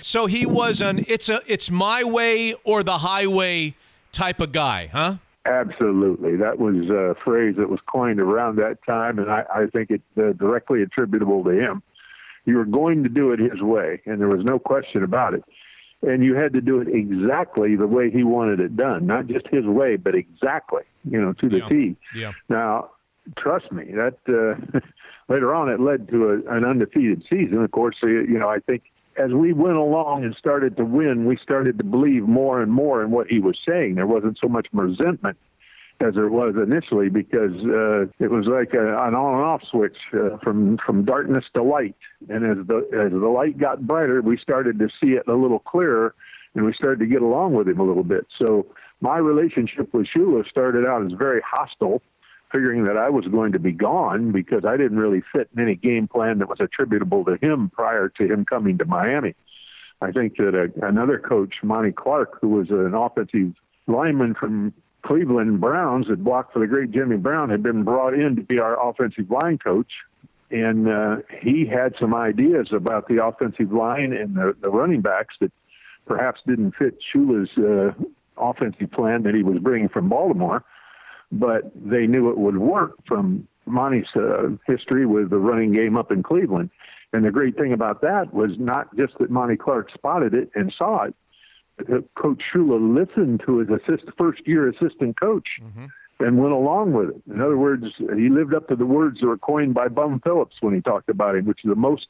so 0.00 0.26
he 0.26 0.46
was 0.46 0.80
an 0.80 1.04
it's 1.08 1.28
a 1.28 1.40
it's 1.46 1.70
my 1.70 2.04
way 2.04 2.54
or 2.64 2.84
the 2.84 2.98
highway 2.98 3.74
type 4.12 4.40
of 4.40 4.52
guy, 4.52 4.88
huh? 4.92 5.16
Absolutely, 5.44 6.36
that 6.36 6.58
was 6.58 6.88
a 6.90 7.16
phrase 7.24 7.56
that 7.56 7.68
was 7.68 7.80
coined 7.90 8.20
around 8.20 8.56
that 8.56 8.78
time, 8.86 9.18
and 9.18 9.30
I, 9.30 9.44
I 9.52 9.66
think 9.66 9.90
it's 9.90 10.04
uh, 10.18 10.32
directly 10.34 10.82
attributable 10.82 11.42
to 11.44 11.50
him. 11.50 11.82
You 12.44 12.58
were 12.58 12.66
going 12.66 13.02
to 13.02 13.08
do 13.08 13.32
it 13.32 13.40
his 13.40 13.62
way, 13.62 14.02
and 14.04 14.20
there 14.20 14.28
was 14.28 14.44
no 14.44 14.58
question 14.58 15.02
about 15.02 15.34
it 15.34 15.42
and 16.02 16.24
you 16.24 16.34
had 16.34 16.52
to 16.52 16.60
do 16.60 16.80
it 16.80 16.88
exactly 16.88 17.76
the 17.76 17.86
way 17.86 18.10
he 18.10 18.22
wanted 18.22 18.60
it 18.60 18.76
done, 18.76 19.06
not 19.06 19.26
just 19.26 19.46
his 19.48 19.64
way, 19.64 19.96
but 19.96 20.14
exactly, 20.14 20.82
you 21.04 21.20
know, 21.20 21.32
to 21.34 21.48
the 21.48 21.58
yeah. 21.58 21.68
T. 21.68 21.96
Yeah. 22.14 22.32
Now, 22.48 22.90
trust 23.36 23.72
me, 23.72 23.92
that 23.92 24.18
uh, 24.28 24.80
later 25.28 25.54
on 25.54 25.68
it 25.68 25.80
led 25.80 26.08
to 26.08 26.30
a, 26.30 26.54
an 26.54 26.64
undefeated 26.64 27.24
season. 27.28 27.62
Of 27.64 27.70
course, 27.72 27.96
you 28.02 28.38
know, 28.38 28.48
I 28.48 28.60
think 28.60 28.84
as 29.16 29.32
we 29.32 29.52
went 29.52 29.76
along 29.76 30.24
and 30.24 30.34
started 30.36 30.76
to 30.76 30.84
win, 30.84 31.26
we 31.26 31.36
started 31.36 31.78
to 31.78 31.84
believe 31.84 32.22
more 32.22 32.62
and 32.62 32.72
more 32.72 33.02
in 33.02 33.10
what 33.10 33.26
he 33.26 33.40
was 33.40 33.58
saying. 33.66 33.96
There 33.96 34.06
wasn't 34.06 34.38
so 34.40 34.48
much 34.48 34.68
resentment 34.72 35.36
as 36.00 36.14
there 36.14 36.28
was 36.28 36.54
initially 36.56 37.08
because 37.08 37.52
uh, 37.64 38.02
it 38.20 38.30
was 38.30 38.46
like 38.46 38.72
a, 38.72 38.86
an 39.06 39.14
on 39.14 39.34
and 39.34 39.44
off 39.44 39.62
switch 39.68 39.96
uh, 40.14 40.38
from 40.42 40.78
from 40.84 41.04
darkness 41.04 41.44
to 41.54 41.62
light. 41.62 41.96
And 42.28 42.44
as 42.44 42.66
the 42.66 42.88
as 42.92 43.10
the 43.10 43.28
light 43.28 43.58
got 43.58 43.86
brighter, 43.86 44.22
we 44.22 44.38
started 44.38 44.78
to 44.78 44.88
see 45.00 45.12
it 45.12 45.26
a 45.26 45.34
little 45.34 45.58
clearer, 45.58 46.14
and 46.54 46.64
we 46.64 46.72
started 46.72 47.00
to 47.00 47.06
get 47.06 47.22
along 47.22 47.54
with 47.54 47.68
him 47.68 47.80
a 47.80 47.84
little 47.84 48.04
bit. 48.04 48.26
So 48.38 48.66
my 49.00 49.18
relationship 49.18 49.92
with 49.92 50.06
Shula 50.06 50.48
started 50.48 50.86
out 50.86 51.04
as 51.04 51.12
very 51.12 51.40
hostile, 51.40 52.00
figuring 52.52 52.84
that 52.84 52.96
I 52.96 53.10
was 53.10 53.26
going 53.26 53.52
to 53.52 53.58
be 53.58 53.72
gone 53.72 54.30
because 54.30 54.64
I 54.64 54.76
didn't 54.76 54.98
really 54.98 55.22
fit 55.32 55.48
in 55.56 55.62
any 55.62 55.74
game 55.74 56.06
plan 56.06 56.38
that 56.38 56.48
was 56.48 56.60
attributable 56.60 57.24
to 57.24 57.36
him 57.44 57.70
prior 57.70 58.08
to 58.08 58.24
him 58.24 58.44
coming 58.44 58.78
to 58.78 58.84
Miami. 58.84 59.34
I 60.00 60.12
think 60.12 60.36
that 60.36 60.54
a, 60.54 60.86
another 60.86 61.18
coach, 61.18 61.54
Monty 61.64 61.90
Clark, 61.90 62.38
who 62.40 62.50
was 62.50 62.70
an 62.70 62.94
offensive 62.94 63.54
lineman 63.88 64.34
from 64.34 64.72
Cleveland 65.02 65.60
Browns 65.60 66.08
had 66.08 66.24
blocked 66.24 66.52
for 66.52 66.58
the 66.58 66.66
great 66.66 66.90
Jimmy 66.90 67.16
Brown 67.16 67.50
had 67.50 67.62
been 67.62 67.84
brought 67.84 68.14
in 68.14 68.36
to 68.36 68.42
be 68.42 68.58
our 68.58 68.88
offensive 68.88 69.30
line 69.30 69.58
coach. 69.58 69.90
And 70.50 70.88
uh, 70.88 71.16
he 71.40 71.66
had 71.66 71.94
some 72.00 72.14
ideas 72.14 72.68
about 72.72 73.06
the 73.08 73.24
offensive 73.24 73.72
line 73.72 74.12
and 74.12 74.34
the, 74.34 74.56
the 74.60 74.70
running 74.70 75.02
backs 75.02 75.34
that 75.40 75.52
perhaps 76.06 76.40
didn't 76.46 76.74
fit 76.74 76.98
Shula's 77.12 77.50
uh, 77.58 77.92
offensive 78.38 78.90
plan 78.90 79.22
that 79.24 79.34
he 79.34 79.42
was 79.42 79.58
bringing 79.58 79.88
from 79.88 80.08
Baltimore, 80.08 80.64
but 81.30 81.70
they 81.74 82.06
knew 82.06 82.30
it 82.30 82.38
would 82.38 82.56
work 82.56 82.92
from 83.06 83.46
Monty's 83.66 84.06
uh, 84.16 84.48
history 84.66 85.04
with 85.04 85.30
the 85.30 85.38
running 85.38 85.72
game 85.72 85.96
up 85.96 86.10
in 86.10 86.22
Cleveland. 86.22 86.70
And 87.12 87.24
the 87.24 87.30
great 87.30 87.56
thing 87.56 87.72
about 87.72 88.00
that 88.02 88.32
was 88.32 88.52
not 88.58 88.94
just 88.96 89.18
that 89.18 89.30
Monty 89.30 89.56
Clark 89.56 89.90
spotted 89.92 90.34
it 90.34 90.50
and 90.54 90.72
saw 90.76 91.04
it, 91.04 91.14
Coach 92.16 92.42
Shula 92.52 92.78
listened 92.78 93.42
to 93.46 93.58
his 93.58 93.68
assist, 93.68 94.04
first 94.16 94.46
year 94.46 94.68
assistant 94.68 95.18
coach 95.18 95.48
mm-hmm. 95.62 95.86
and 96.20 96.38
went 96.38 96.52
along 96.52 96.92
with 96.92 97.10
it. 97.10 97.22
In 97.32 97.40
other 97.40 97.56
words, 97.56 97.84
he 97.98 98.28
lived 98.28 98.54
up 98.54 98.68
to 98.68 98.76
the 98.76 98.86
words 98.86 99.20
that 99.20 99.26
were 99.26 99.38
coined 99.38 99.74
by 99.74 99.88
Bum 99.88 100.20
Phillips 100.24 100.56
when 100.60 100.74
he 100.74 100.80
talked 100.80 101.08
about 101.08 101.36
him, 101.36 101.46
which 101.46 101.64
is 101.64 101.68
the 101.68 101.76
most, 101.76 102.08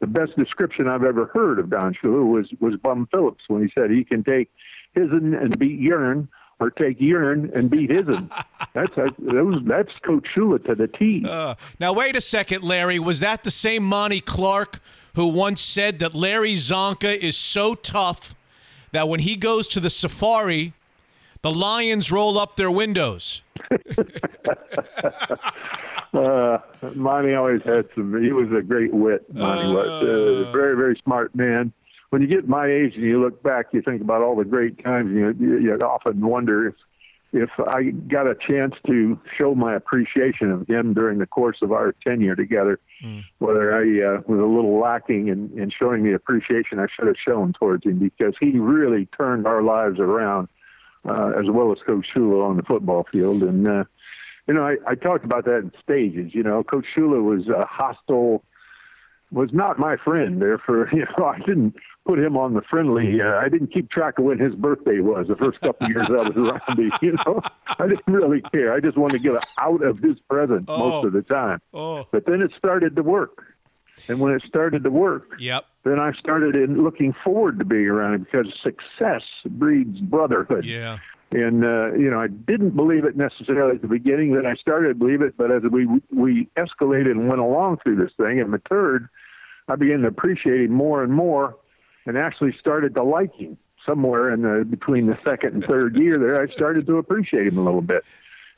the 0.00 0.06
best 0.06 0.36
description 0.36 0.88
I've 0.88 1.04
ever 1.04 1.26
heard 1.26 1.58
of 1.58 1.70
Don 1.70 1.94
Shula 1.94 2.26
was, 2.26 2.48
was 2.60 2.76
Bum 2.76 3.08
Phillips 3.10 3.44
when 3.48 3.62
he 3.62 3.70
said 3.74 3.90
he 3.90 4.04
can 4.04 4.24
take 4.24 4.50
his'n 4.94 5.34
and 5.34 5.58
beat 5.58 5.78
urine 5.78 6.28
or 6.60 6.70
take 6.70 7.00
urine 7.00 7.50
and 7.54 7.70
beat 7.70 7.90
his'n. 7.90 8.30
that's 8.74 8.94
that 8.96 9.64
that's 9.66 9.98
Coach 10.00 10.26
Shula 10.34 10.64
to 10.66 10.74
the 10.74 10.88
T. 10.88 11.24
Uh, 11.26 11.54
now 11.80 11.92
wait 11.92 12.16
a 12.16 12.20
second, 12.20 12.62
Larry. 12.62 12.98
Was 12.98 13.20
that 13.20 13.42
the 13.42 13.50
same 13.50 13.84
Monty 13.84 14.20
Clark 14.20 14.80
who 15.14 15.28
once 15.28 15.60
said 15.60 15.98
that 16.00 16.14
Larry 16.14 16.54
Csonka 16.54 17.16
is 17.16 17.36
so 17.36 17.74
tough 17.74 18.34
that 18.94 19.08
when 19.08 19.20
he 19.20 19.36
goes 19.36 19.68
to 19.68 19.80
the 19.80 19.90
safari, 19.90 20.72
the 21.42 21.50
lions 21.50 22.10
roll 22.10 22.38
up 22.38 22.56
their 22.56 22.70
windows. 22.70 23.42
uh, 26.14 26.58
Monty 26.94 27.34
always 27.34 27.62
had 27.64 27.86
some. 27.94 28.22
He 28.22 28.32
was 28.32 28.50
a 28.56 28.62
great 28.62 28.94
wit. 28.94 29.26
Monty 29.34 29.66
uh, 29.66 29.72
was 29.72 30.46
a 30.48 30.52
very, 30.52 30.76
very 30.76 30.98
smart 31.04 31.34
man. 31.34 31.72
When 32.10 32.22
you 32.22 32.28
get 32.28 32.48
my 32.48 32.66
age 32.66 32.94
and 32.94 33.04
you 33.04 33.20
look 33.20 33.42
back, 33.42 33.66
you 33.72 33.82
think 33.82 34.00
about 34.00 34.22
all 34.22 34.36
the 34.36 34.44
great 34.44 34.82
times. 34.82 35.10
You 35.12 35.34
you, 35.38 35.58
you 35.58 35.74
often 35.80 36.20
wonder 36.20 36.68
if 36.68 36.74
if 37.34 37.50
I 37.58 37.90
got 37.90 38.28
a 38.28 38.36
chance 38.36 38.74
to 38.86 39.18
show 39.36 39.56
my 39.56 39.74
appreciation 39.74 40.52
of 40.52 40.68
him 40.68 40.94
during 40.94 41.18
the 41.18 41.26
course 41.26 41.58
of 41.62 41.72
our 41.72 41.92
tenure 41.92 42.36
together, 42.36 42.78
whether 43.38 43.74
I 43.74 43.82
uh, 43.82 44.20
was 44.28 44.38
a 44.38 44.46
little 44.46 44.78
lacking 44.78 45.26
in, 45.28 45.50
in 45.58 45.70
showing 45.70 46.04
the 46.04 46.14
appreciation 46.14 46.78
I 46.78 46.86
should 46.94 47.08
have 47.08 47.16
shown 47.18 47.52
towards 47.52 47.84
him 47.84 47.98
because 47.98 48.34
he 48.40 48.58
really 48.58 49.06
turned 49.06 49.48
our 49.48 49.62
lives 49.62 49.98
around, 49.98 50.48
uh, 51.04 51.32
as 51.36 51.46
well 51.50 51.72
as 51.72 51.78
Coach 51.84 52.06
Shula 52.14 52.48
on 52.48 52.56
the 52.56 52.62
football 52.62 53.04
field. 53.10 53.42
And, 53.42 53.66
uh, 53.66 53.84
you 54.46 54.54
know, 54.54 54.64
I, 54.64 54.76
I 54.86 54.94
talked 54.94 55.24
about 55.24 55.44
that 55.46 55.58
in 55.58 55.72
stages. 55.82 56.34
You 56.36 56.44
know, 56.44 56.62
Coach 56.62 56.86
Shula 56.96 57.20
was 57.20 57.48
a 57.48 57.66
hostile, 57.66 58.44
was 59.30 59.50
not 59.52 59.78
my 59.78 59.96
friend. 59.96 60.40
Therefore, 60.40 60.88
you 60.92 61.06
know, 61.18 61.24
I 61.26 61.38
didn't 61.38 61.74
put 62.06 62.18
him 62.18 62.36
on 62.36 62.54
the 62.54 62.60
friendly. 62.62 63.20
Uh, 63.20 63.36
I 63.36 63.48
didn't 63.48 63.72
keep 63.72 63.90
track 63.90 64.18
of 64.18 64.24
when 64.26 64.38
his 64.38 64.54
birthday 64.54 65.00
was 65.00 65.26
the 65.28 65.36
first 65.36 65.60
couple 65.60 65.86
of 65.86 65.90
years 65.90 66.08
I 66.10 66.28
was 66.28 66.30
around 66.36 66.78
him. 66.78 66.92
You 67.02 67.12
know, 67.12 67.38
I 67.78 67.88
didn't 67.88 68.12
really 68.12 68.42
care. 68.42 68.72
I 68.72 68.80
just 68.80 68.96
wanted 68.96 69.22
to 69.22 69.30
get 69.30 69.44
out 69.58 69.82
of 69.82 69.98
his 69.98 70.18
presence 70.28 70.66
most 70.68 71.06
of 71.06 71.12
the 71.12 71.22
time. 71.22 71.60
Oh. 71.72 72.06
But 72.12 72.26
then 72.26 72.42
it 72.42 72.52
started 72.56 72.94
to 72.96 73.02
work, 73.02 73.44
and 74.08 74.20
when 74.20 74.32
it 74.34 74.42
started 74.46 74.84
to 74.84 74.90
work, 74.90 75.36
Yep. 75.38 75.64
then 75.84 75.98
I 75.98 76.12
started 76.12 76.54
in 76.56 76.82
looking 76.84 77.14
forward 77.24 77.58
to 77.58 77.64
being 77.64 77.86
around 77.88 78.14
him 78.14 78.22
because 78.24 78.52
success 78.62 79.22
breeds 79.46 80.00
brotherhood. 80.00 80.64
Yeah. 80.64 80.98
And 81.34 81.64
uh, 81.64 81.92
you 81.94 82.08
know, 82.10 82.20
I 82.20 82.28
didn't 82.28 82.76
believe 82.76 83.04
it 83.04 83.16
necessarily 83.16 83.74
at 83.74 83.82
the 83.82 83.88
beginning. 83.88 84.34
Then 84.34 84.46
I 84.46 84.54
started 84.54 84.88
to 84.88 84.94
believe 84.94 85.20
it, 85.20 85.36
but 85.36 85.50
as 85.50 85.62
we 85.64 85.88
we 86.12 86.48
escalated 86.56 87.10
and 87.10 87.28
went 87.28 87.40
along 87.40 87.78
through 87.82 87.96
this 87.96 88.12
thing 88.16 88.40
and 88.40 88.50
matured, 88.50 89.08
I 89.66 89.74
began 89.74 90.02
to 90.02 90.06
appreciate 90.06 90.60
him 90.60 90.70
more 90.70 91.02
and 91.02 91.12
more, 91.12 91.56
and 92.06 92.16
actually 92.16 92.56
started 92.56 92.94
to 92.94 93.02
like 93.02 93.34
him. 93.34 93.58
Somewhere 93.84 94.32
in 94.32 94.42
the 94.42 94.64
between 94.64 95.06
the 95.08 95.18
second 95.24 95.54
and 95.54 95.64
third 95.64 95.96
year 95.98 96.20
there, 96.20 96.40
I 96.40 96.46
started 96.54 96.86
to 96.86 96.98
appreciate 96.98 97.48
him 97.48 97.58
a 97.58 97.64
little 97.64 97.82
bit, 97.82 98.04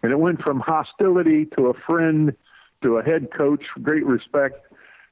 and 0.02 0.12
it 0.12 0.18
went 0.18 0.42
from 0.42 0.60
hostility 0.60 1.46
to 1.56 1.68
a 1.68 1.74
friend 1.74 2.36
to 2.82 2.98
a 2.98 3.02
head 3.02 3.28
coach, 3.32 3.64
great 3.82 4.04
respect. 4.04 4.66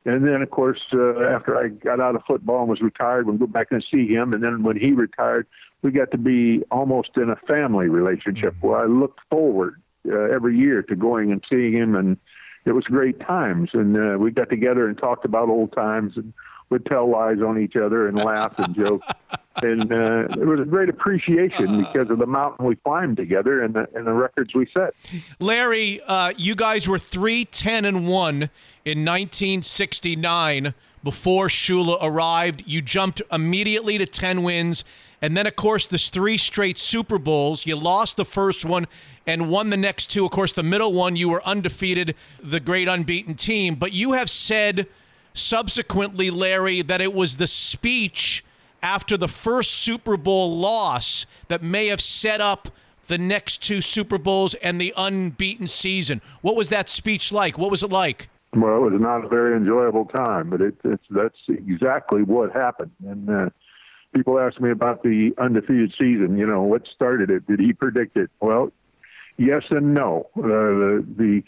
And 0.07 0.27
then, 0.27 0.43
of 0.43 0.51
course, 0.51 0.81
uh, 0.93 1.21
after 1.23 1.57
I 1.57 1.69
got 1.69 1.99
out 1.99 2.15
of 2.15 2.23
football 2.27 2.61
and 2.61 2.69
was 2.69 2.83
retired, 2.83 3.27
we'd 3.27 3.39
go 3.39 3.47
back 3.47 3.69
and 3.71 3.85
see 3.91 4.07
him. 4.07 4.35
And 4.35 4.43
then 4.43 4.63
when 4.63 4.77
he 4.77 4.93
retired, 4.93 5.47
we 5.83 5.93
got 5.93 6.11
to 6.11 6.19
be 6.19 6.63
almost 6.71 7.11
in 7.17 7.31
a 7.31 7.37
family 7.37 7.89
relationship 7.89 8.55
where 8.61 8.79
I 8.79 8.85
looked 8.85 9.21
forward 9.31 9.81
uh, 10.07 10.19
every 10.35 10.59
year 10.59 10.83
to 10.83 10.97
going 10.97 11.33
and 11.33 11.43
seeing 11.49 11.73
him. 11.73 11.95
And 11.95 12.19
it 12.67 12.73
was 12.73 12.85
great 12.85 13.19
times. 13.21 13.71
And 13.73 13.97
uh, 13.97 14.19
we 14.19 14.31
got 14.31 14.51
together 14.51 14.89
and 14.89 14.99
talked 14.99 15.25
about 15.25 15.49
old 15.49 15.73
times 15.73 16.17
and 16.17 16.35
would 16.69 16.85
tell 16.85 17.11
lies 17.11 17.41
on 17.41 17.59
each 17.59 17.77
other 17.77 18.07
and 18.07 18.19
laugh 18.19 18.59
and 18.59 18.75
joke. 18.75 19.03
And 19.63 19.93
uh, 19.93 20.27
it 20.31 20.47
was 20.47 20.61
a 20.61 20.65
great 20.65 20.89
appreciation 20.89 21.79
because 21.79 22.11
of 22.11 22.19
the 22.19 22.27
mountain 22.27 22.67
we 22.67 22.77
climbed 22.77 23.17
together 23.17 23.63
and 23.63 23.75
the, 23.75 23.89
and 23.95 24.07
the 24.07 24.13
records 24.13 24.55
we 24.55 24.67
set. 24.73 24.95
Larry, 25.39 26.01
uh, 26.07 26.33
you 26.37 26.55
guys 26.55 26.89
were 26.89 26.99
three 26.99 27.45
ten 27.45 27.85
and 27.85 28.09
1 28.09 28.35
in 28.85 29.05
1969 29.05 30.75
before 31.05 31.49
Shula 31.49 31.99
arrived. 32.03 32.65
You 32.67 32.83
jumped 32.83 33.23
immediately 33.31 33.99
to 33.99 34.07
10 34.07 34.43
wins. 34.43 34.85
And 35.23 35.37
then, 35.37 35.47
of 35.47 35.57
course, 35.57 35.87
there's 35.87 36.09
three 36.09 36.37
straight 36.37 36.77
Super 36.77 37.19
Bowls. 37.19 37.65
You 37.65 37.77
lost 37.77 38.17
the 38.17 38.25
first 38.25 38.65
one 38.65 38.87
and 39.27 39.49
won 39.49 39.71
the 39.71 39.77
next 39.77 40.11
two. 40.11 40.25
Of 40.25 40.33
course, 40.33 40.53
the 40.53 40.63
middle 40.63 40.93
one, 40.93 41.17
you 41.17 41.29
were 41.29 41.43
undefeated, 41.47 42.15
the 42.41 42.61
great 42.61 42.89
unbeaten 42.89 43.35
team. 43.35 43.75
But 43.75 43.93
you 43.93 44.13
have 44.13 44.29
said 44.29 44.87
subsequently, 45.33 46.31
Larry, 46.31 46.83
that 46.83 47.01
it 47.01 47.15
was 47.15 47.37
the 47.37 47.47
speech 47.47 48.45
after 48.85 49.17
the 49.17 49.27
first 49.27 49.71
Super 49.71 50.19
Bowl 50.19 50.59
loss 50.59 51.25
that 51.49 51.63
may 51.63 51.87
have 51.87 52.03
set 52.03 52.43
up 52.43 52.69
the 53.07 53.17
next 53.17 53.63
two 53.63 53.81
Super 53.81 54.19
Bowls 54.19 54.53
and 54.57 54.79
the 54.79 54.93
unbeaten 54.97 55.67
season. 55.67 56.21
What 56.43 56.55
was 56.55 56.69
that 56.69 56.91
speech 56.91 57.33
like? 57.33 57.57
What 57.57 57.71
was 57.71 57.83
it 57.83 57.91
like? 57.91 58.29
Well, 58.55 58.77
it 58.77 58.93
was 58.93 59.01
not 59.01 59.25
a 59.25 59.29
very 59.29 59.57
enjoyable 59.57 60.05
time, 60.05 60.51
but 60.51 60.61
it, 60.61 60.75
it's 60.85 61.03
that's 61.11 61.39
exactly 61.49 62.23
what 62.23 62.53
happened. 62.53 62.93
And 63.09 63.29
uh, 63.29 63.51
people 64.15 64.39
ask 64.39 64.61
me 64.61 64.71
about 64.71 65.03
the 65.03 65.33
undefeated 65.39 65.93
season. 65.99 66.37
You 66.37 66.47
know, 66.47 66.63
what 66.63 66.87
started 66.95 67.31
it? 67.31 67.47
Did 67.47 67.61
he 67.61 67.73
predict 67.73 68.19
it? 68.19 68.31
Well, 68.41 68.71
yes 69.39 69.63
and 69.71 69.95
no. 69.95 70.29
Uh, 70.37 70.43
the 70.43 71.07
the 71.17 71.43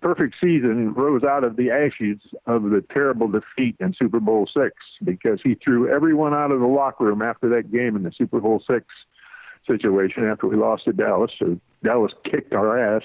perfect 0.00 0.36
season 0.40 0.92
rose 0.94 1.24
out 1.24 1.44
of 1.44 1.56
the 1.56 1.70
ashes 1.70 2.18
of 2.46 2.64
the 2.64 2.84
terrible 2.92 3.28
defeat 3.28 3.76
in 3.80 3.94
Super 3.94 4.20
Bowl 4.20 4.48
six 4.52 4.74
because 5.04 5.40
he 5.42 5.54
threw 5.54 5.92
everyone 5.92 6.34
out 6.34 6.50
of 6.50 6.60
the 6.60 6.66
locker 6.66 7.04
room 7.04 7.22
after 7.22 7.48
that 7.50 7.72
game 7.72 7.96
in 7.96 8.02
the 8.02 8.12
Super 8.12 8.40
Bowl 8.40 8.62
six 8.66 8.86
situation 9.66 10.24
after 10.24 10.46
we 10.46 10.56
lost 10.56 10.84
to 10.84 10.92
Dallas. 10.92 11.32
So 11.38 11.58
Dallas 11.82 12.12
kicked 12.24 12.52
our 12.52 12.78
ass. 12.78 13.02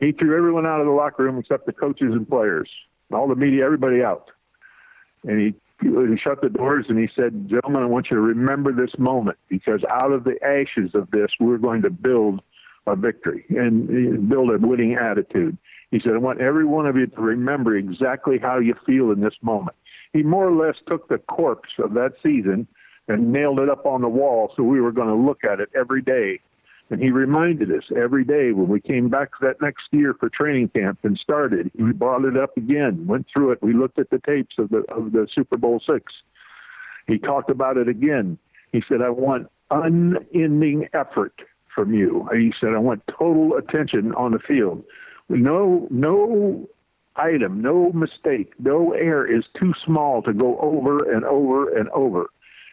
He 0.00 0.12
threw 0.12 0.36
everyone 0.36 0.66
out 0.66 0.80
of 0.80 0.86
the 0.86 0.92
locker 0.92 1.24
room 1.24 1.38
except 1.38 1.66
the 1.66 1.72
coaches 1.72 2.12
and 2.12 2.28
players, 2.28 2.68
all 3.12 3.28
the 3.28 3.34
media, 3.34 3.64
everybody 3.64 4.02
out. 4.02 4.30
And 5.24 5.40
he 5.40 5.54
he 5.82 6.16
shut 6.16 6.40
the 6.40 6.48
doors 6.48 6.86
and 6.88 6.98
he 6.98 7.08
said, 7.14 7.48
"Gentlemen, 7.48 7.82
I 7.82 7.86
want 7.86 8.10
you 8.10 8.16
to 8.16 8.22
remember 8.22 8.72
this 8.72 8.98
moment 8.98 9.36
because 9.48 9.84
out 9.90 10.12
of 10.12 10.24
the 10.24 10.42
ashes 10.42 10.94
of 10.94 11.10
this, 11.10 11.30
we're 11.38 11.58
going 11.58 11.82
to 11.82 11.90
build 11.90 12.40
a 12.86 12.96
victory 12.96 13.44
and 13.50 14.28
build 14.28 14.50
a 14.50 14.58
winning 14.58 14.94
attitude." 14.94 15.58
He 15.90 16.00
said, 16.00 16.14
"I 16.14 16.18
want 16.18 16.40
every 16.40 16.64
one 16.64 16.86
of 16.86 16.96
you 16.96 17.06
to 17.06 17.20
remember 17.20 17.76
exactly 17.76 18.38
how 18.38 18.58
you 18.58 18.74
feel 18.84 19.12
in 19.12 19.20
this 19.20 19.36
moment." 19.42 19.76
He 20.12 20.22
more 20.22 20.46
or 20.46 20.52
less 20.52 20.76
took 20.86 21.08
the 21.08 21.18
corpse 21.18 21.78
of 21.78 21.94
that 21.94 22.14
season 22.22 22.66
and 23.08 23.32
nailed 23.32 23.60
it 23.60 23.68
up 23.68 23.86
on 23.86 24.00
the 24.00 24.08
wall 24.08 24.52
so 24.56 24.62
we 24.62 24.80
were 24.80 24.92
going 24.92 25.08
to 25.08 25.14
look 25.14 25.44
at 25.44 25.60
it 25.60 25.70
every 25.74 26.02
day. 26.02 26.40
And 26.90 27.00
he 27.00 27.10
reminded 27.10 27.72
us 27.72 27.90
every 27.96 28.24
day 28.24 28.52
when 28.52 28.68
we 28.68 28.80
came 28.80 29.08
back 29.08 29.30
that 29.40 29.60
next 29.60 29.88
year 29.90 30.14
for 30.14 30.28
training 30.28 30.68
camp 30.68 31.00
and 31.02 31.18
started. 31.18 31.70
He 31.76 31.82
brought 31.92 32.24
it 32.24 32.36
up 32.36 32.56
again, 32.56 33.06
went 33.06 33.26
through 33.32 33.52
it. 33.52 33.62
We 33.62 33.72
looked 33.72 33.98
at 33.98 34.10
the 34.10 34.20
tapes 34.20 34.56
of 34.58 34.68
the 34.70 34.84
of 34.92 35.12
the 35.12 35.26
Super 35.32 35.56
Bowl 35.56 35.80
six. 35.84 36.12
He 37.06 37.18
talked 37.18 37.50
about 37.50 37.76
it 37.76 37.88
again. 37.88 38.38
He 38.72 38.82
said, 38.88 39.02
"I 39.02 39.10
want 39.10 39.48
unending 39.70 40.88
effort 40.92 41.42
from 41.74 41.92
you." 41.92 42.28
He 42.32 42.52
said, 42.60 42.72
"I 42.72 42.78
want 42.78 43.02
total 43.08 43.56
attention 43.56 44.14
on 44.14 44.32
the 44.32 44.38
field. 44.38 44.84
No, 45.28 45.88
no 45.90 46.68
item, 47.16 47.60
no 47.60 47.92
mistake, 47.92 48.52
no 48.58 48.92
error 48.92 49.26
is 49.26 49.44
too 49.58 49.72
small 49.84 50.22
to 50.22 50.32
go 50.32 50.58
over 50.60 51.10
and 51.12 51.24
over 51.24 51.76
and 51.76 51.88
over." 51.90 52.26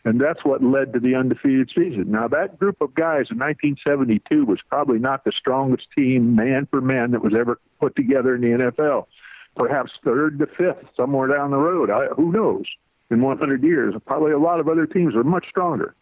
And 0.06 0.20
that's 0.20 0.44
what 0.44 0.62
led 0.62 0.92
to 0.94 1.00
the 1.00 1.16
undefeated 1.16 1.72
season. 1.74 2.12
Now, 2.12 2.28
that 2.28 2.60
group 2.60 2.82
of 2.82 2.94
guys 2.94 3.32
in 3.32 3.40
1972 3.40 4.46
was 4.46 4.60
probably 4.68 5.00
not 5.00 5.24
the 5.24 5.32
strongest 5.32 5.88
team, 5.96 6.36
man 6.36 6.68
for 6.70 6.82
man, 6.82 7.12
that 7.12 7.24
was 7.24 7.34
ever 7.34 7.60
put 7.80 7.96
together 7.96 8.36
in 8.36 8.42
the 8.42 8.48
NFL. 8.48 9.08
Perhaps 9.56 9.94
third 10.04 10.40
to 10.40 10.48
fifth, 10.48 10.90
somewhere 10.98 11.28
down 11.28 11.52
the 11.52 11.58
road. 11.58 11.90
I, 11.90 12.08
who 12.08 12.32
knows? 12.32 12.66
In 13.12 13.22
100 13.22 13.64
years, 13.64 13.94
probably 14.06 14.32
a 14.32 14.40
lot 14.40 14.60
of 14.60 14.68
other 14.68 14.86
teams 14.86 15.16
are 15.16 15.24
much 15.24 15.48
stronger. 15.48 15.94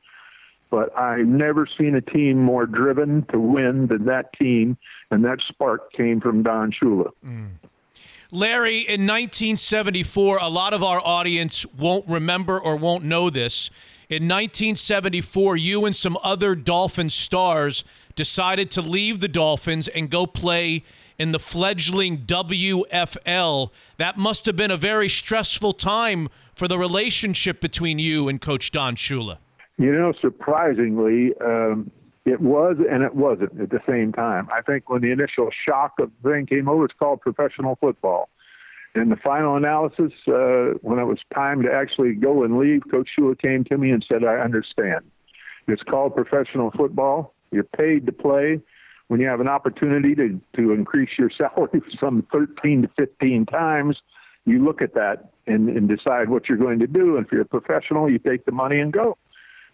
But 0.71 0.97
I've 0.97 1.27
never 1.27 1.67
seen 1.77 1.95
a 1.95 2.01
team 2.01 2.41
more 2.41 2.65
driven 2.65 3.25
to 3.31 3.39
win 3.39 3.87
than 3.87 4.05
that 4.05 4.33
team, 4.33 4.77
and 5.11 5.23
that 5.25 5.39
spark 5.47 5.91
came 5.93 6.19
from 6.19 6.41
Don 6.41 6.71
Shula. 6.71 7.11
Mm. 7.23 7.49
Larry, 8.31 8.77
in 8.77 9.05
1974, 9.05 10.39
a 10.41 10.47
lot 10.47 10.73
of 10.73 10.81
our 10.81 11.01
audience 11.03 11.65
won't 11.77 12.07
remember 12.07 12.57
or 12.57 12.77
won't 12.77 13.03
know 13.03 13.29
this. 13.29 13.69
In 14.09 14.23
1974, 14.23 15.57
you 15.57 15.85
and 15.85 15.93
some 15.93 16.17
other 16.23 16.55
Dolphin 16.55 17.09
stars 17.09 17.83
decided 18.15 18.71
to 18.71 18.81
leave 18.81 19.19
the 19.19 19.27
Dolphins 19.27 19.89
and 19.89 20.09
go 20.09 20.25
play 20.25 20.83
in 21.19 21.33
the 21.33 21.39
fledgling 21.39 22.19
WFL. 22.19 23.71
That 23.97 24.17
must 24.17 24.45
have 24.45 24.55
been 24.55 24.71
a 24.71 24.77
very 24.77 25.09
stressful 25.09 25.73
time 25.73 26.29
for 26.55 26.69
the 26.69 26.77
relationship 26.77 27.59
between 27.59 27.99
you 27.99 28.29
and 28.29 28.39
Coach 28.39 28.71
Don 28.71 28.95
Shula. 28.95 29.37
You 29.77 29.91
know, 29.93 30.13
surprisingly, 30.21 31.33
um, 31.43 31.91
it 32.25 32.39
was 32.39 32.77
and 32.89 33.03
it 33.03 33.15
wasn't 33.15 33.59
at 33.59 33.69
the 33.69 33.79
same 33.87 34.11
time. 34.11 34.47
I 34.53 34.61
think 34.61 34.89
when 34.89 35.01
the 35.01 35.11
initial 35.11 35.49
shock 35.65 35.93
of 35.99 36.11
the 36.21 36.29
thing 36.29 36.45
came 36.45 36.69
over, 36.69 36.85
it's 36.85 36.93
called 36.97 37.21
professional 37.21 37.77
football. 37.81 38.29
In 38.93 39.09
the 39.09 39.15
final 39.15 39.55
analysis, 39.55 40.11
uh, 40.27 40.77
when 40.81 40.99
it 40.99 41.05
was 41.05 41.19
time 41.33 41.63
to 41.63 41.71
actually 41.71 42.13
go 42.13 42.43
and 42.43 42.57
leave, 42.59 42.81
Coach 42.91 43.09
Shula 43.17 43.39
came 43.39 43.63
to 43.65 43.77
me 43.77 43.89
and 43.89 44.05
said, 44.07 44.23
I 44.23 44.35
understand. 44.35 45.05
It's 45.67 45.81
called 45.81 46.13
professional 46.13 46.71
football. 46.71 47.33
You're 47.51 47.63
paid 47.63 48.05
to 48.07 48.11
play. 48.11 48.59
When 49.07 49.19
you 49.19 49.27
have 49.27 49.39
an 49.39 49.47
opportunity 49.47 50.13
to, 50.15 50.39
to 50.57 50.73
increase 50.73 51.11
your 51.17 51.29
salary 51.37 51.81
some 51.99 52.27
13 52.31 52.83
to 52.83 52.89
15 52.97 53.45
times, 53.45 53.97
you 54.45 54.63
look 54.63 54.81
at 54.81 54.93
that 54.93 55.31
and, 55.47 55.69
and 55.69 55.87
decide 55.87 56.29
what 56.29 56.49
you're 56.49 56.57
going 56.57 56.79
to 56.79 56.87
do. 56.87 57.15
And 57.17 57.25
if 57.25 57.31
you're 57.31 57.41
a 57.41 57.45
professional, 57.45 58.09
you 58.09 58.19
take 58.19 58.45
the 58.45 58.51
money 58.51 58.79
and 58.79 58.91
go. 58.91 59.17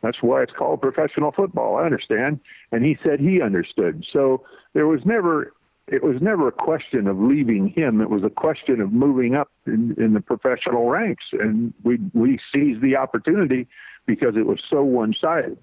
That's 0.01 0.21
why 0.21 0.43
it's 0.43 0.53
called 0.53 0.81
professional 0.81 1.31
football. 1.31 1.77
I 1.77 1.85
understand. 1.85 2.39
And 2.71 2.85
he 2.85 2.97
said 3.03 3.19
he 3.19 3.41
understood. 3.41 4.05
So 4.11 4.43
there 4.73 4.87
was 4.87 5.01
never 5.05 5.53
it 5.87 6.03
was 6.03 6.21
never 6.21 6.49
a 6.49 6.51
question 6.51 7.07
of 7.07 7.17
leaving 7.17 7.69
him. 7.69 8.01
It 8.01 8.09
was 8.09 8.23
a 8.23 8.29
question 8.29 8.81
of 8.81 8.91
moving 8.91 9.35
up 9.35 9.49
in, 9.65 9.95
in 9.97 10.13
the 10.13 10.19
professional 10.19 10.89
ranks. 10.89 11.25
And 11.31 11.73
we 11.83 11.99
we 12.13 12.39
seized 12.53 12.81
the 12.81 12.95
opportunity 12.97 13.67
because 14.05 14.35
it 14.35 14.45
was 14.45 14.59
so 14.69 14.83
one 14.83 15.13
sided. 15.19 15.57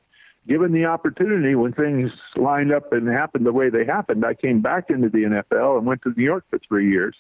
given 0.47 0.73
the 0.73 0.85
opportunity, 0.85 1.55
when 1.55 1.73
things 1.73 2.11
lined 2.37 2.73
up 2.73 2.93
and 2.93 3.09
happened 3.09 3.47
the 3.47 3.53
way 3.53 3.71
they 3.71 3.85
happened, 3.85 4.25
I 4.25 4.35
came 4.35 4.61
back 4.61 4.91
into 4.91 5.09
the 5.09 5.25
NFL 5.25 5.79
and 5.79 5.87
went 5.87 6.03
to 6.03 6.13
New 6.17 6.25
York 6.25 6.45
for 6.51 6.59
three 6.59 6.91
years 6.91 7.17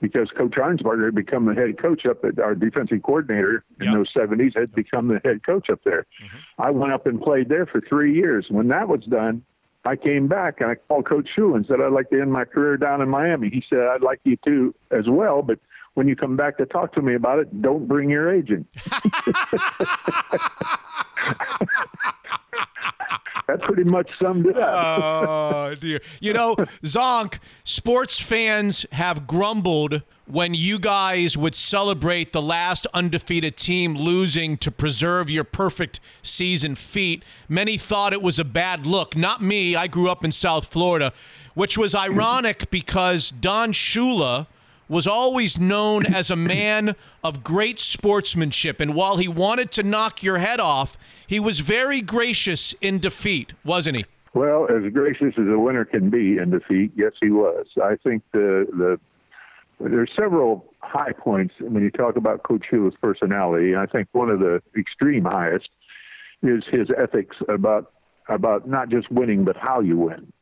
because 0.00 0.30
Coach 0.30 0.52
Arnsparger 0.52 1.06
had 1.06 1.14
become 1.14 1.46
the 1.46 1.54
head 1.54 1.78
coach 1.80 2.04
up 2.06 2.24
at 2.24 2.38
our 2.38 2.54
defensive 2.54 3.02
coordinator 3.02 3.64
in 3.80 3.86
Yep. 3.86 3.94
those 3.94 4.12
70s, 4.12 4.54
had 4.56 4.74
become 4.74 5.08
the 5.08 5.20
head 5.24 5.44
coach 5.44 5.70
up 5.70 5.80
there. 5.84 6.06
Mm-hmm. 6.22 6.62
I 6.62 6.70
went 6.70 6.92
up 6.92 7.06
and 7.06 7.20
played 7.20 7.48
there 7.48 7.66
for 7.66 7.80
three 7.80 8.14
years. 8.14 8.46
When 8.50 8.68
that 8.68 8.88
was 8.88 9.04
done, 9.04 9.42
I 9.84 9.96
came 9.96 10.26
back 10.26 10.60
and 10.60 10.70
I 10.70 10.74
called 10.74 11.06
Coach 11.06 11.28
Shula 11.36 11.56
and 11.56 11.66
said, 11.66 11.80
I'd 11.80 11.92
like 11.92 12.10
to 12.10 12.20
end 12.20 12.32
my 12.32 12.44
career 12.44 12.76
down 12.76 13.00
in 13.00 13.08
Miami. 13.08 13.48
He 13.50 13.62
said, 13.70 13.80
I'd 13.80 14.02
like 14.02 14.20
you 14.24 14.36
to 14.44 14.74
as 14.90 15.08
well, 15.08 15.42
but 15.42 15.58
when 15.94 16.08
you 16.08 16.16
come 16.16 16.36
back 16.36 16.58
to 16.58 16.66
talk 16.66 16.92
to 16.94 17.00
me 17.02 17.14
about 17.14 17.38
it, 17.38 17.62
don't 17.62 17.86
bring 17.88 18.10
your 18.10 18.30
agent. 18.32 18.66
that 23.46 23.60
pretty 23.62 23.84
much 23.84 24.08
summed 24.18 24.46
it 24.46 24.56
up. 24.58 25.28
Oh 25.28 25.74
dear. 25.78 26.00
You 26.20 26.32
know, 26.32 26.56
Zonk, 26.82 27.38
sports 27.64 28.20
fans 28.20 28.86
have 28.92 29.26
grumbled 29.26 30.02
when 30.26 30.54
you 30.54 30.78
guys 30.78 31.36
would 31.36 31.54
celebrate 31.54 32.32
the 32.32 32.42
last 32.42 32.86
undefeated 32.92 33.56
team 33.56 33.94
losing 33.94 34.56
to 34.56 34.70
preserve 34.70 35.30
your 35.30 35.44
perfect 35.44 36.00
season 36.22 36.74
feat. 36.74 37.22
Many 37.48 37.76
thought 37.76 38.12
it 38.12 38.22
was 38.22 38.38
a 38.38 38.44
bad 38.44 38.86
look. 38.86 39.16
Not 39.16 39.40
me. 39.40 39.76
I 39.76 39.86
grew 39.86 40.10
up 40.10 40.24
in 40.24 40.32
South 40.32 40.66
Florida, 40.66 41.12
which 41.54 41.78
was 41.78 41.94
ironic 41.94 42.70
because 42.70 43.30
Don 43.30 43.72
Shula 43.72 44.48
was 44.88 45.06
always 45.06 45.58
known 45.58 46.06
as 46.14 46.30
a 46.30 46.36
man 46.36 46.94
of 47.22 47.42
great 47.42 47.78
sportsmanship. 47.78 48.80
And 48.80 48.94
while 48.94 49.16
he 49.16 49.28
wanted 49.28 49.70
to 49.72 49.82
knock 49.82 50.22
your 50.22 50.38
head 50.38 50.60
off, 50.60 50.96
he 51.26 51.40
was 51.40 51.60
very 51.60 52.00
gracious 52.00 52.74
in 52.80 52.98
defeat, 52.98 53.52
wasn't 53.64 53.96
he? 53.96 54.04
Well, 54.34 54.66
as 54.70 54.92
gracious 54.92 55.34
as 55.38 55.48
a 55.48 55.58
winner 55.58 55.86
can 55.86 56.10
be 56.10 56.36
in 56.36 56.50
defeat, 56.50 56.92
yes, 56.94 57.12
he 57.20 57.30
was. 57.30 57.66
I 57.82 57.96
think 57.96 58.22
the 58.32 58.66
the 58.70 59.00
there's 59.80 60.10
several 60.14 60.72
high 60.80 61.12
points 61.12 61.54
when 61.58 61.82
you 61.82 61.90
talk 61.90 62.16
about 62.16 62.42
Coach 62.42 62.64
Shula's 62.70 62.94
personality. 63.00 63.76
I 63.76 63.86
think 63.86 64.08
one 64.12 64.30
of 64.30 64.40
the 64.40 64.62
extreme 64.76 65.24
highest 65.24 65.68
is 66.42 66.64
his 66.70 66.88
ethics 66.96 67.36
about 67.48 67.92
about 68.28 68.68
not 68.68 68.90
just 68.90 69.10
winning 69.10 69.44
but 69.44 69.56
how 69.56 69.80
you 69.80 69.96
win. 69.96 70.32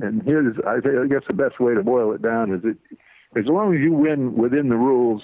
And 0.00 0.22
his, 0.22 0.54
I 0.66 0.76
I 0.76 1.06
guess 1.08 1.22
the 1.26 1.34
best 1.34 1.58
way 1.58 1.74
to 1.74 1.82
boil 1.82 2.12
it 2.12 2.22
down 2.22 2.52
is 2.52 2.62
that 2.62 2.76
as 3.36 3.46
long 3.46 3.74
as 3.74 3.80
you 3.80 3.92
win 3.92 4.34
within 4.34 4.68
the 4.68 4.76
rules, 4.76 5.22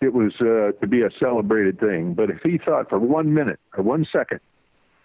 it 0.00 0.12
was 0.12 0.32
uh, 0.40 0.72
to 0.80 0.86
be 0.86 1.02
a 1.02 1.10
celebrated 1.18 1.80
thing. 1.80 2.14
But 2.14 2.30
if 2.30 2.38
he 2.42 2.58
thought 2.58 2.88
for 2.88 2.98
one 2.98 3.34
minute 3.34 3.58
or 3.76 3.82
one 3.82 4.06
second 4.10 4.40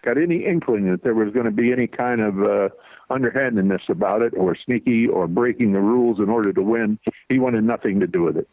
got 0.03 0.17
any 0.17 0.45
inkling 0.45 0.91
that 0.91 1.03
there 1.03 1.15
was 1.15 1.33
going 1.33 1.45
to 1.45 1.51
be 1.51 1.71
any 1.71 1.87
kind 1.87 2.21
of 2.21 2.43
uh, 2.43 2.69
underhandedness 3.09 3.83
about 3.89 4.21
it 4.21 4.33
or 4.35 4.55
sneaky 4.55 5.07
or 5.07 5.27
breaking 5.27 5.73
the 5.73 5.79
rules 5.79 6.19
in 6.19 6.29
order 6.29 6.51
to 6.53 6.61
win, 6.61 6.99
he 7.29 7.39
wanted 7.39 7.63
nothing 7.63 7.99
to 7.99 8.07
do 8.07 8.21
with 8.21 8.37
it. 8.37 8.47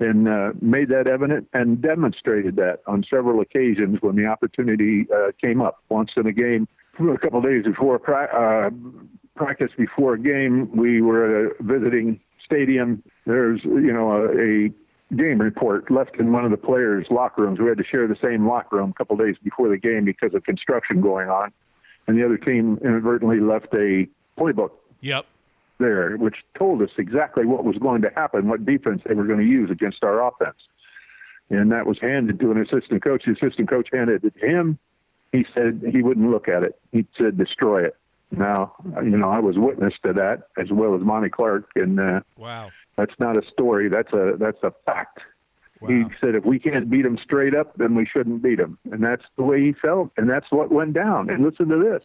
And 0.00 0.26
uh, 0.26 0.52
made 0.60 0.88
that 0.88 1.06
evident 1.06 1.48
and 1.52 1.80
demonstrated 1.80 2.56
that 2.56 2.80
on 2.86 3.04
several 3.08 3.40
occasions 3.40 3.98
when 4.00 4.16
the 4.16 4.26
opportunity 4.26 5.06
uh, 5.14 5.30
came 5.40 5.60
up. 5.60 5.82
Once 5.88 6.10
in 6.16 6.26
a 6.26 6.32
game, 6.32 6.66
a 6.98 7.18
couple 7.18 7.38
of 7.38 7.44
days 7.44 7.64
before 7.64 7.98
pra- 8.00 8.24
uh, 8.34 8.70
practice, 9.36 9.70
before 9.76 10.14
a 10.14 10.18
game, 10.18 10.74
we 10.76 11.00
were 11.00 11.46
at 11.46 11.52
a 11.60 11.62
visiting 11.62 12.18
stadium. 12.44 13.04
There's, 13.26 13.64
you 13.64 13.92
know, 13.92 14.12
a, 14.12 14.66
a 14.66 15.16
game 15.16 15.40
report 15.40 15.90
left 15.90 16.16
in 16.18 16.32
one 16.32 16.44
of 16.44 16.50
the 16.50 16.56
players' 16.56 17.06
locker 17.10 17.42
rooms. 17.42 17.58
We 17.58 17.68
had 17.68 17.78
to 17.78 17.84
share 17.84 18.06
the 18.06 18.16
same 18.22 18.46
locker 18.46 18.76
room 18.76 18.90
a 18.90 18.94
couple 18.94 19.16
days 19.16 19.36
before 19.42 19.68
the 19.68 19.78
game 19.78 20.04
because 20.04 20.34
of 20.34 20.44
construction 20.44 21.00
going 21.00 21.28
on, 21.28 21.52
and 22.06 22.18
the 22.18 22.24
other 22.24 22.36
team 22.36 22.78
inadvertently 22.84 23.40
left 23.40 23.72
a 23.74 24.06
playbook 24.38 24.70
Yep. 25.00 25.26
there, 25.78 26.16
which 26.16 26.36
told 26.58 26.82
us 26.82 26.90
exactly 26.98 27.44
what 27.46 27.64
was 27.64 27.76
going 27.78 28.02
to 28.02 28.10
happen, 28.14 28.48
what 28.48 28.64
defense 28.64 29.02
they 29.06 29.14
were 29.14 29.24
going 29.24 29.40
to 29.40 29.46
use 29.46 29.70
against 29.70 30.02
our 30.04 30.26
offense. 30.26 30.56
And 31.50 31.70
that 31.72 31.86
was 31.86 31.98
handed 32.00 32.40
to 32.40 32.50
an 32.50 32.60
assistant 32.60 33.02
coach. 33.04 33.24
The 33.26 33.32
assistant 33.32 33.68
coach 33.68 33.88
handed 33.92 34.24
it 34.24 34.40
to 34.40 34.46
him. 34.46 34.78
He 35.32 35.44
said 35.52 35.82
he 35.90 36.00
wouldn't 36.02 36.30
look 36.30 36.48
at 36.48 36.62
it. 36.62 36.78
He 36.92 37.06
said 37.18 37.36
destroy 37.36 37.84
it. 37.84 37.96
Now, 38.30 38.74
you 39.02 39.16
know, 39.16 39.30
I 39.30 39.40
was 39.40 39.58
witness 39.58 39.94
to 40.04 40.12
that 40.14 40.48
as 40.60 40.70
well 40.70 40.94
as 40.94 41.02
Monty 41.02 41.28
Clark, 41.28 41.70
and 41.76 42.00
uh, 42.00 42.20
Wow. 42.36 42.70
That's 42.96 43.14
not 43.18 43.36
a 43.36 43.42
story. 43.50 43.88
That's 43.88 44.12
a 44.12 44.34
that's 44.38 44.62
a 44.62 44.72
fact. 44.86 45.20
He 45.86 46.04
said 46.18 46.34
if 46.34 46.46
we 46.46 46.58
can't 46.58 46.88
beat 46.88 47.02
them 47.02 47.18
straight 47.22 47.54
up, 47.54 47.76
then 47.76 47.94
we 47.94 48.06
shouldn't 48.06 48.42
beat 48.42 48.56
them, 48.56 48.78
and 48.90 49.04
that's 49.04 49.24
the 49.36 49.42
way 49.42 49.60
he 49.60 49.74
felt, 49.74 50.12
and 50.16 50.30
that's 50.30 50.46
what 50.50 50.72
went 50.72 50.94
down. 50.94 51.28
And 51.28 51.44
listen 51.44 51.68
to 51.68 51.76
this: 51.76 52.02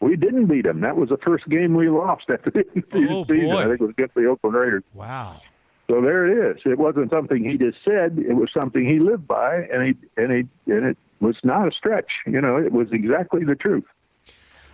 we 0.00 0.16
didn't 0.16 0.46
beat 0.46 0.64
them. 0.64 0.82
That 0.82 0.96
was 0.98 1.08
the 1.08 1.16
first 1.16 1.48
game 1.48 1.74
we 1.74 1.88
lost 1.88 2.24
after 2.30 2.50
the 2.50 2.64
Oh, 3.08 3.24
season. 3.24 3.46
boy. 3.48 3.56
I 3.56 3.64
think 3.68 3.80
it 3.80 3.80
was 3.80 3.90
against 3.90 4.14
the 4.16 4.26
Oakland 4.26 4.54
Raiders. 4.56 4.82
Wow. 4.92 5.40
So 5.88 6.02
there 6.02 6.26
it 6.26 6.56
is. 6.56 6.62
It 6.66 6.78
wasn't 6.78 7.10
something 7.10 7.42
he 7.42 7.56
just 7.56 7.78
said. 7.84 8.18
It 8.18 8.34
was 8.34 8.50
something 8.52 8.84
he 8.84 8.98
lived 8.98 9.26
by, 9.26 9.62
and 9.72 9.82
he 9.82 9.96
and 10.22 10.32
he 10.32 10.70
and 10.72 10.84
it 10.84 10.98
was 11.20 11.36
not 11.42 11.68
a 11.68 11.72
stretch. 11.72 12.10
You 12.26 12.42
know, 12.42 12.58
it 12.58 12.70
was 12.72 12.88
exactly 12.92 13.44
the 13.44 13.54
truth. 13.54 13.84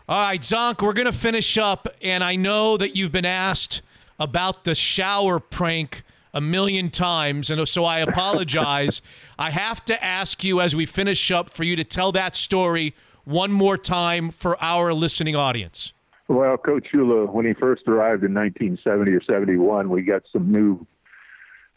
All 0.09 0.21
right, 0.27 0.41
Zonk, 0.41 0.83
we're 0.83 0.95
going 0.95 1.07
to 1.07 1.13
finish 1.13 1.57
up. 1.59 1.87
And 2.03 2.25
I 2.25 2.35
know 2.35 2.77
that 2.77 2.97
you've 2.97 3.13
been 3.13 3.25
asked 3.25 3.83
about 4.19 4.65
the 4.65 4.75
shower 4.75 5.41
prank 5.41 6.03
a 6.35 6.41
million 6.41 6.91
times. 6.91 7.51
And 7.51 7.67
so 7.69 7.85
I 7.85 7.99
apologize. 7.99 9.03
I 9.39 9.51
have 9.51 9.85
to 9.87 10.03
ask 10.03 10.43
you 10.43 10.61
as 10.61 10.75
we 10.75 10.87
finish 10.87 11.31
up 11.31 11.51
for 11.51 11.65
you 11.65 11.77
to 11.77 11.85
tell 11.85 12.13
that 12.13 12.37
story 12.37 12.95
one 13.25 13.53
more 13.53 13.77
time 13.77 14.31
for 14.31 14.63
our 14.63 14.93
listening 14.93 15.37
audience. 15.37 15.93
Well, 16.29 16.57
Coach 16.57 16.87
Shula, 16.93 17.31
when 17.31 17.45
he 17.45 17.53
first 17.53 17.87
arrived 17.87 18.25
in 18.25 18.33
1970 18.33 19.13
or 19.13 19.23
71, 19.23 19.91
we 19.91 20.03
got 20.03 20.23
some 20.33 20.51
new 20.51 20.87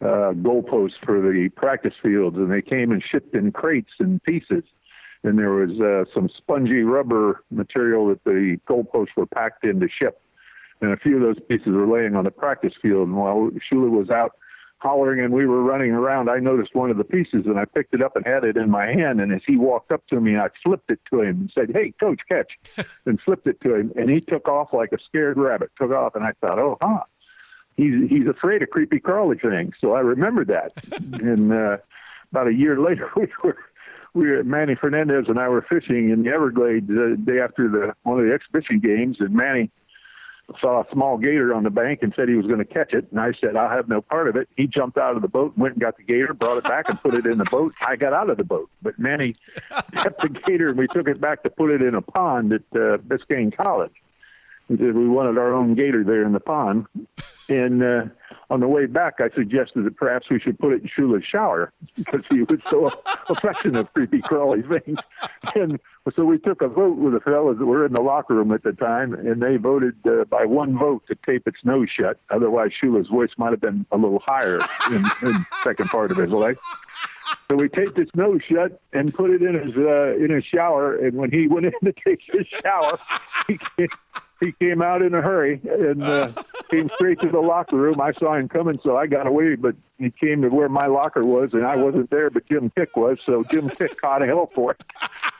uh, 0.01 0.31
goalposts 0.33 0.93
for 1.03 1.19
the 1.19 1.49
practice 1.55 1.93
fields, 2.01 2.37
and 2.37 2.51
they 2.51 2.61
came 2.61 2.91
and 2.91 3.03
shipped 3.03 3.35
in 3.35 3.51
crates 3.51 3.91
and 3.99 4.23
pieces. 4.23 4.63
And 5.23 5.37
there 5.39 5.51
was 5.51 5.79
uh, 5.79 6.05
some 6.13 6.29
spongy 6.37 6.83
rubber 6.83 7.43
material 7.49 8.07
that 8.09 8.23
the 8.23 8.57
goalposts 8.69 9.15
were 9.17 9.25
packed 9.25 9.65
in 9.65 9.79
to 9.79 9.89
ship. 9.89 10.21
And 10.81 10.91
a 10.91 10.97
few 10.97 11.15
of 11.15 11.21
those 11.21 11.43
pieces 11.47 11.67
were 11.67 11.87
laying 11.87 12.15
on 12.15 12.25
the 12.25 12.31
practice 12.31 12.73
field. 12.81 13.07
And 13.07 13.17
while 13.17 13.49
Shula 13.71 13.89
was 13.89 14.09
out 14.09 14.33
hollering 14.79 15.19
and 15.19 15.33
we 15.33 15.45
were 15.45 15.63
running 15.63 15.91
around, 15.91 16.29
I 16.29 16.37
noticed 16.37 16.75
one 16.75 16.91
of 16.91 16.97
the 16.97 17.03
pieces 17.03 17.45
and 17.45 17.57
I 17.57 17.65
picked 17.65 17.93
it 17.93 18.01
up 18.01 18.15
and 18.15 18.25
had 18.25 18.43
it 18.43 18.57
in 18.57 18.69
my 18.69 18.87
hand. 18.87 19.21
And 19.21 19.33
as 19.33 19.41
he 19.47 19.57
walked 19.57 19.91
up 19.91 20.05
to 20.07 20.19
me, 20.19 20.37
I 20.37 20.49
flipped 20.63 20.91
it 20.91 20.99
to 21.11 21.21
him 21.21 21.41
and 21.41 21.51
said, 21.53 21.71
Hey, 21.73 21.93
coach, 21.99 22.19
catch, 22.29 22.51
and 23.05 23.19
flipped 23.21 23.47
it 23.47 23.59
to 23.61 23.75
him. 23.75 23.93
And 23.95 24.09
he 24.09 24.21
took 24.21 24.47
off 24.47 24.73
like 24.73 24.91
a 24.91 24.97
scared 25.03 25.37
rabbit, 25.37 25.71
took 25.79 25.91
off. 25.91 26.15
And 26.15 26.23
I 26.23 26.33
thought, 26.41 26.59
Oh, 26.59 26.77
huh. 26.81 27.03
He's, 27.77 28.09
he's 28.09 28.27
afraid 28.27 28.61
of 28.63 28.69
creepy 28.69 29.01
crawly 29.01 29.37
things. 29.37 29.75
So 29.81 29.93
I 29.93 29.99
remembered 29.99 30.47
that. 30.47 30.71
and 31.21 31.51
uh, 31.51 31.77
about 32.31 32.47
a 32.47 32.53
year 32.53 32.79
later, 32.79 33.09
we 33.17 33.27
were, 33.43 33.57
we 34.13 34.29
were 34.29 34.43
Manny 34.43 34.75
Fernandez 34.75 35.25
and 35.27 35.39
I 35.39 35.49
were 35.49 35.65
fishing 35.67 36.09
in 36.09 36.23
the 36.23 36.29
Everglades 36.29 36.87
the 36.87 37.17
day 37.21 37.39
after 37.39 37.67
the 37.67 37.93
one 38.03 38.19
of 38.19 38.25
the 38.25 38.33
exhibition 38.33 38.79
games, 38.79 39.17
and 39.19 39.33
Manny 39.33 39.69
saw 40.59 40.81
a 40.81 40.85
small 40.91 41.17
gator 41.17 41.53
on 41.53 41.63
the 41.63 41.69
bank 41.69 41.99
and 42.01 42.13
said 42.15 42.29
he 42.29 42.35
was 42.35 42.45
going 42.45 42.59
to 42.59 42.65
catch 42.65 42.93
it. 42.93 43.07
And 43.11 43.19
I 43.19 43.33
said, 43.39 43.55
I'll 43.55 43.69
have 43.69 43.87
no 43.87 44.01
part 44.01 44.27
of 44.27 44.35
it. 44.35 44.47
He 44.55 44.67
jumped 44.67 44.97
out 44.97 45.15
of 45.15 45.21
the 45.21 45.27
boat, 45.27 45.57
went 45.57 45.75
and 45.75 45.81
got 45.81 45.97
the 45.97 46.03
gator, 46.03 46.33
brought 46.33 46.57
it 46.57 46.63
back 46.65 46.87
and 46.89 46.99
put 47.01 47.13
it 47.13 47.25
in 47.25 47.37
the 47.37 47.45
boat. 47.45 47.73
I 47.85 47.95
got 47.95 48.13
out 48.13 48.29
of 48.29 48.37
the 48.37 48.43
boat, 48.43 48.69
but 48.81 48.97
Manny 48.99 49.35
kept 49.93 50.21
the 50.21 50.29
gator 50.29 50.69
and 50.69 50.77
we 50.77 50.87
took 50.87 51.07
it 51.07 51.19
back 51.19 51.43
to 51.43 51.49
put 51.49 51.71
it 51.71 51.81
in 51.81 51.95
a 51.95 52.01
pond 52.01 52.53
at 52.53 52.61
uh, 52.73 52.97
Biscayne 52.97 53.55
College. 53.55 53.93
We 54.67 55.07
wanted 55.07 55.37
our 55.37 55.53
own 55.53 55.75
gator 55.75 56.03
there 56.03 56.23
in 56.23 56.33
the 56.33 56.39
pond. 56.39 56.87
And 57.47 57.83
uh, 57.83 58.05
on 58.49 58.59
the 58.59 58.67
way 58.67 58.85
back, 58.85 59.15
I 59.19 59.29
suggested 59.35 59.83
that 59.85 59.97
perhaps 59.97 60.29
we 60.29 60.39
should 60.39 60.57
put 60.57 60.73
it 60.73 60.81
in 60.81 60.89
Shula's 60.89 61.23
shower 61.23 61.71
because 61.95 62.23
he 62.29 62.41
was 62.41 62.59
so 62.69 62.91
affectionate 63.29 63.79
of 63.79 63.93
creepy 63.93 64.21
crawly 64.21 64.61
things. 64.61 64.99
And 65.55 65.79
so 66.15 66.25
we 66.25 66.37
took 66.39 66.61
a 66.61 66.67
vote 66.67 66.97
with 66.97 67.13
the 67.13 67.19
fellows 67.19 67.57
that 67.59 67.65
were 67.65 67.85
in 67.85 67.93
the 67.93 68.01
locker 68.01 68.33
room 68.33 68.51
at 68.51 68.63
the 68.63 68.73
time, 68.73 69.13
and 69.13 69.41
they 69.41 69.57
voted 69.57 69.95
uh, 70.05 70.25
by 70.25 70.43
one 70.45 70.77
vote 70.77 71.03
to 71.07 71.15
tape 71.25 71.47
its 71.47 71.63
nose 71.63 71.87
shut. 71.89 72.19
Otherwise, 72.29 72.71
Shula's 72.79 73.07
voice 73.07 73.29
might 73.37 73.51
have 73.51 73.61
been 73.61 73.85
a 73.91 73.97
little 73.97 74.19
higher 74.19 74.59
in, 74.91 75.03
the 75.03 75.45
second 75.63 75.89
part 75.89 76.11
of 76.11 76.17
his 76.17 76.31
life. 76.31 76.57
So 77.47 77.55
we 77.55 77.69
taped 77.69 77.97
his 77.97 78.09
nose 78.15 78.41
shut 78.47 78.81
and 78.91 79.13
put 79.13 79.31
it 79.31 79.41
in 79.41 79.53
his 79.53 79.75
uh, 79.77 80.15
in 80.17 80.31
his 80.31 80.43
shower. 80.43 80.95
And 80.95 81.15
when 81.15 81.31
he 81.31 81.47
went 81.47 81.67
in 81.67 81.73
to 81.83 81.93
take 82.05 82.19
his 82.31 82.47
shower, 82.61 82.99
he 83.47 83.57
came, 83.77 83.87
he 84.39 84.51
came 84.53 84.81
out 84.81 85.01
in 85.01 85.13
a 85.13 85.21
hurry 85.21 85.61
and 85.63 86.03
uh, 86.03 86.29
came 86.69 86.89
straight 86.95 87.19
to 87.21 87.29
the 87.29 87.39
locker 87.39 87.77
room. 87.77 88.01
I 88.01 88.11
saw 88.13 88.35
him 88.35 88.49
coming, 88.49 88.79
so 88.83 88.97
I 88.97 89.07
got 89.07 89.27
away. 89.27 89.55
But 89.55 89.75
he 89.97 90.11
came 90.11 90.41
to 90.41 90.49
where 90.49 90.69
my 90.69 90.87
locker 90.87 91.23
was, 91.23 91.53
and 91.53 91.65
I 91.65 91.75
wasn't 91.77 92.09
there, 92.09 92.29
but 92.29 92.45
Jim 92.47 92.71
Kiick 92.75 92.95
was. 92.95 93.17
So 93.25 93.43
Jim 93.43 93.69
Kiick 93.69 93.97
caught 94.01 94.21
hell 94.21 94.51
for 94.53 94.71
it. 94.71 94.83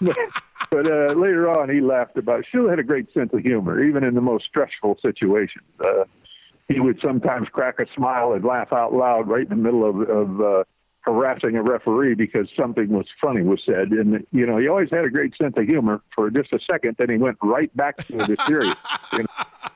but 0.02 0.18
but 0.72 0.88
uh, 0.88 1.14
later 1.14 1.50
on, 1.50 1.70
he 1.70 1.82
laughed 1.82 2.18
about. 2.18 2.39
It. 2.39 2.70
Had 2.70 2.80
a 2.80 2.84
great 2.84 3.14
sense 3.14 3.34
of 3.34 3.39
humor, 3.39 3.84
even 3.84 4.04
in 4.04 4.16
the 4.16 4.22
most 4.22 4.46
stressful 4.46 4.98
situations. 5.02 5.66
Uh, 5.80 6.06
he 6.68 6.80
would 6.80 7.00
sometimes 7.02 7.48
crack 7.50 7.80
a 7.80 7.86
smile 7.96 8.34
and 8.34 8.43
laugh 8.43 8.74
out 8.74 8.93
loud 8.93 9.28
right 9.28 9.43
in 9.43 9.50
the 9.50 9.56
middle 9.56 9.88
of, 9.88 10.10
of 10.10 10.41
uh, 10.41 10.64
harassing 11.06 11.56
a 11.56 11.62
referee 11.62 12.16
because 12.16 12.49
something 12.58 12.89
was 12.89 13.06
funny 13.22 13.43
was 13.43 13.62
said. 13.64 13.89
And, 13.91 14.26
you 14.32 14.45
know, 14.45 14.58
he 14.58 14.68
always 14.68 14.89
had 14.89 15.06
a 15.06 15.10
great 15.10 15.36
sense 15.38 15.53
of 15.56 15.66
humor 15.66 16.01
for 16.14 16.30
just 16.32 16.51
a 16.51 16.60
second. 16.60 16.95
Then 16.97 17.10
he 17.10 17.18
went 17.18 17.38
right 17.43 17.76
back 17.78 17.97
to 18.08 18.18
the 18.18 18.38
serious. 18.47 18.76
You 19.14 19.20
know? 19.20 19.26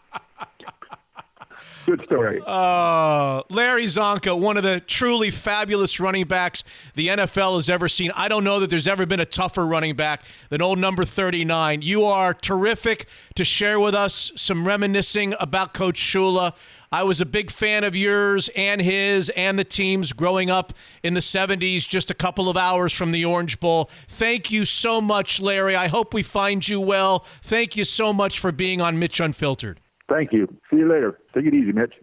Good 1.85 2.03
story. 2.05 2.41
Uh, 2.45 3.41
Larry 3.49 3.85
Csonka, 3.85 4.39
one 4.39 4.57
of 4.57 4.63
the 4.63 4.79
truly 4.79 5.31
fabulous 5.31 5.99
running 5.99 6.25
backs 6.25 6.63
the 6.93 7.07
NFL 7.07 7.55
has 7.55 7.67
ever 7.67 7.89
seen. 7.89 8.11
I 8.15 8.27
don't 8.27 8.43
know 8.43 8.59
that 8.59 8.69
there's 8.69 8.87
ever 8.87 9.07
been 9.07 9.19
a 9.19 9.25
tougher 9.25 9.65
running 9.65 9.95
back 9.95 10.21
than 10.49 10.61
old 10.61 10.77
number 10.77 11.03
39. 11.03 11.81
You 11.81 12.03
are 12.03 12.33
terrific 12.33 13.07
to 13.35 13.43
share 13.43 13.79
with 13.79 13.95
us 13.95 14.31
some 14.35 14.67
reminiscing 14.67 15.33
about 15.39 15.73
Coach 15.73 15.99
Shula. 15.99 16.53
I 16.91 17.03
was 17.03 17.21
a 17.21 17.25
big 17.25 17.51
fan 17.51 17.83
of 17.83 17.95
yours 17.95 18.49
and 18.55 18.81
his 18.81 19.29
and 19.29 19.59
the 19.59 19.63
team's 19.63 20.11
growing 20.11 20.49
up 20.49 20.73
in 21.03 21.13
the 21.13 21.19
70s, 21.19 21.87
just 21.87 22.09
a 22.09 22.15
couple 22.15 22.49
of 22.49 22.57
hours 22.57 22.93
from 22.93 23.11
the 23.11 23.23
Orange 23.25 23.59
Bowl. 23.59 23.91
Thank 24.07 24.49
you 24.49 24.65
so 24.65 24.99
much, 24.99 25.39
Larry. 25.39 25.75
I 25.75 25.87
hope 25.87 26.15
we 26.15 26.23
find 26.23 26.67
you 26.67 26.81
well. 26.81 27.25
Thank 27.43 27.75
you 27.75 27.85
so 27.85 28.11
much 28.11 28.39
for 28.39 28.51
being 28.51 28.81
on 28.81 28.97
Mitch 28.97 29.19
Unfiltered. 29.19 29.79
Thank 30.09 30.33
you. 30.33 30.47
See 30.71 30.77
you 30.77 30.89
later. 30.89 31.19
Take 31.35 31.45
it 31.45 31.53
easy, 31.53 31.71
Mitch. 31.71 31.93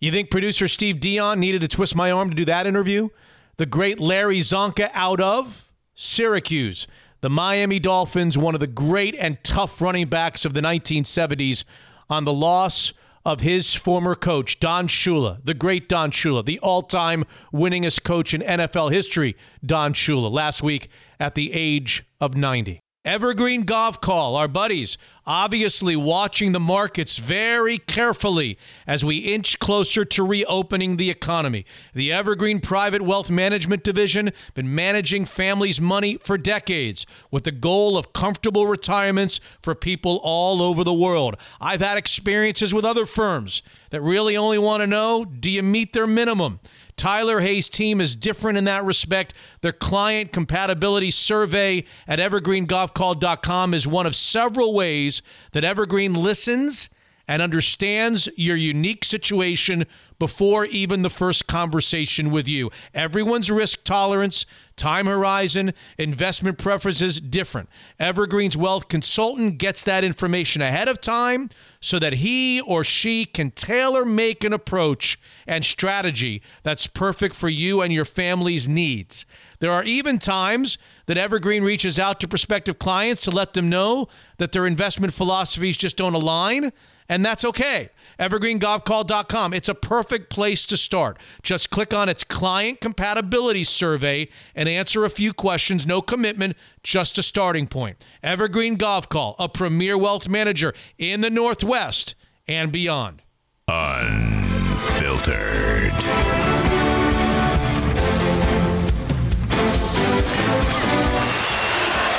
You 0.00 0.10
think 0.10 0.30
producer 0.30 0.66
Steve 0.66 0.98
Dion 0.98 1.38
needed 1.38 1.60
to 1.60 1.68
twist 1.68 1.94
my 1.94 2.10
arm 2.10 2.30
to 2.30 2.34
do 2.34 2.46
that 2.46 2.66
interview? 2.66 3.10
The 3.58 3.66
great 3.66 4.00
Larry 4.00 4.38
Csonka 4.38 4.90
out 4.94 5.20
of 5.20 5.70
Syracuse. 5.94 6.86
The 7.20 7.28
Miami 7.28 7.78
Dolphins, 7.78 8.38
one 8.38 8.54
of 8.54 8.60
the 8.60 8.66
great 8.66 9.14
and 9.14 9.36
tough 9.44 9.80
running 9.80 10.08
backs 10.08 10.46
of 10.46 10.54
the 10.54 10.62
1970s, 10.62 11.64
on 12.08 12.24
the 12.24 12.32
loss 12.32 12.94
of 13.24 13.40
his 13.40 13.74
former 13.74 14.14
coach, 14.14 14.58
Don 14.60 14.88
Shula, 14.88 15.38
the 15.44 15.54
great 15.54 15.88
Don 15.88 16.10
Shula, 16.10 16.44
the 16.44 16.58
all 16.58 16.82
time 16.82 17.24
winningest 17.52 18.02
coach 18.02 18.34
in 18.34 18.40
NFL 18.40 18.92
history, 18.92 19.36
Don 19.64 19.94
Shula, 19.94 20.30
last 20.30 20.62
week 20.62 20.88
at 21.20 21.34
the 21.34 21.52
age 21.52 22.04
of 22.20 22.36
90. 22.36 22.80
Evergreen 23.04 23.64
Gavekal, 23.64 24.36
our 24.38 24.46
buddies, 24.46 24.96
obviously 25.26 25.96
watching 25.96 26.52
the 26.52 26.60
markets 26.60 27.16
very 27.16 27.78
carefully 27.78 28.56
as 28.86 29.04
we 29.04 29.18
inch 29.18 29.58
closer 29.58 30.04
to 30.04 30.24
reopening 30.24 30.96
the 30.96 31.10
economy. 31.10 31.66
The 31.94 32.12
Evergreen 32.12 32.60
Private 32.60 33.02
Wealth 33.02 33.28
Management 33.28 33.82
Division 33.82 34.30
been 34.54 34.72
managing 34.72 35.24
families' 35.24 35.80
money 35.80 36.16
for 36.18 36.38
decades 36.38 37.04
with 37.32 37.42
the 37.42 37.50
goal 37.50 37.98
of 37.98 38.12
comfortable 38.12 38.68
retirements 38.68 39.40
for 39.60 39.74
people 39.74 40.20
all 40.22 40.62
over 40.62 40.84
the 40.84 40.94
world. 40.94 41.36
I've 41.60 41.80
had 41.80 41.98
experiences 41.98 42.72
with 42.72 42.84
other 42.84 43.04
firms 43.04 43.64
that 43.90 44.00
really 44.00 44.36
only 44.36 44.58
want 44.58 44.80
to 44.80 44.86
know, 44.86 45.24
do 45.24 45.50
you 45.50 45.64
meet 45.64 45.92
their 45.92 46.06
minimum? 46.06 46.60
Tyler 47.02 47.40
Hayes' 47.40 47.68
team 47.68 48.00
is 48.00 48.14
different 48.14 48.56
in 48.56 48.62
that 48.66 48.84
respect. 48.84 49.34
Their 49.60 49.72
client 49.72 50.30
compatibility 50.30 51.10
survey 51.10 51.82
at 52.06 52.20
evergreengavekal.com 52.20 53.74
is 53.74 53.88
one 53.88 54.06
of 54.06 54.14
several 54.14 54.72
ways 54.72 55.20
that 55.50 55.64
Evergreen 55.64 56.14
listens 56.14 56.90
and 57.26 57.42
understands 57.42 58.28
your 58.36 58.54
unique 58.54 59.04
situation 59.04 59.84
before 60.20 60.64
even 60.66 61.02
the 61.02 61.10
first 61.10 61.48
conversation 61.48 62.30
with 62.30 62.46
you. 62.46 62.70
Everyone's 62.94 63.50
risk 63.50 63.82
tolerance, 63.82 64.46
time 64.82 65.06
horizon, 65.06 65.72
investment 65.96 66.58
preferences 66.58 67.20
different. 67.20 67.68
Evergreen's 68.00 68.56
wealth 68.56 68.88
consultant 68.88 69.58
gets 69.58 69.84
that 69.84 70.02
information 70.02 70.60
ahead 70.60 70.88
of 70.88 71.00
time 71.00 71.50
so 71.80 72.00
that 72.00 72.14
he 72.14 72.60
or 72.62 72.82
she 72.82 73.24
can 73.24 73.52
tailor 73.52 74.04
make 74.04 74.42
an 74.42 74.52
approach 74.52 75.20
and 75.46 75.64
strategy 75.64 76.42
that's 76.64 76.88
perfect 76.88 77.36
for 77.36 77.48
you 77.48 77.80
and 77.80 77.92
your 77.92 78.04
family's 78.04 78.66
needs. 78.66 79.24
There 79.60 79.70
are 79.70 79.84
even 79.84 80.18
times 80.18 80.78
that 81.06 81.16
Evergreen 81.16 81.62
reaches 81.62 82.00
out 82.00 82.18
to 82.18 82.26
prospective 82.26 82.80
clients 82.80 83.20
to 83.20 83.30
let 83.30 83.52
them 83.52 83.68
know 83.68 84.08
that 84.38 84.50
their 84.50 84.66
investment 84.66 85.14
philosophies 85.14 85.76
just 85.76 85.96
don't 85.96 86.14
align, 86.14 86.72
and 87.12 87.22
that's 87.22 87.44
okay 87.44 87.90
evergreengavekal.com. 88.18 89.52
It's 89.52 89.68
a 89.68 89.74
perfect 89.74 90.30
place 90.30 90.64
to 90.66 90.76
start. 90.76 91.18
Just 91.42 91.70
click 91.70 91.92
on 91.92 92.08
its 92.08 92.22
client 92.24 92.80
compatibility 92.80 93.64
survey 93.64 94.28
and 94.54 94.68
answer 94.68 95.04
a 95.04 95.10
few 95.10 95.32
questions. 95.32 95.84
No 95.86 96.00
commitment, 96.00 96.56
just 96.84 97.18
a 97.18 97.22
starting 97.22 97.66
point. 97.66 98.04
Evergreen 98.22 98.76
Gavekal, 98.76 99.34
a 99.40 99.48
premier 99.48 99.98
wealth 99.98 100.28
manager 100.28 100.72
in 100.98 101.20
the 101.20 101.30
Northwest 101.30 102.14
and 102.46 102.70
beyond. 102.70 103.22
Unfiltered. 103.66 105.32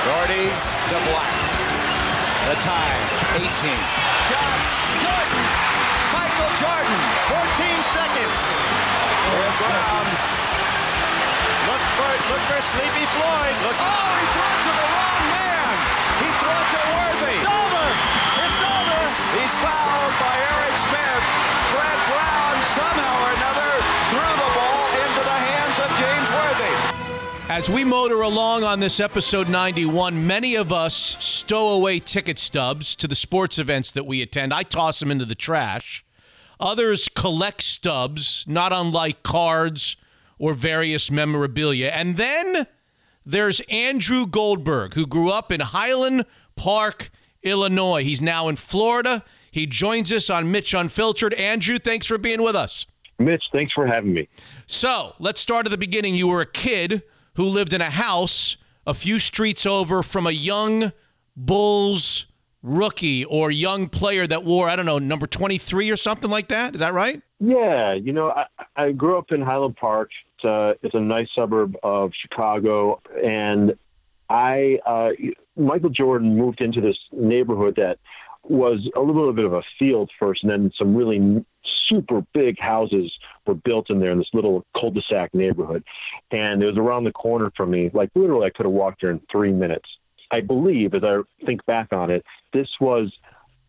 Gordy 0.04 0.50
to 0.90 1.00
Black. 1.08 1.40
The 2.46 2.56
tie, 2.60 3.00
18. 3.38 4.13
Shot, 6.54 6.86
Jordan. 6.86 6.86
Jordan, 6.86 7.50
14 7.58 7.82
seconds. 7.98 8.38
And 9.34 9.56
Brown. 9.58 10.06
Look 11.66 11.84
for, 11.98 12.12
look 12.30 12.44
for 12.46 12.62
Sleepy 12.62 13.06
Floyd. 13.10 13.56
Look. 13.66 13.78
Oh, 13.82 14.14
he 14.22 14.26
threw 14.38 14.46
it 14.46 14.62
to 14.62 14.74
the 14.78 14.88
wrong 14.94 15.24
man. 15.34 15.74
He 16.22 16.30
threw 16.38 16.54
it 16.54 16.70
to 16.78 16.82
Worthy. 16.94 17.38
It's 17.42 17.50
over. 17.50 17.88
It's 18.38 18.62
over. 18.70 19.02
He's 19.34 19.56
fouled 19.58 20.16
by 20.22 20.34
Eric 20.54 20.76
Smith. 20.78 21.24
Fred 21.74 22.00
Brown 22.06 22.56
somehow 22.78 23.14
or 23.18 23.32
another 23.34 23.72
threw 24.14 24.32
the 24.38 24.52
ball 24.54 24.86
into 24.94 25.22
the 25.26 25.40
hands 25.50 25.78
of 25.82 25.90
James 25.98 26.30
Worthy. 26.38 26.74
As 27.50 27.70
we 27.70 27.84
motor 27.84 28.22
along 28.22 28.64
on 28.64 28.80
this 28.80 29.00
episode 29.00 29.50
91, 29.50 30.28
many 30.28 30.56
of 30.56 30.72
us 30.72 31.18
stow 31.20 31.70
away 31.70 31.98
ticket 32.00 32.38
stubs 32.38 32.96
to 32.98 33.08
the 33.08 33.16
sports 33.16 33.58
events 33.58 33.92
that 33.94 34.06
we 34.06 34.22
attend. 34.22 34.54
I 34.54 34.62
toss 34.64 35.00
them 35.00 35.10
into 35.10 35.26
the 35.26 35.36
trash. 35.36 36.06
Others 36.64 37.10
collect 37.10 37.62
stubs, 37.62 38.46
not 38.48 38.72
unlike 38.72 39.22
cards 39.22 39.98
or 40.40 40.54
various 40.54 41.12
memorabilia. 41.12 41.88
And 41.90 42.16
then 42.16 42.68
there's 43.26 43.60
Andrew 43.70 44.26
Goldberg, 44.26 44.94
who 44.94 45.06
grew 45.06 45.30
up 45.30 45.52
in 45.52 45.60
Highland 45.60 46.26
Park, 46.56 47.10
Illinois. 47.44 48.06
He's 48.06 48.22
now 48.22 48.48
in 48.48 48.56
Florida. 48.56 49.26
He 49.52 49.66
joins 49.66 50.12
us 50.14 50.30
on 50.30 50.52
Mitch 50.52 50.74
Unfiltered. 50.74 51.34
Andrew, 51.34 51.80
thanks 51.80 52.08
for 52.08 52.18
being 52.18 52.42
with 52.42 52.56
us. 52.56 52.86
Mitch, 53.20 53.44
thanks 53.52 53.74
for 53.74 53.86
having 53.86 54.14
me. 54.14 54.30
So 54.66 55.16
let's 55.20 55.42
start 55.42 55.66
at 55.66 55.70
the 55.70 55.78
beginning. 55.78 56.16
You 56.16 56.30
were 56.30 56.42
a 56.42 56.46
kid 56.46 57.04
who 57.34 57.44
lived 57.44 57.74
in 57.74 57.82
a 57.82 57.90
house 57.90 58.56
a 58.88 58.94
few 58.94 59.20
streets 59.20 59.66
over 59.66 60.02
from 60.02 60.26
a 60.26 60.32
young 60.32 60.94
Bulls 61.36 62.28
rookie 62.64 63.26
or 63.26 63.52
young 63.52 63.88
player 63.88 64.26
that 64.26 64.44
wore, 64.44 64.70
I 64.70 64.76
don't 64.76 64.86
know, 64.86 64.98
number 64.98 65.28
23 65.28 65.92
or 65.92 65.98
something 65.98 66.32
like 66.32 66.48
that. 66.48 66.74
Is 66.74 66.80
that 66.80 66.94
right? 66.94 67.22
Yeah, 67.40 67.94
you 67.94 68.14
know, 68.14 68.30
I, 68.30 68.46
I 68.76 68.92
grew 68.94 69.18
up 69.18 69.32
in 69.32 69.42
Highland 69.42 69.76
Park. 69.76 70.10
It's 70.36 70.46
a, 70.46 70.74
it's 70.82 70.96
a 70.96 71.00
nice 71.00 71.28
suburb 71.36 71.76
of 71.84 72.12
Chicago, 72.20 73.02
and 73.24 73.76
I 74.30 74.80
uh, 74.86 75.10
Michael 75.58 75.90
Jordan 75.90 76.38
moved 76.38 76.62
into 76.62 76.82
this 76.82 76.98
neighborhood 77.12 77.76
that 77.76 78.00
was 78.44 78.90
a 78.96 79.00
little 79.00 79.32
bit 79.34 79.46
of 79.46 79.54
a 79.54 79.62
field 79.78 80.10
first, 80.20 80.44
and 80.44 80.52
then 80.52 80.72
some 80.78 80.96
really 80.96 81.46
super 81.88 82.26
big 82.34 82.60
houses 82.60 83.12
were 83.46 83.54
built 83.54 83.90
in 83.90 84.00
there 84.00 84.12
in 84.12 84.18
this 84.18 84.30
little 84.34 84.66
cul-de-sac 84.78 85.34
neighborhood, 85.34 85.84
and 86.32 86.62
it 86.62 86.66
was 86.66 86.78
around 86.78 87.04
the 87.04 87.12
corner 87.12 87.52
from 87.56 87.72
me. 87.72 87.90
Like 87.94 88.10
literally, 88.16 88.48
I 88.48 88.50
could 88.50 88.66
have 88.66 88.74
walked 88.74 89.02
there 89.02 89.12
in 89.12 89.22
three 89.32 89.52
minutes. 89.52 89.88
I 90.34 90.42
believe, 90.42 90.94
as 90.94 91.04
I 91.04 91.20
think 91.46 91.66
back 91.66 91.94
on 91.94 92.10
it, 92.10 92.24
this 92.54 92.70
was 92.80 93.12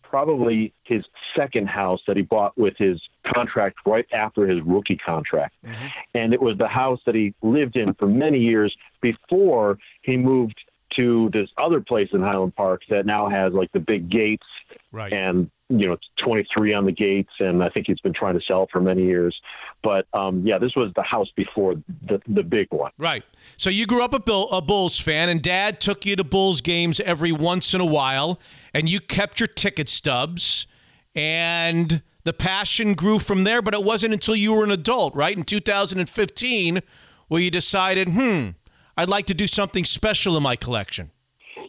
probably 0.03 0.73
his 0.85 1.05
second 1.37 1.69
house 1.69 2.01
that 2.07 2.17
he 2.17 2.23
bought 2.23 2.57
with 2.57 2.75
his 2.79 3.03
contract 3.35 3.79
right 3.85 4.07
after 4.12 4.47
his 4.47 4.61
rookie 4.65 4.97
contract. 4.97 5.57
Mm-hmm. 5.65 5.87
And 6.15 6.33
it 6.33 6.41
was 6.41 6.57
the 6.57 6.69
house 6.69 7.01
that 7.07 7.15
he 7.15 7.35
lived 7.43 7.77
in 7.77 7.95
for 7.95 8.07
many 8.07 8.39
years 8.39 8.75
before 9.01 9.77
he 10.03 10.17
moved 10.17 10.61
to 10.97 11.31
this 11.33 11.49
other 11.59 11.81
place 11.81 12.09
in 12.12 12.21
Highland 12.21 12.55
Park 12.55 12.83
that 12.91 13.07
now 13.07 13.29
has 13.29 13.53
like 13.53 13.73
the 13.73 13.81
big 13.81 14.09
gates 14.09 14.47
right. 14.93 15.12
and 15.12 15.51
you 15.78 15.88
know 15.88 15.96
23 16.22 16.72
on 16.74 16.84
the 16.84 16.92
gates 16.92 17.32
and 17.40 17.62
I 17.62 17.68
think 17.68 17.86
he's 17.86 18.01
been 18.01 18.12
trying 18.14 18.38
to 18.38 18.44
sell 18.44 18.66
for 18.70 18.80
many 18.80 19.05
years. 19.05 19.38
But 19.82 20.06
um, 20.12 20.46
yeah 20.46 20.59
this 20.59 20.74
was 20.76 20.92
the 20.94 21.02
house 21.02 21.28
before 21.36 21.74
the 22.09 22.20
the 22.28 22.42
big 22.42 22.68
one. 22.70 22.92
Right. 22.98 23.24
So 23.56 23.70
you 23.70 23.86
grew 23.86 24.02
up 24.02 24.14
a, 24.14 24.20
Bill, 24.20 24.48
a 24.51 24.62
Bulls 24.62 24.98
fan 24.98 25.28
and 25.28 25.42
dad 25.42 25.80
took 25.80 26.06
you 26.06 26.16
to 26.16 26.24
Bulls 26.24 26.60
games 26.60 27.01
every 27.01 27.32
once 27.32 27.74
in 27.74 27.80
a 27.80 27.86
while 27.86 28.40
and 28.72 28.88
you 28.88 29.01
kept 29.01 29.40
your 29.40 29.46
ticket 29.46 29.88
stubs 29.88 30.66
and 31.14 32.02
the 32.24 32.32
passion 32.32 32.94
grew 32.94 33.18
from 33.18 33.44
there 33.44 33.62
but 33.62 33.74
it 33.74 33.84
wasn't 33.84 34.12
until 34.12 34.36
you 34.36 34.55
were 34.55 34.64
an 34.64 34.70
adult 34.70 35.14
right? 35.14 35.36
In 35.36 35.44
2015 35.44 36.80
where 37.28 37.40
you 37.40 37.51
decided 37.51 38.10
hmm 38.10 38.51
I'd 38.96 39.09
like 39.09 39.26
to 39.26 39.34
do 39.34 39.46
something 39.46 39.84
special 39.84 40.36
in 40.36 40.42
my 40.42 40.56
collection. 40.56 41.10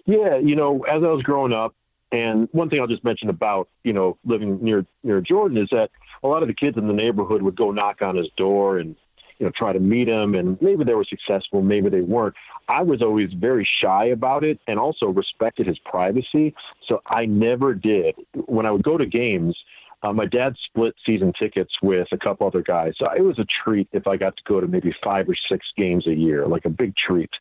Yeah, 0.05 0.37
you 0.37 0.55
know, 0.55 0.83
as 0.83 1.03
I 1.03 1.07
was 1.07 1.23
growing 1.23 1.53
up, 1.53 1.73
and 2.11 2.47
one 2.51 2.69
thing 2.69 2.79
I'll 2.79 2.87
just 2.87 3.03
mention 3.03 3.29
about 3.29 3.69
you 3.83 3.93
know 3.93 4.17
living 4.25 4.63
near 4.63 4.85
near 5.03 5.21
Jordan 5.21 5.57
is 5.57 5.69
that 5.71 5.89
a 6.23 6.27
lot 6.27 6.41
of 6.41 6.47
the 6.47 6.53
kids 6.53 6.77
in 6.77 6.87
the 6.87 6.93
neighborhood 6.93 7.41
would 7.41 7.55
go 7.55 7.71
knock 7.71 8.01
on 8.01 8.15
his 8.15 8.27
door 8.37 8.77
and 8.79 8.95
you 9.39 9.45
know, 9.45 9.51
try 9.55 9.73
to 9.73 9.79
meet 9.79 10.07
him, 10.07 10.35
and 10.35 10.57
maybe 10.61 10.83
they 10.83 10.93
were 10.93 11.05
successful, 11.05 11.61
maybe 11.61 11.89
they 11.89 12.01
weren't. 12.01 12.35
I 12.69 12.81
was 12.81 13.01
always 13.01 13.31
very 13.33 13.67
shy 13.81 14.05
about 14.05 14.43
it, 14.43 14.59
and 14.67 14.79
also 14.79 15.07
respected 15.07 15.67
his 15.67 15.77
privacy. 15.79 16.55
So 16.87 17.01
I 17.07 17.25
never 17.25 17.73
did. 17.73 18.15
When 18.45 18.65
I 18.65 18.71
would 18.71 18.83
go 18.83 18.97
to 18.97 19.05
games, 19.05 19.57
uh, 20.03 20.13
my 20.13 20.25
dad 20.25 20.55
split 20.65 20.95
season 21.05 21.33
tickets 21.37 21.73
with 21.81 22.07
a 22.11 22.17
couple 22.17 22.47
other 22.47 22.61
guys, 22.61 22.93
so 22.97 23.07
it 23.11 23.21
was 23.21 23.39
a 23.39 23.45
treat 23.63 23.89
if 23.91 24.07
I 24.07 24.17
got 24.17 24.37
to 24.37 24.43
go 24.47 24.61
to 24.61 24.67
maybe 24.67 24.93
five 25.03 25.27
or 25.27 25.35
six 25.49 25.65
games 25.77 26.07
a 26.07 26.13
year, 26.13 26.47
like 26.47 26.65
a 26.65 26.69
big 26.69 26.95
treat. 26.95 27.31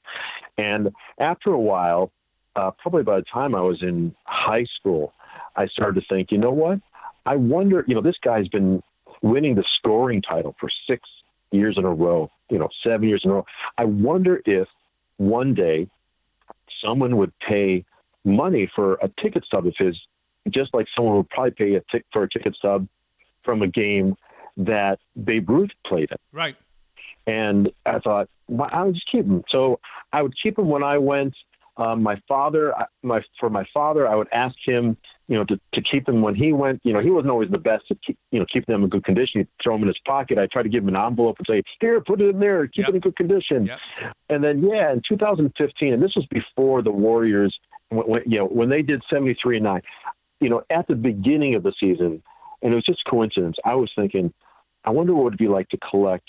And 0.59 0.91
after 1.19 1.51
a 1.53 1.61
while, 1.61 2.11
uh, 2.57 2.71
probably 2.73 3.03
by 3.03 3.17
the 3.17 3.25
time 3.25 3.55
I 3.55 3.61
was 3.61 3.83
in 3.83 4.15
high 4.25 4.67
school, 4.79 5.13
I 5.57 5.67
started 5.67 6.01
to 6.01 6.07
think, 6.09 6.33
you 6.33 6.39
know 6.39 6.51
what? 6.51 6.81
I 7.27 7.37
wonder, 7.37 7.85
you 7.87 7.95
know, 7.95 8.01
this 8.01 8.19
guy's 8.23 8.49
been 8.49 8.83
winning 9.23 9.55
the 9.55 9.65
scoring 9.79 10.21
title 10.21 10.55
for 10.61 10.69
six 10.87 11.09
years 11.51 11.77
in 11.79 11.85
a 11.85 11.93
row, 11.93 12.31
you 12.51 12.59
know, 12.59 12.69
seven 12.83 13.09
years 13.09 13.23
in 13.25 13.31
a 13.31 13.35
row. 13.35 13.47
I 13.79 13.85
wonder 13.85 14.43
if 14.45 14.69
one 15.17 15.55
day 15.55 15.89
someone 16.83 17.17
would 17.17 17.33
pay 17.39 17.85
money 18.25 18.71
for 18.75 18.95
a 18.95 19.09
ticket 19.21 19.45
stub 19.45 19.67
of 19.67 19.75
his, 19.79 19.97
just 20.51 20.75
like 20.75 20.87
someone 20.95 21.17
would 21.17 21.31
probably 21.31 21.53
pay 21.53 21.75
a 21.75 21.83
tick 21.91 22.05
for 22.13 22.25
a 22.25 22.29
ticket 22.29 22.55
stub 22.57 22.87
from 23.45 23.63
a 23.63 23.69
game 23.69 24.17
that 24.57 24.99
Babe 25.25 25.49
Ruth 25.49 25.71
played 25.87 26.11
in. 26.11 26.19
Right. 26.33 26.57
And 27.27 27.71
I 27.87 27.99
thought, 28.01 28.29
well, 28.49 28.69
I 28.73 28.83
would 28.83 28.95
just 28.95 29.11
keep 29.11 29.27
them. 29.27 29.43
So 29.49 29.81
I 30.13 30.23
would 30.23 30.35
keep 30.41 30.57
them 30.57 30.69
when 30.69 30.83
I 30.83 30.99
went. 30.99 31.35
Um, 31.77 32.03
my 32.03 32.21
father, 32.29 32.73
my 33.03 33.21
for 33.41 33.51
my 33.51 33.67
father, 33.75 34.07
I 34.07 34.15
would 34.15 34.29
ask 34.33 34.55
him, 34.65 34.97
you 35.27 35.37
know, 35.37 35.45
to, 35.45 35.59
to 35.73 35.83
keep 35.83 36.07
them 36.07 36.23
when 36.23 36.35
he 36.35 36.53
went. 36.53 36.81
You 36.85 36.93
know, 36.93 37.01
he 37.01 37.11
wasn't 37.11 37.33
always 37.33 37.51
the 37.51 37.59
best 37.59 37.85
at 37.91 38.01
keep, 38.03 38.17
you 38.31 38.39
know 38.39 38.47
keeping 38.47 38.73
them 38.73 38.85
in 38.85 38.91
good 38.91 39.05
condition. 39.05 39.41
He'd 39.41 39.49
throw 39.63 39.75
them 39.75 39.83
in 39.83 39.89
his 39.89 39.99
pocket. 40.07 40.39
I 40.39 40.47
try 40.47 40.63
to 40.63 40.69
give 40.69 40.85
him 40.85 40.91
an 40.91 40.97
envelope 40.97 41.37
and 41.39 41.47
say, 41.49 41.63
"Here, 41.81 42.01
put 42.01 42.21
it 42.21 42.29
in 42.29 42.39
there. 42.39 42.67
Keep 42.69 42.87
Yep. 42.87 42.89
it 42.89 42.95
in 42.95 43.01
good 43.01 43.17
condition." 43.17 43.67
Yep. 43.67 43.79
And 44.29 44.45
then, 44.45 44.63
yeah, 44.63 44.93
in 44.93 45.03
2015, 45.09 45.93
and 45.93 46.03
this 46.03 46.15
was 46.15 46.27
before 46.27 46.81
the 46.83 46.93
Warriors, 46.93 47.59
when, 47.89 48.07
when, 48.07 48.23
you 48.25 48.39
know, 48.39 48.47
when 48.47 48.69
they 48.69 48.83
did 48.83 49.03
73 49.11 49.57
and 49.57 49.65
nine. 49.65 49.83
You 50.41 50.51
know, 50.51 50.63
at 50.71 50.87
the 50.87 50.95
beginning 50.95 51.55
of 51.55 51.63
the 51.63 51.73
season, 51.81 52.23
and 52.63 52.73
it 52.73 52.75
was 52.75 52.85
just 52.85 53.05
coincidence. 53.05 53.57
I 53.65 53.75
was 53.75 53.91
thinking, 53.97 54.33
I 54.85 54.91
wonder 54.91 55.15
what 55.15 55.21
it 55.21 55.25
would 55.25 55.39
be 55.39 55.49
like 55.49 55.69
to 55.71 55.79
collect, 55.79 56.29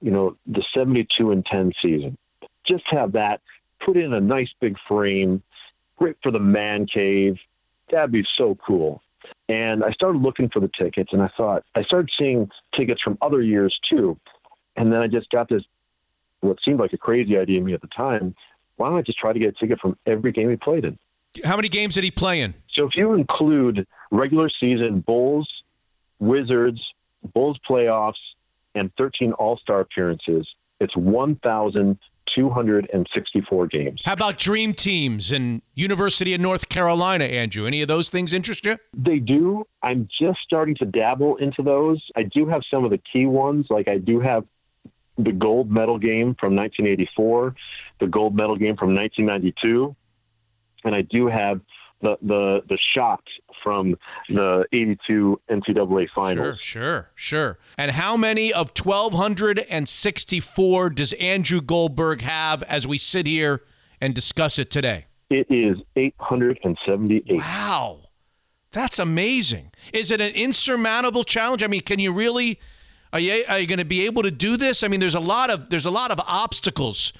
you 0.00 0.10
know, 0.10 0.36
the 0.46 0.62
72 0.74 1.30
and 1.30 1.44
10 1.46 1.72
season. 1.80 2.18
Just 2.66 2.84
have 2.88 3.12
that 3.12 3.40
put 3.84 3.96
in 3.96 4.12
a 4.12 4.20
nice 4.20 4.50
big 4.60 4.76
frame, 4.88 5.42
great 5.96 6.16
for 6.22 6.30
the 6.32 6.38
man 6.38 6.86
cave. 6.86 7.36
That'd 7.90 8.12
be 8.12 8.24
so 8.36 8.56
cool. 8.66 9.02
And 9.48 9.84
I 9.84 9.92
started 9.92 10.22
looking 10.22 10.48
for 10.50 10.60
the 10.60 10.70
tickets, 10.78 11.12
and 11.12 11.22
I 11.22 11.30
thought 11.36 11.64
I 11.74 11.82
started 11.82 12.10
seeing 12.18 12.48
tickets 12.74 13.00
from 13.02 13.18
other 13.22 13.42
years 13.42 13.78
too. 13.88 14.18
And 14.76 14.92
then 14.92 15.00
I 15.00 15.06
just 15.06 15.30
got 15.30 15.48
this, 15.48 15.62
what 16.40 16.58
seemed 16.64 16.80
like 16.80 16.92
a 16.92 16.98
crazy 16.98 17.36
idea 17.38 17.60
to 17.60 17.64
me 17.64 17.74
at 17.74 17.80
the 17.80 17.88
time. 17.88 18.34
Why 18.76 18.88
don't 18.88 18.98
I 18.98 19.02
just 19.02 19.18
try 19.18 19.32
to 19.32 19.38
get 19.38 19.48
a 19.50 19.52
ticket 19.52 19.80
from 19.80 19.96
every 20.06 20.32
game 20.32 20.50
he 20.50 20.56
played 20.56 20.84
in? 20.84 20.98
How 21.44 21.56
many 21.56 21.68
games 21.68 21.94
did 21.94 22.04
he 22.04 22.10
play 22.10 22.40
in? 22.40 22.54
So 22.72 22.86
if 22.86 22.96
you 22.96 23.14
include 23.14 23.86
regular 24.10 24.48
season 24.48 25.00
Bulls, 25.00 25.48
Wizards, 26.18 26.80
Bulls 27.34 27.58
playoffs, 27.68 28.14
and 28.74 28.90
13 28.98 29.32
All 29.32 29.56
Star 29.58 29.80
appearances, 29.80 30.46
it's 30.80 30.96
1,264 32.34 33.66
games. 33.66 34.02
How 34.04 34.12
about 34.12 34.38
dream 34.38 34.72
teams 34.72 35.30
and 35.32 35.62
University 35.74 36.34
of 36.34 36.40
North 36.40 36.68
Carolina, 36.68 37.24
Andrew? 37.24 37.66
Any 37.66 37.82
of 37.82 37.88
those 37.88 38.08
things 38.08 38.32
interest 38.32 38.64
you? 38.64 38.78
They 38.96 39.18
do. 39.18 39.66
I'm 39.82 40.08
just 40.20 40.40
starting 40.42 40.74
to 40.76 40.84
dabble 40.84 41.36
into 41.36 41.62
those. 41.62 42.02
I 42.16 42.22
do 42.24 42.46
have 42.46 42.62
some 42.70 42.84
of 42.84 42.90
the 42.90 43.00
key 43.12 43.26
ones. 43.26 43.66
Like 43.70 43.88
I 43.88 43.98
do 43.98 44.20
have 44.20 44.44
the 45.18 45.32
gold 45.32 45.70
medal 45.70 45.98
game 45.98 46.34
from 46.40 46.56
1984, 46.56 47.54
the 48.00 48.06
gold 48.06 48.34
medal 48.34 48.56
game 48.56 48.76
from 48.76 48.94
1992, 48.94 49.94
and 50.84 50.94
I 50.94 51.02
do 51.02 51.28
have 51.28 51.60
the 52.04 52.16
the 52.22 52.62
the 52.68 52.78
shot 52.94 53.24
from 53.62 53.96
the 54.28 54.64
82 54.72 55.40
NCAA 55.50 56.06
finals. 56.14 56.60
Sure, 56.60 56.82
sure, 56.82 57.10
sure. 57.14 57.58
And 57.78 57.92
how 57.92 58.16
many 58.16 58.52
of 58.52 58.72
1,264 58.78 60.90
does 60.90 61.12
Andrew 61.14 61.62
Goldberg 61.62 62.20
have 62.20 62.62
as 62.64 62.86
we 62.86 62.98
sit 62.98 63.26
here 63.26 63.62
and 64.00 64.14
discuss 64.14 64.58
it 64.58 64.70
today? 64.70 65.06
It 65.30 65.46
is 65.50 65.78
878. 65.96 67.38
Wow. 67.38 68.00
That's 68.70 68.98
amazing. 68.98 69.70
Is 69.92 70.10
it 70.10 70.20
an 70.20 70.34
insurmountable 70.34 71.24
challenge? 71.24 71.62
I 71.62 71.68
mean, 71.68 71.80
can 71.80 71.98
you 71.98 72.12
really 72.12 72.60
are 73.12 73.20
you 73.20 73.44
are 73.48 73.58
you 73.58 73.66
going 73.66 73.78
to 73.78 73.84
be 73.84 74.04
able 74.04 74.22
to 74.24 74.30
do 74.30 74.56
this? 74.56 74.82
I 74.82 74.88
mean, 74.88 75.00
there's 75.00 75.14
a 75.14 75.20
lot 75.20 75.50
of 75.50 75.70
there's 75.70 75.86
a 75.86 75.90
lot 75.90 76.10
of 76.10 76.20
obstacles. 76.26 77.12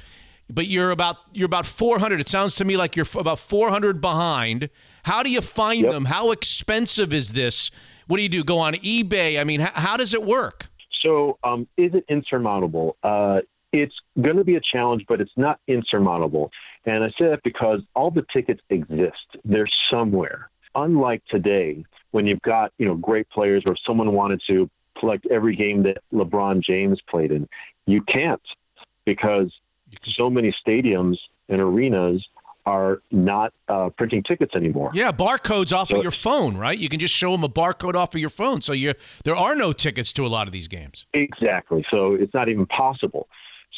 But 0.50 0.66
you're 0.66 0.90
about 0.90 1.16
you're 1.32 1.46
about 1.46 1.66
400. 1.66 2.20
It 2.20 2.28
sounds 2.28 2.54
to 2.56 2.64
me 2.64 2.76
like 2.76 2.96
you're 2.96 3.06
f- 3.06 3.16
about 3.16 3.38
400 3.38 4.00
behind. 4.00 4.68
How 5.04 5.22
do 5.22 5.30
you 5.30 5.40
find 5.40 5.82
Yep. 5.82 5.92
them? 5.92 6.04
How 6.06 6.30
expensive 6.32 7.12
is 7.12 7.32
this? 7.32 7.70
What 8.06 8.18
do 8.18 8.22
you 8.22 8.28
do? 8.28 8.44
Go 8.44 8.58
on 8.58 8.74
eBay? 8.74 9.40
I 9.40 9.44
mean, 9.44 9.62
h- 9.62 9.70
how 9.74 9.96
does 9.96 10.12
it 10.14 10.22
work? 10.22 10.66
So, 11.02 11.38
um, 11.44 11.66
is 11.76 11.92
it 11.94 12.04
insurmountable? 12.08 12.96
Uh, 13.02 13.40
it's 13.72 13.94
going 14.20 14.36
to 14.36 14.44
be 14.44 14.56
a 14.56 14.60
challenge, 14.60 15.04
but 15.08 15.20
it's 15.20 15.32
not 15.36 15.58
insurmountable. 15.66 16.50
And 16.86 17.02
I 17.04 17.08
say 17.18 17.28
that 17.28 17.40
because 17.42 17.80
all 17.94 18.10
the 18.10 18.24
tickets 18.32 18.60
exist; 18.70 19.36
they're 19.44 19.68
somewhere. 19.90 20.50
Unlike 20.74 21.22
today, 21.30 21.84
when 22.10 22.26
you've 22.26 22.42
got 22.42 22.72
you 22.78 22.86
know 22.86 22.94
great 22.96 23.28
players, 23.30 23.62
or 23.66 23.76
someone 23.86 24.12
wanted 24.12 24.42
to 24.48 24.68
collect 24.98 25.26
every 25.30 25.56
game 25.56 25.82
that 25.84 25.98
LeBron 26.12 26.62
James 26.62 27.00
played 27.10 27.32
in, 27.32 27.48
you 27.86 28.02
can't 28.02 28.40
because 29.06 29.50
so 30.16 30.30
many 30.30 30.54
stadiums 30.66 31.16
and 31.48 31.60
arenas 31.60 32.26
are 32.66 33.02
not 33.10 33.52
uh, 33.68 33.90
printing 33.90 34.22
tickets 34.22 34.54
anymore. 34.54 34.90
Yeah, 34.94 35.12
barcodes 35.12 35.72
off 35.76 35.92
of 35.92 36.02
your 36.02 36.10
phone, 36.10 36.56
right? 36.56 36.78
You 36.78 36.88
can 36.88 36.98
just 36.98 37.14
show 37.14 37.32
them 37.32 37.44
a 37.44 37.48
barcode 37.48 37.94
off 37.94 38.14
of 38.14 38.20
your 38.20 38.30
phone. 38.30 38.62
So 38.62 38.72
you 38.72 38.94
there 39.24 39.36
are 39.36 39.54
no 39.54 39.72
tickets 39.72 40.12
to 40.14 40.26
a 40.26 40.28
lot 40.28 40.46
of 40.46 40.52
these 40.52 40.68
games. 40.68 41.06
Exactly. 41.12 41.84
So 41.90 42.14
it's 42.14 42.32
not 42.32 42.48
even 42.48 42.66
possible. 42.66 43.28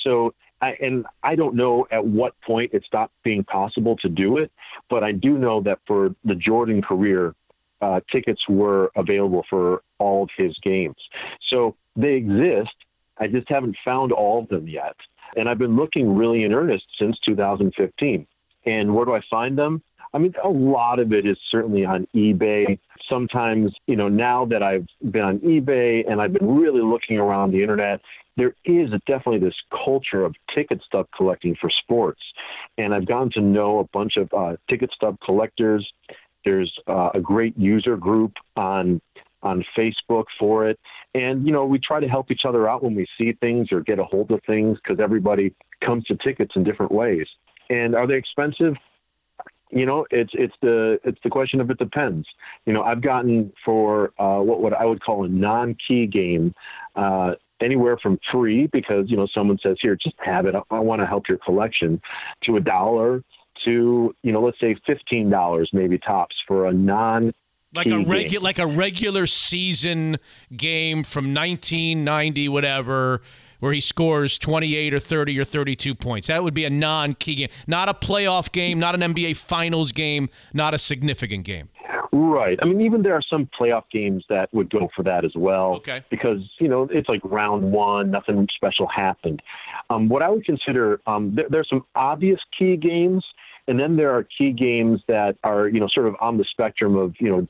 So, 0.05 0.34
I, 0.62 0.74
and 0.80 1.05
I 1.22 1.34
don't 1.34 1.56
know 1.56 1.86
at 1.90 2.06
what 2.06 2.40
point 2.43 2.72
it 2.72 2.84
stopped 2.86 3.12
being 3.24 3.44
possible 3.44 3.97
to 3.97 4.09
do 4.09 4.38
it, 4.38 4.52
but 4.88 5.02
I 5.02 5.12
do 5.12 5.36
know 5.36 5.60
that 5.62 5.80
for 5.86 6.14
the 6.24 6.34
Jordan 6.34 6.80
career, 6.80 7.34
uh, 7.82 8.01
tickets 8.10 8.43
were 8.48 8.90
available 8.97 9.44
for 9.51 9.82
all 9.98 10.22
of 10.22 10.30
his 10.36 10.56
games. 10.62 10.97
So 11.51 11.76
they 11.97 12.14
exist. 12.14 12.74
I 13.18 13.26
just 13.26 13.48
haven't 13.48 13.76
found 13.84 14.12
all 14.12 14.43
of 14.43 14.48
them 14.48 14.68
yet. 14.68 14.97
And 15.36 15.48
I've 15.48 15.58
been 15.58 15.76
looking 15.76 16.14
really 16.16 16.44
in 16.44 16.52
earnest 16.52 16.84
since 16.98 17.18
2015. 17.20 18.26
And 18.66 18.94
where 18.94 19.04
do 19.04 19.14
I 19.14 19.20
find 19.30 19.56
them? 19.56 19.82
I 20.14 20.18
mean, 20.18 20.34
a 20.42 20.48
lot 20.48 20.98
of 20.98 21.12
it 21.12 21.26
is 21.26 21.36
certainly 21.50 21.84
on 21.84 22.06
eBay. 22.14 22.78
Sometimes, 23.08 23.72
you 23.86 23.96
know, 23.96 24.08
now 24.08 24.44
that 24.46 24.62
I've 24.62 24.86
been 25.10 25.22
on 25.22 25.38
eBay 25.40 26.10
and 26.10 26.20
I've 26.20 26.32
been 26.32 26.56
really 26.56 26.80
looking 26.80 27.18
around 27.18 27.52
the 27.52 27.60
internet, 27.60 28.00
there 28.36 28.54
is 28.64 28.90
definitely 29.06 29.40
this 29.40 29.54
culture 29.84 30.24
of 30.24 30.34
ticket 30.54 30.80
stub 30.84 31.06
collecting 31.16 31.56
for 31.60 31.70
sports. 31.70 32.20
And 32.78 32.94
I've 32.94 33.06
gotten 33.06 33.30
to 33.32 33.40
know 33.40 33.80
a 33.80 33.84
bunch 33.84 34.16
of 34.16 34.32
uh, 34.32 34.56
ticket 34.68 34.90
stub 34.94 35.18
collectors. 35.24 35.86
There's 36.44 36.72
uh, 36.86 37.10
a 37.14 37.20
great 37.20 37.56
user 37.58 37.96
group 37.96 38.32
on 38.56 39.00
on 39.42 39.64
Facebook 39.76 40.24
for 40.38 40.68
it. 40.68 40.78
And, 41.14 41.46
you 41.46 41.52
know, 41.52 41.64
we 41.64 41.78
try 41.78 42.00
to 42.00 42.08
help 42.08 42.30
each 42.30 42.44
other 42.46 42.68
out 42.68 42.82
when 42.82 42.94
we 42.94 43.06
see 43.18 43.32
things 43.40 43.68
or 43.72 43.80
get 43.80 43.98
a 43.98 44.04
hold 44.04 44.30
of 44.30 44.40
things 44.46 44.78
because 44.82 45.00
everybody 45.00 45.54
comes 45.84 46.04
to 46.04 46.16
tickets 46.16 46.52
in 46.56 46.64
different 46.64 46.92
ways. 46.92 47.26
And 47.70 47.94
are 47.94 48.06
they 48.06 48.14
expensive? 48.14 48.74
You 49.70 49.84
know, 49.84 50.06
it's 50.10 50.30
it's 50.34 50.54
the 50.62 51.00
it's 51.02 51.18
the 51.24 51.28
question 51.28 51.60
of 51.60 51.70
it 51.70 51.78
depends. 51.78 52.24
You 52.66 52.72
know, 52.72 52.82
I've 52.84 53.02
gotten 53.02 53.52
for 53.64 54.12
uh, 54.16 54.40
what 54.40 54.60
what 54.60 54.72
I 54.72 54.84
would 54.84 55.02
call 55.02 55.24
a 55.24 55.28
non-key 55.28 56.06
game 56.06 56.54
uh, 56.94 57.32
anywhere 57.60 57.96
from 57.98 58.18
free 58.30 58.68
because 58.68 59.10
you 59.10 59.16
know 59.16 59.26
someone 59.34 59.58
says 59.62 59.76
here 59.80 59.96
just 59.96 60.16
have 60.18 60.46
it 60.46 60.54
I, 60.54 60.60
I 60.70 60.78
want 60.78 61.00
to 61.00 61.06
help 61.06 61.28
your 61.28 61.38
collection 61.38 62.00
to 62.44 62.56
a 62.56 62.60
dollar 62.60 63.22
to 63.64 64.14
you 64.22 64.32
know 64.32 64.42
let's 64.42 64.60
say 64.60 64.76
fifteen 64.86 65.30
dollars 65.30 65.70
maybe 65.72 65.98
tops 65.98 66.36
for 66.46 66.66
a 66.66 66.72
non 66.72 67.32
Like 67.76 67.86
a 67.88 67.98
regular 67.98 68.44
like 68.44 68.58
a 68.58 68.66
regular 68.66 69.26
season 69.26 70.16
game 70.56 71.04
from 71.04 71.34
1990 71.34 72.48
whatever 72.48 73.22
where 73.60 73.72
he 73.72 73.80
scores 73.80 74.38
28 74.38 74.94
or 74.94 74.98
30 74.98 75.38
or 75.38 75.44
32 75.44 75.94
points. 75.94 76.26
That 76.26 76.44
would 76.44 76.54
be 76.54 76.64
a 76.64 76.70
non-key 76.70 77.34
game, 77.36 77.48
not 77.66 77.88
a 77.88 77.94
playoff 77.94 78.52
game, 78.52 78.78
not 78.78 78.94
an 78.94 79.14
NBA 79.14 79.36
finals 79.36 79.92
game, 79.92 80.28
not 80.52 80.74
a 80.74 80.78
significant 80.78 81.44
game. 81.44 81.70
Right. 82.12 82.58
I 82.62 82.64
mean, 82.64 82.80
even 82.80 83.02
there 83.02 83.14
are 83.14 83.22
some 83.22 83.48
playoff 83.58 83.84
games 83.90 84.24
that 84.28 84.48
would 84.52 84.70
go 84.70 84.88
for 84.94 85.02
that 85.02 85.24
as 85.24 85.32
well. 85.34 85.74
Okay. 85.76 86.02
Because 86.10 86.38
you 86.58 86.68
know 86.68 86.88
it's 86.90 87.08
like 87.08 87.20
round 87.24 87.72
one, 87.72 88.10
nothing 88.10 88.48
special 88.54 88.86
happened. 88.86 89.42
Um, 89.90 90.08
what 90.08 90.22
I 90.22 90.28
would 90.28 90.44
consider 90.44 91.00
um, 91.06 91.34
there, 91.34 91.46
there's 91.50 91.68
some 91.68 91.84
obvious 91.94 92.40
key 92.58 92.76
games, 92.76 93.24
and 93.68 93.78
then 93.78 93.97
there 93.97 94.10
are 94.12 94.22
key 94.36 94.52
games 94.52 95.01
that 95.09 95.36
are 95.44 95.68
you 95.68 95.80
know 95.80 95.88
sort 95.88 96.06
of 96.06 96.14
on 96.20 96.36
the 96.38 96.44
spectrum 96.44 96.97
of 96.97 97.14
you 97.20 97.28
know 97.30 97.47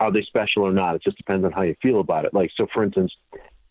are 0.00 0.10
they 0.10 0.22
special 0.22 0.62
or 0.62 0.72
not. 0.72 0.94
It 0.96 1.02
just 1.02 1.16
depends 1.18 1.44
on 1.44 1.52
how 1.52 1.62
you 1.62 1.76
feel 1.82 2.00
about 2.00 2.24
it. 2.24 2.32
Like 2.32 2.50
so, 2.56 2.66
for 2.72 2.82
instance, 2.82 3.12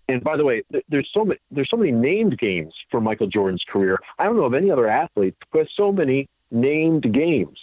And 0.08 0.24
by 0.24 0.38
the 0.38 0.46
way, 0.46 0.64
there's 0.90 1.10
so 1.14 1.26
many 1.26 1.40
there's 1.52 1.70
so 1.70 1.78
many 1.78 1.92
named 1.92 2.38
games 2.38 2.74
for 2.92 3.02
Michael 3.02 3.28
Jordan's 3.28 3.64
career. 3.68 3.98
I 4.20 4.26
don't 4.26 4.36
know 4.38 4.44
of 4.44 4.54
any 4.54 4.70
other 4.72 4.88
athlete 4.88 5.36
who 5.52 5.60
has 5.60 5.68
so 5.76 5.92
many 5.92 6.28
named 6.52 7.12
games. 7.14 7.58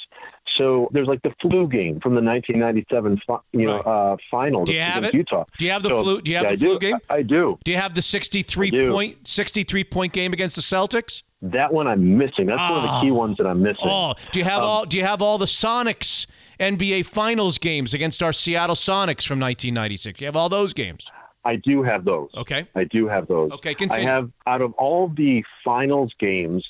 So 0.56 0.88
there's 0.92 1.08
like 1.08 1.20
the 1.22 1.34
flu 1.42 1.66
game 1.68 1.98
from 2.00 2.14
the 2.14 2.22
1997 2.22 3.20
fi- 3.26 3.38
you 3.52 3.66
know 3.66 3.76
Right. 3.82 4.12
uh, 4.12 4.16
finals 4.30 4.68
Do 4.68 4.74
you 4.74 4.80
have 4.80 4.98
against 4.98 5.14
it? 5.14 5.18
Utah. 5.18 5.44
Do 5.58 5.64
you 5.64 5.70
have 5.72 5.82
the 5.82 5.88
So, 5.90 6.02
flu? 6.02 6.20
Do 6.20 6.30
you 6.30 6.36
have 6.36 6.44
yeah, 6.46 6.54
the 6.54 6.66
I 6.66 6.68
flu 6.68 6.78
do. 6.78 6.78
game? 6.86 6.96
I, 7.10 7.14
I 7.16 7.22
do. 7.22 7.58
Do 7.64 7.72
you 7.72 7.78
have 7.78 7.94
the 7.94 8.02
63 8.02 8.66
I 8.66 8.70
do. 8.70 8.92
point 8.92 9.28
63 9.28 9.84
point 9.84 10.12
game 10.12 10.32
against 10.32 10.56
the 10.56 10.62
Celtics? 10.62 11.22
That 11.42 11.72
one 11.72 11.86
I'm 11.86 12.16
missing. 12.16 12.46
That's 12.46 12.58
one 12.60 12.72
of 12.78 12.82
the 12.82 13.00
key 13.02 13.10
ones 13.10 13.36
that 13.36 13.46
I'm 13.46 13.62
missing. 13.62 13.84
Oh, 13.84 14.14
do 14.32 14.38
you 14.38 14.44
have 14.44 14.62
Um, 14.62 14.68
all? 14.68 14.84
Do 14.86 14.96
you 14.96 15.04
have 15.04 15.20
all 15.20 15.36
the 15.38 15.46
Sonics 15.46 16.26
NBA 16.58 17.04
Finals 17.06 17.58
games 17.58 17.92
against 17.92 18.22
our 18.22 18.32
Seattle 18.32 18.74
Sonics 18.76 19.26
from 19.26 19.38
1996? 19.38 20.18
Do 20.18 20.24
you 20.24 20.26
have 20.26 20.36
all 20.36 20.48
those 20.48 20.72
games? 20.72 21.10
I 21.44 21.56
do 21.56 21.82
have 21.82 22.04
those. 22.04 22.30
Okay. 22.34 22.66
I 22.74 22.84
do 22.84 23.06
have 23.06 23.28
those. 23.28 23.52
Okay, 23.52 23.74
Continue. 23.74 24.08
I 24.08 24.10
have 24.10 24.30
out 24.48 24.62
of 24.62 24.72
all 24.74 25.08
the 25.08 25.44
finals 25.64 26.12
games, 26.18 26.64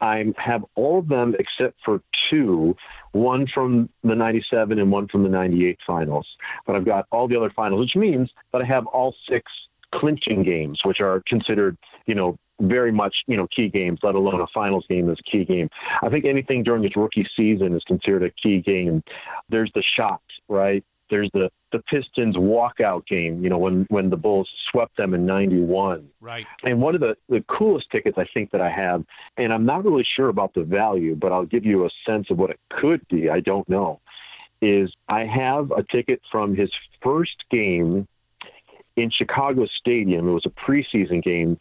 I 0.00 0.24
have 0.36 0.64
all 0.74 0.98
of 0.98 1.08
them 1.08 1.36
except 1.38 1.76
for 1.84 2.00
two, 2.28 2.74
one 3.12 3.46
from 3.46 3.88
the 4.02 4.16
97 4.16 4.78
and 4.80 4.90
one 4.90 5.06
from 5.08 5.22
the 5.22 5.28
98 5.28 5.78
finals. 5.86 6.26
But 6.66 6.74
I've 6.74 6.84
got 6.84 7.06
all 7.12 7.28
the 7.28 7.36
other 7.36 7.50
finals, 7.54 7.80
which 7.82 7.94
means 7.96 8.30
that 8.52 8.62
I 8.62 8.64
have 8.64 8.86
all 8.86 9.14
six 9.28 9.50
clinching 9.94 10.42
games, 10.42 10.80
which 10.84 11.00
are 11.00 11.22
considered, 11.28 11.78
you 12.06 12.14
know, 12.16 12.36
very 12.60 12.92
much, 12.92 13.14
you 13.26 13.36
know, 13.36 13.46
key 13.54 13.68
games, 13.68 13.98
let 14.02 14.14
alone 14.14 14.40
a 14.40 14.46
finals 14.54 14.86
game 14.88 15.10
is 15.10 15.18
a 15.18 15.30
key 15.30 15.44
game. 15.44 15.68
I 16.02 16.08
think 16.08 16.24
anything 16.24 16.62
during 16.62 16.82
his 16.82 16.96
rookie 16.96 17.28
season 17.36 17.74
is 17.74 17.82
considered 17.84 18.22
a 18.22 18.30
key 18.30 18.60
game. 18.60 19.02
There's 19.48 19.70
the 19.74 19.82
shot, 19.96 20.22
right? 20.48 20.84
There's 21.10 21.30
the 21.34 21.50
the 21.72 21.78
Pistons 21.90 22.36
walkout 22.36 23.06
game, 23.06 23.42
you 23.42 23.50
know, 23.50 23.58
when 23.58 23.86
when 23.90 24.10
the 24.10 24.16
Bulls 24.16 24.48
swept 24.70 24.96
them 24.96 25.14
in 25.14 25.26
91. 25.26 26.08
Right. 26.20 26.46
And 26.64 26.80
one 26.80 26.94
of 26.94 27.00
the, 27.00 27.16
the 27.28 27.44
coolest 27.48 27.90
tickets 27.90 28.16
I 28.18 28.26
think 28.32 28.50
that 28.52 28.60
I 28.60 28.70
have, 28.70 29.04
and 29.36 29.52
I'm 29.52 29.64
not 29.64 29.84
really 29.84 30.06
sure 30.16 30.28
about 30.28 30.54
the 30.54 30.64
value, 30.64 31.14
but 31.14 31.32
I'll 31.32 31.46
give 31.46 31.64
you 31.64 31.84
a 31.84 31.90
sense 32.04 32.28
of 32.30 32.38
what 32.38 32.50
it 32.50 32.58
could 32.70 33.06
be. 33.08 33.28
I 33.28 33.40
don't 33.40 33.68
know. 33.68 34.00
Is 34.62 34.92
I 35.08 35.26
have 35.26 35.70
a 35.70 35.82
ticket 35.82 36.20
from 36.32 36.56
his 36.56 36.70
first 37.02 37.44
game 37.50 38.08
in 38.96 39.10
Chicago 39.10 39.66
Stadium. 39.78 40.28
It 40.28 40.32
was 40.32 40.46
a 40.46 40.50
preseason 40.50 41.22
game 41.22 41.58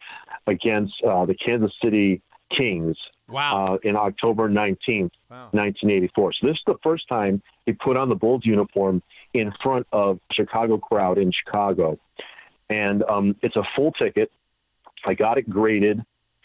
against 0.48 0.94
uh, 1.04 1.26
the 1.26 1.36
Kansas 1.36 1.72
City 1.82 2.22
Kings 2.56 2.96
Wow. 3.28 3.74
uh, 3.76 3.78
in 3.84 3.96
October 3.96 4.48
19th, 4.50 5.12
Wow. 5.30 5.50
1984. 5.52 6.34
So 6.34 6.48
this 6.48 6.56
is 6.58 6.64
the 6.68 6.76
first 6.84 7.08
time 7.08 7.42
he 7.66 7.74
put 7.74 7.98
on 7.98 8.08
the 8.10 8.16
Bulls 8.16 8.46
uniform 8.46 9.02
in 9.34 9.52
front 9.64 9.88
of 9.92 10.20
Chicago 10.32 10.78
crowd 10.78 11.18
in 11.18 11.32
Chicago. 11.32 12.00
And 12.70 13.04
um, 13.04 13.36
it's 13.42 13.56
a 13.56 13.64
full 13.76 13.92
ticket. 13.94 14.32
I 15.06 15.14
got 15.14 15.38
it 15.38 15.50
graded 15.50 16.02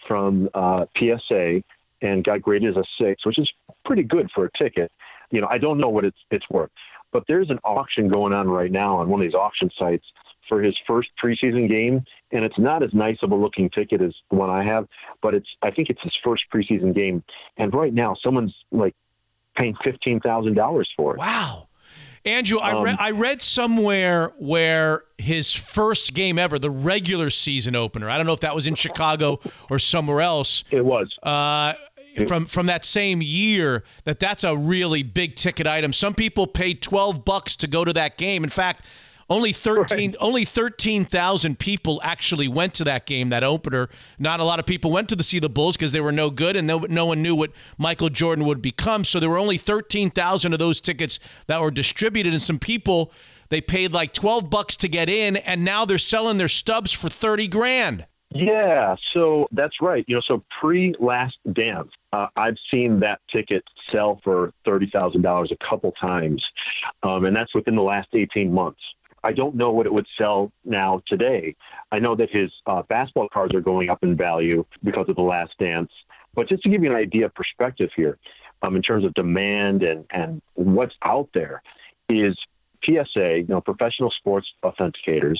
from 0.08 0.48
uh, 0.54 0.86
PSA 0.98 1.62
and 2.02 2.24
got 2.24 2.40
graded 2.42 2.76
as 2.76 2.82
a 2.82 2.84
six, 3.02 3.24
which 3.26 3.38
is 3.38 3.50
pretty 3.84 4.02
good 4.02 4.30
for 4.34 4.46
a 4.46 4.50
ticket. 4.58 4.90
You 5.30 5.40
know, 5.42 5.46
I 5.48 5.58
don't 5.58 5.78
know 5.78 5.88
what 5.88 6.04
it's 6.04 6.18
it's 6.30 6.48
worth, 6.50 6.70
but 7.12 7.24
there's 7.28 7.50
an 7.50 7.58
auction 7.64 8.08
going 8.08 8.32
on 8.32 8.48
right 8.48 8.72
now 8.72 8.96
on 8.96 9.08
one 9.08 9.20
of 9.20 9.24
these 9.26 9.34
auction 9.34 9.70
sites 9.78 10.04
for 10.51 10.60
his 10.62 10.77
first 10.86 11.09
preseason 11.22 11.66
game, 11.66 12.05
and 12.32 12.44
it's 12.44 12.59
not 12.59 12.82
as 12.82 12.93
nice 12.93 13.16
of 13.22 13.31
a 13.32 13.35
looking 13.35 13.70
ticket 13.70 14.02
as 14.02 14.12
the 14.31 14.36
one 14.36 14.51
I 14.51 14.62
have, 14.64 14.86
but 15.22 15.32
it's 15.35 15.48
I 15.62 15.70
think 15.70 15.89
it's 15.89 16.02
his 16.02 16.12
first 16.22 16.43
preseason 16.52 16.94
game, 16.94 17.24
and 17.56 17.72
right 17.72 17.94
now 17.94 18.14
someone's 18.22 18.55
like 18.70 18.94
paying 19.56 19.74
fifteen 19.82 20.20
thousand 20.20 20.55
dollars 20.55 20.90
for 20.94 21.14
it. 21.14 21.18
Wow. 21.18 21.68
Andrew, 22.27 22.59
I, 22.59 22.82
re- 22.82 22.90
Um, 22.90 22.97
I 23.01 23.10
read 23.12 23.40
somewhere 23.40 24.35
where 24.39 25.05
his 25.16 25.55
first 25.55 26.12
game 26.12 26.39
ever, 26.39 26.59
the 26.59 26.68
regular 26.70 27.31
season 27.31 27.74
opener, 27.74 28.10
I 28.10 28.18
don't 28.18 28.27
know 28.27 28.35
if 28.35 28.40
that 28.40 28.55
was 28.55 28.66
in 28.66 28.74
Chicago 28.74 29.40
or 29.70 29.78
somewhere 29.78 30.20
else, 30.20 30.62
It 30.70 30.85
was. 30.85 31.16
uh, 31.22 31.72
from 32.27 32.44
from 32.44 32.66
that 32.66 32.85
same 32.85 33.22
year, 33.22 33.85
that 34.05 34.20
that's 34.20 34.44
a 34.44 34.55
really 34.55 35.02
big 35.02 35.35
ticket 35.36 35.66
item. 35.66 35.94
Some 35.94 36.12
people 36.12 36.47
paid 36.47 36.82
12 36.82 37.24
bucks 37.24 37.56
to 37.56 37.66
go 37.66 37.86
to 37.86 37.93
that 37.94 38.18
game. 38.18 38.44
In 38.44 38.51
fact, 38.51 38.85
only 39.36 39.52
13 39.52 40.16
only 40.20 40.44
13,000 40.44 41.59
people 41.59 42.01
actually 42.02 42.48
went 42.48 42.74
to 42.74 42.85
that 42.85 43.07
game, 43.07 43.31
that 43.31 43.44
opener. 43.44 43.89
Not 44.19 44.40
a 44.40 44.44
lot 44.44 44.59
of 44.59 44.66
people 44.66 44.90
went 44.90 45.09
to 45.11 45.16
the 45.16 45.23
see 45.23 45.39
the 45.39 45.48
Bulls 45.48 45.77
because 45.77 45.93
they 45.93 46.01
were 46.01 46.12
no 46.12 46.31
good 46.31 46.57
and 46.57 46.66
no, 46.66 46.81
no 46.81 47.07
one 47.07 47.23
knew 47.23 47.35
what 47.35 47.52
Michael 47.78 48.09
Jordan 48.09 48.44
would 48.44 48.61
become. 48.61 49.05
So 49.05 49.20
there 49.20 49.31
were 49.31 49.39
only 49.39 49.57
13,000 49.57 50.52
of 50.52 50.59
those 50.59 50.81
tickets 50.81 51.20
that 51.47 51.61
were 51.61 51.70
distributed 51.70 52.32
and 52.32 52.43
some 52.43 52.59
people 52.59 53.12
they 53.48 53.61
paid 53.61 53.93
like 53.93 54.12
12 54.12 54.51
bucks 54.51 54.77
to 54.77 54.89
get 54.89 55.09
in 55.09 55.36
and 55.36 55.65
now 55.65 55.85
they're 55.85 55.98
selling 55.98 56.39
their 56.39 56.48
stubs 56.48 56.93
for 56.93 57.09
30 57.09 57.48
grand. 57.48 58.07
Yeah, 58.32 58.94
so 59.12 59.48
that's 59.51 59.82
right. 59.82 60.05
You 60.07 60.16
know, 60.16 60.23
so 60.24 60.44
pre 60.61 60.94
Last 61.01 61.36
Dance, 61.52 61.90
uh, 62.12 62.28
I've 62.36 62.57
seen 62.70 63.01
that 63.01 63.20
ticket 63.28 63.65
sell 63.90 64.20
for 64.23 64.52
thirty 64.65 64.89
thousand 64.89 65.23
dollars 65.23 65.51
a 65.51 65.69
couple 65.69 65.90
times, 66.01 66.44
um, 67.02 67.24
and 67.24 67.35
that's 67.35 67.52
within 67.57 67.74
the 67.74 67.82
last 67.82 68.07
eighteen 68.12 68.52
months. 68.55 68.81
I 69.22 69.32
don't 69.32 69.55
know 69.55 69.70
what 69.70 69.86
it 69.86 69.92
would 69.92 70.06
sell 70.16 70.52
now 70.64 71.02
today. 71.06 71.55
I 71.92 71.98
know 71.98 72.16
that 72.16 72.30
his 72.30 72.51
uh, 72.66 72.82
basketball 72.82 73.28
cards 73.28 73.55
are 73.55 73.60
going 73.60 73.90
up 73.90 74.02
in 74.02 74.16
value 74.16 74.64
because 74.82 75.09
of 75.09 75.16
the 75.16 75.22
Last 75.22 75.52
Dance. 75.59 75.90
But 76.34 76.48
just 76.48 76.62
to 76.62 76.70
give 76.70 76.82
you 76.82 76.90
an 76.90 76.97
idea 76.97 77.26
of 77.26 77.34
perspective 77.34 77.90
here, 77.94 78.18
um, 78.62 78.76
in 78.76 78.82
terms 78.82 79.05
of 79.05 79.14
demand 79.14 79.82
and 79.82 80.05
and 80.10 80.42
what's 80.55 80.94
out 81.02 81.28
there, 81.34 81.62
is 82.09 82.36
PSA, 82.84 83.38
you 83.38 83.47
know, 83.48 83.60
professional 83.60 84.10
sports 84.10 84.48
authenticators, 84.64 85.38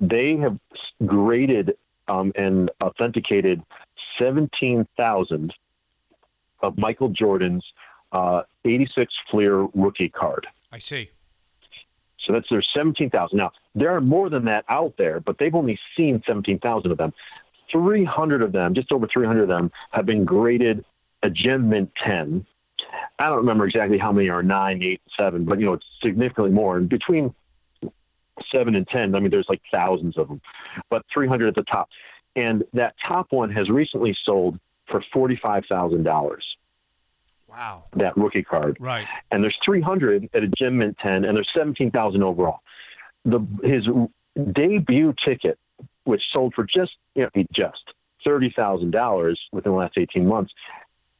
they 0.00 0.36
have 0.36 0.58
graded 1.06 1.76
um, 2.08 2.32
and 2.36 2.70
authenticated 2.82 3.62
17,000 4.18 5.54
of 6.62 6.78
Michael 6.78 7.08
Jordan's 7.08 7.64
uh, 8.12 8.42
86 8.64 9.12
Fleer 9.30 9.68
rookie 9.74 10.08
card. 10.08 10.46
I 10.72 10.78
see. 10.78 11.10
So 12.26 12.32
that's 12.32 12.46
there's 12.50 12.68
17,000. 12.74 13.36
Now, 13.36 13.52
there 13.74 13.94
are 13.94 14.00
more 14.00 14.28
than 14.28 14.44
that 14.44 14.64
out 14.68 14.94
there, 14.98 15.20
but 15.20 15.38
they've 15.38 15.54
only 15.54 15.78
seen 15.96 16.22
17,000 16.26 16.90
of 16.90 16.98
them. 16.98 17.12
300 17.72 18.42
of 18.42 18.52
them, 18.52 18.74
just 18.74 18.92
over 18.92 19.06
300 19.06 19.42
of 19.42 19.48
them, 19.48 19.70
have 19.92 20.06
been 20.06 20.24
graded 20.24 20.84
a 21.22 21.30
Gem 21.30 21.68
Mint 21.68 21.90
10. 22.04 22.44
I 23.18 23.28
don't 23.28 23.36
remember 23.36 23.66
exactly 23.66 23.98
how 23.98 24.12
many 24.12 24.28
are 24.28 24.42
9, 24.42 24.82
8, 24.82 25.00
7, 25.16 25.44
but, 25.44 25.60
you 25.60 25.66
know, 25.66 25.74
it's 25.74 25.84
significantly 26.02 26.50
more. 26.50 26.78
And 26.78 26.88
between 26.88 27.34
7 28.50 28.74
and 28.74 28.88
10, 28.88 29.14
I 29.14 29.20
mean, 29.20 29.30
there's 29.30 29.48
like 29.48 29.60
thousands 29.70 30.18
of 30.18 30.28
them, 30.28 30.40
but 30.88 31.04
300 31.12 31.48
at 31.48 31.54
the 31.54 31.62
top. 31.62 31.88
And 32.36 32.64
that 32.72 32.94
top 33.06 33.26
one 33.30 33.50
has 33.50 33.68
recently 33.68 34.16
sold 34.24 34.58
for 34.88 35.04
$45,000, 35.14 36.38
Wow. 37.50 37.84
that 37.96 38.16
rookie 38.16 38.42
card 38.42 38.76
Right. 38.80 39.06
and 39.30 39.42
there's 39.42 39.58
300 39.64 40.28
at 40.34 40.42
a 40.42 40.48
Gem 40.48 40.78
Mint 40.78 40.96
10, 40.98 41.24
and 41.24 41.36
there's 41.36 41.48
17,000 41.54 42.22
overall. 42.22 42.60
The 43.24 43.40
his 43.62 43.86
debut 44.52 45.14
ticket, 45.24 45.58
which 46.04 46.22
sold 46.32 46.54
for 46.54 46.64
just 46.64 46.92
you 47.14 47.28
know 47.34 47.44
just 47.52 47.82
thirty 48.24 48.50
thousand 48.54 48.92
dollars 48.92 49.38
within 49.52 49.72
the 49.72 49.78
last 49.78 49.98
18 49.98 50.26
months, 50.26 50.52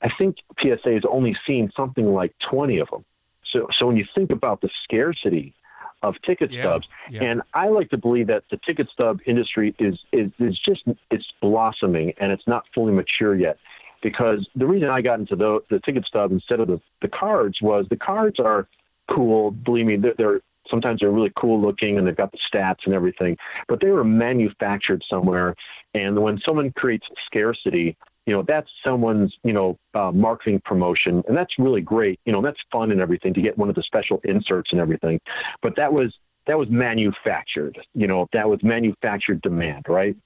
I 0.02 0.09
think 0.16 0.36
PSA 0.61 0.93
has 0.93 1.02
only 1.09 1.36
seen 1.47 1.70
something 1.77 2.07
like 2.15 2.35
20 2.51 2.78
of 2.78 2.89
them. 2.90 3.05
So 3.52 3.69
so 3.78 3.86
when 3.86 3.97
you 3.97 4.07
think 4.15 4.31
about 4.31 4.61
the 4.61 4.70
scarcity 4.85 5.55
of 6.02 6.15
ticket 6.24 6.51
Yeah, 6.51 6.62
stubs, 6.62 6.89
yeah. 7.11 7.24
and 7.24 7.43
I 7.52 7.69
like 7.69 7.90
to 7.90 7.98
believe 7.98 8.28
that 8.28 8.44
the 8.51 8.57
ticket 8.65 8.89
stub 8.90 9.20
industry 9.27 9.74
is 9.78 9.98
is 10.12 10.31
is 10.39 10.59
just 10.59 10.82
it's 11.11 11.27
blossoming 11.43 12.15
and 12.19 12.32
it's 12.32 12.47
not 12.47 12.65
fully 12.74 12.93
mature 12.93 13.35
yet 13.35 13.59
because 14.02 14.47
the 14.55 14.66
reason 14.66 14.89
I 14.89 15.01
got 15.01 15.20
into 15.20 15.36
the 15.36 15.60
the 15.70 15.81
ticket 15.81 16.06
stub 16.06 16.32
instead 16.32 16.60
of 16.60 16.68
the, 16.68 16.81
the 17.02 17.09
cards 17.09 17.59
was 17.62 17.86
the 17.90 17.97
cards 17.97 18.39
are 18.39 18.68
cool. 19.10 19.51
Believe 19.51 19.86
me, 19.86 19.97
they're, 19.97 20.14
they're 20.16 20.40
sometimes 20.68 21.01
they're 21.01 21.10
really 21.10 21.32
cool 21.36 21.60
looking 21.60 21.98
and 21.98 22.06
they've 22.06 22.16
got 22.16 22.32
the 22.32 22.39
stats 22.52 22.85
and 22.85 22.94
everything, 22.94 23.36
but 23.68 23.81
they 23.81 23.90
were 23.90 24.05
manufactured 24.05 25.02
somewhere. 25.09 25.55
And 25.94 26.18
when 26.20 26.39
someone 26.44 26.70
creates 26.72 27.06
scarcity, 27.27 27.97
you 28.27 28.35
know 28.35 28.44
that's 28.47 28.68
someone's 28.85 29.35
you 29.43 29.52
know 29.52 29.78
uh, 29.94 30.12
marketing 30.12 30.60
promotion, 30.64 31.22
and 31.27 31.36
that's 31.36 31.59
really 31.59 31.81
great. 31.81 32.20
You 32.24 32.32
know 32.32 32.43
that's 32.43 32.60
fun 32.70 32.93
and 32.93 33.01
everything 33.01 33.35
to 33.35 33.43
get 33.43 33.59
one 33.59 33.68
of 33.68 33.74
the 33.74 33.82
special 33.82 34.20
inserts 34.24 34.70
and 34.72 34.81
everything, 34.81 35.20
but 35.62 35.74
that 35.77 35.93
was 35.93 36.14
that 36.47 36.59
was 36.59 36.68
manufactured. 36.70 37.78
You 37.94 38.06
know 38.06 38.28
that 38.32 38.48
was 38.48 38.62
manufactured 38.62 39.43
demand, 39.43 39.86
right? 39.89 40.16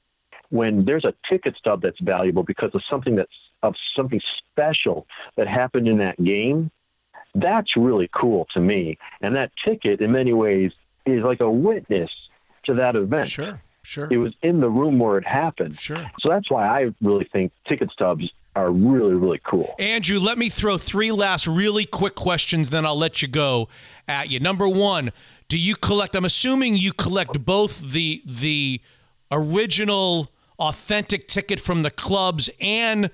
When 0.55 0.85
there's 0.85 1.05
a 1.05 1.13
ticket 1.29 1.57
stub 1.59 1.83
that's 1.83 1.99
valuable 2.01 2.45
because 2.45 2.71
of 2.75 2.83
something 2.89 3.17
that's 3.17 3.33
of 3.65 3.75
something 3.97 4.21
special 4.51 5.05
that 5.37 5.49
happened 5.49 5.89
in 5.89 5.99
that 5.99 6.23
game, 6.23 6.71
that's 7.35 7.77
really 7.77 8.09
cool 8.15 8.47
to 8.55 8.61
me. 8.61 8.97
And 9.21 9.35
that 9.35 9.51
ticket, 9.65 10.01
in 10.01 10.13
many 10.13 10.33
ways, 10.33 10.71
is 11.07 11.25
like 11.25 11.41
a 11.41 11.51
witness 11.51 12.11
to 12.67 12.75
that 12.75 12.95
event. 12.95 13.31
Sure. 13.31 13.61
Sure. 13.83 14.09
It 14.11 14.17
was 14.17 14.33
in 14.43 14.61
the 14.61 14.71
room 14.71 14.99
where 14.99 15.19
it 15.19 15.27
happened. 15.27 15.77
Sure. 15.77 16.11
So 16.21 16.31
that's 16.31 16.51
why 16.51 16.67
I 16.67 16.95
really 17.03 17.29
think 17.31 17.53
ticket 17.69 17.91
stubs 17.91 18.31
are 18.57 18.71
really, 18.71 19.15
really 19.15 19.41
cool. 19.45 19.75
Andrew, 19.79 20.19
let 20.19 20.39
me 20.39 20.49
throw 20.49 20.79
three 20.79 21.13
last 21.13 21.47
really 21.47 21.85
quick 21.85 22.15
questions, 22.15 22.71
then 22.71 22.87
I'll 22.87 22.97
let 22.97 23.21
you 23.21 23.29
go 23.29 23.69
at 24.09 24.31
you. 24.31 24.41
Number 24.41 24.69
one, 24.69 25.13
do 25.49 25.59
you 25.59 25.75
collect? 25.77 26.15
I'm 26.15 26.25
assuming 26.25 26.77
you 26.77 26.93
collect 26.93 27.45
both 27.45 27.81
the 27.81 28.23
the 28.25 28.81
original, 29.31 30.31
authentic 30.59 31.27
ticket 31.29 31.61
from 31.61 31.83
the 31.83 31.91
clubs 31.91 32.49
and 32.61 33.11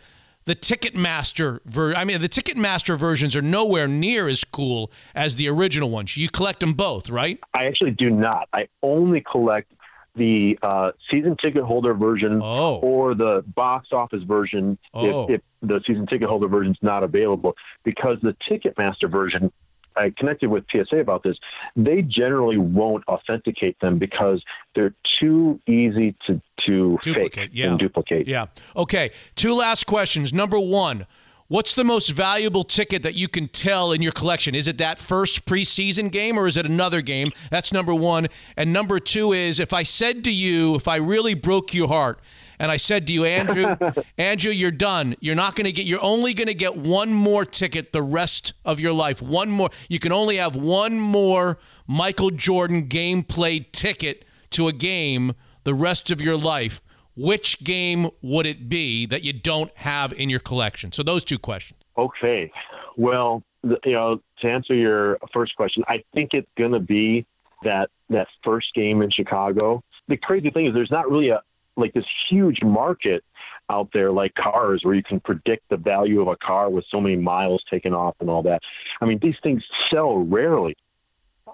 the 0.46 0.54
Ticketmaster 0.56 1.60
ver- 1.64 1.94
I 1.94 2.04
mean, 2.04 2.20
the 2.20 2.28
Ticketmaster 2.28 2.98
versions 2.98 3.36
are 3.36 3.42
nowhere 3.42 3.86
near 3.86 4.28
as 4.28 4.42
cool 4.44 4.90
as 5.14 5.36
the 5.36 5.48
original 5.48 5.90
ones. 5.90 6.16
You 6.16 6.28
collect 6.28 6.60
them 6.60 6.72
both, 6.72 7.10
right? 7.10 7.38
I 7.54 7.66
actually 7.66 7.92
do 7.92 8.10
not. 8.10 8.48
I 8.52 8.68
only 8.82 9.20
collect 9.30 9.72
the 10.16 10.58
uh, 10.62 10.90
season 11.10 11.36
ticket 11.40 11.62
holder 11.62 11.94
version 11.94 12.40
Oh. 12.42 12.76
or 12.78 13.14
the 13.14 13.44
box 13.54 13.88
office 13.92 14.22
version 14.24 14.76
Oh. 14.92 15.24
if, 15.24 15.36
if 15.36 15.40
the 15.62 15.80
season 15.86 16.06
ticket 16.06 16.28
holder 16.28 16.48
version 16.48 16.72
is 16.72 16.78
not 16.82 17.04
available 17.04 17.54
because 17.84 18.18
the 18.22 18.34
Ticketmaster 18.50 19.10
version. 19.10 19.52
I 19.96 20.12
connected 20.16 20.50
with 20.50 20.64
PSA 20.70 20.96
about 20.96 21.22
this. 21.22 21.36
They 21.76 22.02
generally 22.02 22.58
won't 22.58 23.04
authenticate 23.08 23.78
them 23.80 23.98
because 23.98 24.42
they're 24.74 24.94
too 25.20 25.60
easy 25.66 26.16
to 26.26 26.40
to 26.66 26.98
Duplicate, 27.02 27.34
fake 27.34 27.50
yeah. 27.52 27.66
and 27.66 27.78
duplicate. 27.78 28.28
Yeah. 28.28 28.46
Okay. 28.76 29.10
Two 29.34 29.54
last 29.54 29.86
questions. 29.86 30.32
Number 30.32 30.58
one, 30.58 31.06
what's 31.48 31.74
the 31.74 31.84
most 31.84 32.10
valuable 32.10 32.64
ticket 32.64 33.02
that 33.02 33.14
you 33.14 33.28
can 33.28 33.48
tell 33.48 33.92
in 33.92 34.02
your 34.02 34.12
collection? 34.12 34.54
Is 34.54 34.68
it 34.68 34.78
that 34.78 34.98
first 34.98 35.46
preseason 35.46 36.10
game 36.10 36.38
or 36.38 36.46
is 36.46 36.56
it 36.56 36.66
another 36.66 37.00
game? 37.00 37.30
That's 37.50 37.72
number 37.72 37.94
one. 37.94 38.28
And 38.56 38.72
number 38.72 39.00
two 39.00 39.32
is 39.32 39.58
if 39.58 39.72
I 39.72 39.82
said 39.82 40.22
to 40.24 40.32
you, 40.32 40.74
if 40.74 40.86
I 40.86 40.96
really 40.96 41.34
broke 41.34 41.72
your 41.72 41.88
heart, 41.88 42.20
and 42.60 42.70
I 42.70 42.76
said 42.76 43.06
to 43.06 43.12
you, 43.12 43.24
Andrew, 43.24 43.74
Andrew, 44.18 44.50
you're 44.52 44.70
done. 44.70 45.16
You're 45.20 45.34
not 45.34 45.56
going 45.56 45.64
to 45.64 45.72
get. 45.72 45.86
You're 45.86 46.02
only 46.02 46.34
going 46.34 46.46
to 46.46 46.54
get 46.54 46.76
one 46.76 47.12
more 47.12 47.46
ticket 47.46 47.92
the 47.92 48.02
rest 48.02 48.52
of 48.66 48.78
your 48.78 48.92
life. 48.92 49.22
One 49.22 49.50
more. 49.50 49.70
You 49.88 49.98
can 49.98 50.12
only 50.12 50.36
have 50.36 50.54
one 50.54 51.00
more 51.00 51.58
Michael 51.88 52.30
Jordan 52.30 52.86
gameplay 52.86 53.64
ticket 53.72 54.26
to 54.50 54.68
a 54.68 54.72
game 54.72 55.32
the 55.64 55.72
rest 55.72 56.10
of 56.10 56.20
your 56.20 56.36
life. 56.36 56.82
Which 57.16 57.64
game 57.64 58.10
would 58.20 58.46
it 58.46 58.68
be 58.68 59.06
that 59.06 59.24
you 59.24 59.32
don't 59.32 59.74
have 59.78 60.12
in 60.12 60.28
your 60.28 60.40
collection? 60.40 60.92
So 60.92 61.02
those 61.02 61.24
two 61.24 61.38
questions. 61.38 61.80
Okay. 61.96 62.52
Well, 62.96 63.42
you 63.62 63.92
know, 63.92 64.20
to 64.40 64.48
answer 64.48 64.74
your 64.74 65.18
first 65.32 65.56
question, 65.56 65.82
I 65.88 66.04
think 66.14 66.30
it's 66.34 66.48
going 66.58 66.72
to 66.72 66.78
be 66.78 67.26
that 67.62 67.88
that 68.10 68.26
first 68.44 68.68
game 68.74 69.00
in 69.00 69.10
Chicago. 69.10 69.82
The 70.08 70.18
crazy 70.18 70.50
thing 70.50 70.66
is, 70.66 70.74
there's 70.74 70.90
not 70.90 71.10
really 71.10 71.30
a 71.30 71.40
like 71.76 71.92
this 71.92 72.04
huge 72.28 72.62
market 72.62 73.24
out 73.70 73.88
there 73.92 74.10
like 74.10 74.34
cars 74.34 74.80
where 74.82 74.94
you 74.94 75.02
can 75.02 75.20
predict 75.20 75.68
the 75.70 75.76
value 75.76 76.20
of 76.20 76.28
a 76.28 76.36
car 76.36 76.68
with 76.70 76.84
so 76.90 77.00
many 77.00 77.16
miles 77.16 77.62
taken 77.70 77.94
off 77.94 78.16
and 78.20 78.28
all 78.28 78.42
that. 78.42 78.60
I 79.00 79.06
mean, 79.06 79.18
these 79.22 79.36
things 79.42 79.62
sell 79.90 80.18
rarely. 80.18 80.76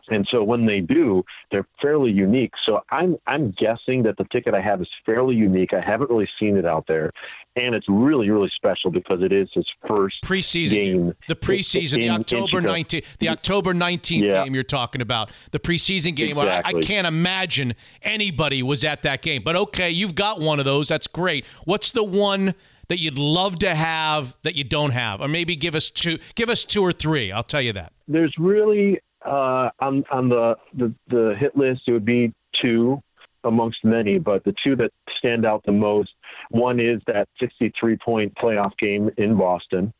And 0.08 0.26
so 0.30 0.42
when 0.42 0.66
they 0.66 0.80
do, 0.80 1.22
they're 1.50 1.66
fairly 1.82 2.10
unique. 2.10 2.52
So 2.64 2.80
I'm 2.90 3.16
I'm 3.26 3.52
guessing 3.58 4.02
that 4.04 4.16
the 4.18 4.24
ticket 4.32 4.54
I 4.54 4.60
have 4.60 4.80
is 4.80 4.88
fairly 5.04 5.34
unique. 5.34 5.72
I 5.74 5.80
haven't 5.80 6.10
really 6.10 6.28
seen 6.38 6.56
it 6.56 6.64
out 6.64 6.84
there, 6.86 7.10
and 7.56 7.74
it's 7.74 7.86
really 7.88 8.30
really 8.30 8.50
special 8.54 8.90
because 8.90 9.22
it 9.22 9.32
is 9.32 9.48
his 9.54 9.66
first 9.88 10.16
Preseason 10.24 10.72
game. 10.72 11.14
The 11.28 11.36
preseason, 11.36 11.94
in- 11.94 12.00
the 12.02 12.10
October 12.10 12.60
19th, 12.60 13.04
the 13.18 13.28
October 13.28 13.74
19th 13.74 14.22
Yeah. 14.24 14.44
game 14.44 14.54
you're 14.54 14.62
talking 14.64 15.00
about. 15.00 15.30
The 15.50 15.58
preseason 15.58 16.14
game. 16.14 16.36
Well, 16.36 16.48
I, 16.48 16.62
I 16.64 16.72
can't 16.80 17.06
imagine 17.06 17.74
anybody 18.02 18.62
was 18.62 18.84
at 18.84 19.02
that 19.02 19.22
game. 19.22 19.42
But 19.44 19.56
okay, 19.56 19.90
you've 19.90 20.14
got 20.14 20.40
one 20.40 20.58
of 20.58 20.64
those. 20.64 20.88
That's 20.88 21.06
great. 21.06 21.44
What's 21.64 21.90
the 21.90 22.04
one 22.04 22.54
that 22.88 22.98
you'd 23.00 23.18
love 23.18 23.58
to 23.60 23.74
have 23.74 24.36
that 24.44 24.54
you 24.54 24.62
don't 24.64 24.92
have? 24.92 25.20
Or 25.20 25.26
maybe 25.28 25.56
give 25.56 25.74
us 25.74 25.90
two 25.90 26.18
give 26.34 26.48
us 26.48 26.64
two 26.64 26.82
or 26.82 26.92
three. 26.92 27.32
I'll 27.32 27.42
tell 27.42 27.62
you 27.62 27.72
that. 27.72 27.92
There's 28.06 28.32
really 28.38 29.00
uh, 29.26 29.70
on 29.80 30.04
on 30.10 30.28
the, 30.28 30.56
the 30.74 30.94
the 31.08 31.34
hit 31.38 31.56
list 31.56 31.82
it 31.86 31.92
would 31.92 32.04
be 32.04 32.32
two 32.60 33.02
amongst 33.44 33.84
many, 33.84 34.18
but 34.18 34.44
the 34.44 34.54
two 34.64 34.76
that 34.76 34.92
stand 35.18 35.44
out 35.46 35.64
the 35.64 35.72
most. 35.72 36.10
One 36.50 36.80
is 36.80 37.00
that 37.06 37.28
63 37.38 37.96
point 37.96 38.34
playoff 38.34 38.76
game 38.78 39.10
in 39.16 39.36
Boston. 39.36 39.92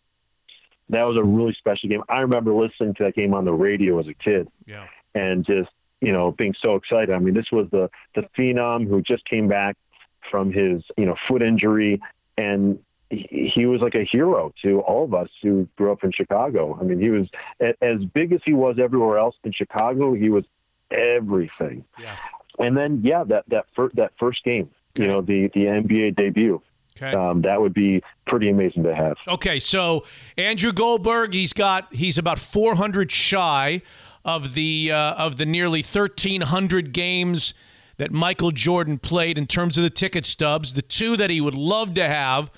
That 0.88 1.02
was 1.02 1.16
a 1.16 1.22
really 1.22 1.54
special 1.58 1.88
game. 1.88 2.02
I 2.08 2.20
remember 2.20 2.54
listening 2.54 2.94
to 2.94 3.04
that 3.04 3.14
game 3.14 3.34
on 3.34 3.44
the 3.44 3.52
radio 3.52 3.98
as 3.98 4.06
a 4.06 4.14
kid. 4.14 4.48
Yeah. 4.66 4.86
and 5.16 5.44
just 5.44 5.70
you 6.00 6.12
know 6.12 6.32
being 6.32 6.54
so 6.60 6.76
excited. 6.76 7.10
I 7.10 7.18
mean, 7.18 7.34
this 7.34 7.50
was 7.50 7.66
the 7.72 7.88
the 8.14 8.22
phenom 8.38 8.88
who 8.88 9.02
just 9.02 9.24
came 9.24 9.48
back 9.48 9.76
from 10.30 10.52
his 10.52 10.82
you 10.96 11.06
know 11.06 11.16
foot 11.26 11.42
injury, 11.42 12.00
and 12.36 12.78
he, 13.10 13.66
was 13.66 13.80
like 13.80 13.94
a 13.94 14.04
hero 14.04 14.52
to 14.62 14.80
all 14.80 15.04
of 15.04 15.14
us 15.14 15.28
who 15.42 15.68
grew 15.76 15.92
up 15.92 16.02
in 16.02 16.12
Chicago. 16.12 16.76
I 16.80 16.84
mean, 16.84 17.00
he 17.00 17.10
was 17.10 17.28
a- 17.60 17.74
as 17.84 18.04
big 18.04 18.32
as 18.32 18.40
he 18.44 18.52
was 18.52 18.76
everywhere 18.82 19.18
else 19.18 19.36
in 19.44 19.52
Chicago. 19.52 20.14
He 20.14 20.28
was 20.28 20.44
everything. 20.90 21.84
Yeah. 22.00 22.16
And 22.58 22.76
then 22.76 23.00
yeah, 23.04 23.24
that 23.24 23.44
that 23.48 23.66
first 23.74 23.96
that 23.96 24.12
first 24.18 24.42
game, 24.44 24.70
you 24.98 25.06
know, 25.06 25.20
the 25.20 25.48
the 25.54 25.66
NBA 25.66 26.16
debut. 26.16 26.60
Okay. 26.96 27.14
Um, 27.14 27.42
that 27.42 27.60
would 27.60 27.74
be 27.74 28.02
pretty 28.26 28.48
amazing 28.48 28.82
to 28.84 28.94
have. 28.94 29.18
Okay, 29.28 29.60
so 29.60 30.04
Andrew 30.38 30.72
Goldberg, 30.72 31.34
he's 31.34 31.52
got 31.52 31.94
he's 31.94 32.16
about 32.16 32.38
400 32.38 33.12
shy 33.12 33.82
of 34.24 34.54
the 34.54 34.90
uh, 34.92 35.14
of 35.16 35.36
the 35.36 35.44
nearly 35.44 35.80
1300 35.82 36.92
games 36.92 37.52
that 37.98 38.12
Michael 38.12 38.50
Jordan 38.50 38.98
played 38.98 39.36
in 39.36 39.46
terms 39.46 39.76
of 39.76 39.84
the 39.84 39.90
ticket 39.90 40.24
stubs. 40.24 40.72
The 40.72 40.82
two 40.82 41.16
that 41.18 41.28
he 41.28 41.40
would 41.40 41.54
love 41.54 41.92
to 41.94 42.04
have. 42.06 42.50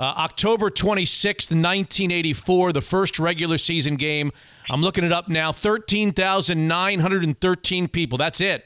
Uh, 0.00 0.14
October 0.16 0.70
26th, 0.70 1.50
1984, 1.50 2.72
the 2.72 2.80
first 2.80 3.18
regular 3.18 3.58
season 3.58 3.96
game. 3.96 4.32
I'm 4.70 4.80
looking 4.80 5.04
it 5.04 5.12
up 5.12 5.28
now. 5.28 5.52
13,913 5.52 7.88
people. 7.88 8.16
That's 8.16 8.40
it. 8.40 8.64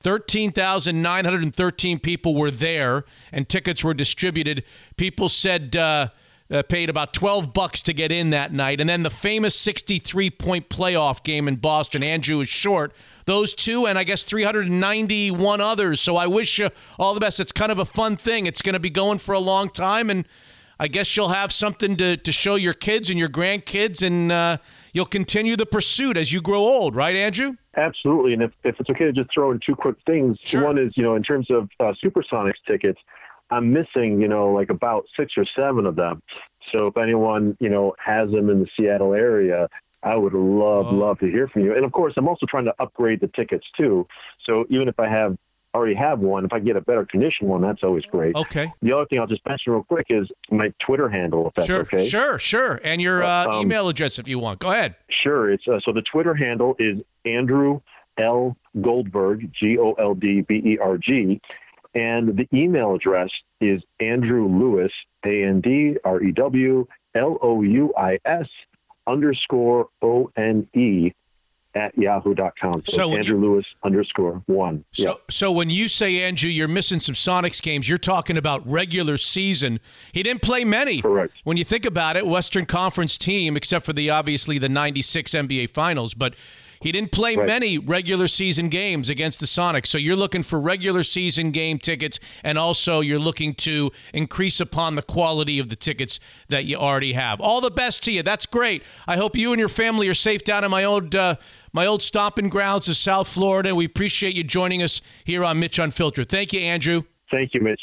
13,913 0.00 1.98
people 1.98 2.34
were 2.34 2.50
there, 2.50 3.06
and 3.32 3.48
tickets 3.48 3.82
were 3.82 3.94
distributed. 3.94 4.64
People 4.98 5.30
said 5.30 5.74
uh, 5.76 6.08
uh, 6.50 6.62
paid 6.64 6.90
about 6.90 7.14
12 7.14 7.54
bucks 7.54 7.80
to 7.80 7.94
get 7.94 8.12
in 8.12 8.28
that 8.28 8.52
night. 8.52 8.78
And 8.78 8.90
then 8.90 9.02
the 9.02 9.08
famous 9.08 9.54
63 9.54 10.28
point 10.28 10.68
playoff 10.68 11.22
game 11.22 11.48
in 11.48 11.56
Boston. 11.56 12.02
Andrew 12.02 12.40
is 12.40 12.50
short. 12.50 12.92
Those 13.24 13.54
two, 13.54 13.86
and 13.86 13.98
I 13.98 14.04
guess 14.04 14.24
391 14.24 15.62
others. 15.62 16.02
So 16.02 16.16
I 16.16 16.26
wish 16.26 16.58
you 16.58 16.68
all 16.98 17.14
the 17.14 17.20
best. 17.20 17.40
It's 17.40 17.50
kind 17.50 17.72
of 17.72 17.78
a 17.78 17.86
fun 17.86 18.18
thing. 18.18 18.44
It's 18.44 18.60
going 18.60 18.74
to 18.74 18.80
be 18.80 18.90
going 18.90 19.20
for 19.20 19.32
a 19.32 19.40
long 19.40 19.70
time, 19.70 20.10
and 20.10 20.26
I 20.78 20.88
guess 20.88 21.16
you'll 21.16 21.30
have 21.30 21.52
something 21.52 21.96
to, 21.96 22.16
to 22.18 22.32
show 22.32 22.54
your 22.56 22.74
kids 22.74 23.08
and 23.10 23.18
your 23.18 23.28
grandkids, 23.30 24.06
and 24.06 24.30
uh, 24.30 24.58
you'll 24.92 25.06
continue 25.06 25.56
the 25.56 25.66
pursuit 25.66 26.16
as 26.16 26.32
you 26.32 26.42
grow 26.42 26.60
old, 26.60 26.94
right, 26.94 27.16
Andrew? 27.16 27.56
Absolutely. 27.76 28.34
And 28.34 28.42
if, 28.42 28.52
if 28.64 28.78
it's 28.78 28.90
okay 28.90 29.04
to 29.04 29.12
just 29.12 29.32
throw 29.32 29.52
in 29.52 29.60
two 29.64 29.74
quick 29.74 29.96
things. 30.06 30.38
Sure. 30.40 30.64
One 30.64 30.78
is, 30.78 30.92
you 30.96 31.02
know, 31.02 31.14
in 31.14 31.22
terms 31.22 31.50
of 31.50 31.68
uh, 31.80 31.92
Supersonics 32.02 32.54
tickets, 32.66 32.98
I'm 33.50 33.72
missing, 33.72 34.20
you 34.20 34.28
know, 34.28 34.52
like 34.52 34.70
about 34.70 35.06
six 35.16 35.32
or 35.36 35.46
seven 35.56 35.86
of 35.86 35.96
them. 35.96 36.22
So 36.72 36.88
if 36.88 36.96
anyone, 36.96 37.56
you 37.60 37.68
know, 37.68 37.94
has 38.04 38.30
them 38.30 38.50
in 38.50 38.60
the 38.60 38.66
Seattle 38.76 39.14
area, 39.14 39.68
I 40.02 40.16
would 40.16 40.34
love, 40.34 40.86
Oh. 40.88 40.94
love 40.94 41.18
to 41.20 41.26
hear 41.26 41.48
from 41.48 41.62
you. 41.62 41.74
And 41.74 41.84
of 41.84 41.92
course, 41.92 42.14
I'm 42.16 42.28
also 42.28 42.46
trying 42.46 42.64
to 42.66 42.74
upgrade 42.80 43.20
the 43.20 43.28
tickets 43.28 43.66
too. 43.76 44.06
So 44.44 44.66
even 44.68 44.88
if 44.88 44.98
I 44.98 45.08
have 45.08 45.36
already 45.74 45.94
have 45.94 46.20
one, 46.20 46.44
if 46.44 46.52
I 46.52 46.58
get 46.58 46.76
a 46.76 46.80
better 46.80 47.04
condition 47.04 47.48
one, 47.48 47.60
that's 47.60 47.82
always 47.82 48.04
great. 48.04 48.34
Okay. 48.34 48.72
The 48.82 48.92
other 48.92 49.04
thing 49.06 49.18
I'll 49.20 49.26
just 49.26 49.46
mention 49.46 49.72
real 49.74 49.82
quick 49.82 50.06
is 50.08 50.28
my 50.50 50.72
Twitter 50.84 51.08
handle, 51.08 51.48
if 51.48 51.54
that's 51.54 51.66
Sure, 51.66 51.80
okay. 51.82 52.08
sure, 52.08 52.38
sure. 52.38 52.80
And 52.82 53.02
your 53.02 53.22
uh, 53.22 53.46
Um, 53.46 53.62
email 53.62 53.88
address 53.88 54.18
if 54.18 54.26
you 54.26 54.38
want. 54.38 54.60
Go 54.60 54.70
ahead. 54.70 54.96
Sure. 55.10 55.50
It's 55.52 55.66
uh, 55.68 55.80
so 55.84 55.92
the 55.92 56.02
Twitter 56.02 56.34
handle 56.34 56.76
is 56.78 56.98
Andrew 57.26 57.80
L 58.18 58.56
Goldberg, 58.80 59.50
G 59.52 59.78
O 59.78 59.92
L 59.92 60.14
D 60.14 60.40
B 60.40 60.54
E 60.64 60.78
R 60.78 60.96
G, 60.96 61.40
and 61.94 62.36
the 62.36 62.48
email 62.54 62.94
address 62.94 63.28
is 63.60 63.82
Andrew 64.00 64.48
Lewis, 64.48 64.92
A 65.26 65.44
N 65.44 65.60
D 65.60 65.96
R 66.04 66.22
E 66.22 66.32
W 66.32 66.86
L 67.14 67.38
O 67.42 67.60
U 67.62 67.92
I 67.98 68.18
S 68.24 68.46
underscore 69.06 69.88
O 70.02 70.30
N 70.36 70.66
E 70.74 71.12
at 71.76 71.96
yahoo.com. 71.96 72.82
So, 72.86 72.96
So 72.96 73.16
Andrew 73.16 73.38
Lewis 73.38 73.66
underscore 73.84 74.42
one. 74.46 74.84
So, 74.92 75.08
yeah. 75.10 75.14
so 75.30 75.52
when 75.52 75.70
you 75.70 75.88
say 75.88 76.22
Andrew, 76.22 76.50
you're 76.50 76.66
missing 76.66 77.00
some 77.00 77.14
Sonics 77.14 77.62
games. 77.62 77.88
You're 77.88 77.98
talking 77.98 78.36
about 78.36 78.66
regular 78.66 79.18
season. 79.18 79.78
He 80.12 80.22
didn't 80.22 80.42
play 80.42 80.64
many. 80.64 81.02
Correct. 81.02 81.34
When 81.44 81.56
you 81.56 81.64
think 81.64 81.84
about 81.84 82.16
it, 82.16 82.26
Western 82.26 82.66
Conference 82.66 83.18
team, 83.18 83.56
except 83.56 83.84
for 83.84 83.92
the 83.92 84.10
obviously 84.10 84.58
the 84.58 84.68
'96 84.68 85.32
NBA 85.32 85.70
Finals, 85.70 86.14
but 86.14 86.34
he 86.80 86.92
didn't 86.92 87.12
play 87.12 87.36
Right. 87.36 87.46
many 87.46 87.78
regular 87.78 88.28
season 88.28 88.68
games 88.68 89.08
against 89.10 89.40
the 89.40 89.46
Sonics. 89.46 89.86
So 89.86 89.98
you're 89.98 90.16
looking 90.16 90.42
for 90.42 90.60
regular 90.60 91.02
season 91.02 91.50
game 91.50 91.78
tickets, 91.78 92.18
and 92.44 92.58
also 92.58 93.00
you're 93.00 93.18
looking 93.18 93.54
to 93.54 93.90
increase 94.12 94.60
upon 94.60 94.94
the 94.94 95.02
quality 95.02 95.58
of 95.58 95.68
the 95.68 95.76
tickets 95.76 96.20
that 96.48 96.64
you 96.64 96.76
already 96.76 97.12
have. 97.14 97.40
All 97.40 97.60
the 97.60 97.70
best 97.70 98.02
to 98.04 98.12
you. 98.12 98.22
That's 98.22 98.46
great. 98.46 98.82
I 99.06 99.16
hope 99.16 99.36
you 99.36 99.52
and 99.52 99.60
your 99.60 99.68
family 99.68 100.08
are 100.08 100.14
safe 100.14 100.44
down 100.44 100.64
in 100.64 100.70
my 100.70 100.84
old 100.84 101.14
uh, 101.14 101.36
my 101.72 101.84
old 101.86 102.02
stomping 102.02 102.48
grounds 102.48 102.88
of 102.88 102.96
South 102.96 103.28
Florida. 103.28 103.74
We 103.74 103.84
appreciate 103.84 104.34
you 104.34 104.44
joining 104.44 104.82
us 104.82 105.00
here 105.24 105.44
on 105.44 105.60
Mitch 105.60 105.78
Unfiltered. 105.78 106.28
Thank 106.28 106.52
you, 106.52 106.60
Andrew. 106.60 107.02
Thank 107.30 107.52
you, 107.54 107.60
Mitch. 107.60 107.80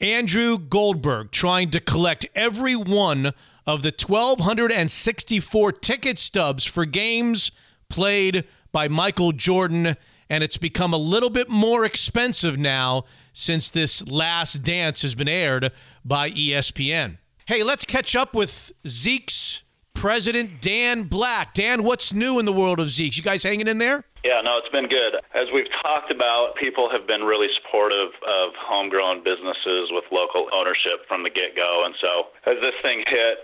Andrew 0.00 0.58
Goldberg 0.58 1.32
trying 1.32 1.70
to 1.70 1.80
collect 1.80 2.26
every 2.34 2.76
one 2.76 3.32
of 3.66 3.82
the 3.82 3.90
1,264 3.90 5.72
ticket 5.72 6.18
stubs 6.18 6.64
for 6.64 6.84
games 6.84 7.50
played 7.88 8.44
by 8.72 8.88
Michael 8.88 9.32
Jordan 9.32 9.96
and 10.28 10.42
it's 10.42 10.56
become 10.56 10.92
a 10.92 10.98
little 10.98 11.30
bit 11.30 11.48
more 11.48 11.84
expensive 11.84 12.58
now 12.58 13.04
since 13.32 13.70
this 13.70 14.06
last 14.08 14.62
dance 14.62 15.02
has 15.02 15.14
been 15.14 15.28
aired 15.28 15.72
by 16.04 16.30
ESPN. 16.30 17.18
Hey, 17.46 17.62
let's 17.62 17.84
catch 17.84 18.16
up 18.16 18.34
with 18.34 18.72
Zeke's 18.86 19.62
president, 19.94 20.60
Dan 20.60 21.04
Black. 21.04 21.54
Dan, 21.54 21.84
what's 21.84 22.12
new 22.12 22.38
in 22.38 22.44
the 22.44 22.52
world 22.52 22.80
of 22.80 22.90
Zeke's? 22.90 23.16
You 23.16 23.22
guys 23.22 23.42
hanging 23.42 23.68
in 23.68 23.78
there? 23.78 24.04
Yeah, 24.24 24.40
no, 24.42 24.58
it's 24.58 24.68
been 24.70 24.88
good. 24.88 25.14
As 25.34 25.46
we've 25.54 25.70
talked 25.82 26.10
about, 26.10 26.56
people 26.58 26.90
have 26.90 27.06
been 27.06 27.22
really 27.22 27.46
supportive 27.62 28.10
of 28.26 28.50
homegrown 28.58 29.22
businesses 29.22 29.90
with 29.92 30.04
local 30.10 30.48
ownership 30.52 31.06
from 31.06 31.22
the 31.22 31.30
get 31.30 31.54
go. 31.54 31.84
And 31.86 31.94
so 32.00 32.34
as 32.50 32.58
this 32.60 32.74
thing 32.82 33.04
hit, 33.06 33.38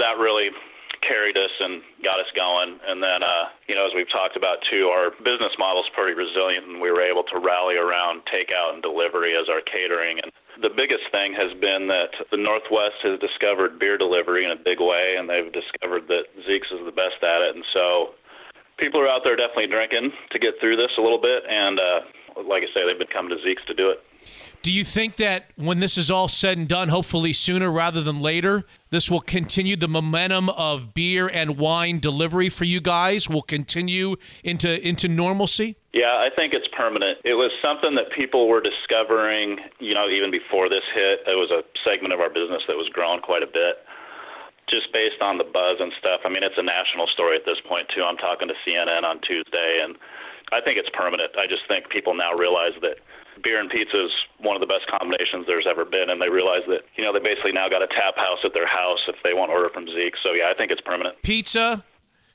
that 0.00 0.18
really 0.18 0.50
carried 1.06 1.36
us 1.36 1.52
and 1.60 1.80
got 2.02 2.18
us 2.18 2.28
going. 2.34 2.80
And 2.88 3.02
then, 3.02 3.22
uh, 3.22 3.52
you 3.68 3.74
know, 3.74 3.86
as 3.86 3.92
we've 3.94 4.10
talked 4.10 4.36
about 4.36 4.58
too, 4.70 4.88
our 4.88 5.12
business 5.22 5.52
model 5.58 5.84
is 5.84 5.90
pretty 5.94 6.16
resilient 6.16 6.66
and 6.66 6.80
we 6.80 6.90
were 6.90 7.04
able 7.04 7.22
to 7.30 7.38
rally 7.38 7.76
around 7.76 8.24
takeout 8.26 8.74
and 8.74 8.82
delivery 8.82 9.36
as 9.36 9.48
our 9.48 9.60
catering. 9.60 10.18
And 10.22 10.32
the 10.64 10.72
biggest 10.72 11.04
thing 11.12 11.36
has 11.36 11.52
been 11.60 11.86
that 11.88 12.10
the 12.30 12.40
Northwest 12.40 12.98
has 13.04 13.20
discovered 13.20 13.78
beer 13.78 13.98
delivery 13.98 14.44
in 14.44 14.50
a 14.50 14.58
big 14.58 14.80
way 14.80 15.16
and 15.18 15.28
they've 15.28 15.52
discovered 15.52 16.08
that 16.08 16.28
Zeke's 16.48 16.72
is 16.72 16.82
the 16.84 16.96
best 16.96 17.20
at 17.22 17.44
it. 17.44 17.54
And 17.54 17.64
so 17.72 18.16
people 18.78 19.00
are 19.00 19.08
out 19.08 19.22
there 19.24 19.36
definitely 19.36 19.68
drinking 19.68 20.12
to 20.32 20.38
get 20.38 20.54
through 20.60 20.76
this 20.76 20.92
a 20.98 21.02
little 21.04 21.20
bit. 21.20 21.44
And 21.48 21.78
uh, 21.78 22.00
like 22.48 22.64
I 22.64 22.70
say, 22.72 22.82
they've 22.86 22.98
been 22.98 23.12
coming 23.12 23.36
to 23.36 23.42
Zeke's 23.44 23.64
to 23.68 23.74
do 23.74 23.90
it. 23.90 24.00
Do 24.64 24.72
you 24.72 24.82
think 24.82 25.16
that 25.16 25.52
when 25.56 25.80
this 25.80 25.98
is 25.98 26.10
all 26.10 26.26
said 26.26 26.56
and 26.56 26.66
done, 26.66 26.88
hopefully 26.88 27.34
sooner 27.34 27.70
rather 27.70 28.00
than 28.00 28.18
later, 28.18 28.64
this 28.88 29.10
will 29.10 29.20
continue 29.20 29.76
the 29.76 29.88
momentum 29.88 30.48
of 30.48 30.94
beer 30.94 31.28
and 31.28 31.58
wine 31.58 32.00
delivery 32.00 32.48
for 32.48 32.64
you 32.64 32.80
guys? 32.80 33.28
Will 33.28 33.44
continue 33.44 34.16
into 34.42 34.80
into 34.80 35.06
normalcy? 35.06 35.76
Yeah, 35.92 36.16
I 36.16 36.30
think 36.34 36.54
it's 36.54 36.66
permanent. 36.72 37.18
It 37.28 37.34
was 37.34 37.52
something 37.60 37.94
that 37.96 38.10
people 38.16 38.48
were 38.48 38.62
discovering, 38.62 39.60
you 39.80 39.92
know, 39.92 40.08
even 40.08 40.30
before 40.30 40.70
this 40.70 40.84
hit. 40.94 41.20
It 41.28 41.36
was 41.36 41.52
a 41.52 41.60
segment 41.84 42.14
of 42.14 42.20
our 42.20 42.30
business 42.30 42.62
that 42.66 42.74
was 42.74 42.88
growing 42.88 43.20
quite 43.20 43.42
a 43.42 43.46
bit 43.46 43.84
just 44.70 44.90
based 44.94 45.20
on 45.20 45.36
the 45.36 45.44
buzz 45.44 45.76
and 45.78 45.92
stuff. 46.00 46.24
I 46.24 46.30
mean, 46.30 46.42
it's 46.42 46.56
a 46.56 46.64
national 46.64 47.06
story 47.08 47.36
at 47.36 47.44
this 47.44 47.60
point, 47.68 47.84
too. 47.94 48.00
I'm 48.02 48.16
talking 48.16 48.48
to 48.48 48.54
CNN 48.64 49.04
on 49.04 49.20
Tuesday, 49.20 49.84
and 49.84 49.94
I 50.52 50.64
think 50.64 50.78
it's 50.80 50.88
permanent. 50.96 51.36
I 51.36 51.44
just 51.46 51.68
think 51.68 51.90
people 51.90 52.16
now 52.16 52.32
realize 52.32 52.72
that 52.80 52.96
beer 53.44 53.60
and 53.60 53.70
pizza 53.70 54.06
is 54.06 54.10
one 54.40 54.56
of 54.56 54.60
the 54.60 54.66
best 54.66 54.86
combinations 54.88 55.46
there's 55.46 55.66
ever 55.70 55.84
been, 55.84 56.08
and 56.08 56.20
they 56.20 56.28
realize 56.28 56.62
that, 56.66 56.80
you 56.96 57.04
know, 57.04 57.12
they 57.12 57.20
basically 57.20 57.52
now 57.52 57.68
got 57.68 57.82
a 57.82 57.86
tap 57.86 58.16
house 58.16 58.38
at 58.44 58.54
their 58.54 58.66
house 58.66 59.00
if 59.06 59.16
they 59.22 59.34
want 59.34 59.50
to 59.50 59.54
order 59.54 59.68
from 59.68 59.86
Zeke. 59.86 60.16
So, 60.22 60.32
yeah, 60.32 60.50
I 60.50 60.54
think 60.56 60.72
it's 60.72 60.80
permanent. 60.80 61.20
Pizza, 61.22 61.84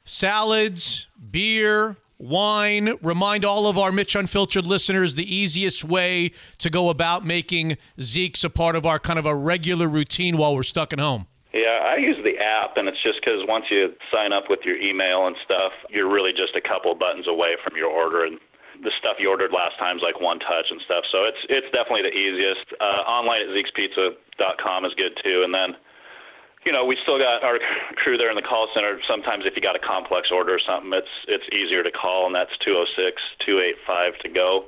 salads, 0.05 1.07
beer, 1.31 1.97
wine. 2.19 2.93
Remind 3.01 3.43
all 3.43 3.67
of 3.67 3.77
our 3.77 3.91
Mitch 3.91 4.15
Unfiltered 4.15 4.67
listeners 4.67 5.15
the 5.15 5.35
easiest 5.35 5.83
way 5.83 6.31
to 6.59 6.69
go 6.69 6.89
about 6.89 7.25
making 7.25 7.77
Zeke's 7.99 8.43
a 8.43 8.49
part 8.49 8.75
of 8.75 8.85
our 8.85 8.99
kind 8.99 9.17
of 9.17 9.25
a 9.25 9.33
regular 9.33 9.87
routine 9.87 10.37
while 10.37 10.55
we're 10.55 10.63
stuck 10.63 10.93
at 10.93 10.99
home. 10.99 11.25
Yeah, 11.51 11.79
I 11.81 11.97
use 11.97 12.17
the 12.23 12.37
app, 12.37 12.77
and 12.77 12.87
it's 12.87 13.01
just 13.01 13.19
because 13.21 13.41
once 13.47 13.65
you 13.71 13.93
sign 14.13 14.31
up 14.33 14.43
with 14.49 14.59
your 14.63 14.77
email 14.77 15.25
and 15.25 15.35
stuff, 15.43 15.71
you're 15.89 16.11
really 16.11 16.31
just 16.31 16.55
a 16.55 16.61
couple 16.61 16.93
buttons 16.93 17.27
away 17.27 17.55
from 17.63 17.75
your 17.75 17.89
order, 17.89 18.23
and 18.23 18.39
the 18.83 18.91
stuff 18.99 19.17
you 19.19 19.29
ordered 19.29 19.51
last 19.51 19.77
time's 19.77 20.01
like 20.01 20.21
one 20.21 20.39
touch 20.39 20.71
and 20.71 20.79
stuff. 20.85 21.03
So 21.11 21.25
it's 21.25 21.37
it's 21.49 21.67
definitely 21.71 22.03
the 22.03 22.15
easiest. 22.15 22.65
Uh, 22.79 23.03
online 23.07 23.41
at 23.43 23.49
Zeke'sPizza.com 23.49 24.85
is 24.85 24.93
good 24.95 25.19
too, 25.23 25.43
and 25.43 25.53
then 25.53 25.75
you 26.65 26.71
know 26.71 26.85
we 26.85 26.97
still 27.03 27.19
got 27.19 27.43
our 27.43 27.59
crew 27.95 28.17
there 28.17 28.29
in 28.29 28.35
the 28.35 28.45
call 28.45 28.69
center. 28.73 28.99
Sometimes 29.07 29.45
if 29.45 29.55
you 29.55 29.61
got 29.61 29.75
a 29.75 29.83
complex 29.83 30.29
order 30.31 30.55
or 30.55 30.59
something, 30.59 30.91
it's 30.93 31.07
it's 31.27 31.43
easier 31.53 31.83
to 31.83 31.91
call, 31.91 32.25
and 32.25 32.35
that's 32.35 32.51
206-285 32.65 34.19
to 34.23 34.29
go. 34.29 34.65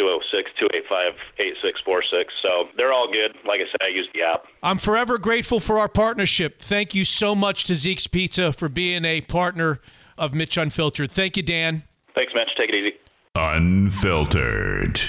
206-285-8646. 0.00 2.24
So 2.42 2.68
they're 2.76 2.92
all 2.92 3.06
good. 3.06 3.36
Like 3.46 3.60
I 3.60 3.70
said, 3.70 3.80
I 3.80 3.88
use 3.88 4.08
the 4.12 4.22
app. 4.22 4.46
I'm 4.60 4.78
forever 4.78 5.18
grateful 5.18 5.60
for 5.60 5.78
our 5.78 5.88
partnership. 5.88 6.60
Thank 6.60 6.96
you 6.96 7.04
so 7.04 7.36
much 7.36 7.62
to 7.64 7.76
Zeke's 7.76 8.08
Pizza 8.08 8.52
for 8.52 8.68
being 8.68 9.04
a 9.04 9.20
partner 9.20 9.80
of 10.18 10.34
Mitch 10.34 10.56
Unfiltered. 10.56 11.12
Thank 11.12 11.36
you, 11.36 11.44
Dan. 11.44 11.84
Thanks, 12.14 12.32
Mitch. 12.34 12.50
Take 12.56 12.70
it 12.70 12.74
easy. 12.74 12.94
Unfiltered. 13.36 15.00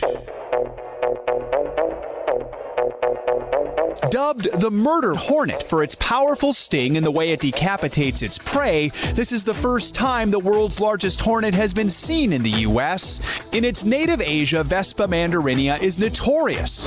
Dubbed 4.12 4.60
the 4.60 4.72
murder 4.72 5.16
hornet 5.16 5.64
for 5.64 5.84
its 5.84 5.96
powerful 5.96 6.54
sting 6.54 6.98
and 6.98 7.06
the 7.06 7.12
way 7.12 7.32
it 7.32 7.40
decapitates 7.40 8.22
its 8.22 8.38
prey, 8.38 8.90
this 9.14 9.32
is 9.32 9.44
the 9.44 9.54
first 9.54 9.96
time 9.96 10.30
the 10.30 10.40
world's 10.40 10.80
largest 10.80 11.22
hornet 11.22 11.54
has 11.54 11.74
been 11.74 11.90
seen 11.90 12.34
in 12.34 12.44
the 12.44 12.62
U.S. 12.62 13.54
In 13.54 13.64
its 13.64 13.86
native 13.86 14.22
Asia, 14.22 14.64
Vespa 14.64 15.08
mandarinia 15.08 15.82
is 15.82 15.98
notorious. 15.98 16.86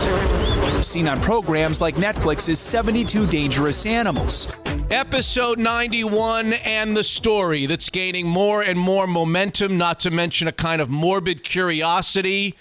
Seen 0.86 1.08
on 1.08 1.20
programs 1.20 1.80
like 1.80 1.96
Netflix's 1.96 2.60
72 2.60 3.26
Dangerous 3.26 3.84
Animals. 3.86 4.52
Episode 4.90 5.58
91 5.58 6.52
and 6.52 6.96
the 6.96 7.04
story 7.04 7.66
that's 7.66 7.90
gaining 7.90 8.26
more 8.26 8.62
and 8.62 8.78
more 8.78 9.06
momentum, 9.06 9.76
not 9.76 10.00
to 10.00 10.10
mention 10.10 10.48
a 10.48 10.52
kind 10.52 10.80
of 10.80 10.88
morbid 10.88 11.42
curiosity. 11.42 12.56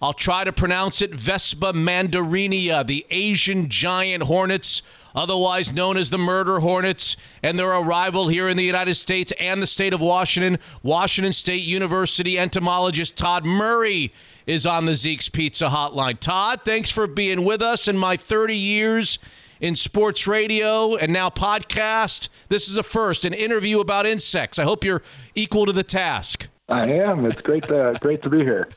I'll 0.00 0.12
try 0.12 0.44
to 0.44 0.52
pronounce 0.52 1.00
it 1.00 1.14
Vespa 1.14 1.72
mandarinia, 1.72 2.86
the 2.86 3.06
Asian 3.08 3.70
giant 3.70 4.24
hornets, 4.24 4.82
otherwise 5.14 5.72
known 5.72 5.96
as 5.96 6.10
the 6.10 6.18
murder 6.18 6.60
hornets, 6.60 7.16
and 7.42 7.58
their 7.58 7.70
arrival 7.70 8.28
here 8.28 8.46
in 8.48 8.58
the 8.58 8.64
United 8.64 8.96
States 8.96 9.32
and 9.40 9.62
the 9.62 9.66
state 9.66 9.94
of 9.94 10.02
Washington. 10.02 10.58
Washington 10.82 11.32
State 11.32 11.62
University 11.62 12.38
entomologist 12.38 13.16
Todd 13.16 13.46
Murray 13.46 14.12
is 14.46 14.66
on 14.66 14.84
the 14.84 14.94
Zeke's 14.94 15.30
Pizza 15.30 15.68
hotline. 15.70 16.20
Todd, 16.20 16.60
thanks 16.66 16.90
for 16.90 17.06
being 17.06 17.42
with 17.42 17.62
us 17.62 17.88
in 17.88 17.96
my 17.96 18.18
30 18.18 18.54
years 18.54 19.18
in 19.60 19.74
sports 19.74 20.26
radio 20.26 20.94
and 20.96 21.10
now 21.10 21.30
podcast. 21.30 22.28
This 22.50 22.68
is 22.68 22.76
a 22.76 22.82
first, 22.82 23.24
an 23.24 23.32
interview 23.32 23.80
about 23.80 24.04
insects. 24.06 24.58
I 24.58 24.64
hope 24.64 24.84
you're 24.84 25.02
equal 25.34 25.64
to 25.64 25.72
the 25.72 25.82
task. 25.82 26.48
I 26.68 26.86
am. 26.86 27.24
It's 27.26 27.40
great 27.40 27.64
to 27.64 27.96
great 28.00 28.22
to 28.22 28.30
be 28.30 28.38
here. 28.38 28.68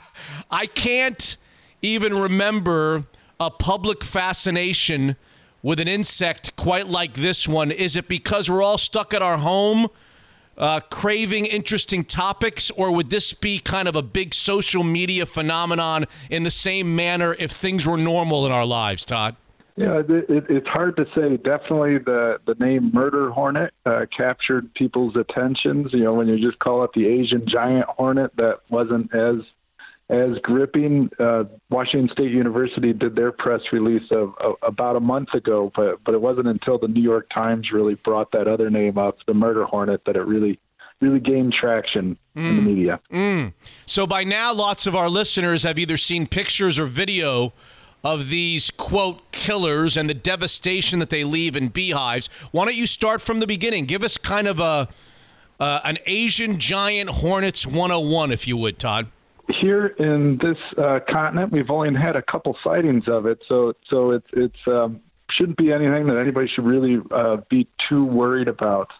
I 0.50 0.66
can't 0.66 1.36
even 1.82 2.18
remember 2.18 3.04
a 3.40 3.50
public 3.50 4.04
fascination 4.04 5.16
with 5.62 5.80
an 5.80 5.88
insect 5.88 6.56
quite 6.56 6.88
like 6.88 7.14
this 7.14 7.48
one. 7.48 7.70
Is 7.70 7.96
it 7.96 8.08
because 8.08 8.50
we're 8.50 8.62
all 8.62 8.78
stuck 8.78 9.14
at 9.14 9.22
our 9.22 9.38
home, 9.38 9.88
uh, 10.56 10.80
craving 10.80 11.46
interesting 11.46 12.04
topics, 12.04 12.70
or 12.72 12.92
would 12.92 13.10
this 13.10 13.32
be 13.32 13.58
kind 13.58 13.88
of 13.88 13.96
a 13.96 14.02
big 14.02 14.34
social 14.34 14.84
media 14.84 15.24
phenomenon 15.24 16.04
in 16.30 16.42
the 16.42 16.50
same 16.50 16.94
manner 16.94 17.34
if 17.38 17.50
things 17.50 17.86
were 17.86 17.96
normal 17.96 18.44
in 18.46 18.52
our 18.52 18.66
lives, 18.66 19.04
Todd? 19.04 19.36
Yeah, 19.78 20.00
it, 20.00 20.10
it, 20.28 20.44
it's 20.48 20.66
hard 20.66 20.96
to 20.96 21.06
say. 21.14 21.36
Definitely, 21.36 21.98
the 21.98 22.40
the 22.46 22.54
name 22.54 22.90
Murder 22.92 23.30
Hornet 23.30 23.72
uh, 23.86 24.06
captured 24.14 24.74
people's 24.74 25.14
attentions. 25.14 25.92
You 25.92 26.02
know, 26.02 26.14
when 26.14 26.26
you 26.26 26.36
just 26.44 26.58
call 26.58 26.82
it 26.82 26.90
the 26.94 27.06
Asian 27.06 27.46
giant 27.46 27.86
hornet, 27.86 28.34
that 28.36 28.58
wasn't 28.68 29.14
as 29.14 29.36
as 30.10 30.36
gripping. 30.42 31.10
Uh, 31.20 31.44
Washington 31.70 32.08
State 32.12 32.32
University 32.32 32.92
did 32.92 33.14
their 33.14 33.30
press 33.30 33.60
release 33.70 34.10
of, 34.10 34.34
of 34.40 34.56
about 34.62 34.96
a 34.96 35.00
month 35.00 35.32
ago, 35.32 35.70
but 35.76 36.02
but 36.04 36.12
it 36.12 36.20
wasn't 36.20 36.48
until 36.48 36.78
the 36.78 36.88
New 36.88 37.02
York 37.02 37.28
Times 37.32 37.70
really 37.72 37.94
brought 37.94 38.32
that 38.32 38.48
other 38.48 38.70
name 38.70 38.98
up, 38.98 39.18
the 39.28 39.34
Murder 39.34 39.64
Hornet, 39.64 40.04
that 40.06 40.16
it 40.16 40.22
really 40.22 40.58
really 41.00 41.20
gained 41.20 41.52
traction 41.52 42.18
in 42.34 42.56
the 42.56 42.62
media. 42.62 43.00
Mm. 43.12 43.52
So 43.86 44.08
by 44.08 44.24
now, 44.24 44.52
lots 44.52 44.88
of 44.88 44.96
our 44.96 45.08
listeners 45.08 45.62
have 45.62 45.78
either 45.78 45.96
seen 45.96 46.26
pictures 46.26 46.80
or 46.80 46.86
video 46.86 47.52
of 48.04 48.28
these 48.28 48.70
quote 48.70 49.32
killers 49.32 49.96
and 49.96 50.08
the 50.08 50.14
devastation 50.14 50.98
that 50.98 51.10
they 51.10 51.24
leave 51.24 51.56
in 51.56 51.68
beehives. 51.68 52.28
Why 52.52 52.64
don't 52.64 52.76
you 52.76 52.86
start 52.86 53.20
from 53.20 53.40
the 53.40 53.46
beginning? 53.46 53.86
Give 53.86 54.02
us 54.02 54.16
kind 54.16 54.46
of 54.46 54.60
a 54.60 54.88
uh, 55.60 55.80
an 55.84 55.98
Asian 56.06 56.58
giant 56.58 57.10
hornets 57.10 57.66
101, 57.66 58.30
if 58.30 58.46
you 58.46 58.56
would, 58.56 58.78
Todd. 58.78 59.08
Here 59.60 59.86
in 59.86 60.38
this 60.40 60.58
uh, 60.76 61.00
continent, 61.08 61.52
we've 61.52 61.70
only 61.70 61.98
had 61.98 62.14
a 62.14 62.22
couple 62.22 62.56
sightings 62.62 63.04
of 63.08 63.26
it, 63.26 63.40
so 63.48 63.72
so 63.88 64.10
it's 64.12 64.26
it's 64.34 64.58
um, 64.66 65.00
shouldn't 65.30 65.56
be 65.56 65.72
anything 65.72 66.06
that 66.06 66.18
anybody 66.18 66.48
should 66.54 66.64
really 66.64 66.98
uh, 67.10 67.38
be 67.50 67.66
too 67.88 68.04
worried 68.04 68.46
about. 68.46 68.90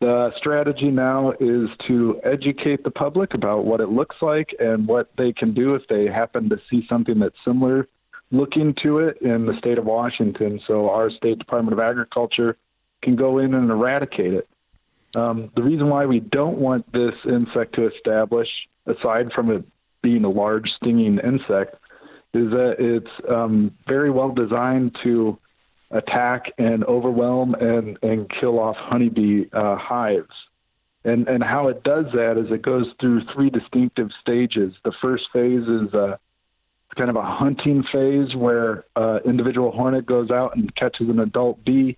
The 0.00 0.30
strategy 0.38 0.90
now 0.90 1.32
is 1.32 1.68
to 1.88 2.20
educate 2.24 2.84
the 2.84 2.90
public 2.90 3.34
about 3.34 3.64
what 3.64 3.80
it 3.80 3.88
looks 3.88 4.16
like 4.20 4.48
and 4.58 4.86
what 4.86 5.10
they 5.18 5.32
can 5.32 5.52
do 5.52 5.74
if 5.74 5.82
they 5.88 6.06
happen 6.06 6.48
to 6.48 6.56
see 6.70 6.84
something 6.88 7.18
that's 7.18 7.36
similar 7.44 7.86
look 8.32 8.56
into 8.56 8.98
it 8.98 9.18
in 9.20 9.46
the 9.46 9.56
state 9.58 9.78
of 9.78 9.84
Washington 9.84 10.60
so 10.66 10.90
our 10.90 11.10
state 11.10 11.38
Department 11.38 11.74
of 11.74 11.78
Agriculture 11.78 12.56
can 13.02 13.14
go 13.14 13.38
in 13.38 13.54
and 13.54 13.70
eradicate 13.70 14.32
it. 14.34 14.48
Um, 15.14 15.50
the 15.54 15.62
reason 15.62 15.88
why 15.88 16.06
we 16.06 16.20
don't 16.20 16.56
want 16.58 16.90
this 16.92 17.14
insect 17.26 17.74
to 17.74 17.86
establish, 17.86 18.48
aside 18.86 19.30
from 19.32 19.50
it 19.50 19.64
being 20.02 20.24
a 20.24 20.30
large 20.30 20.70
stinging 20.76 21.18
insect, 21.18 21.76
is 22.32 22.50
that 22.50 22.76
it's 22.78 23.10
um, 23.28 23.76
very 23.86 24.10
well 24.10 24.30
designed 24.30 24.96
to 25.02 25.38
attack 25.90 26.50
and 26.56 26.82
overwhelm 26.84 27.54
and, 27.54 27.98
and 28.02 28.30
kill 28.40 28.58
off 28.58 28.76
honeybee 28.76 29.44
uh, 29.52 29.76
hives. 29.76 30.32
And 31.04 31.26
and 31.28 31.42
how 31.42 31.68
it 31.68 31.82
does 31.82 32.06
that 32.14 32.38
is 32.38 32.50
it 32.50 32.62
goes 32.62 32.86
through 33.00 33.22
three 33.34 33.50
distinctive 33.50 34.10
stages. 34.20 34.72
The 34.84 34.92
first 35.02 35.24
phase 35.32 35.66
is 35.66 35.92
uh, 35.92 36.16
kind 36.96 37.10
of 37.10 37.16
a 37.16 37.22
hunting 37.22 37.82
phase 37.92 38.34
where 38.34 38.84
uh, 38.96 39.18
individual 39.24 39.70
hornet 39.70 40.06
goes 40.06 40.30
out 40.30 40.56
and 40.56 40.74
catches 40.74 41.08
an 41.08 41.20
adult 41.20 41.64
bee, 41.64 41.96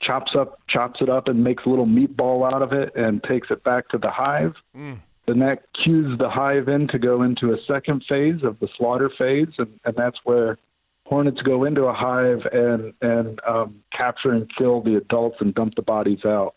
chops 0.00 0.32
up 0.38 0.60
chops 0.68 1.00
it 1.00 1.08
up 1.08 1.28
and 1.28 1.42
makes 1.42 1.64
a 1.66 1.68
little 1.68 1.86
meatball 1.86 2.50
out 2.52 2.62
of 2.62 2.72
it 2.72 2.94
and 2.96 3.22
takes 3.22 3.48
it 3.50 3.62
back 3.64 3.88
to 3.88 3.98
the 3.98 4.10
hive. 4.10 4.54
Mm. 4.76 5.00
Then 5.26 5.38
that 5.38 5.64
cues 5.82 6.18
the 6.18 6.28
hive 6.28 6.68
in 6.68 6.88
to 6.88 6.98
go 6.98 7.22
into 7.22 7.52
a 7.52 7.56
second 7.66 8.04
phase 8.08 8.42
of 8.42 8.58
the 8.60 8.68
slaughter 8.76 9.10
phase, 9.16 9.48
and, 9.56 9.80
and 9.84 9.94
that's 9.96 10.18
where 10.24 10.58
hornets 11.06 11.40
go 11.42 11.64
into 11.64 11.84
a 11.84 11.94
hive 11.94 12.40
and 12.52 12.92
and 13.00 13.40
um, 13.46 13.82
capture 13.92 14.32
and 14.32 14.50
kill 14.56 14.82
the 14.82 14.96
adults 14.96 15.36
and 15.40 15.54
dump 15.54 15.74
the 15.76 15.82
bodies 15.82 16.24
out. 16.24 16.54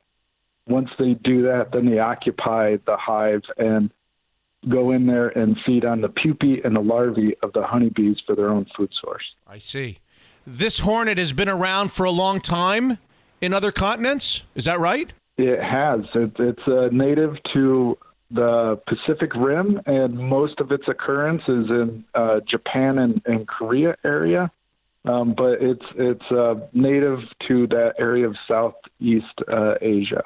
Once 0.68 0.90
they 1.00 1.14
do 1.14 1.44
that, 1.44 1.72
then 1.72 1.90
they 1.90 2.00
occupy 2.00 2.76
the 2.86 2.98
hive 2.98 3.44
and 3.58 3.90
go 4.70 4.92
in 4.92 5.06
there 5.06 5.30
and 5.30 5.58
feed 5.66 5.86
on 5.86 6.02
the 6.02 6.10
pupae 6.10 6.62
and 6.64 6.76
the 6.76 6.82
larvae 6.82 7.36
of 7.44 7.54
the 7.54 7.64
honeybees 7.64 8.18
for 8.26 8.36
their 8.36 8.50
own 8.50 8.66
food 8.76 8.92
source. 9.02 9.24
I 9.48 9.58
see. 9.58 10.00
This 10.46 10.80
hornet 10.80 11.18
has 11.18 11.34
been 11.34 11.50
around 11.50 11.92
for 11.92 12.06
a 12.06 12.12
long 12.12 12.40
time 12.40 12.98
in 13.42 13.54
other 13.54 13.72
continents. 13.72 14.44
Is 14.56 14.66
that 14.66 14.80
right? 14.80 15.12
It 15.38 15.62
has. 15.62 16.02
It, 16.16 16.32
it's 16.40 16.68
uh, 16.68 16.90
native 16.92 17.36
to 17.54 17.98
the 18.32 18.82
Pacific 18.88 19.34
Rim, 19.36 19.80
and 19.86 20.18
most 20.18 20.60
of 20.60 20.72
its 20.72 20.88
occurrence 20.88 21.44
is 21.48 21.70
in 21.70 22.04
uh, 22.16 22.40
Japan 22.48 22.98
and, 22.98 23.22
and 23.26 23.48
Korea 23.48 23.96
area. 24.04 24.52
Um, 25.06 25.34
but 25.38 25.62
it's 25.62 25.86
it's 25.96 26.32
uh, 26.32 26.56
native 26.74 27.20
to 27.48 27.68
that 27.68 27.94
area 27.98 28.28
of 28.28 28.36
Southeast 28.48 29.26
uh, 29.48 29.76
Asia. 29.82 30.24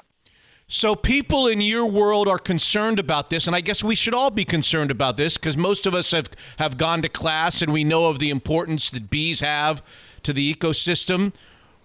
So 0.74 0.96
people 0.96 1.48
in 1.48 1.60
your 1.60 1.86
world 1.86 2.30
are 2.30 2.40
concerned 2.40 2.98
about 2.98 3.30
this, 3.30 3.46
and 3.46 3.54
I 3.54 3.60
guess 3.60 3.84
we 3.84 3.94
should 3.94 4.14
all 4.14 4.30
be 4.32 4.46
concerned 4.46 4.90
about 4.90 5.18
this 5.18 5.38
because 5.38 5.58
most 5.58 5.86
of 5.86 5.94
us 5.94 6.12
have 6.12 6.30
have 6.60 6.78
gone 6.78 7.02
to 7.02 7.10
class 7.10 7.62
and 7.62 7.74
we 7.74 7.84
know 7.84 8.06
of 8.06 8.20
the 8.20 8.30
importance 8.30 8.90
that 8.92 9.10
bees 9.10 9.42
have 9.42 9.84
to 10.24 10.32
the 10.32 10.56
ecosystem. 10.56 11.34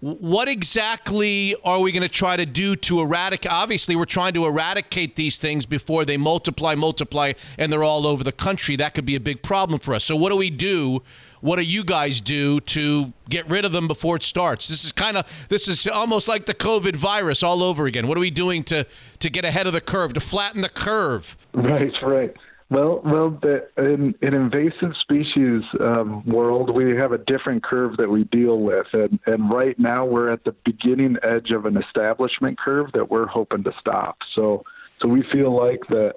What 0.01 0.47
exactly 0.47 1.57
are 1.65 1.81
we 1.81 1.91
going 1.91 2.03
to 2.03 2.09
try 2.09 2.37
to 2.37 2.45
do 2.45 2.77
to 2.77 3.01
eradicate? 3.01 3.51
Obviously, 3.51 3.97
we're 3.97 4.05
trying 4.05 4.35
to 4.35 4.45
eradicate 4.45 5.17
these 5.17 5.39
things 5.39 5.65
before 5.65 6.05
they 6.05 6.19
multiply, 6.19 6.75
multiply, 6.75 7.33
and 7.59 7.73
they're 7.73 7.83
all 7.83 8.07
over 8.07 8.23
the 8.23 8.33
country. 8.33 8.77
That 8.77 8.93
could 8.93 9.07
be 9.07 9.17
a 9.17 9.21
big 9.21 9.43
problem 9.43 9.81
for 9.81 9.95
us. 9.95 10.05
So, 10.05 10.15
what 10.15 10.31
do 10.31 10.37
we 10.37 10.51
do? 10.51 11.03
What 11.41 11.57
do 11.57 11.63
you 11.63 11.83
guys 11.83 12.21
do 12.21 12.61
to 12.61 13.13
get 13.31 13.49
rid 13.49 13.65
of 13.65 13.73
them 13.73 13.89
before 13.89 14.17
it 14.17 14.23
starts? 14.23 14.69
This 14.69 14.85
is 14.85 14.93
kind 14.93 15.17
of 15.17 15.27
this 15.49 15.67
is 15.67 15.87
almost 15.87 16.29
like 16.29 16.45
the 16.45 16.55
COVID 16.55 16.97
virus 16.97 17.43
all 17.43 17.63
over 17.63 17.87
again. 17.87 18.07
What 18.07 18.19
are 18.19 18.21
we 18.21 18.31
doing 18.31 18.65
to 18.65 18.87
to 19.21 19.31
get 19.31 19.47
ahead 19.47 19.67
of 19.67 19.73
the 19.73 19.81
curve, 19.81 20.13
to 20.15 20.21
flatten 20.21 20.61
the 20.61 20.69
curve? 20.69 21.39
Right, 21.55 21.93
right. 22.03 22.35
Well, 22.69 23.01
well, 23.05 23.39
the, 23.43 23.69
in, 23.79 24.13
in 24.23 24.35
invasive 24.35 24.97
species 25.01 25.63
um, 25.79 26.25
world, 26.27 26.75
we 26.75 26.97
have 26.97 27.13
a 27.13 27.19
different 27.19 27.63
curve 27.63 27.97
that 27.97 28.11
we 28.11 28.25
deal 28.25 28.59
with, 28.59 28.87
and, 28.93 29.21
and 29.27 29.51
right 29.51 29.79
now 29.79 30.05
we're 30.05 30.31
at 30.33 30.43
the 30.43 30.55
beginning 30.65 31.17
edge 31.23 31.53
of 31.53 31.67
an 31.67 31.77
establishment 31.77 32.59
curve 32.59 32.91
that 32.95 33.09
we're 33.09 33.27
hoping 33.27 33.63
to 33.63 33.73
stop. 33.79 34.19
So, 34.35 34.65
so 35.01 35.07
we 35.07 35.23
feel 35.33 35.57
like 35.57 35.81
that 35.91 36.15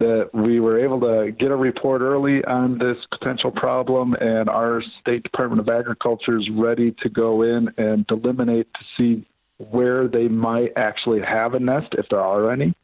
that 0.00 0.28
we 0.34 0.58
were 0.58 0.84
able 0.84 0.98
to 0.98 1.30
get 1.30 1.52
a 1.52 1.56
report 1.56 2.02
early 2.02 2.44
on 2.46 2.76
this 2.78 2.96
potential 3.16 3.52
problem, 3.52 4.14
and 4.14 4.48
our 4.48 4.82
state 5.00 5.22
Department 5.22 5.60
of 5.60 5.68
Agriculture 5.68 6.36
is 6.36 6.50
ready 6.50 6.92
to 7.00 7.08
go 7.08 7.42
in 7.42 7.68
and 7.78 8.04
eliminate 8.10 8.66
to 8.74 8.80
see 8.98 9.24
where 9.70 10.08
they 10.08 10.26
might 10.26 10.72
actually 10.76 11.20
have 11.22 11.54
a 11.54 11.60
nest, 11.60 11.94
if 11.96 12.06
there 12.10 12.20
are 12.20 12.50
any 12.50 12.74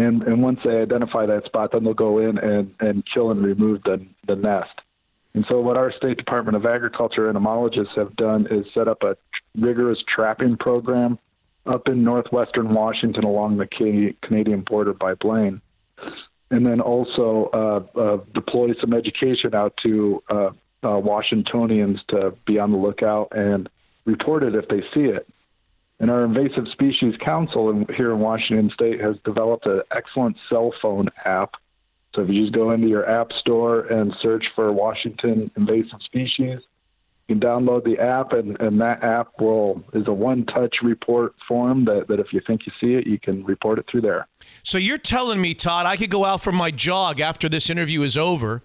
and 0.00 0.22
and 0.22 0.42
once 0.42 0.60
they 0.64 0.80
identify 0.80 1.26
that 1.26 1.44
spot, 1.44 1.72
then 1.72 1.84
they'll 1.84 1.94
go 1.94 2.18
in 2.18 2.38
and 2.38 2.74
and 2.80 3.04
kill 3.12 3.30
and 3.30 3.44
remove 3.44 3.82
the 3.84 4.04
the 4.26 4.36
nest. 4.36 4.80
And 5.34 5.46
so, 5.48 5.60
what 5.60 5.76
our 5.76 5.92
State 5.92 6.16
Department 6.16 6.56
of 6.56 6.66
Agriculture 6.66 7.28
entomologists 7.28 7.94
have 7.96 8.16
done 8.16 8.46
is 8.50 8.66
set 8.74 8.88
up 8.88 9.02
a 9.02 9.16
rigorous 9.56 10.02
trapping 10.12 10.56
program 10.56 11.18
up 11.66 11.86
in 11.86 12.02
northwestern 12.02 12.74
Washington 12.74 13.24
along 13.24 13.58
the 13.58 14.14
Canadian 14.22 14.62
border 14.62 14.94
by 14.94 15.14
Blaine, 15.14 15.60
and 16.50 16.66
then 16.66 16.80
also 16.80 17.50
uh, 17.52 17.98
uh, 18.00 18.18
deploy 18.34 18.70
some 18.80 18.92
education 18.92 19.54
out 19.54 19.76
to 19.82 20.22
uh, 20.30 20.50
uh 20.82 20.98
Washingtonians 20.98 22.00
to 22.08 22.34
be 22.46 22.58
on 22.58 22.72
the 22.72 22.78
lookout 22.78 23.28
and 23.32 23.68
report 24.06 24.42
it 24.42 24.54
if 24.54 24.66
they 24.68 24.80
see 24.94 25.06
it. 25.10 25.28
And 26.00 26.10
our 26.10 26.24
Invasive 26.24 26.66
Species 26.72 27.14
Council 27.22 27.84
here 27.94 28.12
in 28.12 28.20
Washington 28.20 28.70
State 28.72 29.00
has 29.02 29.16
developed 29.24 29.66
an 29.66 29.82
excellent 29.94 30.36
cell 30.48 30.72
phone 30.80 31.08
app. 31.26 31.52
So 32.14 32.22
if 32.22 32.30
you 32.30 32.40
just 32.42 32.54
go 32.54 32.72
into 32.72 32.88
your 32.88 33.08
app 33.08 33.32
store 33.34 33.82
and 33.82 34.12
search 34.20 34.44
for 34.54 34.72
Washington 34.72 35.50
invasive 35.56 36.00
species, 36.02 36.58
you 37.28 37.36
can 37.36 37.40
download 37.40 37.84
the 37.84 37.98
app, 37.98 38.32
and, 38.32 38.58
and 38.60 38.80
that 38.80 39.04
app 39.04 39.28
will 39.38 39.84
is 39.92 40.08
a 40.08 40.12
one-touch 40.12 40.76
report 40.82 41.34
form 41.46 41.84
that, 41.84 42.08
that 42.08 42.18
if 42.18 42.32
you 42.32 42.40
think 42.44 42.62
you 42.66 42.72
see 42.80 42.94
it, 42.94 43.06
you 43.06 43.20
can 43.20 43.44
report 43.44 43.78
it 43.78 43.84
through 43.88 44.00
there. 44.00 44.26
So 44.64 44.78
you're 44.78 44.98
telling 44.98 45.40
me, 45.40 45.54
Todd, 45.54 45.86
I 45.86 45.96
could 45.96 46.10
go 46.10 46.24
out 46.24 46.40
for 46.40 46.50
my 46.50 46.72
jog 46.72 47.20
after 47.20 47.48
this 47.48 47.70
interview 47.70 48.02
is 48.02 48.16
over, 48.18 48.62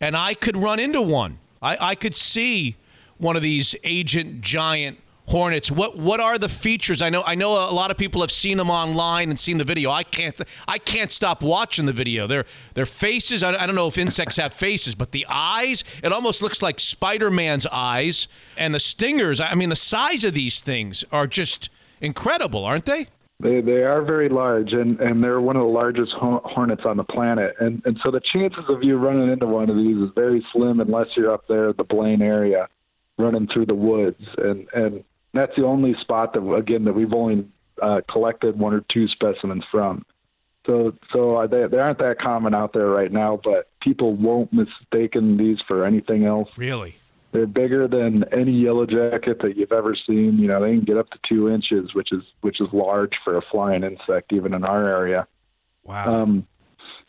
and 0.00 0.16
I 0.16 0.34
could 0.34 0.56
run 0.56 0.78
into 0.80 1.00
one. 1.00 1.38
I, 1.62 1.90
I 1.92 1.94
could 1.94 2.16
see 2.16 2.76
one 3.16 3.36
of 3.36 3.42
these 3.42 3.74
Asian 3.84 4.42
giant 4.42 4.98
Hornets. 5.28 5.72
What 5.72 5.96
what 5.96 6.20
are 6.20 6.38
the 6.38 6.48
features? 6.48 7.02
I 7.02 7.10
know 7.10 7.22
I 7.26 7.34
know 7.34 7.52
a 7.52 7.74
lot 7.74 7.90
of 7.90 7.96
people 7.96 8.20
have 8.20 8.30
seen 8.30 8.58
them 8.58 8.70
online 8.70 9.28
and 9.28 9.40
seen 9.40 9.58
the 9.58 9.64
video. 9.64 9.90
I 9.90 10.04
can't 10.04 10.40
I 10.68 10.78
can't 10.78 11.10
stop 11.10 11.42
watching 11.42 11.86
the 11.86 11.92
video. 11.92 12.28
Their 12.28 12.44
their 12.74 12.86
faces. 12.86 13.42
I, 13.42 13.60
I 13.60 13.66
don't 13.66 13.74
know 13.74 13.88
if 13.88 13.98
insects 13.98 14.36
have 14.36 14.54
faces, 14.54 14.94
but 14.94 15.10
the 15.10 15.26
eyes. 15.28 15.82
It 16.04 16.12
almost 16.12 16.42
looks 16.42 16.62
like 16.62 16.78
Spider 16.78 17.28
Man's 17.28 17.66
eyes. 17.66 18.28
And 18.56 18.72
the 18.72 18.80
stingers. 18.80 19.40
I 19.40 19.54
mean, 19.54 19.68
the 19.68 19.76
size 19.76 20.22
of 20.22 20.32
these 20.32 20.60
things 20.60 21.04
are 21.10 21.26
just 21.26 21.70
incredible, 22.00 22.64
aren't 22.64 22.84
they? 22.84 23.08
They 23.40 23.60
they 23.60 23.82
are 23.82 24.02
very 24.02 24.28
large, 24.28 24.72
and 24.72 24.98
and 25.00 25.22
they're 25.22 25.40
one 25.40 25.56
of 25.56 25.62
the 25.62 25.68
largest 25.68 26.12
hornets 26.12 26.82
on 26.86 26.96
the 26.96 27.04
planet. 27.04 27.54
And 27.58 27.82
and 27.84 27.98
so 28.02 28.10
the 28.10 28.20
chances 28.32 28.64
of 28.68 28.84
you 28.84 28.96
running 28.96 29.28
into 29.30 29.46
one 29.46 29.68
of 29.68 29.76
these 29.76 29.96
is 29.96 30.10
very 30.14 30.46
slim 30.52 30.80
unless 30.80 31.08
you're 31.16 31.32
up 31.32 31.48
there 31.48 31.72
the 31.72 31.84
Blaine 31.84 32.22
area 32.22 32.68
running 33.18 33.48
through 33.52 33.66
the 33.66 33.74
woods 33.74 34.22
and 34.38 34.66
and 34.72 35.04
that's 35.36 35.54
the 35.56 35.64
only 35.64 35.94
spot 36.00 36.32
that 36.34 36.54
again 36.54 36.84
that 36.84 36.92
we've 36.94 37.12
only 37.12 37.46
uh, 37.82 38.00
collected 38.10 38.58
one 38.58 38.74
or 38.74 38.84
two 38.92 39.08
specimens 39.08 39.64
from. 39.70 40.04
So 40.66 40.92
so 41.12 41.46
they 41.50 41.66
they 41.66 41.78
aren't 41.78 41.98
that 41.98 42.18
common 42.18 42.54
out 42.54 42.72
there 42.72 42.88
right 42.88 43.12
now, 43.12 43.40
but 43.42 43.68
people 43.80 44.14
won't 44.14 44.52
mistaken 44.52 45.36
these 45.36 45.58
for 45.66 45.84
anything 45.84 46.24
else. 46.24 46.48
Really. 46.56 46.96
They're 47.32 47.46
bigger 47.46 47.86
than 47.86 48.24
any 48.32 48.52
yellow 48.52 48.86
jacket 48.86 49.40
that 49.42 49.56
you've 49.56 49.72
ever 49.72 49.94
seen. 49.94 50.38
You 50.38 50.48
know, 50.48 50.60
they 50.60 50.70
can 50.70 50.84
get 50.84 50.96
up 50.96 51.10
to 51.10 51.18
two 51.28 51.50
inches, 51.50 51.94
which 51.94 52.12
is 52.12 52.22
which 52.40 52.60
is 52.60 52.68
large 52.72 53.12
for 53.24 53.36
a 53.36 53.42
flying 53.50 53.84
insect, 53.84 54.32
even 54.32 54.54
in 54.54 54.64
our 54.64 54.88
area. 54.88 55.26
Wow. 55.84 56.22
Um, 56.22 56.46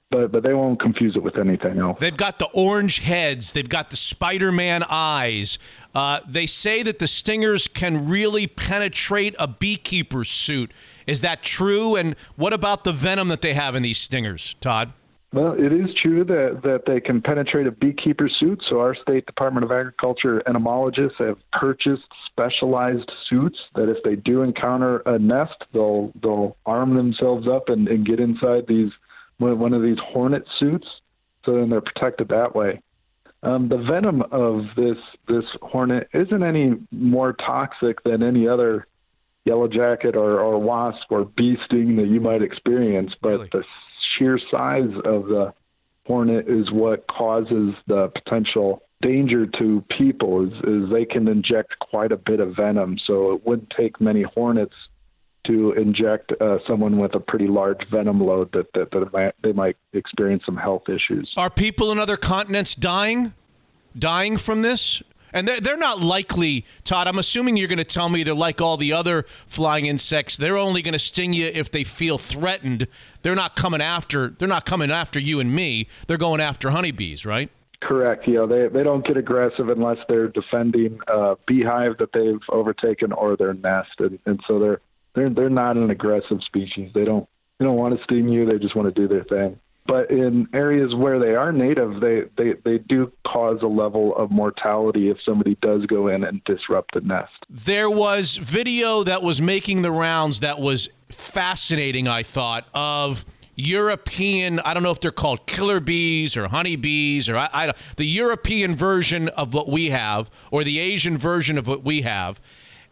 but 0.10 0.32
but 0.32 0.44
they 0.44 0.54
won't 0.54 0.80
confuse 0.80 1.16
it 1.16 1.24
with 1.24 1.38
anything 1.38 1.80
else. 1.80 2.00
They've 2.00 2.16
got 2.16 2.40
the 2.40 2.50
orange 2.54 3.00
heads. 3.00 3.54
They've 3.54 3.68
got 3.68 3.90
the 3.90 3.98
Spider-Man 3.98 4.84
eyes. 4.90 5.60
Uh, 5.94 6.22
they 6.28 6.46
say 6.46 6.84
that 6.84 7.00
the 7.00 7.08
stingers 7.08 7.68
can 7.68 8.08
really 8.08 8.48
penetrate 8.48 9.36
a 9.40 9.48
beekeeper's 9.48 10.30
suit. 10.30 10.72
Is 11.06 11.22
that 11.22 11.44
true? 11.44 11.96
And 11.96 12.16
what 12.36 12.54
about 12.54 12.84
the 12.84 12.94
venom 12.94 13.30
that 13.30 13.42
they 13.42 13.54
have 13.54 13.76
in 13.76 13.84
these 13.84 13.98
stingers, 13.98 14.56
Todd? 14.62 14.94
Well, 15.34 15.54
it 15.54 15.74
is 15.74 15.94
true 16.02 16.24
that, 16.24 16.62
that 16.64 16.84
they 16.86 17.02
can 17.02 17.22
penetrate 17.22 17.68
a 17.68 17.72
beekeeper's 17.72 18.34
suit. 18.40 18.64
So, 18.70 18.80
our 18.80 18.96
state 18.96 19.26
Department 19.26 19.66
of 19.66 19.72
Agriculture 19.72 20.42
entomologists 20.48 21.18
have 21.20 21.38
purchased 21.52 22.08
specialized 22.28 23.12
suits 23.30 23.60
that, 23.76 23.90
if 23.90 24.02
they 24.04 24.16
do 24.16 24.42
encounter 24.42 25.00
a 25.00 25.20
nest, 25.20 25.66
they'll 25.74 26.14
they'll 26.22 26.56
arm 26.66 26.96
themselves 26.96 27.46
up 27.46 27.68
and, 27.68 27.90
and 27.90 28.06
get 28.06 28.22
inside 28.22 28.68
these 28.68 28.92
one 29.40 29.74
of 29.74 29.82
these 29.82 30.00
hornet 30.00 30.44
suits, 30.60 30.88
so 31.46 31.56
then 31.56 31.70
they're 31.70 31.82
protected 31.82 32.30
that 32.30 32.56
way. 32.56 32.82
Um, 33.44 33.70
the 33.70 33.78
venom 33.78 34.24
of 34.32 34.66
this 34.76 34.98
this 35.28 35.46
hornet 35.62 36.10
isn't 36.14 36.44
any 36.44 36.74
more 36.92 37.34
toxic 37.34 38.04
than 38.04 38.24
any 38.24 38.48
other 38.48 38.88
yellow 39.46 39.68
jacket 39.68 40.16
or, 40.16 40.40
or 40.40 40.60
wasp 40.60 41.12
or 41.12 41.26
bee 41.26 41.58
sting 41.66 41.96
that 41.98 42.08
you 42.08 42.20
might 42.20 42.42
experience, 42.42 43.14
but 43.22 43.30
really? 43.30 43.50
the 43.52 43.64
sheer 44.18 44.40
size 44.52 44.92
of 45.06 45.28
the 45.28 45.54
hornet 46.06 46.48
is 46.48 46.72
what 46.72 47.06
causes 47.08 47.74
the 47.86 48.10
potential 48.10 48.82
danger 49.02 49.46
to 49.46 49.84
people 49.96 50.48
is, 50.48 50.54
is 50.64 50.90
they 50.90 51.06
can 51.06 51.28
inject 51.28 51.78
quite 51.80 52.12
a 52.12 52.18
bit 52.18 52.40
of 52.40 52.56
venom. 52.56 52.98
So 53.06 53.34
it 53.34 53.46
wouldn't 53.46 53.70
take 53.70 54.02
many 54.02 54.24
hornets 54.24 54.74
to 55.48 55.72
inject 55.74 56.32
uh, 56.40 56.58
someone 56.68 56.98
with 56.98 57.16
a 57.16 57.20
pretty 57.20 57.48
large 57.48 57.88
venom 57.90 58.20
load 58.20 58.52
that, 58.54 58.68
that, 58.74 58.92
that 58.92 59.12
might, 59.12 59.34
they 59.44 59.52
might 59.52 59.78
experience 59.94 60.44
some 60.46 60.58
health 60.58 60.84
issues. 60.88 61.34
Are 61.38 61.50
people 61.50 61.92
in 61.92 62.00
other 62.00 62.18
continents 62.18 62.76
dying, 62.76 63.34
dying 63.98 64.38
from 64.38 64.62
this? 64.62 65.02
And 65.34 65.48
they're, 65.48 65.60
they're 65.60 65.78
not 65.78 66.00
likely, 66.00 66.66
Todd. 66.84 67.08
I'm 67.08 67.20
assuming 67.20 67.58
you're 67.58 67.68
going 67.68 67.78
to 67.78 67.84
tell 67.84 68.10
me 68.10 68.24
they're 68.24 68.34
like 68.34 68.62
all 68.62 68.78
the 68.78 68.94
other 68.94 69.26
flying 69.48 69.86
insects. 69.86 70.38
They're 70.38 70.58
only 70.58 70.82
going 70.82 70.94
to 70.94 71.00
sting 71.00 71.34
you 71.34 71.46
if 71.48 71.70
they 71.70 71.84
feel 71.84 72.18
threatened. 72.18 72.88
They're 73.24 73.36
not 73.36 73.56
coming 73.56 73.82
after. 73.82 74.30
They're 74.30 74.48
not 74.48 74.66
coming 74.66 74.90
after 74.90 75.20
you 75.20 75.40
and 75.40 75.54
me. 75.54 75.88
They're 76.08 76.18
going 76.18 76.42
after 76.42 76.70
honeybees, 76.70 77.26
right? 77.26 77.50
Correct. 77.82 78.28
Know, 78.28 78.48
they 78.48 78.68
they 78.70 78.84
don't 78.84 79.06
get 79.06 79.18
aggressive 79.18 79.70
unless 79.70 79.98
they're 80.10 80.30
defending 80.30 81.00
a 81.08 81.36
beehive 81.46 81.98
that 82.00 82.12
they've 82.12 82.42
overtaken 82.50 83.12
or 83.12 83.38
their 83.38 83.54
nest, 83.54 84.00
and, 84.00 84.18
and 84.26 84.40
so 84.48 84.58
they're 84.58 84.82
they're 85.18 85.30
they're 85.30 85.50
not 85.50 85.78
an 85.78 85.90
aggressive 85.90 86.42
species. 86.46 86.92
They 86.94 87.04
don't 87.04 87.28
they 87.58 87.66
don't 87.66 87.76
want 87.76 87.98
to 87.98 88.04
sting 88.04 88.30
you. 88.30 88.46
They 88.46 88.60
just 88.60 88.76
want 88.76 88.94
to 88.94 89.02
do 89.02 89.08
their 89.08 89.24
thing. 89.24 89.60
But 89.88 90.12
in 90.12 90.48
areas 90.54 90.94
where 90.94 91.18
they 91.18 91.34
are 91.34 91.54
native, 91.54 92.02
they, 92.02 92.24
they, 92.38 92.56
they 92.66 92.78
do 92.78 93.10
cause 93.26 93.60
a 93.62 93.68
level 93.68 94.14
of 94.18 94.32
mortality 94.32 95.10
if 95.10 95.18
somebody 95.26 95.58
does 95.62 95.86
go 95.86 96.10
in 96.10 96.26
and 96.26 96.44
disrupt 96.44 96.94
the 96.94 97.00
nest. 97.00 97.32
There 97.50 97.90
was 97.90 98.36
video 98.36 99.04
that 99.04 99.24
was 99.24 99.42
making 99.42 99.84
the 99.84 99.92
rounds 99.92 100.42
that 100.42 100.60
was 100.60 100.90
fascinating, 101.10 102.06
I 102.06 102.24
thought, 102.24 102.68
of 102.74 103.24
European, 103.56 104.60
I 104.60 104.74
don't 104.74 104.84
know 104.84 104.92
if 104.92 105.00
they're 105.00 105.12
called 105.12 105.48
killer 105.48 105.80
bees 105.80 106.36
or 106.36 106.50
honeybees 106.50 107.30
or 107.30 107.38
I, 107.38 107.50
I 107.54 107.74
the 107.96 108.06
European 108.06 108.76
version 108.76 109.30
of 109.30 109.54
what 109.54 109.70
we 109.70 109.90
have 109.90 110.30
or 110.52 110.66
the 110.66 110.80
Asian 110.80 111.18
version 111.18 111.58
of 111.58 111.66
what 111.66 111.84
we 111.84 112.02
have 112.02 112.42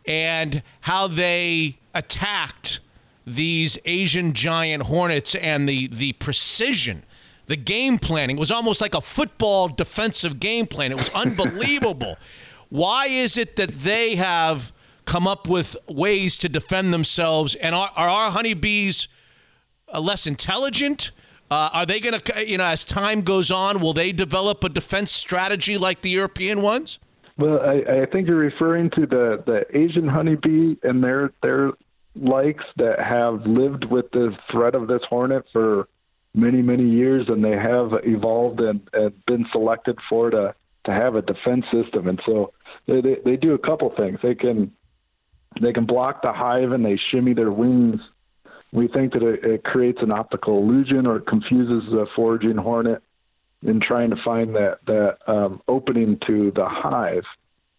and 0.07 0.61
how 0.82 1.07
they 1.07 1.77
attacked 1.94 2.80
these 3.26 3.77
Asian 3.86 4.34
giant 4.34 4.84
hornets 4.84 5.36
and 5.36 5.68
the 5.68 5.88
the 5.88 6.14
precision, 6.14 7.03
the 7.48 7.56
game 7.56 7.98
planning 7.98 8.38
was 8.38 8.52
almost 8.52 8.82
like 8.82 8.94
a 8.94 9.02
football 9.02 9.68
defensive 9.68 10.40
game 10.40 10.68
plan. 10.68 10.91
It 10.91 10.98
was 10.98 11.10
unbelievable. 11.14 12.18
Why 12.69 13.07
is 13.07 13.38
it 13.38 13.56
that 13.56 13.69
they 13.69 14.15
have 14.15 14.73
come 15.06 15.27
up 15.27 15.48
with 15.48 15.77
ways 15.88 16.38
to 16.40 16.49
defend 16.49 16.94
themselves? 16.94 17.56
And 17.56 17.76
are, 17.76 17.91
are 17.95 18.10
our 18.10 18.32
honeybees 18.32 19.07
uh, 19.94 20.02
less 20.02 20.27
intelligent? 20.27 21.11
Uh, 21.49 21.69
are 21.73 21.86
they 21.86 21.99
going 21.99 22.19
to, 22.19 22.45
you 22.45 22.57
know, 22.57 22.65
as 22.65 22.84
time 22.84 23.22
goes 23.22 23.52
on, 23.52 23.80
will 23.80 23.94
they 23.94 24.11
develop 24.11 24.64
a 24.64 24.69
defense 24.69 25.11
strategy 25.11 25.77
like 25.77 26.02
the 26.02 26.10
European 26.10 26.61
ones? 26.61 26.98
Well, 27.38 27.60
I, 27.60 28.03
I 28.03 28.06
think 28.12 28.28
you're 28.28 28.38
referring 28.38 28.90
to 28.91 29.06
the, 29.06 29.44
the 29.45 29.78
Asian 29.78 30.07
honeybee 30.07 30.76
and 30.84 31.03
their 31.03 31.32
their 31.41 31.72
likes 32.16 32.64
that 32.78 32.99
have 32.99 33.45
lived 33.45 33.86
with 33.86 34.10
the 34.12 34.32
threat 34.49 34.74
of 34.74 34.88
this 34.88 35.02
hornet 35.10 35.44
for 35.52 35.90
many 36.34 36.62
many 36.62 36.90
years 36.90 37.26
and 37.28 37.44
they 37.44 37.57
have 37.57 37.91
evolved 38.03 38.62
and, 38.62 38.90
and 38.94 39.26
been 39.26 39.45
selected 39.52 39.98
for 40.10 40.30
to 40.30 40.38
uh, 40.38 40.52
to 40.86 40.91
have 40.91 41.16
a 41.16 41.22
defense 41.22 41.66
system. 41.74 42.07
And 42.07 42.22
so 42.26 42.53
they, 42.88 43.02
they 43.02 43.16
they 43.26 43.36
do 43.36 43.53
a 43.53 43.60
couple 43.60 43.91
things. 43.98 44.20
They 44.24 44.36
can 44.36 44.72
they 45.62 45.74
can 45.74 45.86
block 45.86 46.22
the 46.22 46.32
hive 46.32 46.72
and 46.72 46.86
they 46.86 46.98
shimmy 47.12 47.34
their 47.34 47.52
wings. 47.52 47.99
We 48.72 48.88
think 48.88 49.14
that 49.14 49.24
it, 49.24 49.44
it 49.44 49.64
creates 49.64 49.99
an 50.02 50.12
optical 50.12 50.60
illusion 50.60 51.06
or 51.06 51.18
it 51.18 51.28
confuses 51.28 51.90
the 51.91 52.06
foraging 52.16 52.57
hornet 52.57 53.02
in 53.64 53.80
trying 53.80 54.10
to 54.10 54.18
find 54.23 54.56
that 54.56 54.80
that 54.86 55.18
um, 55.27 55.61
opening 55.68 56.19
to 56.27 56.52
the 56.56 56.65
hive 56.68 57.23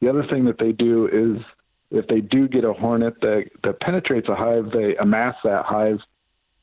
the 0.01 0.09
other 0.09 0.25
thing 0.29 0.45
that 0.45 0.59
they 0.59 0.73
do 0.73 1.07
is 1.07 1.43
if 1.91 2.07
they 2.09 2.21
do 2.21 2.49
get 2.49 2.65
a 2.65 2.73
hornet 2.73 3.21
that, 3.21 3.45
that 3.63 3.81
penetrates 3.81 4.29
a 4.29 4.35
hive, 4.35 4.71
they 4.73 4.97
amass 4.97 5.37
that 5.45 5.65
hive, 5.65 5.99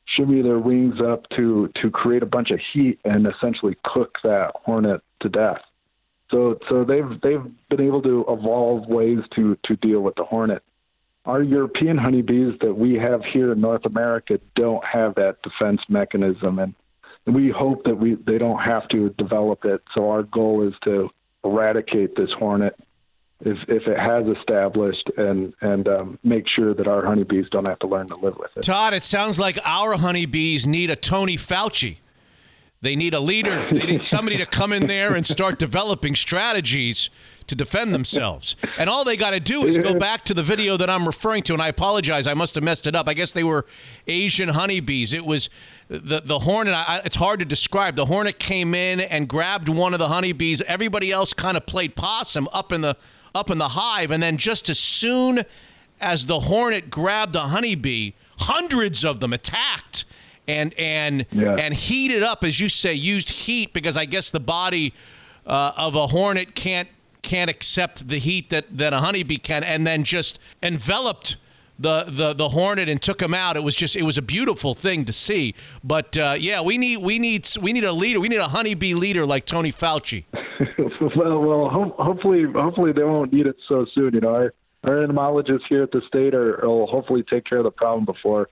shimmy 0.04 0.42
their 0.42 0.58
wings 0.58 0.96
up 1.04 1.28
to, 1.36 1.70
to 1.80 1.90
create 1.90 2.22
a 2.22 2.26
bunch 2.26 2.50
of 2.50 2.60
heat 2.72 3.00
and 3.04 3.26
essentially 3.26 3.76
cook 3.84 4.18
that 4.22 4.52
hornet 4.54 5.00
to 5.20 5.28
death. 5.28 5.60
So, 6.30 6.58
so 6.68 6.84
they've, 6.84 7.20
they've 7.22 7.44
been 7.70 7.86
able 7.86 8.02
to 8.02 8.24
evolve 8.28 8.88
ways 8.88 9.18
to, 9.36 9.56
to 9.64 9.76
deal 9.76 10.00
with 10.00 10.14
the 10.16 10.24
hornet. 10.24 10.62
Our 11.26 11.42
European 11.42 11.96
honeybees 11.96 12.54
that 12.60 12.74
we 12.74 12.94
have 12.94 13.22
here 13.24 13.52
in 13.52 13.60
North 13.60 13.86
America 13.86 14.38
don't 14.54 14.84
have 14.84 15.14
that 15.14 15.38
defense 15.42 15.80
mechanism, 15.88 16.58
and 16.58 16.74
we 17.26 17.50
hope 17.50 17.84
that 17.84 17.96
we 17.96 18.16
they 18.26 18.38
don't 18.38 18.60
have 18.60 18.88
to 18.88 19.10
develop 19.18 19.64
it. 19.64 19.82
So 19.94 20.10
our 20.10 20.22
goal 20.22 20.66
is 20.66 20.74
to 20.84 21.10
eradicate 21.44 22.16
this 22.16 22.30
hornet 22.38 22.74
if 23.40 23.58
if 23.68 23.86
it 23.86 23.98
has 23.98 24.26
established 24.36 25.10
and 25.16 25.54
and 25.60 25.88
um, 25.88 26.18
make 26.22 26.48
sure 26.48 26.74
that 26.74 26.86
our 26.86 27.04
honeybees 27.04 27.46
don't 27.50 27.64
have 27.64 27.78
to 27.80 27.86
learn 27.86 28.08
to 28.08 28.16
live 28.16 28.36
with 28.38 28.50
it. 28.56 28.62
Todd, 28.62 28.94
it 28.94 29.04
sounds 29.04 29.38
like 29.38 29.58
our 29.64 29.96
honeybees 29.96 30.66
need 30.66 30.90
a 30.90 30.96
Tony 30.96 31.36
Fauci. 31.36 31.98
They 32.84 32.96
need 32.96 33.14
a 33.14 33.20
leader. 33.20 33.64
They 33.64 33.86
need 33.86 34.04
somebody 34.14 34.36
to 34.36 34.44
come 34.44 34.70
in 34.70 34.86
there 34.86 35.14
and 35.14 35.26
start 35.26 35.58
developing 35.58 36.14
strategies 36.14 37.08
to 37.46 37.54
defend 37.54 37.94
themselves. 37.94 38.56
And 38.76 38.90
all 38.90 39.04
they 39.04 39.16
got 39.16 39.30
to 39.30 39.40
do 39.40 39.64
is 39.64 39.78
go 39.78 39.94
back 39.98 40.24
to 40.26 40.34
the 40.34 40.42
video 40.42 40.76
that 40.76 40.90
I'm 40.90 41.06
referring 41.06 41.42
to. 41.44 41.54
And 41.54 41.62
I 41.62 41.68
apologize, 41.68 42.26
I 42.26 42.34
must 42.34 42.54
have 42.54 42.62
messed 42.62 42.86
it 42.86 42.94
up. 42.94 43.08
I 43.08 43.14
guess 43.14 43.32
they 43.32 43.42
were 43.42 43.64
Asian 44.06 44.50
honeybees. 44.50 45.14
It 45.14 45.24
was 45.24 45.48
the 45.88 46.20
the 46.20 46.40
hornet. 46.40 46.74
I, 46.74 47.00
it's 47.06 47.16
hard 47.16 47.40
to 47.40 47.46
describe. 47.46 47.96
The 47.96 48.06
hornet 48.06 48.38
came 48.38 48.74
in 48.74 49.00
and 49.00 49.28
grabbed 49.28 49.70
one 49.70 49.94
of 49.94 49.98
the 49.98 50.08
honeybees. 50.08 50.60
Everybody 50.62 51.10
else 51.10 51.32
kind 51.32 51.56
of 51.56 51.64
played 51.64 51.96
possum 51.96 52.48
up 52.52 52.70
in 52.70 52.82
the 52.82 52.96
up 53.34 53.50
in 53.50 53.58
the 53.58 53.68
hive, 53.68 54.10
and 54.10 54.22
then 54.22 54.36
just 54.36 54.68
as 54.68 54.78
soon 54.78 55.42
as 56.00 56.26
the 56.26 56.40
hornet 56.40 56.90
grabbed 56.90 57.34
a 57.34 57.40
honeybee, 57.40 58.12
hundreds 58.38 59.04
of 59.04 59.20
them 59.20 59.32
attacked 59.32 60.04
and 60.46 60.74
and 60.74 61.26
yeah. 61.32 61.56
and 61.56 61.74
heated 61.74 62.22
up, 62.22 62.44
as 62.44 62.60
you 62.60 62.68
say, 62.68 62.94
used 62.94 63.30
heat 63.30 63.72
because 63.72 63.96
I 63.96 64.04
guess 64.04 64.30
the 64.30 64.40
body 64.40 64.94
uh, 65.46 65.72
of 65.76 65.94
a 65.94 66.08
hornet 66.08 66.54
can't 66.54 66.88
can't 67.22 67.50
accept 67.50 68.08
the 68.08 68.18
heat 68.18 68.50
that 68.50 68.76
that 68.76 68.92
a 68.92 68.98
honeybee 68.98 69.38
can, 69.38 69.64
and 69.64 69.86
then 69.86 70.04
just 70.04 70.38
enveloped 70.62 71.36
the 71.78 72.04
the 72.04 72.34
the 72.34 72.50
hornet 72.50 72.88
and 72.88 73.00
took 73.00 73.20
him 73.20 73.34
out. 73.34 73.56
It 73.56 73.62
was 73.62 73.74
just 73.74 73.96
it 73.96 74.02
was 74.02 74.18
a 74.18 74.22
beautiful 74.22 74.74
thing 74.74 75.04
to 75.06 75.12
see. 75.12 75.54
But 75.82 76.16
uh, 76.16 76.36
yeah, 76.38 76.60
we 76.60 76.78
need 76.78 76.98
we 76.98 77.18
need 77.18 77.48
we 77.60 77.72
need 77.72 77.84
a 77.84 77.92
leader. 77.92 78.20
We 78.20 78.28
need 78.28 78.38
a 78.38 78.48
honeybee 78.48 78.94
leader 78.94 79.26
like 79.26 79.44
Tony 79.44 79.72
Fauci. 79.72 80.24
well, 81.16 81.38
well, 81.40 81.68
ho- 81.68 81.96
hopefully, 81.98 82.44
hopefully 82.54 82.92
they 82.92 83.02
won't 83.02 83.32
need 83.32 83.46
it 83.46 83.56
so 83.68 83.86
soon. 83.94 84.14
You 84.14 84.20
know, 84.20 84.34
our, 84.34 84.54
our 84.84 85.02
entomologists 85.02 85.66
here 85.68 85.82
at 85.82 85.90
the 85.90 86.02
state 86.06 86.34
are 86.34 86.60
will 86.66 86.86
hopefully 86.86 87.24
take 87.28 87.44
care 87.44 87.58
of 87.58 87.64
the 87.64 87.70
problem 87.70 88.04
before 88.04 88.48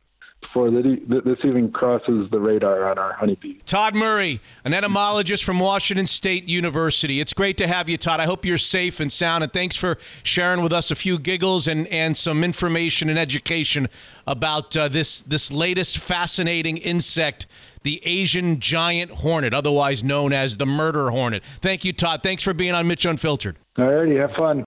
before 0.53 0.71
this 0.71 1.39
even 1.45 1.71
crosses 1.71 2.29
the 2.31 2.39
radar 2.39 2.91
on 2.91 2.99
our 2.99 3.15
honeybee. 3.15 3.59
Todd 3.65 3.95
Murray, 3.95 4.41
an 4.65 4.75
entomologist 4.75 5.45
from 5.45 5.59
Washington 5.59 6.07
State 6.07 6.49
University. 6.49 7.21
It's 7.21 7.33
great 7.33 7.57
to 7.59 7.67
have 7.67 7.89
you, 7.89 7.97
Todd. 7.97 8.21
I 8.21 8.27
hope 8.27 8.45
you're 8.45 8.59
safe 8.59 9.01
and 9.01 9.11
sound, 9.11 9.43
and 9.43 9.53
thanks 9.53 9.77
for 9.77 9.97
sharing 10.23 10.63
with 10.63 10.73
us 10.73 10.91
a 10.91 10.95
few 10.95 11.19
giggles 11.19 11.67
and, 11.67 11.87
and 11.89 12.17
some 12.17 12.45
information 12.45 13.09
and 13.09 13.19
education 13.19 13.89
about 14.27 14.77
uh, 14.77 14.89
this 14.89 15.23
this 15.23 15.51
latest 15.51 15.99
fascinating 15.99 16.77
insect 16.77 17.47
the 17.83 18.01
Asian 18.05 18.61
giant 18.61 19.11
hornet, 19.11 19.53
otherwise 19.53 20.05
known 20.05 20.33
as 20.33 20.57
the 20.57 20.67
murder 20.67 21.11
hornet. 21.11 21.43
Thank 21.61 21.85
you, 21.85 21.93
Todd. 21.93 22.23
Thanks 22.23 22.43
for 22.43 22.55
being 22.55 22.75
on 22.75 22.87
Mitch 22.87 23.05
Unfiltered. 23.05 23.57
All 23.77 23.87
righty, 23.87 24.17
have 24.17 24.31
fun. 24.33 24.65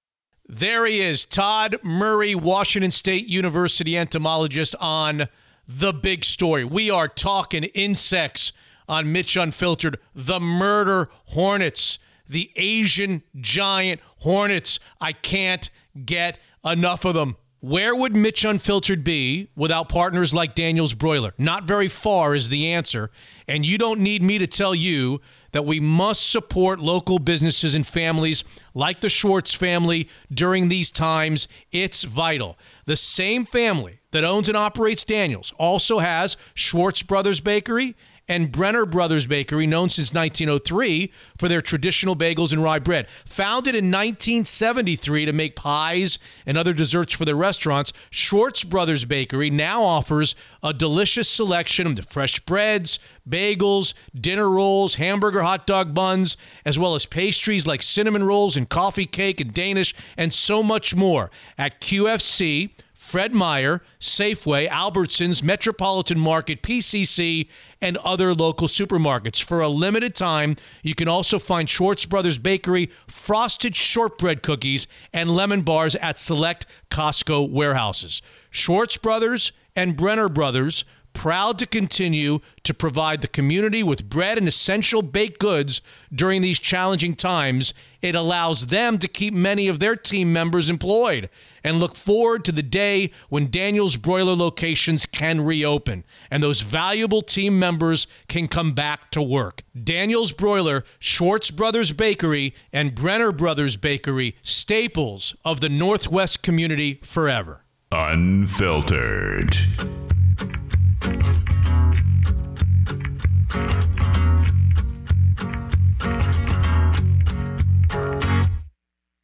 There 0.48 0.86
he 0.86 1.02
is, 1.02 1.26
Todd 1.26 1.78
Murray, 1.82 2.36
Washington 2.36 2.91
State 2.91 3.26
University 3.26 3.98
entomologist 3.98 4.76
on 4.80 5.28
the 5.68 5.94
big 5.94 6.24
story. 6.24 6.64
We 6.66 6.90
are 6.90 7.08
talking 7.08 7.64
insects 7.64 8.54
on 8.88 9.12
Mitch 9.12 9.36
Unfiltered, 9.36 9.98
the 10.14 10.40
murder 10.40 11.10
hornets, 11.28 12.00
the 12.28 12.52
Asian 12.56 13.24
giant 13.40 14.02
hornets. 14.20 14.80
I 15.02 15.14
can't 15.14 15.70
get 16.06 16.40
enough 16.64 17.06
of 17.06 17.14
them. 17.14 17.38
Where 17.62 17.96
would 17.96 18.16
Mitch 18.16 18.46
Unfiltered 18.46 19.04
be 19.04 19.50
without 19.56 19.90
partners 19.90 20.36
like 20.36 20.54
Daniels 20.54 20.94
Broiler? 20.94 21.34
Not 21.40 21.64
very 21.64 21.88
far 21.88 22.36
is 22.36 22.50
the 22.50 22.68
answer. 22.68 23.10
And 23.48 23.66
you 23.66 23.80
don't 23.80 24.02
need 24.02 24.22
me 24.22 24.38
to 24.38 24.46
tell 24.46 24.76
you 24.76 25.20
that 25.56 25.64
we 25.64 25.80
must 25.80 26.30
support 26.30 26.82
local 26.82 27.18
businesses 27.18 27.76
and 27.76 27.88
families 27.88 28.44
like 28.73 28.99
the 28.99 29.07
Schwartz 29.10 29.53
family 29.53 30.10
during 30.30 30.68
these 30.68 30.91
times. 30.91 31.48
It's 31.72 32.03
vital. 32.03 32.57
The 32.88 32.98
same 32.98 33.45
family 33.45 33.99
that 34.11 34.26
owns 34.26 34.49
and 34.49 34.57
operates 34.57 35.06
Daniels 35.06 35.53
also 35.57 35.99
has 35.99 36.36
Schwartz 36.56 37.03
Brothers 37.03 37.40
Bakery 37.40 37.95
and 38.27 38.52
Brenner 38.52 38.85
Brothers 38.85 39.27
Bakery, 39.27 39.68
known 39.68 39.89
since 39.89 40.14
1903 40.14 41.11
for 41.38 41.47
their 41.47 41.61
traditional 41.61 42.15
bagels 42.15 42.52
and 42.52 42.64
rye 42.64 42.80
bread. 42.80 43.07
Founded 43.26 43.76
in 43.76 43.85
1973 43.85 45.26
to 45.26 45.34
make 45.34 45.56
pies 45.56 46.18
and 46.45 46.57
other 46.57 46.73
desserts 46.73 47.14
for 47.14 47.26
their 47.26 47.35
restaurants, 47.35 47.93
Schwartz 48.10 48.64
Brothers 48.64 49.06
Bakery 49.06 49.49
now 49.49 49.84
offers 49.84 50.35
a 50.64 50.73
delicious 50.73 51.30
selection 51.30 51.88
of 51.88 52.06
fresh 52.07 52.39
breads, 52.41 52.99
bagels, 53.30 53.93
dinner 54.19 54.49
rolls, 54.49 54.95
hamburger 54.95 55.43
hot 55.43 55.68
dog 55.68 55.93
buns, 55.93 56.38
as 56.65 56.80
well 56.80 56.95
as 56.95 57.06
pastries 57.06 57.68
like 57.68 57.81
cinnamon 57.81 58.23
rolls 58.23 58.57
and 58.57 58.69
coffee 58.69 59.06
cake 59.06 59.39
and 59.39 59.53
Danish, 59.53 59.93
and 60.18 60.34
so 60.34 60.64
much 60.64 60.95
more 60.95 61.30
at 61.57 61.81
QFC 61.81 62.72
Fred 63.06 63.36
Meyer, 63.36 63.84
Safeway, 63.99 64.68
Albertsons, 64.68 65.44
Metropolitan 65.44 66.19
Market, 66.19 66.64
PCC, 66.64 67.48
and 67.80 67.98
other 67.98 68.34
local 68.34 68.68
supermarkets. 68.68 69.44
For 69.44 69.61
a 69.61 69.69
limited 69.69 70.15
time, 70.15 70.56
you 70.82 70.95
can 70.95 71.07
also 71.07 71.38
find 71.38 71.69
Schwartz 71.69 72.06
Brothers 72.06 72.40
Bakery 72.40 72.90
frosted 73.07 73.76
shortbread 73.76 74.41
cookies 74.41 74.88
and 75.14 75.30
lemon 75.30 75.61
bars 75.61 75.95
at 75.98 76.18
select 76.18 76.65
Costco 76.90 77.52
warehouses. 77.52 78.23
Schwartz 78.49 78.98
Brothers 78.98 79.52
and 79.76 79.95
Brenner 79.95 80.27
Brothers 80.27 80.84
proud 81.16 81.58
to 81.58 81.66
continue 81.66 82.40
to 82.64 82.74
provide 82.74 83.22
the 83.22 83.28
community 83.28 83.82
with 83.82 84.08
bread 84.08 84.38
and 84.38 84.48
essential 84.48 85.02
baked 85.02 85.40
goods 85.40 85.82
during 86.14 86.44
these 86.44 86.60
challenging 86.60 87.16
times. 87.16 87.74
It 88.02 88.14
allows 88.14 88.68
them 88.68 89.00
to 89.00 89.08
keep 89.08 89.34
many 89.34 89.68
of 89.68 89.80
their 89.80 89.96
team 89.96 90.32
members 90.32 90.70
employed 90.70 91.30
and 91.64 91.80
look 91.80 91.96
forward 91.96 92.46
to 92.46 92.52
the 92.52 92.62
day 92.62 93.10
when 93.30 93.50
Daniel's 93.50 93.96
broiler 93.96 94.36
locations 94.36 95.08
can 95.08 95.42
reopen 95.42 96.04
and 96.30 96.44
those 96.44 96.62
valuable 96.62 97.24
team 97.24 97.58
members 97.58 98.06
can 98.28 98.48
come 98.48 98.74
back 98.74 99.10
to 99.12 99.22
work. 99.22 99.64
Daniel's 99.82 100.32
Broiler, 100.32 100.84
Schwartz 101.00 101.50
Brothers 101.50 101.92
Bakery, 101.92 102.54
and 102.72 102.94
Brenner 102.94 103.32
Brothers 103.32 103.78
Bakery, 103.78 104.36
staples 104.44 105.36
of 105.44 105.62
the 105.62 105.70
Northwest 105.70 106.44
community 106.44 107.00
forever. 107.04 107.64
Unfiltered. 107.92 109.56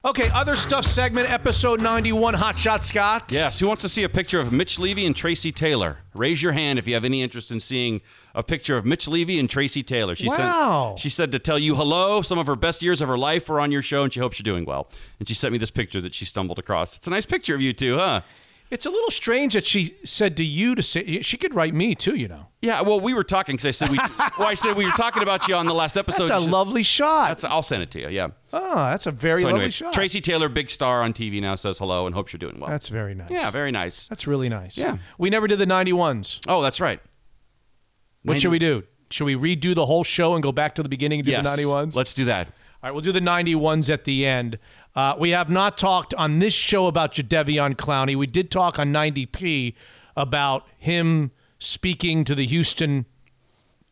Okay, 0.04 0.32
other 0.32 0.56
stuff 0.56 0.84
segment, 0.86 1.30
episode 1.30 1.80
91, 1.80 2.34
Hot 2.34 2.58
Shot 2.58 2.84
Scott. 2.84 3.26
Yes, 3.30 3.60
who 3.60 3.68
wants 3.68 3.84
to 3.84 3.90
see 3.90 4.04
a 4.04 4.10
picture 4.10 4.40
of 4.40 4.52
Mitch 4.52 4.80
Levy 4.80 5.06
and 5.06 5.16
Tracy 5.16 5.52
Taylor? 5.52 6.00
Raise 6.16 6.42
your 6.42 6.54
hand 6.54 6.80
if 6.80 6.88
you 6.88 6.96
have 6.96 7.06
any 7.06 7.22
interest 7.22 7.52
in 7.52 7.60
seeing 7.60 8.02
a 8.34 8.42
picture 8.42 8.76
of 8.76 8.84
Mitch 8.84 9.08
Levy 9.08 9.38
and 9.40 9.48
Tracy 9.48 9.84
Taylor. 9.84 10.16
She 10.16 10.28
Wow. 10.28 10.96
Said, 10.96 11.02
she 11.04 11.10
said 11.10 11.32
to 11.34 11.40
tell 11.40 11.60
you 11.60 11.76
hello. 11.76 12.24
Some 12.24 12.40
of 12.40 12.48
her 12.48 12.56
best 12.56 12.82
years 12.82 13.00
of 13.00 13.10
her 13.10 13.18
life 13.18 13.48
were 13.48 13.60
on 13.60 13.72
your 13.72 13.84
show, 13.84 14.02
and 14.04 14.12
she 14.12 14.20
hopes 14.20 14.40
you're 14.40 14.44
doing 14.44 14.66
well. 14.66 14.90
And 15.20 15.28
she 15.28 15.36
sent 15.36 15.52
me 15.52 15.60
this 15.60 15.72
picture 15.72 16.02
that 16.02 16.16
she 16.16 16.26
stumbled 16.26 16.58
across. 16.58 16.98
It's 16.98 17.06
a 17.06 17.12
nice 17.12 17.28
picture 17.28 17.54
of 17.54 17.62
you 17.62 17.72
two, 17.72 17.98
huh? 18.00 18.22
It's 18.72 18.86
a 18.86 18.90
little 18.90 19.12
strange 19.12 19.54
that 19.54 19.66
she 19.66 19.98
said 20.06 20.38
to 20.38 20.44
you 20.46 20.76
to 20.76 20.82
say, 20.82 21.22
she 21.22 21.36
could 21.36 21.54
write 21.54 21.74
me 21.74 21.94
too, 21.94 22.16
you 22.16 22.30
know. 22.30 22.48
Yeah, 22.62 22.82
well, 22.82 23.02
we 23.02 23.14
were 23.14 23.24
talking 23.26 23.56
because 23.58 23.66
I 23.66 23.72
said 23.72 23.90
we. 23.90 23.98
well, 24.40 24.48
I 24.48 24.54
said 24.54 24.78
we 24.78 24.86
were 24.86 24.92
talking 24.92 25.22
about 25.24 25.48
you 25.50 25.56
on 25.56 25.66
the 25.66 25.74
last 25.74 25.98
episode. 25.98 26.28
That's 26.28 26.46
a 26.46 26.50
lovely 26.50 26.82
shot. 26.84 27.28
That's, 27.28 27.44
I'll 27.44 27.64
send 27.64 27.84
it 27.84 27.92
to 27.92 28.00
you. 28.00 28.08
Yeah. 28.08 28.30
oh, 28.54 28.76
that's 28.86 29.08
a 29.08 29.12
very 29.12 29.42
So 29.42 29.48
lovely 29.48 29.60
anyway, 29.60 29.72
shot. 29.72 29.94
Tracy 29.94 30.22
Taylor, 30.22 30.48
big 30.48 30.70
star 30.70 31.02
on 31.04 31.12
TV 31.12 31.42
now, 31.42 31.56
says 31.56 31.80
hello 31.80 32.06
and 32.06 32.16
hopes 32.16 32.32
you're 32.32 32.38
doing 32.40 32.60
well. 32.62 32.70
That's 32.70 32.88
very 32.88 33.14
nice. 33.14 33.30
yeah, 33.30 33.52
very 33.52 33.72
nice. 33.72 34.08
That's 34.08 34.26
really 34.26 34.48
nice. 34.48 34.78
Yeah. 34.78 35.00
We 35.18 35.30
never 35.30 35.48
did 35.48 35.60
the 35.60 35.66
91s. 35.66 36.40
Oh, 36.48 36.62
that's 36.62 36.80
right. 36.80 37.02
What 38.24 38.34
90 38.36 38.40
should 38.42 38.52
we 38.52 38.60
do? 38.60 38.84
Should 39.10 39.26
we 39.26 39.36
redo 39.36 39.76
the 39.76 39.86
whole 39.86 40.06
show 40.06 40.36
and 40.36 40.42
go 40.44 40.54
back 40.54 40.76
to 40.76 40.84
the 40.84 40.88
beginning 40.90 41.20
and 41.20 41.26
do 41.26 41.32
Yes. 41.34 41.44
the 41.58 41.64
91s? 41.64 41.96
Let's 41.96 42.14
do 42.14 42.24
that. 42.26 42.48
All 42.48 42.54
right, 42.90 42.92
we'll 42.94 43.02
do 43.02 43.12
the 43.12 43.20
91s 43.20 43.92
at 43.92 44.06
the 44.06 44.26
end. 44.26 44.58
Uh, 44.96 45.16
we 45.18 45.30
have 45.30 45.50
not 45.50 45.78
talked 45.78 46.14
on 46.16 46.40
this 46.40 46.54
show 46.54 46.88
about 46.88 47.14
Jadeveon 47.14 47.76
Clowney. 47.76 48.16
We 48.16 48.28
did 48.28 48.52
talk 48.52 48.78
on 48.78 48.92
90P 48.92 49.74
about 50.16 50.68
him 50.78 51.32
speaking 51.60 52.24
to 52.26 52.36
the 52.36 52.46
Houston 52.46 53.06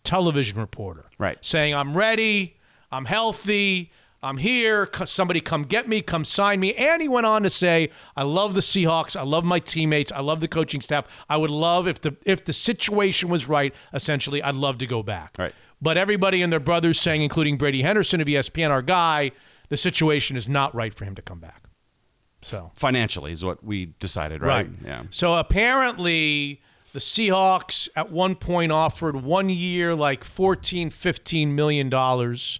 television 0.03 0.59
reporter. 0.59 1.05
Right. 1.17 1.37
Saying, 1.41 1.73
I'm 1.73 1.95
ready, 1.95 2.57
I'm 2.91 3.05
healthy, 3.05 3.91
I'm 4.21 4.37
here, 4.37 4.89
somebody 5.05 5.39
come 5.39 5.63
get 5.63 5.87
me, 5.87 6.01
come 6.01 6.25
sign 6.25 6.59
me. 6.59 6.73
And 6.73 7.01
he 7.01 7.07
went 7.07 7.25
on 7.25 7.43
to 7.43 7.49
say, 7.49 7.89
I 8.17 8.23
love 8.23 8.53
the 8.53 8.59
Seahawks, 8.59 9.15
I 9.15 9.23
love 9.23 9.45
my 9.45 9.59
teammates, 9.59 10.11
I 10.11 10.19
love 10.19 10.41
the 10.41 10.47
coaching 10.47 10.81
staff. 10.81 11.05
I 11.29 11.37
would 11.37 11.49
love 11.49 11.87
if 11.87 12.01
the 12.01 12.17
if 12.25 12.43
the 12.43 12.51
situation 12.53 13.29
was 13.29 13.47
right, 13.47 13.73
essentially, 13.93 14.43
I'd 14.43 14.55
love 14.55 14.77
to 14.79 14.87
go 14.87 15.03
back. 15.03 15.35
Right. 15.37 15.53
But 15.81 15.97
everybody 15.97 16.41
and 16.41 16.51
their 16.51 16.59
brothers 16.59 16.99
saying, 16.99 17.21
including 17.21 17.57
Brady 17.57 17.81
Henderson 17.83 18.19
of 18.19 18.27
ESPN, 18.27 18.69
our 18.69 18.81
guy, 18.81 19.31
the 19.69 19.77
situation 19.77 20.35
is 20.35 20.49
not 20.49 20.73
right 20.75 20.93
for 20.93 21.05
him 21.05 21.15
to 21.15 21.21
come 21.21 21.39
back. 21.39 21.63
So 22.41 22.71
Financially 22.75 23.31
is 23.31 23.43
what 23.43 23.63
we 23.63 23.93
decided, 23.99 24.41
right? 24.41 24.67
Right. 24.67 24.69
Yeah. 24.83 25.03
So 25.09 25.33
apparently 25.35 26.61
the 26.93 26.99
Seahawks 26.99 27.89
at 27.95 28.11
one 28.11 28.35
point 28.35 28.71
offered 28.71 29.23
one 29.23 29.49
year 29.49 29.93
like 29.95 30.23
14, 30.23 30.89
15 30.89 31.55
million 31.55 31.89
dollars. 31.89 32.59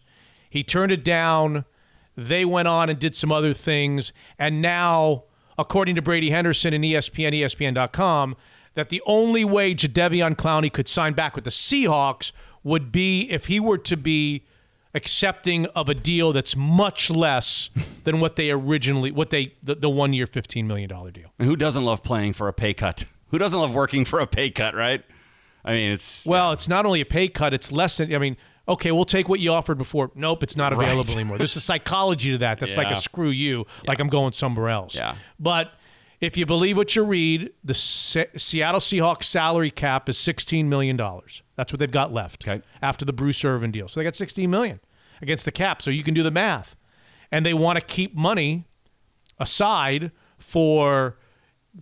He 0.50 0.64
turned 0.64 0.92
it 0.92 1.04
down. 1.04 1.66
They 2.16 2.44
went 2.44 2.68
on 2.68 2.90
and 2.90 3.00
did 3.00 3.16
some 3.16 3.32
other 3.32 3.54
things. 3.54 4.12
And 4.38 4.62
now, 4.62 5.24
according 5.58 5.96
to 5.96 6.02
Brady 6.02 6.32
Henderson 6.32 6.74
and 6.74 6.84
ESPN, 6.84 7.34
ESPN.com, 7.34 8.36
that 8.74 8.90
the 8.90 9.02
only 9.06 9.46
way 9.46 9.74
Jadeveon 9.74 10.36
Clowney 10.36 10.72
could 10.72 10.88
sign 10.88 11.14
back 11.14 11.36
with 11.36 11.44
the 11.46 11.50
Seahawks 11.50 12.32
would 12.64 12.92
be 12.92 13.22
if 13.30 13.46
he 13.46 13.60
were 13.60 13.78
to 13.78 13.96
be 13.96 14.44
accepting 14.94 15.66
of 15.68 15.88
a 15.90 15.94
deal 15.94 16.34
that's 16.34 16.56
much 16.56 17.10
less 17.12 17.70
than 18.04 18.20
what 18.20 18.36
they 18.36 18.50
originally 18.52 19.12
what 19.12 19.30
they 19.30 19.54
the, 19.62 19.76
the 19.76 19.90
one 19.90 20.14
year 20.14 20.26
$15 20.26 20.66
million 20.66 20.90
deal. 20.90 21.32
And 21.38 21.48
who 21.48 21.56
doesn't 21.56 21.86
love 21.86 22.04
playing 22.04 22.34
for 22.34 22.48
a 22.48 22.54
pay 22.54 22.74
cut? 22.74 23.06
Who 23.30 23.38
doesn't 23.38 23.60
love 23.60 23.74
working 23.74 24.06
for 24.06 24.20
a 24.20 24.28
pay 24.28 24.50
cut, 24.50 24.74
right? 24.74 25.04
I 25.64 25.74
mean, 25.74 25.92
it's 25.92 26.26
Well, 26.26 26.52
it's 26.54 26.68
not 26.68 26.86
only 26.86 27.02
a 27.02 27.06
pay 27.06 27.28
cut; 27.28 27.54
it's 27.54 27.72
less 27.72 27.98
than. 27.98 28.14
I 28.14 28.18
mean, 28.18 28.38
okay, 28.68 28.92
we'll 28.92 29.06
take 29.06 29.30
what 29.30 29.40
you 29.40 29.52
offered 29.52 29.78
before. 29.78 30.10
Nope, 30.16 30.42
it's 30.42 30.56
not 30.56 30.74
available 30.74 31.04
Right. 31.04 31.16
anymore. 31.16 31.38
There's 31.38 31.56
a 31.56 31.60
psychology 31.62 32.32
to 32.32 32.38
that. 32.40 32.60
That's 32.60 32.78
like 32.78 32.88
a 32.90 32.96
screw 33.02 33.30
you, 33.30 33.66
like 33.86 34.00
I'm 34.00 34.08
going 34.08 34.32
somewhere 34.34 34.70
else. 34.70 34.96
Yeah. 34.96 35.16
But 35.40 35.72
if 36.22 36.36
you 36.38 36.46
believe 36.46 36.76
what 36.78 36.96
you 36.96 37.04
read, 37.04 37.52
the 37.64 37.74
Se- 37.74 38.28
Seattle 38.38 38.82
Seahawks 38.82 39.24
salary 39.24 39.72
cap 39.72 40.10
is 40.10 40.18
16 40.18 40.68
million 40.70 40.96
dollars. 40.98 41.42
That's 41.56 41.72
what 41.74 41.80
they've 41.80 41.90
got 41.92 42.14
left 42.14 42.48
Okay. 42.48 42.62
after 42.82 43.06
the 43.06 43.14
Bruce 43.14 43.44
Irvin 43.46 43.72
deal. 43.72 43.88
So 43.88 44.00
they 44.00 44.04
got 44.04 44.16
16 44.16 44.50
million 44.50 44.80
against 45.22 45.46
the 45.46 45.52
cap. 45.52 45.82
So 45.82 45.92
you 45.92 46.04
can 46.04 46.14
do 46.14 46.24
the 46.24 46.32
math, 46.32 46.76
and 47.32 47.46
they 47.46 47.54
want 47.54 47.80
to 47.80 47.86
keep 47.86 48.16
money 48.16 48.66
aside 49.40 50.12
for 50.38 51.18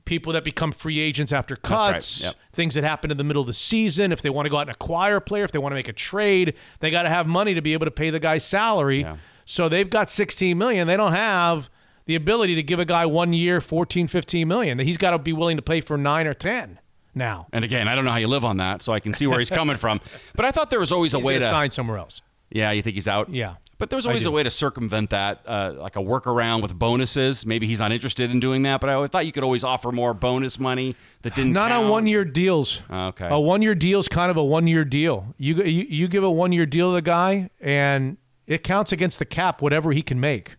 people 0.06 0.34
that 0.34 0.44
become 0.44 0.72
free 0.72 1.00
agents 1.00 1.32
after 1.32 1.54
right. 1.56 1.64
cuts, 1.64 2.24
Yep. 2.24 2.36
things 2.52 2.76
that 2.76 2.84
happen 2.84 3.10
in 3.10 3.18
the 3.18 3.24
middle 3.24 3.42
of 3.42 3.48
the 3.48 3.54
season. 3.54 4.12
If 4.12 4.22
they 4.22 4.30
want 4.30 4.46
to 4.46 4.50
go 4.50 4.58
out 4.58 4.62
and 4.68 4.72
acquire 4.72 5.16
a 5.18 5.22
player, 5.22 5.44
if 5.44 5.52
they 5.52 5.60
want 5.60 5.72
to 5.72 5.76
make 5.76 5.88
a 5.88 5.94
trade, 5.94 6.54
they 6.82 6.92
got 6.92 7.04
to 7.04 7.10
have 7.10 7.26
money 7.26 7.54
to 7.54 7.62
be 7.62 7.74
able 7.74 7.86
to 7.86 7.92
pay 7.92 8.10
the 8.10 8.20
guy's 8.20 8.44
salary. 8.44 9.02
Yeah. 9.02 9.18
So 9.46 9.70
they've 9.70 9.90
got 9.90 10.10
16 10.10 10.58
million. 10.58 10.88
They 10.88 10.98
don't 10.98 11.14
have 11.14 11.70
the 12.08 12.16
ability 12.16 12.56
to 12.56 12.64
give 12.64 12.80
a 12.80 12.86
guy 12.86 13.06
one 13.06 13.34
year 13.34 13.62
14, 13.62 14.08
15 14.08 14.48
million 14.48 14.78
that 14.78 14.86
he's 14.86 14.98
got 14.98 15.12
to 15.12 15.20
be 15.20 15.34
willing 15.34 15.58
to 15.58 15.62
pay 15.62 15.82
for 15.82 15.98
nine 15.98 16.26
or 16.26 16.34
10 16.34 16.80
now. 17.14 17.48
And 17.54 17.64
again, 17.64 17.88
I 17.88 17.96
don't 17.96 18.06
know 18.06 18.12
how 18.12 18.18
you 18.18 18.28
live 18.28 18.46
on 18.46 18.58
that, 18.58 18.82
so 18.82 18.94
I 18.94 19.00
can 19.00 19.14
see 19.14 19.28
where 19.28 19.40
he's 19.40 19.50
coming 19.50 19.78
from. 19.78 20.02
But 20.36 20.46
I 20.46 20.52
thought 20.52 20.70
there 20.70 20.80
was 20.80 20.92
always 20.92 21.14
a 21.14 21.18
He's 21.18 21.26
way 21.26 21.40
gonna 21.40 21.50
sign 21.50 21.72
somewhere 21.72 21.98
else. 21.98 22.22
Yeah, 22.50 22.72
you 22.72 22.82
think 22.82 22.96
he's 22.96 23.08
out? 23.08 23.30
Yeah. 23.30 23.56
But 23.80 23.92
there 23.92 23.98
was 23.98 24.08
always 24.08 24.26
a 24.26 24.32
way 24.32 24.42
to 24.42 24.50
circumvent 24.50 25.12
that, 25.12 25.42
uh, 25.46 25.74
like 25.78 25.96
a 25.96 26.00
workaround 26.00 26.64
with 26.64 26.74
bonuses. 26.78 27.46
Maybe 27.46 27.68
he's 27.68 27.78
not 27.80 27.92
interested 27.92 28.32
in 28.32 28.40
doing 28.40 28.64
that, 28.64 28.82
but 28.82 28.90
I 28.90 29.06
thought 29.08 29.28
you 29.28 29.32
could 29.32 29.44
always 29.44 29.64
offer 29.64 29.92
more 29.92 30.16
bonus 30.16 30.60
money 30.60 30.96
that 31.22 31.36
didn't 31.36 31.54
Not 31.54 31.72
on 31.72 31.88
one 31.90 32.08
year 32.08 32.26
deals. 32.26 32.82
Okay. 32.90 33.28
A 33.30 33.40
one 33.40 33.62
year 33.62 33.76
deal 33.76 34.00
is 34.00 34.08
kind 34.08 34.32
of 34.32 34.38
a 34.38 34.44
one 34.44 34.66
year 34.66 34.84
deal. 34.84 35.36
You, 35.38 35.64
you 35.64 35.86
you 35.90 36.08
give 36.08 36.24
a 36.24 36.32
one 36.32 36.52
year 36.54 36.66
deal 36.66 36.90
to 36.90 36.96
the 36.96 37.02
guy, 37.04 37.52
and 37.62 38.18
it 38.48 38.64
counts 38.64 38.92
against 38.92 39.20
the 39.20 39.26
cap 39.26 39.62
whatever 39.62 39.92
he 39.92 40.02
can 40.02 40.20
make. 40.20 40.56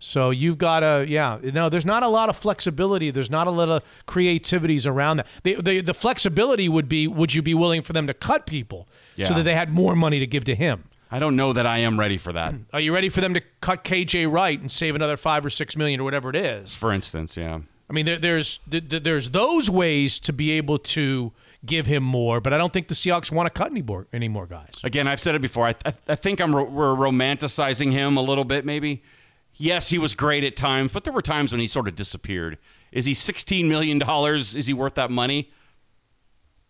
So 0.00 0.30
you've 0.30 0.58
got 0.58 0.80
to 0.80 1.04
yeah. 1.08 1.38
No, 1.42 1.68
there's 1.68 1.84
not 1.84 2.02
a 2.02 2.08
lot 2.08 2.28
of 2.28 2.36
flexibility. 2.36 3.10
There's 3.10 3.30
not 3.30 3.46
a 3.46 3.50
lot 3.50 3.68
of 3.68 3.82
creativities 4.06 4.86
around 4.86 5.18
that. 5.18 5.26
The 5.42 5.54
the, 5.60 5.80
the 5.80 5.94
flexibility 5.94 6.68
would 6.68 6.88
be 6.88 7.08
would 7.08 7.34
you 7.34 7.42
be 7.42 7.54
willing 7.54 7.82
for 7.82 7.92
them 7.92 8.06
to 8.06 8.14
cut 8.14 8.46
people 8.46 8.86
so 9.24 9.34
that 9.34 9.42
they 9.42 9.54
had 9.54 9.70
more 9.70 9.96
money 9.96 10.18
to 10.20 10.26
give 10.26 10.44
to 10.44 10.54
him? 10.54 10.84
I 11.10 11.18
don't 11.18 11.36
know 11.36 11.52
that 11.54 11.66
I 11.66 11.78
am 11.78 11.98
ready 11.98 12.18
for 12.18 12.32
that. 12.34 12.54
Are 12.72 12.80
you 12.80 12.94
ready 12.94 13.08
for 13.08 13.20
them 13.20 13.34
to 13.34 13.40
cut 13.60 13.82
KJ 13.82 14.30
Wright 14.30 14.60
and 14.60 14.70
save 14.70 14.94
another 14.94 15.16
five 15.16 15.44
or 15.44 15.50
six 15.50 15.76
million 15.76 16.00
or 16.00 16.04
whatever 16.04 16.30
it 16.30 16.36
is? 16.36 16.74
For 16.74 16.92
instance, 16.92 17.36
yeah. 17.36 17.60
I 17.90 17.92
mean, 17.94 18.04
there, 18.04 18.18
there's 18.18 18.60
th- 18.70 18.88
th- 18.90 19.02
there's 19.02 19.30
those 19.30 19.70
ways 19.70 20.18
to 20.20 20.32
be 20.34 20.50
able 20.52 20.78
to 20.78 21.32
give 21.64 21.86
him 21.86 22.02
more, 22.02 22.40
but 22.42 22.52
I 22.52 22.58
don't 22.58 22.72
think 22.72 22.88
the 22.88 22.94
Seahawks 22.94 23.32
want 23.32 23.46
to 23.46 23.50
cut 23.50 23.70
any 23.70 23.80
more 23.82 24.06
any 24.12 24.28
more 24.28 24.46
guys. 24.46 24.70
Again, 24.84 25.08
I've 25.08 25.20
said 25.20 25.34
it 25.34 25.40
before. 25.42 25.66
I, 25.66 25.74
I, 25.86 25.92
I 26.08 26.14
think 26.14 26.40
I'm 26.40 26.54
ro- 26.54 26.64
we're 26.64 26.94
romanticizing 26.94 27.90
him 27.92 28.16
a 28.16 28.22
little 28.22 28.44
bit, 28.44 28.64
maybe. 28.66 29.02
Yes, 29.58 29.90
he 29.90 29.98
was 29.98 30.14
great 30.14 30.44
at 30.44 30.56
times, 30.56 30.92
but 30.92 31.04
there 31.04 31.12
were 31.12 31.22
times 31.22 31.52
when 31.52 31.60
he 31.60 31.66
sort 31.66 31.88
of 31.88 31.96
disappeared. 31.96 32.58
Is 32.92 33.04
he 33.06 33.12
$16 33.12 33.66
million? 33.66 34.00
Is 34.00 34.66
he 34.66 34.72
worth 34.72 34.94
that 34.94 35.10
money? 35.10 35.50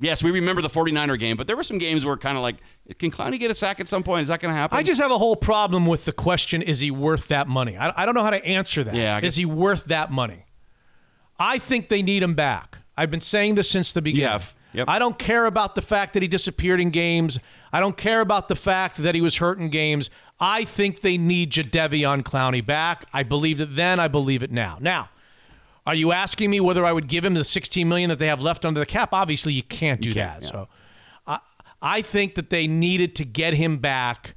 Yes, 0.01 0.23
we 0.23 0.31
remember 0.31 0.62
the 0.62 0.69
49er 0.69 1.19
game, 1.19 1.36
but 1.36 1.47
there 1.48 1.56
were 1.56 1.65
some 1.65 1.78
games 1.78 2.05
where 2.06 2.16
kind 2.16 2.36
of 2.36 2.43
like, 2.43 2.56
can 2.98 3.10
Clowney 3.10 3.39
get 3.39 3.51
a 3.51 3.55
sack 3.55 3.81
at 3.81 3.89
some 3.89 4.05
point? 4.05 4.23
Is 4.23 4.28
that 4.28 4.40
going 4.40 4.55
to 4.55 4.59
happen? 4.59 4.78
I 4.78 4.82
just 4.82 5.01
have 5.01 5.10
a 5.10 5.19
whole 5.19 5.35
problem 5.35 5.86
with 5.86 6.05
the 6.05 6.12
question: 6.12 6.62
Is 6.62 6.78
he 6.81 6.93
worth 6.93 7.28
that 7.28 7.48
money? 7.48 7.77
I, 7.77 8.02
I 8.02 8.06
don't 8.06 8.15
know 8.15 8.23
how 8.23 8.31
to 8.31 8.44
answer 8.44 8.85
that. 8.85 8.94
Yeah, 8.94 9.20
is 9.20 9.35
he 9.35 9.44
worth 9.44 9.86
that 9.86 10.12
money? 10.12 10.44
I 11.39 11.59
think 11.59 11.89
they 11.89 12.02
need 12.02 12.23
him 12.23 12.35
back. 12.35 12.78
I've 12.97 13.10
been 13.10 13.20
saying 13.20 13.56
this 13.56 13.69
since 13.69 13.93
the 13.93 14.01
beginning. 14.01 14.31
have. 14.31 14.55
Yep. 14.73 14.89
I 14.89 14.99
don't 14.99 15.19
care 15.19 15.47
about 15.47 15.74
the 15.74 15.82
fact 15.82 16.12
that 16.15 16.23
he 16.23 16.28
disappeared 16.28 16.81
in 16.81 16.90
games. 16.90 17.39
I 17.73 17.81
don't 17.81 17.97
care 17.97 18.20
about 18.20 18.49
the 18.49 18.57
fact 18.57 18.99
that 18.99 19.15
he 19.15 19.20
was 19.20 19.36
hurt 19.36 19.59
in 19.59 19.70
games. 19.70 20.11
I 20.40 20.65
think 20.65 21.01
they 21.01 21.19
need 21.19 21.53
Jadeveon 21.53 22.23
Clowney 22.23 22.65
back. 22.65 23.07
I 23.12 23.23
believed 23.23 23.61
it 23.61 23.74
then. 23.77 23.99
I 23.99 24.09
believe 24.09 24.43
it 24.43 24.51
now. 24.51 24.78
Now, 24.81 25.09
Are 25.86 25.95
you 25.95 26.12
asking 26.12 26.51
me 26.51 26.61
whether 26.61 26.85
I 26.85 26.93
would 26.93 27.09
give 27.09 27.24
him 27.24 27.32
the 27.35 27.45
16 27.45 27.89
million 27.89 28.11
that 28.11 28.19
they 28.19 28.27
have 28.27 28.43
left 28.43 28.66
under 28.66 28.78
the 28.78 28.86
cap? 28.86 29.11
Obviously, 29.12 29.55
you 29.55 29.62
can't 29.62 30.03
do 30.03 30.12
can't, 30.12 30.43
that. 30.43 30.47
yeah. 30.47 30.51
So, 30.51 30.69
I 31.27 31.39
I 31.81 32.03
think 32.03 32.35
that 32.35 32.51
they 32.51 32.66
needed 32.66 33.15
to 33.16 33.24
get 33.24 33.55
him 33.55 33.78
back 33.78 34.35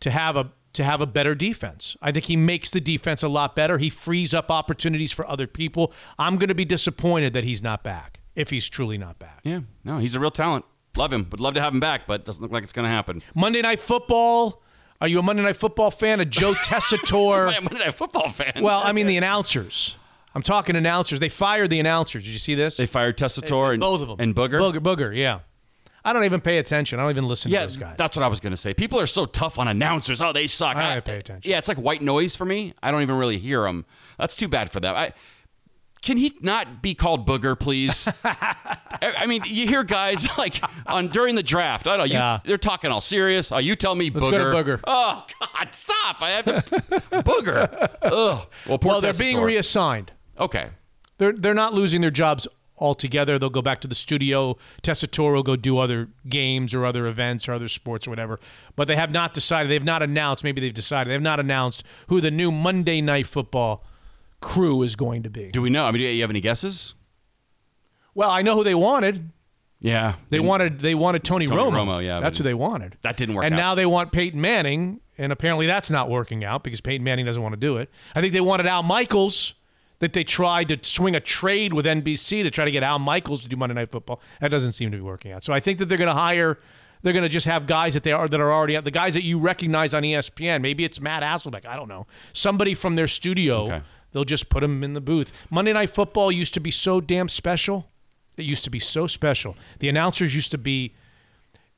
to 0.00 0.10
have 0.10 0.36
a 0.36 0.52
to 0.74 0.84
have 0.84 1.00
a 1.00 1.06
better 1.06 1.34
defense. 1.34 1.96
I 2.02 2.12
think 2.12 2.26
he 2.26 2.36
makes 2.36 2.70
the 2.70 2.80
defense 2.80 3.22
a 3.22 3.28
lot 3.28 3.54
better. 3.56 3.78
He 3.78 3.90
frees 3.90 4.34
up 4.34 4.50
opportunities 4.50 5.12
for 5.12 5.26
other 5.28 5.46
people. 5.46 5.92
I'm 6.18 6.36
going 6.36 6.48
to 6.48 6.54
be 6.54 6.64
disappointed 6.64 7.32
that 7.32 7.44
he's 7.44 7.62
not 7.62 7.82
back 7.84 8.20
if 8.36 8.50
he's 8.50 8.68
truly 8.68 8.98
not 8.98 9.18
back. 9.18 9.40
Yeah, 9.44 9.60
no, 9.84 9.98
he's 9.98 10.14
a 10.14 10.20
real 10.20 10.30
talent. 10.30 10.64
Love 10.96 11.12
him. 11.12 11.26
Would 11.30 11.40
love 11.40 11.54
to 11.54 11.60
have 11.60 11.74
him 11.74 11.80
back, 11.80 12.06
but 12.06 12.24
doesn't 12.24 12.42
look 12.42 12.52
like 12.52 12.62
it's 12.62 12.72
going 12.72 12.84
to 12.84 12.90
happen. 12.90 13.22
Monday 13.34 13.62
Night 13.62 13.80
Football. 13.80 14.62
Are 15.00 15.08
you 15.08 15.18
a 15.18 15.22
Monday 15.22 15.42
Night 15.42 15.56
Football 15.56 15.90
fan? 15.90 16.20
A 16.20 16.24
Joe 16.24 16.52
Tessitore? 16.64 17.52
I'm 17.54 17.66
a 17.86 17.92
football 17.92 18.30
fan. 18.30 18.52
well, 18.62 18.80
I 18.82 18.92
mean 18.92 19.06
the 19.06 19.16
announcers. 19.16 19.96
I'm 20.34 20.42
talking 20.42 20.76
announcers. 20.76 21.20
They 21.20 21.28
fired 21.28 21.70
the 21.70 21.80
announcers. 21.80 22.24
Did 22.24 22.30
you 22.32 22.38
see 22.38 22.54
this? 22.54 22.76
they 22.76 22.86
fired 22.86 23.16
Tessitore 23.18 23.72
and 23.72 23.80
both 23.80 24.00
of 24.02 24.08
them 24.08 24.16
and 24.20 24.34
Booger. 24.34 24.58
Booger, 24.60 24.78
Booger. 24.78 25.14
Yeah. 25.16 25.40
I 26.06 26.12
don't 26.12 26.24
even 26.24 26.40
pay 26.42 26.58
attention. 26.58 26.98
I 26.98 27.02
don't 27.02 27.10
even 27.12 27.26
listen 27.26 27.50
Yeah, 27.50 27.60
to 27.62 27.66
those 27.66 27.76
guys. 27.78 27.94
that's 27.96 28.14
what 28.16 28.22
I 28.22 28.28
was 28.28 28.38
going 28.38 28.50
to 28.50 28.56
say. 28.58 28.74
People 28.74 29.00
are 29.00 29.06
so 29.06 29.24
tough 29.26 29.58
on 29.58 29.68
announcers. 29.68 30.20
Oh, 30.20 30.32
they 30.32 30.46
suck. 30.46 30.76
I 30.76 30.94
don't 30.94 31.04
pay 31.04 31.16
attention. 31.18 31.50
Yeah, 31.50 31.58
it's 31.58 31.68
like 31.68 31.78
white 31.78 32.02
noise 32.02 32.36
for 32.36 32.44
me. 32.44 32.74
I 32.82 32.90
don't 32.90 33.00
even 33.02 33.16
really 33.16 33.38
hear 33.38 33.62
them. 33.62 33.86
That's 34.18 34.36
too 34.36 34.46
bad 34.48 34.70
for 34.70 34.80
them. 34.80 34.94
I, 34.94 35.12
can 36.04 36.16
he 36.18 36.34
not 36.40 36.82
be 36.82 36.94
called 36.94 37.26
Booger, 37.26 37.58
please? 37.58 38.06
I 38.24 39.14
I 39.18 39.26
mean, 39.26 39.42
you 39.46 39.66
hear 39.66 39.82
guys 39.84 40.26
like 40.38 40.60
on 40.86 41.08
during 41.08 41.34
the 41.34 41.42
draft. 41.42 41.86
I 41.86 41.90
don't 41.96 41.98
know. 41.98 42.04
You, 42.04 42.12
Yeah. 42.14 42.40
They're 42.44 42.56
talking 42.56 42.90
all 42.90 43.00
serious. 43.00 43.50
Oh, 43.50 43.58
you 43.58 43.74
tell 43.74 43.94
me 43.94 44.10
Let's 44.10 44.26
Booger. 44.26 44.52
go 44.52 44.62
to 44.62 44.76
Booger. 44.76 44.80
Oh 44.86 45.26
God, 45.40 45.74
stop! 45.74 46.22
I 46.22 46.30
have 46.30 46.44
to 46.44 46.52
Booger. 47.22 47.72
Ugh. 48.02 48.46
Well, 48.66 48.78
poor 48.78 48.78
well, 48.92 49.00
they're 49.00 49.12
being 49.12 49.38
Tessitore. 49.38 49.46
reassigned. 49.46 50.12
Okay. 50.38 50.68
They're 51.18 51.32
they're 51.32 51.54
not 51.54 51.74
losing 51.74 52.00
their 52.00 52.10
jobs 52.10 52.46
altogether. 52.76 53.38
They'll 53.38 53.50
go 53.50 53.62
back 53.62 53.80
to 53.82 53.88
the 53.88 53.94
studio. 53.94 54.56
Tessitore 54.82 55.32
will 55.34 55.42
go 55.44 55.56
do 55.56 55.78
other 55.78 56.08
games 56.28 56.74
or 56.74 56.84
other 56.84 57.06
events 57.06 57.48
or 57.48 57.52
other 57.52 57.68
sports 57.68 58.06
or 58.06 58.10
whatever. 58.10 58.40
But 58.76 58.88
they 58.88 58.96
have 58.96 59.10
not 59.12 59.32
decided. 59.32 59.70
They 59.70 59.74
have 59.74 59.84
not 59.84 60.02
announced. 60.02 60.42
Maybe 60.44 60.60
they've 60.60 60.74
decided. 60.74 61.08
They 61.08 61.14
have 61.14 61.22
not 61.22 61.40
announced 61.40 61.84
who 62.08 62.20
the 62.20 62.30
new 62.32 62.50
Monday 62.50 63.00
Night 63.00 63.26
Football 63.26 63.84
crew 64.44 64.82
is 64.82 64.94
going 64.94 65.22
to 65.24 65.30
be. 65.30 65.50
Do 65.50 65.62
we 65.62 65.70
know? 65.70 65.86
I 65.86 65.90
mean, 65.90 66.02
do 66.02 66.06
you 66.08 66.20
have 66.22 66.30
any 66.30 66.40
guesses? 66.40 66.94
Well, 68.14 68.30
I 68.30 68.42
know 68.42 68.54
who 68.54 68.62
they 68.64 68.74
wanted. 68.74 69.30
Yeah. 69.80 70.14
They 70.30 70.40
wanted 70.40 70.80
they 70.80 70.94
wanted 70.94 71.24
Tony, 71.24 71.46
Tony 71.46 71.60
Romo. 71.60 71.72
Romo, 71.72 72.04
yeah, 72.04 72.20
that's 72.20 72.38
who 72.38 72.44
they 72.44 72.54
wanted. 72.54 72.96
That 73.02 73.16
didn't 73.16 73.34
work 73.34 73.44
And 73.44 73.54
out. 73.54 73.58
now 73.58 73.74
they 73.74 73.86
want 73.86 74.12
Peyton 74.12 74.40
Manning, 74.40 75.00
and 75.18 75.32
apparently 75.32 75.66
that's 75.66 75.90
not 75.90 76.08
working 76.08 76.44
out 76.44 76.62
because 76.64 76.80
Peyton 76.80 77.02
Manning 77.04 77.26
doesn't 77.26 77.42
want 77.42 77.52
to 77.54 77.60
do 77.60 77.76
it. 77.78 77.90
I 78.14 78.20
think 78.20 78.32
they 78.32 78.40
wanted 78.40 78.66
Al 78.66 78.82
Michaels. 78.82 79.54
That 80.00 80.12
they 80.12 80.24
tried 80.24 80.68
to 80.68 80.78
swing 80.82 81.14
a 81.14 81.20
trade 81.20 81.72
with 81.72 81.86
NBC 81.86 82.42
to 82.42 82.50
try 82.50 82.66
to 82.66 82.70
get 82.70 82.82
Al 82.82 82.98
Michaels 82.98 83.42
to 83.44 83.48
do 83.48 83.56
Monday 83.56 83.74
Night 83.74 83.90
Football. 83.90 84.20
That 84.40 84.48
doesn't 84.50 84.72
seem 84.72 84.90
to 84.90 84.96
be 84.98 85.00
working 85.02 85.32
out. 85.32 85.44
So 85.44 85.52
I 85.52 85.60
think 85.60 85.78
that 85.78 85.86
they're 85.86 85.96
going 85.96 86.08
to 86.08 86.14
hire. 86.14 86.58
They're 87.02 87.12
going 87.14 87.22
to 87.22 87.28
just 87.28 87.46
have 87.46 87.66
guys 87.66 87.94
that 87.94 88.02
they 88.02 88.12
are 88.12 88.28
that 88.28 88.38
are 88.40 88.52
already 88.52 88.78
the 88.80 88.90
guys 88.90 89.14
that 89.14 89.22
you 89.22 89.38
recognize 89.38 89.94
on 89.94 90.02
ESPN. 90.02 90.60
Maybe 90.62 90.84
it's 90.84 91.00
Matt 91.00 91.22
Hasselbeck. 91.22 91.64
I 91.64 91.76
don't 91.76 91.88
know. 91.88 92.06
Somebody 92.34 92.74
from 92.74 92.96
their 92.96 93.06
studio. 93.06 93.62
Okay. 93.62 93.82
They'll 94.14 94.24
just 94.24 94.48
put 94.48 94.60
them 94.60 94.82
in 94.84 94.92
the 94.94 95.00
booth. 95.00 95.32
Monday 95.50 95.72
Night 95.72 95.90
Football 95.90 96.30
used 96.32 96.54
to 96.54 96.60
be 96.60 96.70
so 96.70 97.00
damn 97.00 97.28
special. 97.28 97.88
It 98.36 98.44
used 98.44 98.64
to 98.64 98.70
be 98.70 98.78
so 98.78 99.06
special. 99.08 99.56
The 99.80 99.88
announcers 99.88 100.34
used 100.34 100.52
to 100.52 100.58
be 100.58 100.94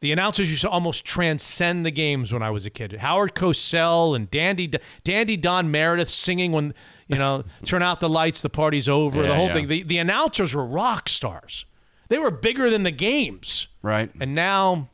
the 0.00 0.12
announcers 0.12 0.50
used 0.50 0.60
to 0.60 0.68
almost 0.68 1.06
transcend 1.06 1.86
the 1.86 1.90
games 1.90 2.30
when 2.30 2.42
I 2.42 2.50
was 2.50 2.66
a 2.66 2.70
kid. 2.70 2.92
Howard 2.92 3.34
Cosell 3.34 4.14
and 4.14 4.30
Dandy 4.30 4.70
Dandy 5.02 5.38
Don 5.38 5.70
Meredith 5.70 6.10
singing 6.10 6.52
when 6.52 6.74
you 7.08 7.16
know 7.16 7.42
turn 7.64 7.82
out 7.82 8.00
the 8.00 8.08
lights, 8.08 8.42
the 8.42 8.50
party's 8.50 8.88
over. 8.88 9.22
the 9.22 9.34
whole 9.34 9.46
yeah. 9.46 9.52
thing. 9.54 9.68
The 9.68 9.82
the 9.82 9.98
announcers 9.98 10.54
were 10.54 10.66
rock 10.66 11.08
stars. 11.08 11.64
They 12.08 12.18
were 12.18 12.30
bigger 12.30 12.68
than 12.68 12.82
the 12.82 12.90
games. 12.90 13.66
Right. 13.82 14.10
And 14.20 14.34
now 14.34 14.90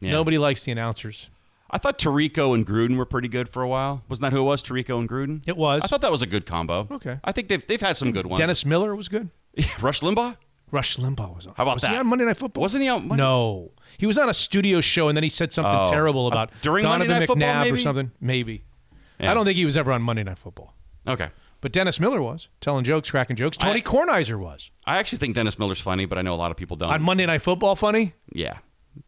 Yeah. 0.00 0.10
nobody 0.10 0.36
likes 0.38 0.64
the 0.64 0.72
announcers. 0.72 1.30
I 1.72 1.78
thought 1.78 1.98
Tirico 1.98 2.54
and 2.54 2.66
Gruden 2.66 2.96
were 2.96 3.06
pretty 3.06 3.28
good 3.28 3.48
for 3.48 3.62
a 3.62 3.68
while. 3.68 4.02
Wasn't 4.08 4.22
that 4.22 4.32
who 4.32 4.40
it 4.40 4.42
was? 4.42 4.62
Tirico 4.62 4.98
and 4.98 5.08
Gruden. 5.08 5.42
It 5.46 5.56
was. 5.56 5.82
I 5.82 5.86
thought 5.86 6.02
that 6.02 6.12
was 6.12 6.20
a 6.22 6.26
good 6.26 6.44
combo. 6.44 6.86
Okay. 6.90 7.18
I 7.24 7.32
think 7.32 7.48
they've 7.48 7.66
they've 7.66 7.80
had 7.80 7.96
some 7.96 8.12
good 8.12 8.26
ones. 8.26 8.38
Dennis 8.38 8.64
Miller 8.66 8.94
was 8.94 9.08
good. 9.08 9.30
Rush 9.80 10.00
Limbaugh. 10.00 10.36
Rush 10.70 10.96
Limbaugh 10.96 11.34
was 11.36 11.46
on. 11.46 11.54
How 11.56 11.62
about 11.64 11.74
was 11.76 11.82
that? 11.82 11.90
he 11.92 11.96
on 11.96 12.06
Monday 12.06 12.24
Night 12.24 12.36
Football? 12.36 12.62
Wasn't 12.62 12.82
he 12.82 12.88
on? 12.88 13.08
Monday? 13.08 13.22
No, 13.22 13.72
he 13.98 14.06
was 14.06 14.16
on 14.18 14.28
a 14.28 14.34
studio 14.34 14.80
show 14.80 15.08
and 15.08 15.16
then 15.16 15.22
he 15.22 15.28
said 15.28 15.52
something 15.52 15.74
Oh. 15.74 15.90
terrible 15.90 16.26
Uh, 16.26 16.30
about 16.30 16.50
during 16.62 16.84
Monday 16.84 17.06
Donovan 17.06 17.20
Night 17.20 17.26
Football, 17.26 17.48
McNabb 17.48 17.72
or 17.72 17.78
something. 17.78 18.10
Maybe. 18.20 18.64
Yeah. 19.20 19.30
I 19.30 19.34
don't 19.34 19.44
think 19.44 19.56
he 19.56 19.64
was 19.64 19.76
ever 19.76 19.92
on 19.92 20.02
Monday 20.02 20.22
Night 20.24 20.38
Football. 20.38 20.74
Okay. 21.06 21.28
But 21.60 21.72
Dennis 21.72 22.00
Miller 22.00 22.20
was 22.20 22.48
telling 22.60 22.84
jokes, 22.84 23.10
cracking 23.10 23.36
jokes. 23.36 23.56
Tony 23.56 23.78
I- 23.78 23.82
Kornheiser 23.82 24.38
was 24.38 24.70
I 24.86 24.98
actually 24.98 25.18
think 25.18 25.34
Dennis 25.36 25.58
Miller's 25.58 25.80
funny, 25.80 26.06
but 26.06 26.18
I 26.18 26.22
know 26.22 26.34
a 26.34 26.36
lot 26.36 26.50
of 26.50 26.56
people 26.56 26.76
don't. 26.76 26.90
on 26.90 27.02
Monday 27.02 27.24
Night 27.26 27.42
Football. 27.42 27.76
Funny, 27.76 28.14
yeah, 28.32 28.58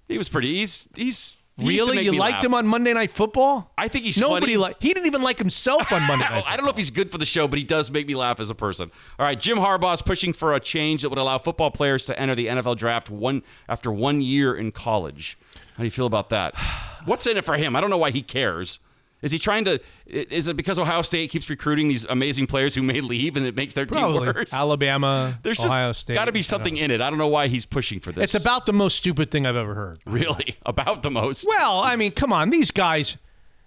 he 0.08 0.16
was 0.18 0.28
pretty. 0.28 0.54
He's 0.54 0.86
he's 0.94 1.36
he 1.56 1.68
really? 1.68 2.02
You 2.02 2.12
liked 2.12 2.36
laugh. 2.36 2.44
him 2.44 2.54
on 2.54 2.66
Monday 2.66 2.92
Night 2.92 3.12
Football? 3.12 3.72
I 3.78 3.86
think 3.86 4.04
he's 4.04 4.18
Nobody 4.18 4.56
like. 4.56 4.76
He 4.80 4.92
didn't 4.92 5.06
even 5.06 5.22
like 5.22 5.38
himself 5.38 5.92
on 5.92 6.02
Monday 6.02 6.24
Night. 6.30 6.44
I 6.46 6.56
don't 6.56 6.64
know 6.64 6.70
if 6.70 6.76
he's 6.76 6.90
good 6.90 7.12
for 7.12 7.18
the 7.18 7.24
show, 7.24 7.46
but 7.46 7.58
he 7.58 7.64
does 7.64 7.90
make 7.90 8.06
me 8.06 8.14
laugh 8.14 8.40
as 8.40 8.50
a 8.50 8.54
person. 8.54 8.90
All 9.18 9.26
right, 9.26 9.38
Jim 9.38 9.58
Harbaugh's 9.58 10.02
pushing 10.02 10.32
for 10.32 10.52
a 10.54 10.60
change 10.60 11.02
that 11.02 11.10
would 11.10 11.18
allow 11.18 11.38
football 11.38 11.70
players 11.70 12.06
to 12.06 12.18
enter 12.18 12.34
the 12.34 12.46
NFL 12.48 12.76
draft 12.76 13.08
one 13.08 13.42
after 13.68 13.92
one 13.92 14.20
year 14.20 14.54
in 14.54 14.72
college. 14.72 15.38
How 15.76 15.82
do 15.82 15.84
you 15.84 15.90
feel 15.92 16.06
about 16.06 16.30
that? 16.30 16.54
What's 17.04 17.26
in 17.26 17.36
it 17.36 17.44
for 17.44 17.56
him? 17.56 17.76
I 17.76 17.80
don't 17.80 17.90
know 17.90 17.98
why 17.98 18.10
he 18.10 18.22
cares. 18.22 18.80
Is 19.24 19.32
he 19.32 19.38
trying 19.38 19.64
to? 19.64 19.80
Is 20.06 20.46
it 20.48 20.56
because 20.56 20.78
Ohio 20.78 21.02
State 21.02 21.30
keeps 21.30 21.48
recruiting 21.50 21.88
these 21.88 22.04
amazing 22.04 22.46
players 22.46 22.74
who 22.74 22.82
may 22.82 23.00
leave 23.00 23.36
and 23.36 23.46
it 23.46 23.56
makes 23.56 23.74
their 23.74 23.86
Probably 23.86 24.26
team 24.26 24.34
worse? 24.36 24.52
Alabama, 24.54 25.38
There's 25.42 25.58
Ohio 25.64 25.90
just 25.90 26.00
State. 26.00 26.14
got 26.14 26.26
to 26.26 26.32
be 26.32 26.42
something 26.42 26.76
in 26.76 26.90
it. 26.90 27.00
I 27.00 27.08
don't 27.10 27.18
know 27.18 27.26
why 27.28 27.48
he's 27.48 27.64
pushing 27.66 28.00
for 28.00 28.12
this. 28.12 28.34
It's 28.34 28.44
about 28.44 28.66
the 28.66 28.72
most 28.72 28.96
stupid 28.96 29.30
thing 29.30 29.46
I've 29.46 29.56
ever 29.56 29.74
heard. 29.74 29.98
really 30.06 30.56
about 30.66 31.02
the 31.02 31.10
most. 31.10 31.46
Well, 31.48 31.80
I 31.80 31.96
mean, 31.96 32.12
come 32.12 32.32
on, 32.32 32.50
these 32.50 32.70
guys. 32.70 33.16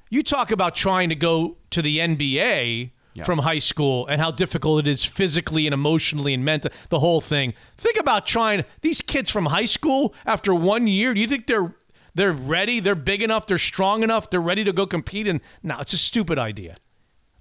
You 0.09 0.23
talk 0.23 0.51
about 0.51 0.73
trying 0.75 1.09
to 1.09 1.15
go 1.15 1.57
to 1.71 1.81
the 1.81 1.97
NBA 1.97 2.91
Yeah. 3.13 3.23
from 3.25 3.39
high 3.39 3.59
school 3.59 4.07
and 4.07 4.21
how 4.21 4.31
difficult 4.31 4.85
it 4.85 4.87
is 4.87 5.03
physically 5.03 5.67
and 5.67 5.73
emotionally 5.73 6.33
and 6.33 6.45
mental, 6.45 6.71
the 6.89 6.99
whole 6.99 7.19
thing. 7.19 7.53
Think 7.77 7.97
about 7.97 8.25
trying 8.27 8.63
these 8.81 9.01
kids 9.01 9.29
from 9.31 9.47
high 9.47 9.65
school 9.65 10.13
after 10.25 10.53
one 10.55 10.87
year. 10.87 11.13
Do 11.13 11.19
you 11.19 11.27
think 11.27 11.47
they're 11.47 11.75
they're 12.17 12.33
ready? 12.33 12.79
They're 12.81 12.95
big 12.95 13.23
enough. 13.23 13.47
They're 13.47 13.57
strong 13.57 14.03
enough. 14.03 14.29
They're 14.29 14.41
ready 14.41 14.63
to 14.65 14.73
go 14.73 14.85
compete. 14.85 15.27
And 15.27 15.39
no, 15.63 15.77
it's 15.79 15.93
a 15.93 15.97
stupid 15.97 16.37
idea. 16.37 16.75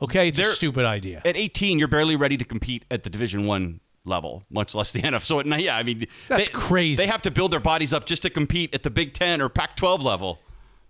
Okay, 0.00 0.28
it's 0.28 0.38
a 0.38 0.42
They're- 0.42 0.52
stupid 0.52 0.84
idea. 0.84 1.22
At 1.24 1.36
18, 1.36 1.78
you're 1.78 1.88
barely 1.88 2.16
ready 2.16 2.36
to 2.36 2.44
compete 2.44 2.84
at 2.90 3.02
the 3.02 3.10
Division 3.10 3.46
One 3.46 3.80
level, 4.04 4.44
much 4.50 4.74
less 4.74 4.92
the 4.92 5.02
NFL. 5.10 5.22
So 5.22 5.42
yeah, 5.42 5.76
I 5.76 5.82
mean 5.82 6.06
That's 6.28 6.46
they- 6.46 6.52
crazy. 6.52 7.02
They 7.02 7.08
have 7.08 7.22
to 7.22 7.30
build 7.30 7.50
their 7.52 7.60
bodies 7.60 7.92
up 7.94 8.04
just 8.06 8.22
to 8.22 8.30
compete 8.30 8.74
at 8.74 8.82
the 8.84 8.90
Big 8.90 9.12
Ten 9.14 9.40
or 9.40 9.48
Pac-12 9.48 10.02
level. 10.02 10.38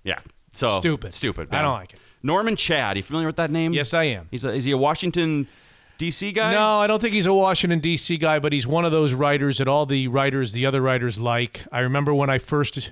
Yeah, 0.05 0.19
so 0.55 0.81
Stupid. 0.81 1.15
stupid. 1.15 1.49
I 1.53 1.63
don't 1.63 1.73
like 1.73 1.95
it. 1.95 2.01
Norman 2.23 2.57
Chad, 2.57 2.97
you 2.97 3.03
familiar 3.03 3.29
with 3.29 3.37
that 3.37 3.51
name? 3.51 3.73
Yes, 3.73 3.95
I 3.95 4.05
am. 4.05 4.27
He's 4.31 4.45
a, 4.45 4.53
is 4.53 4.65
he 4.65 4.73
a 4.73 4.77
Washington 4.77 5.47
D.C. 5.99 6.33
guy? 6.33 6.51
No, 6.53 6.79
I 6.81 6.87
don't 6.89 7.01
think 7.01 7.15
he's 7.15 7.27
a 7.27 7.33
Washington 7.33 7.79
D.C. 7.79 8.17
guy, 8.19 8.39
but 8.41 8.53
he's 8.53 8.67
one 8.67 8.85
of 8.85 8.91
those 8.93 9.15
writers 9.15 9.59
that 9.59 9.69
all 9.69 9.87
the 9.87 10.09
writers, 10.09 10.53
the 10.53 10.67
other 10.67 10.81
writers, 10.83 11.19
like. 11.21 11.65
I 11.71 11.79
remember 11.81 12.13
when 12.13 12.29
I 12.29 12.39
first 12.39 12.91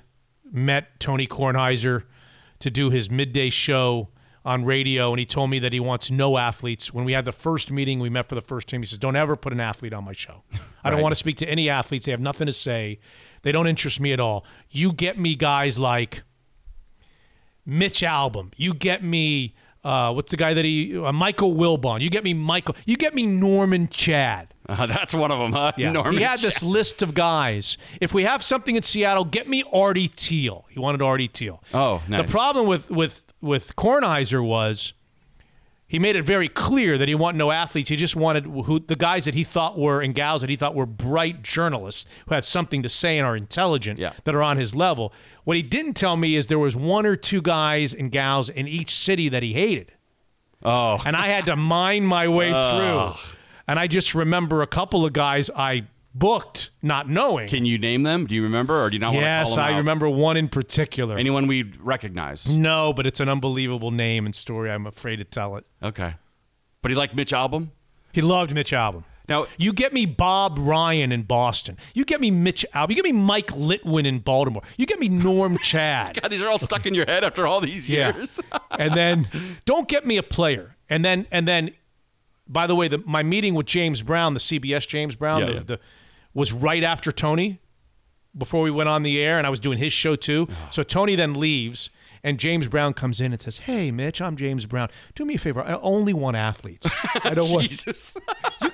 met 0.54 0.98
Tony 1.00 1.26
Kornheiser 1.26 2.04
to 2.60 2.70
do 2.70 2.88
his 2.88 3.10
midday 3.10 3.50
show 3.50 4.08
on 4.44 4.64
radio, 4.64 5.10
and 5.10 5.18
he 5.18 5.26
told 5.26 5.50
me 5.50 5.58
that 5.58 5.72
he 5.72 5.80
wants 5.80 6.10
no 6.10 6.36
athletes. 6.38 6.92
When 6.92 7.04
we 7.04 7.12
had 7.12 7.24
the 7.24 7.32
first 7.32 7.70
meeting, 7.70 7.98
we 7.98 8.08
met 8.10 8.28
for 8.28 8.34
the 8.34 8.42
first 8.42 8.68
time. 8.68 8.80
He 8.80 8.86
says, 8.86 8.98
"Don't 8.98 9.16
ever 9.16 9.36
put 9.36 9.52
an 9.52 9.60
athlete 9.60 9.92
on 9.92 10.04
my 10.04 10.12
show. 10.12 10.42
I 10.84 10.90
don't 10.90 10.94
Right. 10.98 11.02
want 11.02 11.12
to 11.12 11.18
speak 11.18 11.36
to 11.38 11.48
any 11.48 11.68
athletes. 11.68 12.06
They 12.06 12.12
have 12.12 12.20
nothing 12.20 12.46
to 12.46 12.52
say. 12.52 13.00
They 13.42 13.52
don't 13.52 13.66
interest 13.66 14.00
me 14.00 14.12
at 14.12 14.20
all. 14.20 14.44
You 14.70 14.92
get 14.92 15.18
me 15.18 15.34
guys 15.34 15.78
like." 15.78 16.22
Mitch 17.66 18.00
Albom. 18.02 18.52
You 18.56 18.74
get 18.74 19.02
me. 19.02 19.54
Uh, 19.84 20.12
what's 20.12 20.30
the 20.30 20.36
guy 20.36 20.54
that 20.54 20.64
he? 20.64 20.96
Uh, 20.96 21.12
Michael 21.12 21.54
Wilbon. 21.54 22.00
You 22.00 22.08
get 22.10 22.24
me 22.24 22.32
Michael. 22.32 22.74
You 22.86 22.96
get 22.96 23.14
me 23.14 23.26
Norman 23.26 23.88
Chad. 23.88 24.48
Uh, 24.68 24.86
that's 24.96 25.12
one 25.14 25.30
of 25.30 25.38
them, 25.38 25.52
huh? 25.52 25.72
Norman 25.76 26.14
he 26.14 26.22
had 26.22 26.38
Chad. 26.38 26.46
this 26.46 26.62
list 26.62 27.02
of 27.02 27.14
guys. 27.14 27.76
If 28.00 28.14
we 28.14 28.22
have 28.24 28.42
something 28.42 28.76
in 28.76 28.82
Seattle, 28.82 29.24
get 29.26 29.46
me 29.48 29.62
Artie 29.72 30.08
Thiel. 30.08 30.64
He 30.70 30.78
wanted 30.78 31.02
Artie 31.02 31.28
Thiel. 31.28 31.62
Oh, 31.74 32.02
nice. 32.08 32.24
The 32.26 32.32
problem 32.32 32.66
with 32.66 32.90
with 32.90 33.22
with 33.42 33.76
Kornheiser 33.76 34.42
was 34.42 34.94
he 35.86 35.98
made 35.98 36.16
it 36.16 36.22
very 36.22 36.48
clear 36.48 36.96
that 36.96 37.06
he 37.08 37.14
wanted 37.14 37.36
no 37.36 37.50
athletes. 37.50 37.90
He 37.90 37.96
just 37.96 38.16
wanted 38.16 38.46
who 38.46 38.80
the 38.80 38.96
guys 38.96 39.26
that 39.26 39.34
he 39.34 39.44
thought 39.44 39.78
were 39.78 40.00
and 40.00 40.14
gals 40.14 40.40
that 40.40 40.48
he 40.50 40.56
thought 40.56 40.74
were 40.74 40.86
bright 40.86 41.42
journalists 41.42 42.06
who 42.26 42.34
have 42.34 42.46
something 42.46 42.82
to 42.82 42.88
say 42.88 43.18
and 43.18 43.26
are 43.26 43.36
intelligent 43.36 43.98
Yeah. 43.98 44.14
that 44.24 44.34
are 44.34 44.42
on 44.42 44.56
his 44.56 44.74
level. 44.74 45.12
What 45.44 45.56
he 45.56 45.62
didn't 45.62 45.94
tell 45.94 46.16
me 46.16 46.36
is 46.36 46.46
there 46.46 46.58
was 46.58 46.74
one 46.74 47.04
or 47.06 47.16
two 47.16 47.42
guys 47.42 47.92
and 47.94 48.10
gals 48.10 48.48
in 48.48 48.66
each 48.66 48.94
city 48.94 49.28
that 49.28 49.42
he 49.42 49.52
hated. 49.52 49.92
Oh, 50.62 51.00
And 51.04 51.14
I 51.14 51.28
had 51.28 51.44
to 51.46 51.56
mine 51.56 52.04
my 52.06 52.26
way 52.28 52.52
Oh. 52.54 53.12
through. 53.12 53.20
And 53.68 53.78
I 53.78 53.86
just 53.86 54.14
remember 54.14 54.62
a 54.62 54.66
couple 54.66 55.04
of 55.04 55.12
guys 55.12 55.50
I 55.54 55.84
booked 56.14 56.70
not 56.80 57.08
knowing. 57.08 57.48
can 57.48 57.64
you 57.66 57.76
name 57.76 58.02
them? 58.04 58.26
Do 58.26 58.34
you 58.34 58.42
remember, 58.42 58.82
or 58.84 58.88
do 58.88 58.94
you 58.94 59.00
not 59.00 59.08
want 59.08 59.18
to 59.22 59.26
yes, 59.26 59.48
call 59.48 59.56
them 59.56 59.64
I 59.64 59.72
out? 59.74 59.76
remember 59.78 60.08
one 60.08 60.36
in 60.36 60.48
particular. 60.48 61.18
Anyone 61.18 61.46
we'd 61.46 61.76
recognize? 61.80 62.48
no, 62.48 62.92
but 62.92 63.06
it's 63.06 63.20
an 63.20 63.28
unbelievable 63.28 63.90
name 63.90 64.24
and 64.24 64.34
story. 64.34 64.70
I'm 64.70 64.86
afraid 64.86 65.16
to 65.16 65.24
tell 65.24 65.56
it. 65.56 65.66
Okay, 65.82 66.14
but 66.82 66.90
he 66.90 66.94
liked 66.96 67.14
Mitch 67.14 67.32
Albom. 67.32 67.70
He 68.12 68.20
loved 68.22 68.54
Mitch 68.54 68.70
Albom. 68.72 69.04
Now 69.28 69.46
you 69.56 69.72
get 69.72 69.92
me 69.92 70.04
Bob 70.06 70.58
Ryan 70.58 71.10
in 71.12 71.22
Boston. 71.22 71.78
You 71.94 72.04
get 72.04 72.20
me 72.20 72.30
Mitch 72.30 72.64
Albom. 72.74 72.90
You 72.90 72.96
get 72.96 73.04
me 73.04 73.12
Mike 73.12 73.48
Littwin 73.48 74.04
in 74.06 74.18
Baltimore. 74.18 74.62
You 74.76 74.86
get 74.86 74.98
me 74.98 75.08
Norm 75.08 75.58
Chad. 75.62 76.20
God, 76.20 76.30
these 76.30 76.42
are 76.42 76.48
all 76.48 76.58
stuck 76.58 76.84
in 76.86 76.94
your 76.94 77.06
head 77.06 77.24
after 77.24 77.46
all 77.46 77.60
these 77.60 77.88
years. 77.88 78.40
Yeah. 78.52 78.58
and 78.78 78.94
then 78.94 79.28
don't 79.64 79.88
get 79.88 80.06
me 80.06 80.16
a 80.18 80.22
player. 80.22 80.76
And 80.90 81.04
then 81.04 81.26
and 81.30 81.48
then 81.48 81.72
by 82.46 82.66
the 82.66 82.74
way, 82.74 82.88
the, 82.88 82.98
my 83.06 83.22
meeting 83.22 83.54
with 83.54 83.64
James 83.66 84.02
Brown, 84.02 84.34
the 84.34 84.40
CBS 84.40 84.86
James 84.86 85.16
Brown, 85.16 85.40
Yeah, 85.40 85.46
the, 85.46 85.52
yeah. 85.54 85.60
the 85.60 85.80
was 86.34 86.52
right 86.52 86.82
after 86.82 87.10
Tony 87.12 87.60
before 88.36 88.62
we 88.62 88.70
went 88.70 88.88
on 88.88 89.04
the 89.04 89.20
air 89.22 89.38
and 89.38 89.46
I 89.46 89.50
was 89.50 89.60
doing 89.60 89.78
his 89.78 89.92
show 89.92 90.16
too. 90.16 90.48
Oh. 90.50 90.54
So 90.70 90.82
Tony 90.82 91.14
then 91.14 91.34
leaves 91.34 91.88
and 92.22 92.38
James 92.38 92.68
Brown 92.68 92.92
comes 92.94 93.20
in 93.20 93.32
and 93.32 93.40
says, 93.40 93.58
"Hey 93.58 93.90
Mitch, 93.90 94.20
I'm 94.20 94.36
James 94.36 94.66
Brown. 94.66 94.88
Do 95.14 95.24
me 95.24 95.34
a 95.34 95.38
favor. 95.38 95.62
I 95.62 95.74
only 95.74 96.12
want 96.12 96.36
athletes. 96.36 96.86
I 97.24 97.34
don't 97.34 97.50
want 97.52 97.68
Jesus. 97.68 98.16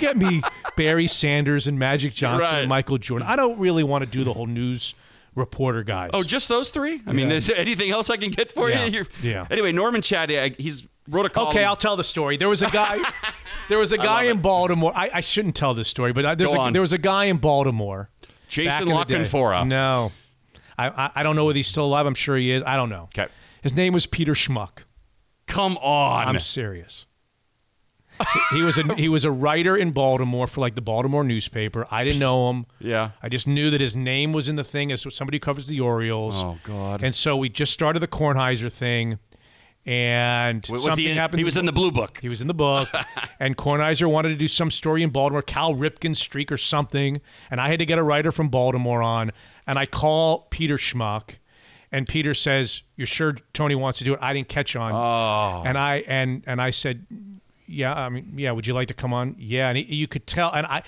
Get 0.00 0.16
me 0.16 0.42
Barry 0.76 1.06
Sanders 1.06 1.66
and 1.66 1.78
Magic 1.78 2.12
Johnson 2.14 2.40
Right. 2.40 2.58
and 2.60 2.68
Michael 2.68 2.98
Jordan. 2.98 3.28
I 3.28 3.36
don't 3.36 3.58
really 3.58 3.84
want 3.84 4.04
to 4.04 4.10
do 4.10 4.24
the 4.24 4.32
whole 4.32 4.46
news 4.46 4.94
reporter 5.34 5.82
guys. 5.84 6.10
Oh, 6.12 6.22
just 6.24 6.48
those 6.48 6.70
three? 6.70 7.02
I 7.06 7.12
mean, 7.12 7.30
Yeah. 7.30 7.36
is 7.36 7.46
there 7.46 7.56
anything 7.56 7.90
else 7.90 8.10
I 8.10 8.16
can 8.16 8.30
get 8.30 8.50
for 8.50 8.68
Yeah. 8.68 8.84
you? 8.86 8.90
You're- 8.92 9.08
Yeah. 9.22 9.46
Anyway, 9.50 9.70
Norman 9.72 10.02
Chad, 10.02 10.30
he's 10.58 10.86
wrote 11.08 11.26
a 11.26 11.30
column. 11.30 11.50
Okay, 11.50 11.64
I'll 11.64 11.76
tell 11.76 11.96
the 11.96 12.04
story. 12.04 12.36
There 12.36 12.48
was 12.48 12.62
a 12.62 12.70
guy. 12.70 12.98
there 13.68 13.78
was 13.78 13.92
a 13.92 13.98
guy 13.98 14.24
in 14.24 14.40
Baltimore. 14.40 14.92
I, 14.94 15.10
I 15.14 15.20
shouldn't 15.20 15.54
tell 15.56 15.74
this 15.74 15.88
story, 15.88 16.12
but 16.12 16.26
I, 16.26 16.34
there's 16.34 16.50
Go 16.52 16.56
a, 16.56 16.60
on. 16.62 16.72
there 16.72 16.82
was 16.82 16.92
a 16.92 16.98
guy 16.98 17.26
in 17.26 17.36
Baltimore. 17.36 18.10
Jason 18.48 18.68
back 18.68 18.82
in 18.82 18.88
the 18.88 19.04
day. 19.04 19.14
Lockenfora. 19.24 19.66
No, 19.66 20.10
I, 20.76 20.88
I 20.88 21.10
I 21.16 21.22
don't 21.22 21.36
know 21.36 21.44
whether 21.44 21.56
he's 21.56 21.68
still 21.68 21.84
alive. 21.84 22.06
I'm 22.06 22.14
sure 22.16 22.36
he 22.36 22.50
is. 22.50 22.62
I 22.66 22.74
don't 22.76 22.88
know. 22.90 23.04
Okay. 23.16 23.28
His 23.62 23.74
name 23.76 23.92
was 23.92 24.06
Peter 24.06 24.32
Schmuck. 24.34 24.78
Come 25.46 25.76
on. 25.78 26.26
I'm 26.26 26.40
serious. 26.40 27.06
He- 28.52 28.62
was 28.62 28.78
a 28.78 28.94
he 28.96 29.08
was 29.08 29.24
a 29.24 29.30
writer 29.30 29.76
in 29.76 29.92
Baltimore 29.92 30.46
for 30.46 30.60
like 30.60 30.74
the 30.74 30.80
Baltimore 30.80 31.24
newspaper. 31.24 31.86
I 31.90 32.04
didn't 32.04 32.18
know 32.20 32.50
him. 32.50 32.66
Yeah. 32.78 33.10
I 33.22 33.28
just 33.28 33.46
knew 33.46 33.70
that 33.70 33.80
his 33.80 33.94
name 33.96 34.32
was 34.32 34.48
in 34.48 34.56
the 34.56 34.64
thing 34.64 34.92
as 34.92 35.06
somebody 35.14 35.36
who 35.36 35.40
covers 35.40 35.66
the 35.66 35.80
Orioles. 35.80 36.34
Oh, 36.42 36.58
God. 36.62 37.02
And 37.02 37.14
so 37.14 37.36
we 37.36 37.48
just 37.48 37.72
started 37.72 38.00
the 38.00 38.08
Kornheiser 38.08 38.70
thing, 38.72 39.18
and 39.86 40.66
Was 40.70 40.84
something 40.84 41.04
he 41.04 41.14
happened. 41.14 41.38
he 41.38 41.44
was 41.44 41.56
in 41.56 41.64
the 41.66 41.72
blue 41.72 41.90
book. 41.90 42.18
He 42.20 42.28
was 42.28 42.40
in 42.42 42.48
the 42.48 42.54
book, 42.54 42.88
and 43.40 43.56
Kornheiser 43.56 44.10
wanted 44.10 44.28
to 44.30 44.34
do 44.36 44.48
some 44.48 44.70
story 44.70 45.02
in 45.02 45.10
Baltimore, 45.10 45.42
Cal 45.42 45.74
Ripken 45.74 46.16
streak 46.16 46.52
or 46.52 46.56
something, 46.58 47.20
and 47.50 47.60
I 47.60 47.68
had 47.68 47.78
to 47.78 47.86
get 47.86 47.98
a 47.98 48.02
writer 48.02 48.32
from 48.32 48.48
Baltimore 48.48 49.02
on, 49.02 49.32
and 49.66 49.78
I 49.78 49.86
call 49.86 50.46
Peter 50.50 50.76
Schmuck, 50.76 51.36
and 51.92 52.06
Peter 52.06 52.34
says, 52.34 52.82
"You're 52.96 53.06
sure 53.06 53.36
Tony 53.52 53.74
wants 53.74 53.98
to 53.98 54.04
do 54.04 54.14
it?" 54.14 54.18
I 54.22 54.32
didn't 54.34 54.48
catch 54.48 54.76
on, 54.76 54.92
Oh. 54.92 55.62
and 55.66 55.76
I 55.78 56.04
and 56.06 56.44
and 56.46 56.60
I 56.60 56.70
said, 56.70 57.06
"Yeah, 57.70 57.94
I 57.94 58.08
mean, 58.08 58.34
yeah, 58.36 58.52
would 58.52 58.66
you 58.66 58.74
like 58.74 58.88
to 58.88 58.94
come 58.94 59.12
on?" 59.12 59.36
Yeah, 59.38 59.68
and 59.68 59.78
he, 59.78 59.94
you 59.94 60.06
could 60.08 60.26
tell, 60.26 60.52
and 60.52 60.66
I, 60.66 60.82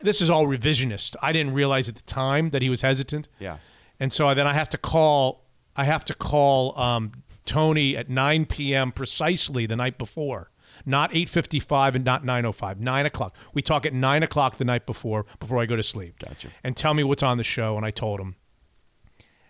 this 0.00 0.20
is 0.20 0.30
all 0.30 0.46
revisionist. 0.46 1.16
I 1.22 1.32
didn't 1.32 1.54
realize 1.54 1.88
at 1.88 1.96
the 1.96 2.02
time 2.02 2.50
that 2.50 2.62
he 2.62 2.68
was 2.68 2.82
hesitant. 2.82 3.28
Yeah. 3.38 3.58
And 4.00 4.12
so 4.12 4.32
then 4.34 4.46
I 4.46 4.54
have 4.54 4.68
to 4.70 4.78
call. 4.78 5.44
I 5.76 5.84
have 5.84 6.04
to 6.06 6.14
call 6.14 6.78
um, 6.78 7.12
Tony 7.44 7.96
at 7.96 8.08
9 8.08 8.46
p.m. 8.46 8.92
precisely 8.92 9.64
the 9.64 9.76
night 9.76 9.96
before, 9.96 10.50
not 10.84 11.12
8:55 11.12 11.94
and 11.96 12.04
not 12.04 12.24
9:05. 12.24 12.78
9 12.78 13.06
o'clock. 13.06 13.36
We 13.54 13.62
talk 13.62 13.86
at 13.86 13.92
9 13.92 14.22
o'clock 14.22 14.58
the 14.58 14.64
night 14.64 14.86
before 14.86 15.26
before 15.40 15.60
I 15.60 15.66
go 15.66 15.76
to 15.76 15.82
sleep. 15.82 16.18
Gotcha. 16.18 16.48
And 16.62 16.76
tell 16.76 16.94
me 16.94 17.04
what's 17.04 17.22
on 17.22 17.38
the 17.38 17.44
show. 17.44 17.76
And 17.76 17.86
I 17.86 17.90
told 17.90 18.20
him. 18.20 18.36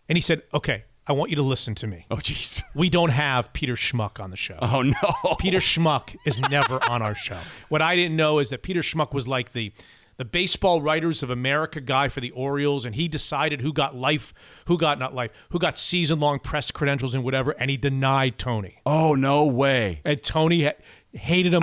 And 0.08 0.16
he 0.16 0.22
said, 0.22 0.42
"Okay, 0.54 0.84
I 1.08 1.12
want 1.12 1.30
you 1.30 1.36
to 1.36 1.42
listen 1.42 1.74
to 1.76 1.86
me. 1.86 2.04
Oh, 2.10 2.16
jeez. 2.16 2.62
We 2.74 2.90
don't 2.90 3.10
have 3.10 3.52
Peter 3.54 3.74
Schmuck 3.74 4.20
on 4.20 4.30
the 4.30 4.36
show. 4.36 4.58
Oh, 4.60 4.82
no. 4.82 5.34
Peter 5.38 5.58
Schmuck 5.58 6.14
is 6.26 6.38
never 6.38 6.78
on 6.88 7.00
our 7.00 7.14
show. 7.14 7.38
What 7.70 7.80
I 7.80 7.96
didn't 7.96 8.16
know 8.16 8.38
is 8.38 8.50
that 8.50 8.62
Peter 8.62 8.80
Schmuck 8.82 9.14
was 9.14 9.26
like 9.26 9.52
the 9.52 9.72
the 10.18 10.24
baseball 10.24 10.82
writers 10.82 11.22
of 11.22 11.30
America 11.30 11.80
guy 11.80 12.08
for 12.08 12.20
the 12.20 12.32
Orioles, 12.32 12.84
and 12.84 12.96
he 12.96 13.06
decided 13.06 13.60
who 13.60 13.72
got 13.72 13.94
life, 13.94 14.34
who 14.66 14.76
got 14.76 14.98
not 14.98 15.14
life, 15.14 15.30
who 15.50 15.60
got 15.60 15.78
season 15.78 16.18
long 16.18 16.40
press 16.40 16.72
credentials 16.72 17.14
and 17.14 17.22
whatever, 17.22 17.52
and 17.52 17.70
he 17.70 17.76
denied 17.76 18.36
Tony. 18.36 18.80
Oh, 18.84 19.14
no 19.14 19.44
way. 19.44 20.00
And 20.04 20.20
Tony 20.20 20.64
ha- 20.64 20.72
hated 21.12 21.54
him 21.54 21.62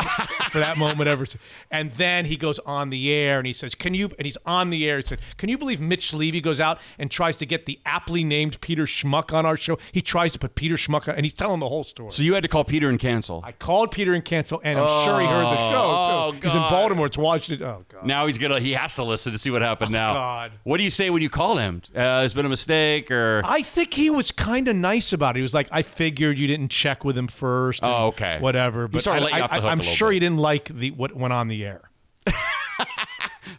for 0.50 0.60
that 0.60 0.78
moment 0.78 1.08
ever. 1.08 1.26
And 1.72 1.92
then 1.92 2.26
he 2.26 2.36
goes 2.36 2.60
on 2.60 2.90
the 2.90 3.12
air 3.14 3.38
and 3.38 3.48
he 3.48 3.54
says, 3.54 3.76
"Can 3.76 3.94
you?" 3.94 4.10
And 4.18 4.26
he's 4.26 4.38
on 4.46 4.70
the 4.70 4.88
air. 4.90 4.98
He 4.98 5.04
said, 5.06 5.20
"Can 5.38 5.50
you 5.50 5.58
believe 5.58 5.80
Mitch 5.80 6.14
Levy 6.14 6.42
goes 6.42 6.60
out 6.60 6.80
and 6.98 7.12
tries 7.12 7.38
to 7.38 7.46
get 7.46 7.66
the 7.66 7.80
aptly 7.86 8.24
named 8.24 8.60
Peter 8.62 8.86
Schmuck 8.86 9.34
on 9.34 9.46
our 9.46 9.58
show? 9.58 9.78
He 9.92 10.02
tries 10.02 10.32
to 10.34 10.40
put 10.40 10.56
Peter 10.56 10.76
Schmuck 10.76 11.08
on, 11.08 11.16
and 11.16 11.26
he's 11.26 11.34
telling 11.34 11.60
the 11.60 11.70
whole 11.70 11.84
story." 11.84 12.12
So 12.12 12.24
you 12.24 12.34
had 12.34 12.44
to 12.44 12.50
call 12.50 12.64
Peter 12.64 12.90
and 12.90 13.00
cancel. 13.00 13.42
I 13.46 13.52
called 13.52 13.92
Peter 13.92 14.14
and 14.14 14.24
cancel, 14.26 14.62
and 14.64 14.80
I'm 14.80 15.06
sure 15.06 15.20
he 15.22 15.28
heard 15.28 15.44
the 15.46 15.70
show 15.70 15.76
Oh, 15.78 16.32
too. 16.32 16.40
He's 16.42 16.56
in 16.56 16.62
Baltimore. 16.62 17.06
It's 17.08 17.18
Washington. 17.18 17.68
Oh 17.68 17.86
God. 17.88 18.06
Now 18.06 18.26
he's 18.26 18.38
gonna. 18.38 18.60
He 18.60 18.74
has 18.74 18.96
to 18.96 19.04
listen 19.04 19.32
to 19.32 19.38
see 19.38 19.52
what 19.52 19.62
happened 19.62 19.92
now. 19.92 20.14
God. 20.14 20.52
What 20.64 20.78
do 20.78 20.84
you 20.84 20.90
say 20.90 21.10
when 21.10 21.22
you 21.22 21.30
call 21.30 21.58
him? 21.58 21.82
Uh, 21.90 22.20
there's 22.20 22.34
been 22.34 22.46
a 22.46 22.50
mistake, 22.50 23.12
or 23.12 23.42
I 23.46 23.62
think 23.62 23.94
he 23.94 24.10
was 24.10 24.32
kind 24.32 24.68
of 24.68 24.76
nice 24.76 25.14
about 25.14 25.36
it. 25.36 25.40
He 25.40 25.44
was 25.44 25.54
like, 25.54 25.68
"I 25.72 25.82
figured 25.82 26.40
you 26.40 26.48
didn't 26.48 26.70
check 26.70 27.06
with 27.06 27.18
him 27.18 27.28
first. 27.28 27.82
Oh, 27.84 28.08
okay. 28.08 28.38
Whatever." 28.40 28.88
But 28.88 29.06
I, 29.08 29.40
you 29.42 29.45
off 29.46 29.50
the 29.52 29.56
I, 29.58 29.60
hook 29.62 29.72
I'm 29.72 29.80
a 29.80 29.84
sure 29.84 30.10
bit. 30.10 30.14
he 30.16 30.20
didn't 30.20 30.38
like 30.40 30.68
the 30.68 30.92
what 30.92 31.16
went 31.16 31.34
on 31.34 31.48
the 31.48 31.64
air. 31.66 31.90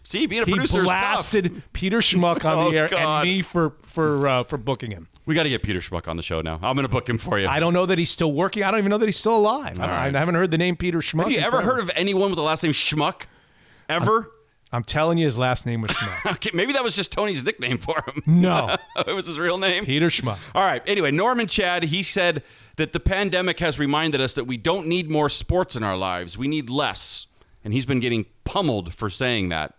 see, 0.03 0.27
being 0.27 0.43
a 0.43 0.45
He 0.45 0.53
producer 0.53 0.83
is 0.83 0.89
tough. 0.89 1.01
blasted 1.33 1.63
Peter 1.73 1.99
Schmuck 1.99 2.45
on 2.45 2.59
Oh, 2.67 2.71
the 2.71 2.77
air 2.79 2.89
God. 2.89 3.23
and 3.27 3.29
me 3.37 3.43
for 3.43 3.75
for 3.83 4.29
uh, 4.29 4.45
for 4.45 4.59
booking 4.59 4.91
him. 4.91 5.09
We 5.25 5.35
got 5.35 5.43
to 5.43 5.49
get 5.49 5.63
Peter 5.63 5.81
Schmuck 5.81 6.07
on 6.09 6.17
the 6.17 6.23
show 6.23 6.41
now. 6.41 6.55
I'm 6.63 6.77
gonna 6.77 6.89
book 6.89 7.09
him 7.09 7.19
for 7.19 7.39
you. 7.39 7.49
I 7.49 7.59
don't 7.61 7.73
know 7.73 7.87
that 7.87 7.99
he's 7.99 8.11
still 8.11 8.33
working. 8.33 8.63
I 8.63 8.71
don't 8.71 8.79
even 8.79 8.91
know 8.91 8.99
that 8.99 9.07
he's 9.07 9.17
still 9.17 9.37
alive. 9.37 9.81
I, 9.81 9.89
right. 9.89 10.15
I 10.15 10.19
haven't 10.19 10.35
heard 10.37 10.51
the 10.51 10.59
name 10.59 10.77
Peter 10.77 10.99
Schmuck. 10.99 11.25
Have 11.25 11.33
you 11.33 11.39
ever 11.41 11.63
heard 11.63 11.81
of 11.81 11.91
anyone 11.97 12.31
with 12.31 12.37
the 12.37 12.43
last 12.43 12.63
name 12.63 12.73
Schmuck? 12.73 13.23
Ever? 13.89 14.31
I'm 14.73 14.83
telling 14.83 15.17
you, 15.17 15.25
his 15.27 15.39
last 15.39 15.65
name 15.65 15.81
was 15.81 15.93
Schmuck. 15.93 16.33
okay, 16.35 16.51
maybe 16.53 16.73
that 16.73 16.83
was 16.83 16.97
just 16.97 17.13
Tony's 17.13 17.45
nickname 17.45 17.79
for 17.79 18.03
him. 18.07 18.23
No. 18.27 18.77
it 19.07 19.15
was 19.15 19.27
his 19.27 19.39
real 19.39 19.59
name. 19.59 19.85
Peter 19.85 20.09
Schmuck. 20.09 20.39
All 20.55 20.65
right. 20.65 20.83
Anyway, 20.87 21.11
Norman 21.11 21.47
Chad, 21.47 21.85
he 21.85 22.03
said 22.03 22.43
that 22.77 22.93
the 22.93 23.01
pandemic 23.01 23.61
has 23.61 23.79
reminded 23.79 24.21
us 24.21 24.35
that 24.35 24.45
we 24.45 24.57
don't 24.57 24.87
need 24.87 25.09
more 25.09 25.29
sports 25.29 25.77
in 25.77 25.83
our 25.83 25.97
lives. 25.97 26.37
We 26.37 26.49
need 26.49 26.69
less. 26.69 27.27
And 27.65 27.73
he's 27.73 27.87
been 27.87 28.01
getting 28.01 28.27
pummeled 28.45 28.93
for 28.93 29.09
saying 29.09 29.49
that. 29.51 29.75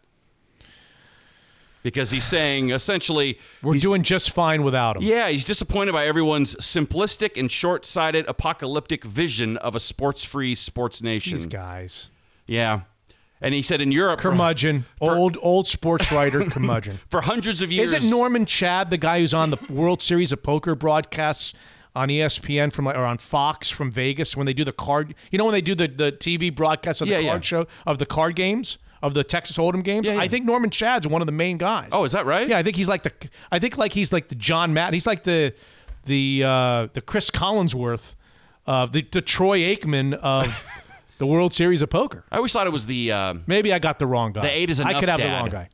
Because 1.83 2.11
he's 2.11 2.25
saying 2.25 2.71
essentially 2.71 3.39
We're 3.61 3.75
doing 3.75 4.03
just 4.03 4.31
fine 4.31 4.63
without 4.63 4.97
him. 4.97 5.03
Yeah, 5.03 5.29
he's 5.29 5.45
disappointed 5.45 5.93
by 5.93 6.05
everyone's 6.05 6.55
simplistic 6.55 7.39
and 7.39 7.49
short-sighted 7.49 8.25
apocalyptic 8.27 9.03
vision 9.05 9.55
of 9.57 9.75
a 9.75 9.79
sports-free 9.79 10.55
sports 10.55 11.01
nation. 11.01 11.37
These 11.37 11.45
guys. 11.45 12.09
Yeah. 12.45 12.81
And 13.41 13.53
he 13.53 13.61
said 13.61 13.81
in 13.81 13.91
Europe 13.91 14.19
for- 14.21 14.29
Curmudgeon, 14.31 14.85
old 14.99 15.37
old 15.41 15.67
sports 15.67 16.11
writer 16.11 16.43
curmudgeon. 16.45 16.99
for 17.09 17.21
hundreds 17.21 17.61
of 17.61 17.71
years 17.71 17.93
Is 17.93 18.05
it 18.05 18.09
Norman 18.09 18.45
Chad, 18.45 18.89
the 18.89 18.97
guy 18.97 19.19
who's 19.19 19.33
on 19.33 19.51
the 19.51 19.57
World 19.69 20.01
Series 20.01 20.31
of 20.31 20.41
Poker 20.41 20.73
broadcasts 20.75 21.53
on 21.95 22.09
ESPN 22.09 22.71
from 22.73 22.85
like 22.85 22.95
or 22.95 23.05
on 23.05 23.17
Fox 23.17 23.69
from 23.69 23.91
Vegas 23.91 24.35
when 24.35 24.45
they 24.47 24.53
do 24.53 24.63
the 24.63 24.71
card? 24.71 25.13
You 25.31 25.37
know 25.37 25.45
when 25.45 25.53
they 25.53 25.61
do 25.61 25.75
the, 25.75 25.87
the 25.87 26.11
TV 26.11 26.53
broadcast 26.55 27.01
of 27.01 27.07
the 27.07 27.13
Yeah, 27.13 27.19
yeah. 27.19 27.29
card 27.31 27.45
show 27.45 27.67
of 27.85 27.99
the 27.99 28.05
card 28.07 28.35
games 28.35 28.77
of 29.03 29.13
the 29.13 29.23
Texas 29.23 29.55
Hold'em 29.57 29.83
games? 29.83 30.07
Yeah, 30.07 30.13
yeah. 30.13 30.19
I 30.21 30.27
think 30.27 30.43
Norman 30.45 30.71
Chad's 30.71 31.07
one 31.07 31.21
of 31.21 31.27
the 31.27 31.31
main 31.31 31.57
guys. 31.59 31.89
Oh, 31.91 32.03
is 32.05 32.13
that 32.13 32.25
right? 32.25 32.47
Yeah, 32.49 32.57
I 32.57 32.63
think 32.63 32.75
he's 32.75 32.89
like 32.89 33.03
the 33.03 33.11
I 33.51 33.59
think 33.59 33.77
like 33.77 33.93
he's 33.93 34.11
like 34.11 34.29
the 34.29 34.35
John 34.35 34.73
Madden. 34.73 34.93
He's 34.95 35.05
like 35.07 35.23
the 35.23 35.53
the 36.05 36.41
uh, 36.43 36.87
the 36.93 37.01
Chris 37.01 37.29
Collinsworth 37.29 38.15
of 38.65 38.91
the, 38.93 39.01
the 39.11 39.21
Troy 39.21 39.59
Aikman 39.59 40.13
of 40.15 40.63
the 41.17 41.25
World 41.27 41.53
Series 41.53 41.81
of 41.81 41.89
Poker. 41.89 42.23
I 42.31 42.37
always 42.37 42.53
thought 42.53 42.67
it 42.67 42.73
was 42.73 42.85
the 42.85 43.11
uh, 43.11 43.33
Maybe 43.47 43.73
I 43.73 43.79
got 43.79 43.99
the 43.99 44.05
wrong 44.07 44.33
guy. 44.33 44.41
The 44.41 44.51
eight 44.51 44.69
is 44.69 44.79
enough. 44.79 44.95
I 44.95 44.99
could 44.99 45.09
have 45.09 45.17
the 45.17 45.23
dad. 45.23 45.39
wrong 45.41 45.49
guy. 45.49 45.69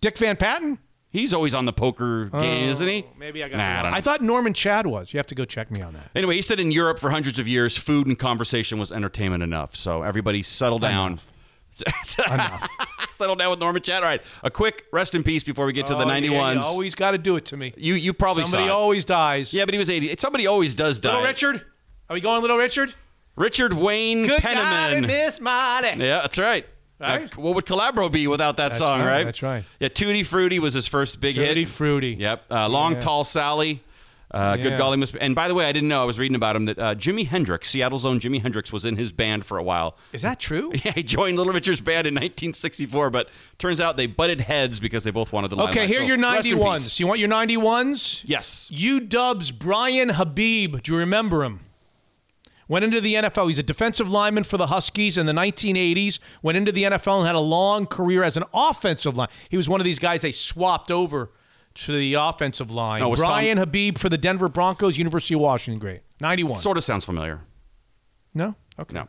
Dick 0.00 0.18
Van 0.18 0.36
Patten? 0.36 0.78
He's 1.10 1.32
always 1.32 1.54
on 1.54 1.64
the 1.64 1.72
poker 1.72 2.26
game, 2.26 2.68
isn't 2.68 2.86
he? 2.86 3.04
Oh, 3.08 3.12
Maybe 3.18 3.42
I 3.42 3.48
got 3.48 3.56
Nah, 3.56 3.62
the 3.62 3.68
I 3.68 3.74
wrong. 3.74 3.82
don't 3.84 3.92
know. 3.92 3.96
I 3.96 4.00
thought 4.02 4.22
Norman 4.22 4.52
Chad 4.52 4.86
was. 4.86 5.12
You 5.14 5.18
have 5.18 5.26
to 5.28 5.34
go 5.34 5.46
check 5.46 5.70
me 5.70 5.80
on 5.80 5.94
that. 5.94 6.10
Anyway, 6.14 6.34
he 6.36 6.42
said 6.42 6.60
in 6.60 6.70
Europe 6.70 6.98
for 6.98 7.08
hundreds 7.10 7.38
of 7.38 7.48
years, 7.48 7.76
food 7.78 8.06
and 8.06 8.18
conversation 8.18 8.78
was 8.78 8.92
entertainment 8.92 9.42
enough. 9.42 9.74
So 9.74 10.02
everybody 10.02 10.42
settle 10.42 10.78
down. 10.78 11.20
settle 12.02 13.36
down 13.36 13.50
with 13.50 13.60
Norman 13.60 13.82
Chad. 13.82 14.02
All 14.02 14.08
right, 14.08 14.22
a 14.42 14.50
quick 14.50 14.84
rest 14.92 15.14
in 15.14 15.22
peace 15.22 15.44
before 15.44 15.66
we 15.66 15.72
get 15.72 15.86
to 15.88 15.94
the 15.94 16.04
Oh, 16.04 16.08
yeah, 16.12 16.20
91s. 16.20 16.54
you 16.54 16.60
always 16.62 16.94
got 16.94 17.12
to 17.12 17.18
do 17.18 17.36
it 17.36 17.44
to 17.46 17.56
me. 17.56 17.72
You 17.76 17.94
you 17.94 18.12
probably 18.12 18.44
Somebody 18.44 18.68
saw 18.68 18.74
it. 18.74 18.78
always 18.78 19.04
dies. 19.04 19.54
Yeah, 19.54 19.64
but 19.64 19.74
he 19.74 19.78
was 19.78 19.88
80. 19.90 20.16
Somebody 20.18 20.46
always 20.46 20.74
does 20.74 21.00
die. 21.00 21.10
Little 21.10 21.24
Richard? 21.26 21.64
Are 22.10 22.14
we 22.14 22.20
going 22.20 22.40
Little 22.42 22.56
Richard? 22.58 22.94
Richard 23.38 23.72
Wayne 23.72 24.24
Good 24.26 24.40
Penniman. 24.40 25.02
God, 25.02 25.08
Miss. 25.08 25.40
Yeah, 25.40 26.20
that's 26.20 26.38
right. 26.38 26.66
Right? 27.00 27.36
Now, 27.36 27.42
what 27.42 27.54
would 27.54 27.64
Calabro 27.64 28.10
be 28.10 28.26
without 28.26 28.56
that 28.56 28.70
That's 28.70 28.78
song, 28.78 29.00
right, 29.00 29.06
right? 29.06 29.24
that's 29.24 29.42
right. 29.42 29.62
Yeah, 29.78 29.86
Tutti 29.88 30.24
Frutti 30.24 30.58
was 30.58 30.74
his 30.74 30.88
first 30.88 31.20
big 31.20 31.36
hit. 31.36 31.46
Tutti 31.48 31.64
Frutti. 31.64 32.16
Yep. 32.18 32.44
Uh, 32.50 32.68
Long 32.68 32.94
Yeah. 32.94 33.00
Tall 33.00 33.22
Sally. 33.24 33.82
Uh, 34.30 34.56
Good 34.56 34.76
golly, 34.76 34.98
Miss. 34.98 35.14
And 35.14 35.34
by 35.34 35.48
the 35.48 35.54
way, 35.54 35.64
I 35.64 35.72
didn't 35.72 35.88
know. 35.88 36.02
I 36.02 36.04
was 36.04 36.18
reading 36.18 36.34
about 36.34 36.54
him 36.54 36.66
that 36.66 36.78
uh, 36.78 36.94
Jimi 36.94 37.26
Hendrix, 37.26 37.70
Seattle's 37.70 38.04
own 38.04 38.20
Jimi 38.20 38.42
Hendrix, 38.42 38.70
was 38.72 38.84
in 38.84 38.96
his 38.96 39.10
band 39.10 39.46
for 39.46 39.56
a 39.56 39.62
while. 39.62 39.96
Is 40.12 40.20
that 40.22 40.38
true? 40.38 40.70
Yeah, 40.84 40.92
he 40.92 41.02
joined 41.02 41.38
Little 41.38 41.52
Richard's 41.54 41.80
band 41.80 42.06
in 42.06 42.14
1964, 42.14 43.08
but 43.10 43.28
turns 43.58 43.80
out 43.80 43.96
they 43.96 44.06
butted 44.06 44.42
heads 44.42 44.80
because 44.80 45.04
they 45.04 45.10
both 45.10 45.32
wanted 45.32 45.48
the 45.48 45.56
limelight. 45.56 45.78
Okay, 45.78 45.86
here 45.86 46.02
are 46.02 46.04
your 46.04 46.18
91s. 46.18 46.74
peace. 46.74 47.00
You 47.00 47.06
want 47.06 47.20
your 47.20 47.28
91s? 47.30 48.22
Yes. 48.26 48.68
U 48.70 49.00
Dubs, 49.00 49.50
Brian 49.50 50.10
Habib. 50.10 50.82
Do 50.82 50.92
you 50.92 50.98
remember 50.98 51.42
him? 51.44 51.60
Went 52.68 52.84
into 52.84 53.00
the 53.00 53.14
NFL. 53.14 53.46
He's 53.46 53.58
a 53.58 53.62
defensive 53.62 54.10
lineman 54.10 54.44
for 54.44 54.56
the 54.58 54.66
Huskies 54.66 55.16
in 55.16 55.24
the 55.26 55.32
1980s. 55.32 56.18
Went 56.42 56.56
into 56.58 56.70
the 56.70 56.82
NFL 56.84 57.18
and 57.18 57.26
had 57.26 57.34
a 57.34 57.40
long 57.40 57.86
career 57.86 58.22
as 58.22 58.36
an 58.36 58.44
offensive 58.52 59.16
line. 59.16 59.28
He 59.48 59.56
was 59.56 59.68
one 59.68 59.80
of 59.80 59.84
these 59.84 59.98
guys 59.98 60.20
they 60.20 60.32
swapped 60.32 60.90
over 60.90 61.32
to 61.74 61.92
the 61.96 62.14
offensive 62.14 62.70
line. 62.70 63.02
Oh, 63.02 63.14
Brian 63.14 63.56
Habib 63.56 63.96
for 63.98 64.08
the 64.08 64.18
Denver 64.18 64.48
Broncos, 64.48 64.98
University 64.98 65.34
of 65.34 65.40
Washington. 65.40 65.80
Great. 65.80 66.00
91. 66.20 66.58
Sort 66.58 66.76
of 66.76 66.84
sounds 66.84 67.04
familiar. 67.04 67.40
No? 68.34 68.54
Okay. 68.78 68.94
No. 68.94 69.08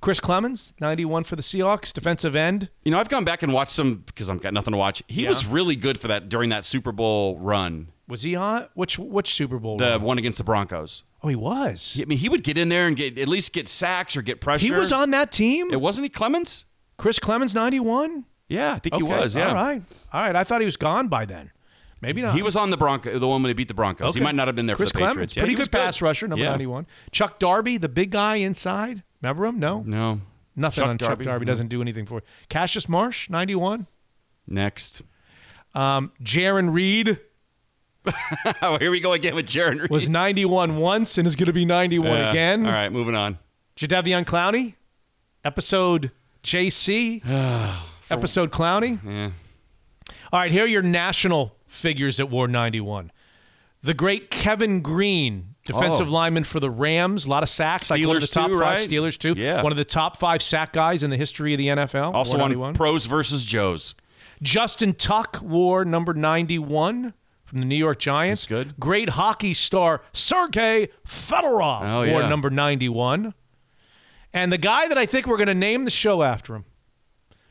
Chris 0.00 0.20
Clemons, 0.20 0.72
91 0.80 1.24
for 1.24 1.34
the 1.34 1.42
Seahawks, 1.42 1.92
defensive 1.92 2.36
end. 2.36 2.68
You 2.84 2.92
know, 2.92 2.98
I've 3.00 3.08
gone 3.08 3.24
back 3.24 3.42
and 3.42 3.52
watched 3.52 3.72
some 3.72 4.04
because 4.06 4.30
I've 4.30 4.40
got 4.40 4.52
nothing 4.54 4.72
to 4.72 4.78
watch. 4.78 5.02
He 5.08 5.22
Yeah. 5.22 5.30
was 5.30 5.44
really 5.46 5.74
good 5.76 5.98
for 5.98 6.06
that 6.08 6.28
during 6.28 6.50
that 6.50 6.64
Super 6.64 6.92
Bowl 6.92 7.36
run, 7.38 7.88
Was 8.06 8.22
he 8.22 8.36
on? 8.36 8.68
Which 8.74 8.98
which 8.98 9.34
Super 9.34 9.58
Bowl? 9.58 9.76
the 9.76 9.90
run? 9.92 10.02
one 10.02 10.18
against 10.18 10.38
the 10.38 10.44
Broncos. 10.44 11.02
Oh, 11.22 11.28
he 11.28 11.36
was. 11.36 11.98
I 12.00 12.04
mean, 12.04 12.18
he 12.18 12.28
would 12.28 12.44
get 12.44 12.56
in 12.56 12.68
there 12.68 12.86
and 12.86 12.96
get 12.96 13.18
at 13.18 13.26
least 13.28 13.52
get 13.52 13.66
sacks 13.68 14.16
or 14.16 14.22
get 14.22 14.40
pressure. 14.40 14.66
He 14.66 14.70
was 14.72 14.92
on 14.92 15.10
that 15.10 15.32
team? 15.32 15.72
It 15.72 15.80
wasn't 15.80 16.04
he 16.04 16.10
Clemons? 16.10 16.64
Chris 16.96 17.18
Clemons, 17.18 17.54
91? 17.54 18.24
Yeah, 18.48 18.74
I 18.74 18.78
think 18.78 18.94
he 18.94 19.02
was. 19.02 19.34
Yeah. 19.34 19.48
All 19.48 19.54
right. 19.54 19.82
All 20.12 20.22
right. 20.22 20.34
I 20.36 20.44
thought 20.44 20.60
he 20.60 20.64
was 20.64 20.76
gone 20.76 21.08
by 21.08 21.24
then. 21.26 21.50
Maybe 22.00 22.22
not. 22.22 22.34
He 22.36 22.42
was 22.42 22.56
on 22.56 22.70
the 22.70 22.76
Bronco, 22.76 23.18
the 23.18 23.26
one 23.26 23.42
when 23.42 23.50
they 23.50 23.54
beat 23.54 23.66
the 23.68 23.74
Broncos. 23.74 24.14
He 24.14 24.20
might 24.20 24.36
not 24.36 24.46
have 24.46 24.54
been 24.54 24.66
there 24.66 24.76
Chris 24.76 24.90
for 24.90 24.98
the 24.98 25.04
Clemons, 25.04 25.08
Patriots. 25.10 25.36
Yeah, 25.36 25.42
pretty 25.42 25.54
he 25.54 25.58
was 25.58 25.68
good 25.68 25.78
pass 25.78 26.00
rusher, 26.00 26.28
number 26.28 26.44
Yeah. 26.44 26.50
91. 26.50 26.86
Chuck 27.10 27.38
Darby, 27.40 27.76
the 27.76 27.88
big 27.88 28.10
guy 28.12 28.36
inside. 28.36 29.02
Remember 29.20 29.46
him? 29.46 29.58
No? 29.58 29.82
No. 29.84 30.20
Nothing 30.54 30.82
Chuck 30.82 30.88
on 30.90 30.98
Chuck 30.98 31.08
Darby, 31.08 31.24
Darby. 31.24 31.46
no. 31.46 31.52
Doesn't 31.52 31.68
do 31.68 31.82
anything 31.82 32.06
for 32.06 32.14
you. 32.16 32.22
Cassius 32.48 32.88
Marsh, 32.88 33.28
91. 33.28 33.86
Next. 34.46 35.02
Um, 35.74 36.12
Jarran 36.22 36.72
Reed 36.72 37.18
oh, 38.62 38.78
here 38.78 38.90
we 38.90 39.00
go 39.00 39.12
again 39.12 39.34
with 39.34 39.46
Jarran 39.46 39.80
Reed. 39.82 39.90
was 39.90 40.08
91 40.08 40.76
once 40.76 41.18
and 41.18 41.26
is 41.26 41.36
going 41.36 41.46
to 41.46 41.52
be 41.52 41.64
91 41.64 42.10
Yeah. 42.10 42.30
again. 42.30 42.66
All 42.66 42.72
right, 42.72 42.90
moving 42.90 43.14
on. 43.14 43.38
Jadeveon 43.76 44.24
Clowney, 44.24 44.74
episode 45.44 46.10
JC, 46.42 47.22
episode 48.10 48.50
Clowney. 48.50 48.98
Yeah. 49.04 49.30
All 50.32 50.40
right, 50.40 50.50
here 50.52 50.64
are 50.64 50.68
your 50.68 50.82
national 50.82 51.54
figures 51.66 52.16
that 52.18 52.26
wore 52.26 52.48
91. 52.48 53.10
The 53.82 53.94
great 53.94 54.30
Kevin 54.30 54.80
Greene, 54.80 55.54
defensive 55.64 56.08
Oh. 56.08 56.12
lineman 56.12 56.44
for 56.44 56.60
the 56.60 56.70
Rams, 56.70 57.26
a 57.26 57.28
lot 57.30 57.42
of 57.42 57.48
sacks. 57.48 57.90
like 57.90 58.04
one 58.04 58.16
of 58.16 58.22
the 58.22 58.26
Steelers 58.26 58.32
top 58.32 58.48
too, 58.48 58.58
five 58.58 58.78
right? 58.78 58.88
Steelers 58.90 59.18
too. 59.18 59.34
Yeah. 59.36 59.62
one 59.62 59.72
of 59.72 59.78
the 59.78 59.84
top 59.84 60.18
five 60.18 60.42
sack 60.42 60.72
guys 60.72 61.02
in 61.02 61.10
the 61.10 61.16
history 61.16 61.52
of 61.54 61.58
the 61.58 61.68
NFL. 61.68 62.12
Also 62.14 62.34
on 62.34 62.40
91. 62.40 62.74
Pros 62.74 63.06
versus 63.06 63.44
Joes. 63.44 63.94
Justin 64.42 64.94
Tuck 64.94 65.40
wore 65.42 65.84
number 65.84 66.14
91 66.14 67.12
from 67.48 67.58
the 67.58 67.64
New 67.64 67.74
York 67.76 67.98
Giants. 67.98 68.42
That's 68.42 68.48
good. 68.66 68.78
Great 68.78 69.10
hockey 69.10 69.54
star 69.54 70.02
Sergei 70.12 70.88
Fedorov 71.06 71.82
Oh, 71.82 72.10
wore 72.10 72.20
yeah. 72.22 72.28
number 72.28 72.50
91. 72.50 73.34
And 74.32 74.52
the 74.52 74.58
guy 74.58 74.86
that 74.88 74.98
I 74.98 75.06
think 75.06 75.26
we're 75.26 75.38
going 75.38 75.48
to 75.48 75.54
name 75.54 75.84
the 75.86 75.90
show 75.90 76.22
after 76.22 76.54
him 76.54 76.64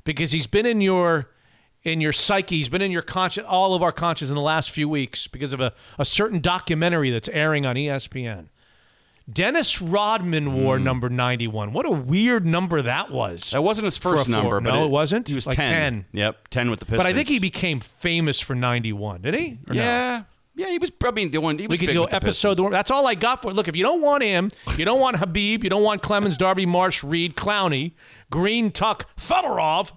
because 0.04 0.32
he's 0.32 0.48
been 0.48 0.66
in 0.66 0.80
your 0.82 1.30
in 1.84 2.02
your 2.02 2.14
psyche, 2.14 2.58
he's 2.58 2.70
been 2.70 2.82
in 2.82 2.92
your 2.92 3.02
conscious 3.02 3.44
all 3.46 3.74
of 3.74 3.82
our 3.82 3.92
conscious 3.92 4.30
in 4.30 4.36
the 4.36 4.42
last 4.42 4.70
few 4.72 4.88
weeks 4.90 5.26
because 5.28 5.54
of 5.54 5.60
a, 5.62 5.74
a 5.98 6.06
certain 6.06 6.40
documentary 6.42 7.10
that's 7.10 7.30
airing 7.30 7.66
on 7.66 7.76
ESPN. 7.76 8.48
Dennis 9.32 9.82
Rodman 9.82 10.54
wore 10.54 10.78
hmm. 10.78 10.84
number 10.86 11.10
91. 11.10 11.74
What 11.74 11.86
a 11.86 11.92
weird 11.92 12.46
number 12.46 12.82
that 12.82 13.12
was. 13.12 13.52
That 13.52 13.62
wasn't 13.62 13.86
his 13.86 13.98
first 13.98 14.30
number, 14.30 14.62
but 14.62 14.74
no, 14.74 14.86
it, 14.86 14.90
wasn't. 14.90 15.28
He 15.28 15.34
was 15.34 15.46
like 15.46 15.58
10. 15.58 15.68
10. 15.68 16.06
Yep, 16.14 16.48
10 16.48 16.70
with 16.70 16.80
the 16.80 16.86
Pistons. 16.86 17.04
But 17.04 17.08
I 17.08 17.14
think 17.14 17.28
he 17.28 17.40
became 17.40 17.82
famous 17.82 18.40
for 18.40 18.56
91, 18.56 19.22
did 19.22 19.34
he? 19.34 19.60
Or 19.68 19.74
no? 19.74 19.82
Yeah. 19.82 20.24
Yeah, 20.56 20.70
he 20.70 20.80
was 20.80 20.90
probably 20.90 21.30
doing. 21.30 21.60
He 21.60 21.68
was 21.68 21.80
We 21.80 21.86
could 21.86 21.94
go 21.94 22.08
the 22.08 22.16
episode. 22.16 22.56
Pistons. 22.56 22.72
That's 22.72 22.90
all 22.90 23.06
I 23.06 23.14
got 23.14 23.44
for. 23.44 23.54
Look, 23.54 23.68
if 23.68 23.76
you 23.76 23.84
don't 23.84 24.02
want 24.02 24.24
him, 24.24 24.50
you 24.76 24.86
don't 24.86 25.00
want 25.00 25.18
Habib, 25.18 25.64
you 25.64 25.70
don't 25.70 25.84
want 25.84 26.02
Clemons, 26.02 26.36
Darby, 26.36 26.66
Marsh, 26.66 27.04
Reed, 27.04 27.36
Clowney, 27.36 27.92
Greene, 28.32 28.72
Tuck, 28.72 29.08
Fedorov. 29.18 29.92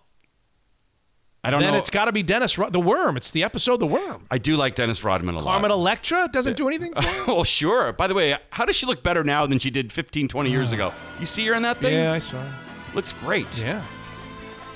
I 1.42 1.50
don't 1.50 1.62
then 1.62 1.72
know. 1.72 1.78
it's 1.78 1.88
got 1.90 2.04
to 2.04 2.12
be 2.12 2.22
Dennis, 2.22 2.58
Ro- 2.58 2.68
the 2.68 2.80
Worm. 2.80 3.16
It's 3.16 3.30
the 3.30 3.44
episode, 3.44 3.80
the 3.80 3.86
Worm. 3.86 4.26
I 4.30 4.36
do 4.36 4.56
like 4.56 4.74
Dennis 4.74 5.02
Rodman 5.02 5.36
a 5.36 5.42
Carmen 5.42 5.70
lot. 5.70 5.74
Electra 5.76 6.28
doesn't 6.30 6.56
do 6.56 6.68
anything. 6.68 6.92
For 6.92 7.00
him? 7.08 7.26
well, 7.26 7.44
sure. 7.44 7.92
By 7.94 8.06
the 8.08 8.14
way, 8.14 8.36
how 8.50 8.66
does 8.66 8.76
she 8.76 8.84
look 8.84 9.02
better 9.02 9.24
now 9.24 9.46
than 9.46 9.58
she 9.58 9.70
did 9.70 9.90
15, 9.92 10.28
20 10.28 10.50
years 10.50 10.72
ago? 10.74 10.92
You 11.18 11.24
see 11.26 11.46
her 11.46 11.54
in 11.54 11.62
that 11.62 11.78
thing? 11.78 11.94
yeah, 11.94 12.12
I 12.12 12.18
saw. 12.18 12.42
it. 12.42 12.50
Looks 12.94 13.12
great. 13.14 13.62
Yeah. 13.62 13.82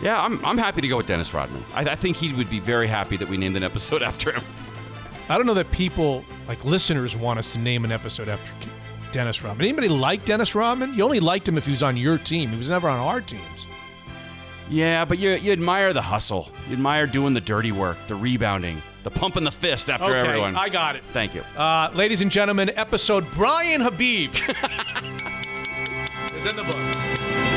Yeah, 0.03 0.21
I'm, 0.23 0.45
I'm 0.45 0.59
happy 0.59 0.81
to 0.81 0.89
go 0.89 0.97
with 0.97 1.07
Dennis 1.07 1.33
Rodman. 1.35 1.63
I, 1.75 1.81
I 1.91 1.95
think 1.95 2.17
he 2.17 2.33
would 2.33 2.49
be 2.51 2.61
very 2.61 2.87
happy 2.87 3.17
that 3.19 3.29
we 3.29 3.37
named 3.37 3.57
an 3.57 3.63
episode 3.63 4.03
after 4.11 4.33
him. 4.33 4.43
I 5.29 5.37
don't 5.37 5.47
know 5.47 5.55
that 5.55 5.71
people 5.71 6.25
like 6.49 6.65
listeners 6.65 7.15
want 7.15 7.39
us 7.39 7.53
to 7.53 7.59
name 7.59 7.85
an 7.85 7.93
episode 7.93 8.29
after 8.29 8.51
Dennis 9.13 9.43
Rodman. 9.43 9.65
Anybody 9.67 9.89
like 9.89 10.25
Dennis 10.25 10.55
Rodman? 10.55 10.95
You 10.95 11.05
only 11.05 11.21
liked 11.21 11.47
him 11.49 11.57
if 11.59 11.65
he 11.67 11.71
was 11.73 11.83
on 11.83 11.97
your 11.97 12.19
team. 12.19 12.51
He 12.51 12.59
was 12.59 12.71
never 12.71 12.89
on 12.89 12.99
our 12.99 13.21
teams. 13.21 13.43
Yeah, 14.71 15.05
but 15.05 15.19
you, 15.19 15.31
you 15.31 15.53
admire 15.53 15.93
the 15.93 16.03
hustle. 16.03 16.49
You 16.69 16.75
admire 16.75 17.07
doing 17.07 17.35
the 17.35 17.41
dirty 17.41 17.73
work, 17.73 17.99
the 18.07 18.15
rebounding, 18.15 18.81
the 19.03 19.11
pumping 19.11 19.45
the 19.45 19.53
fist 19.53 19.91
after 19.91 20.07
okay, 20.07 20.29
everyone. 20.29 20.57
I 20.57 20.69
got 20.69 20.97
it. 20.97 21.03
Thank 21.13 21.35
you. 21.35 21.43
Uh, 21.57 21.91
ladies 21.95 22.23
and 22.23 22.31
gentlemen, 22.31 22.71
episode 22.71 23.27
Brian 23.35 23.81
Habib 23.81 24.31
is 26.35 26.47
in 26.47 26.57
the 26.57 26.63
books. 26.63 27.54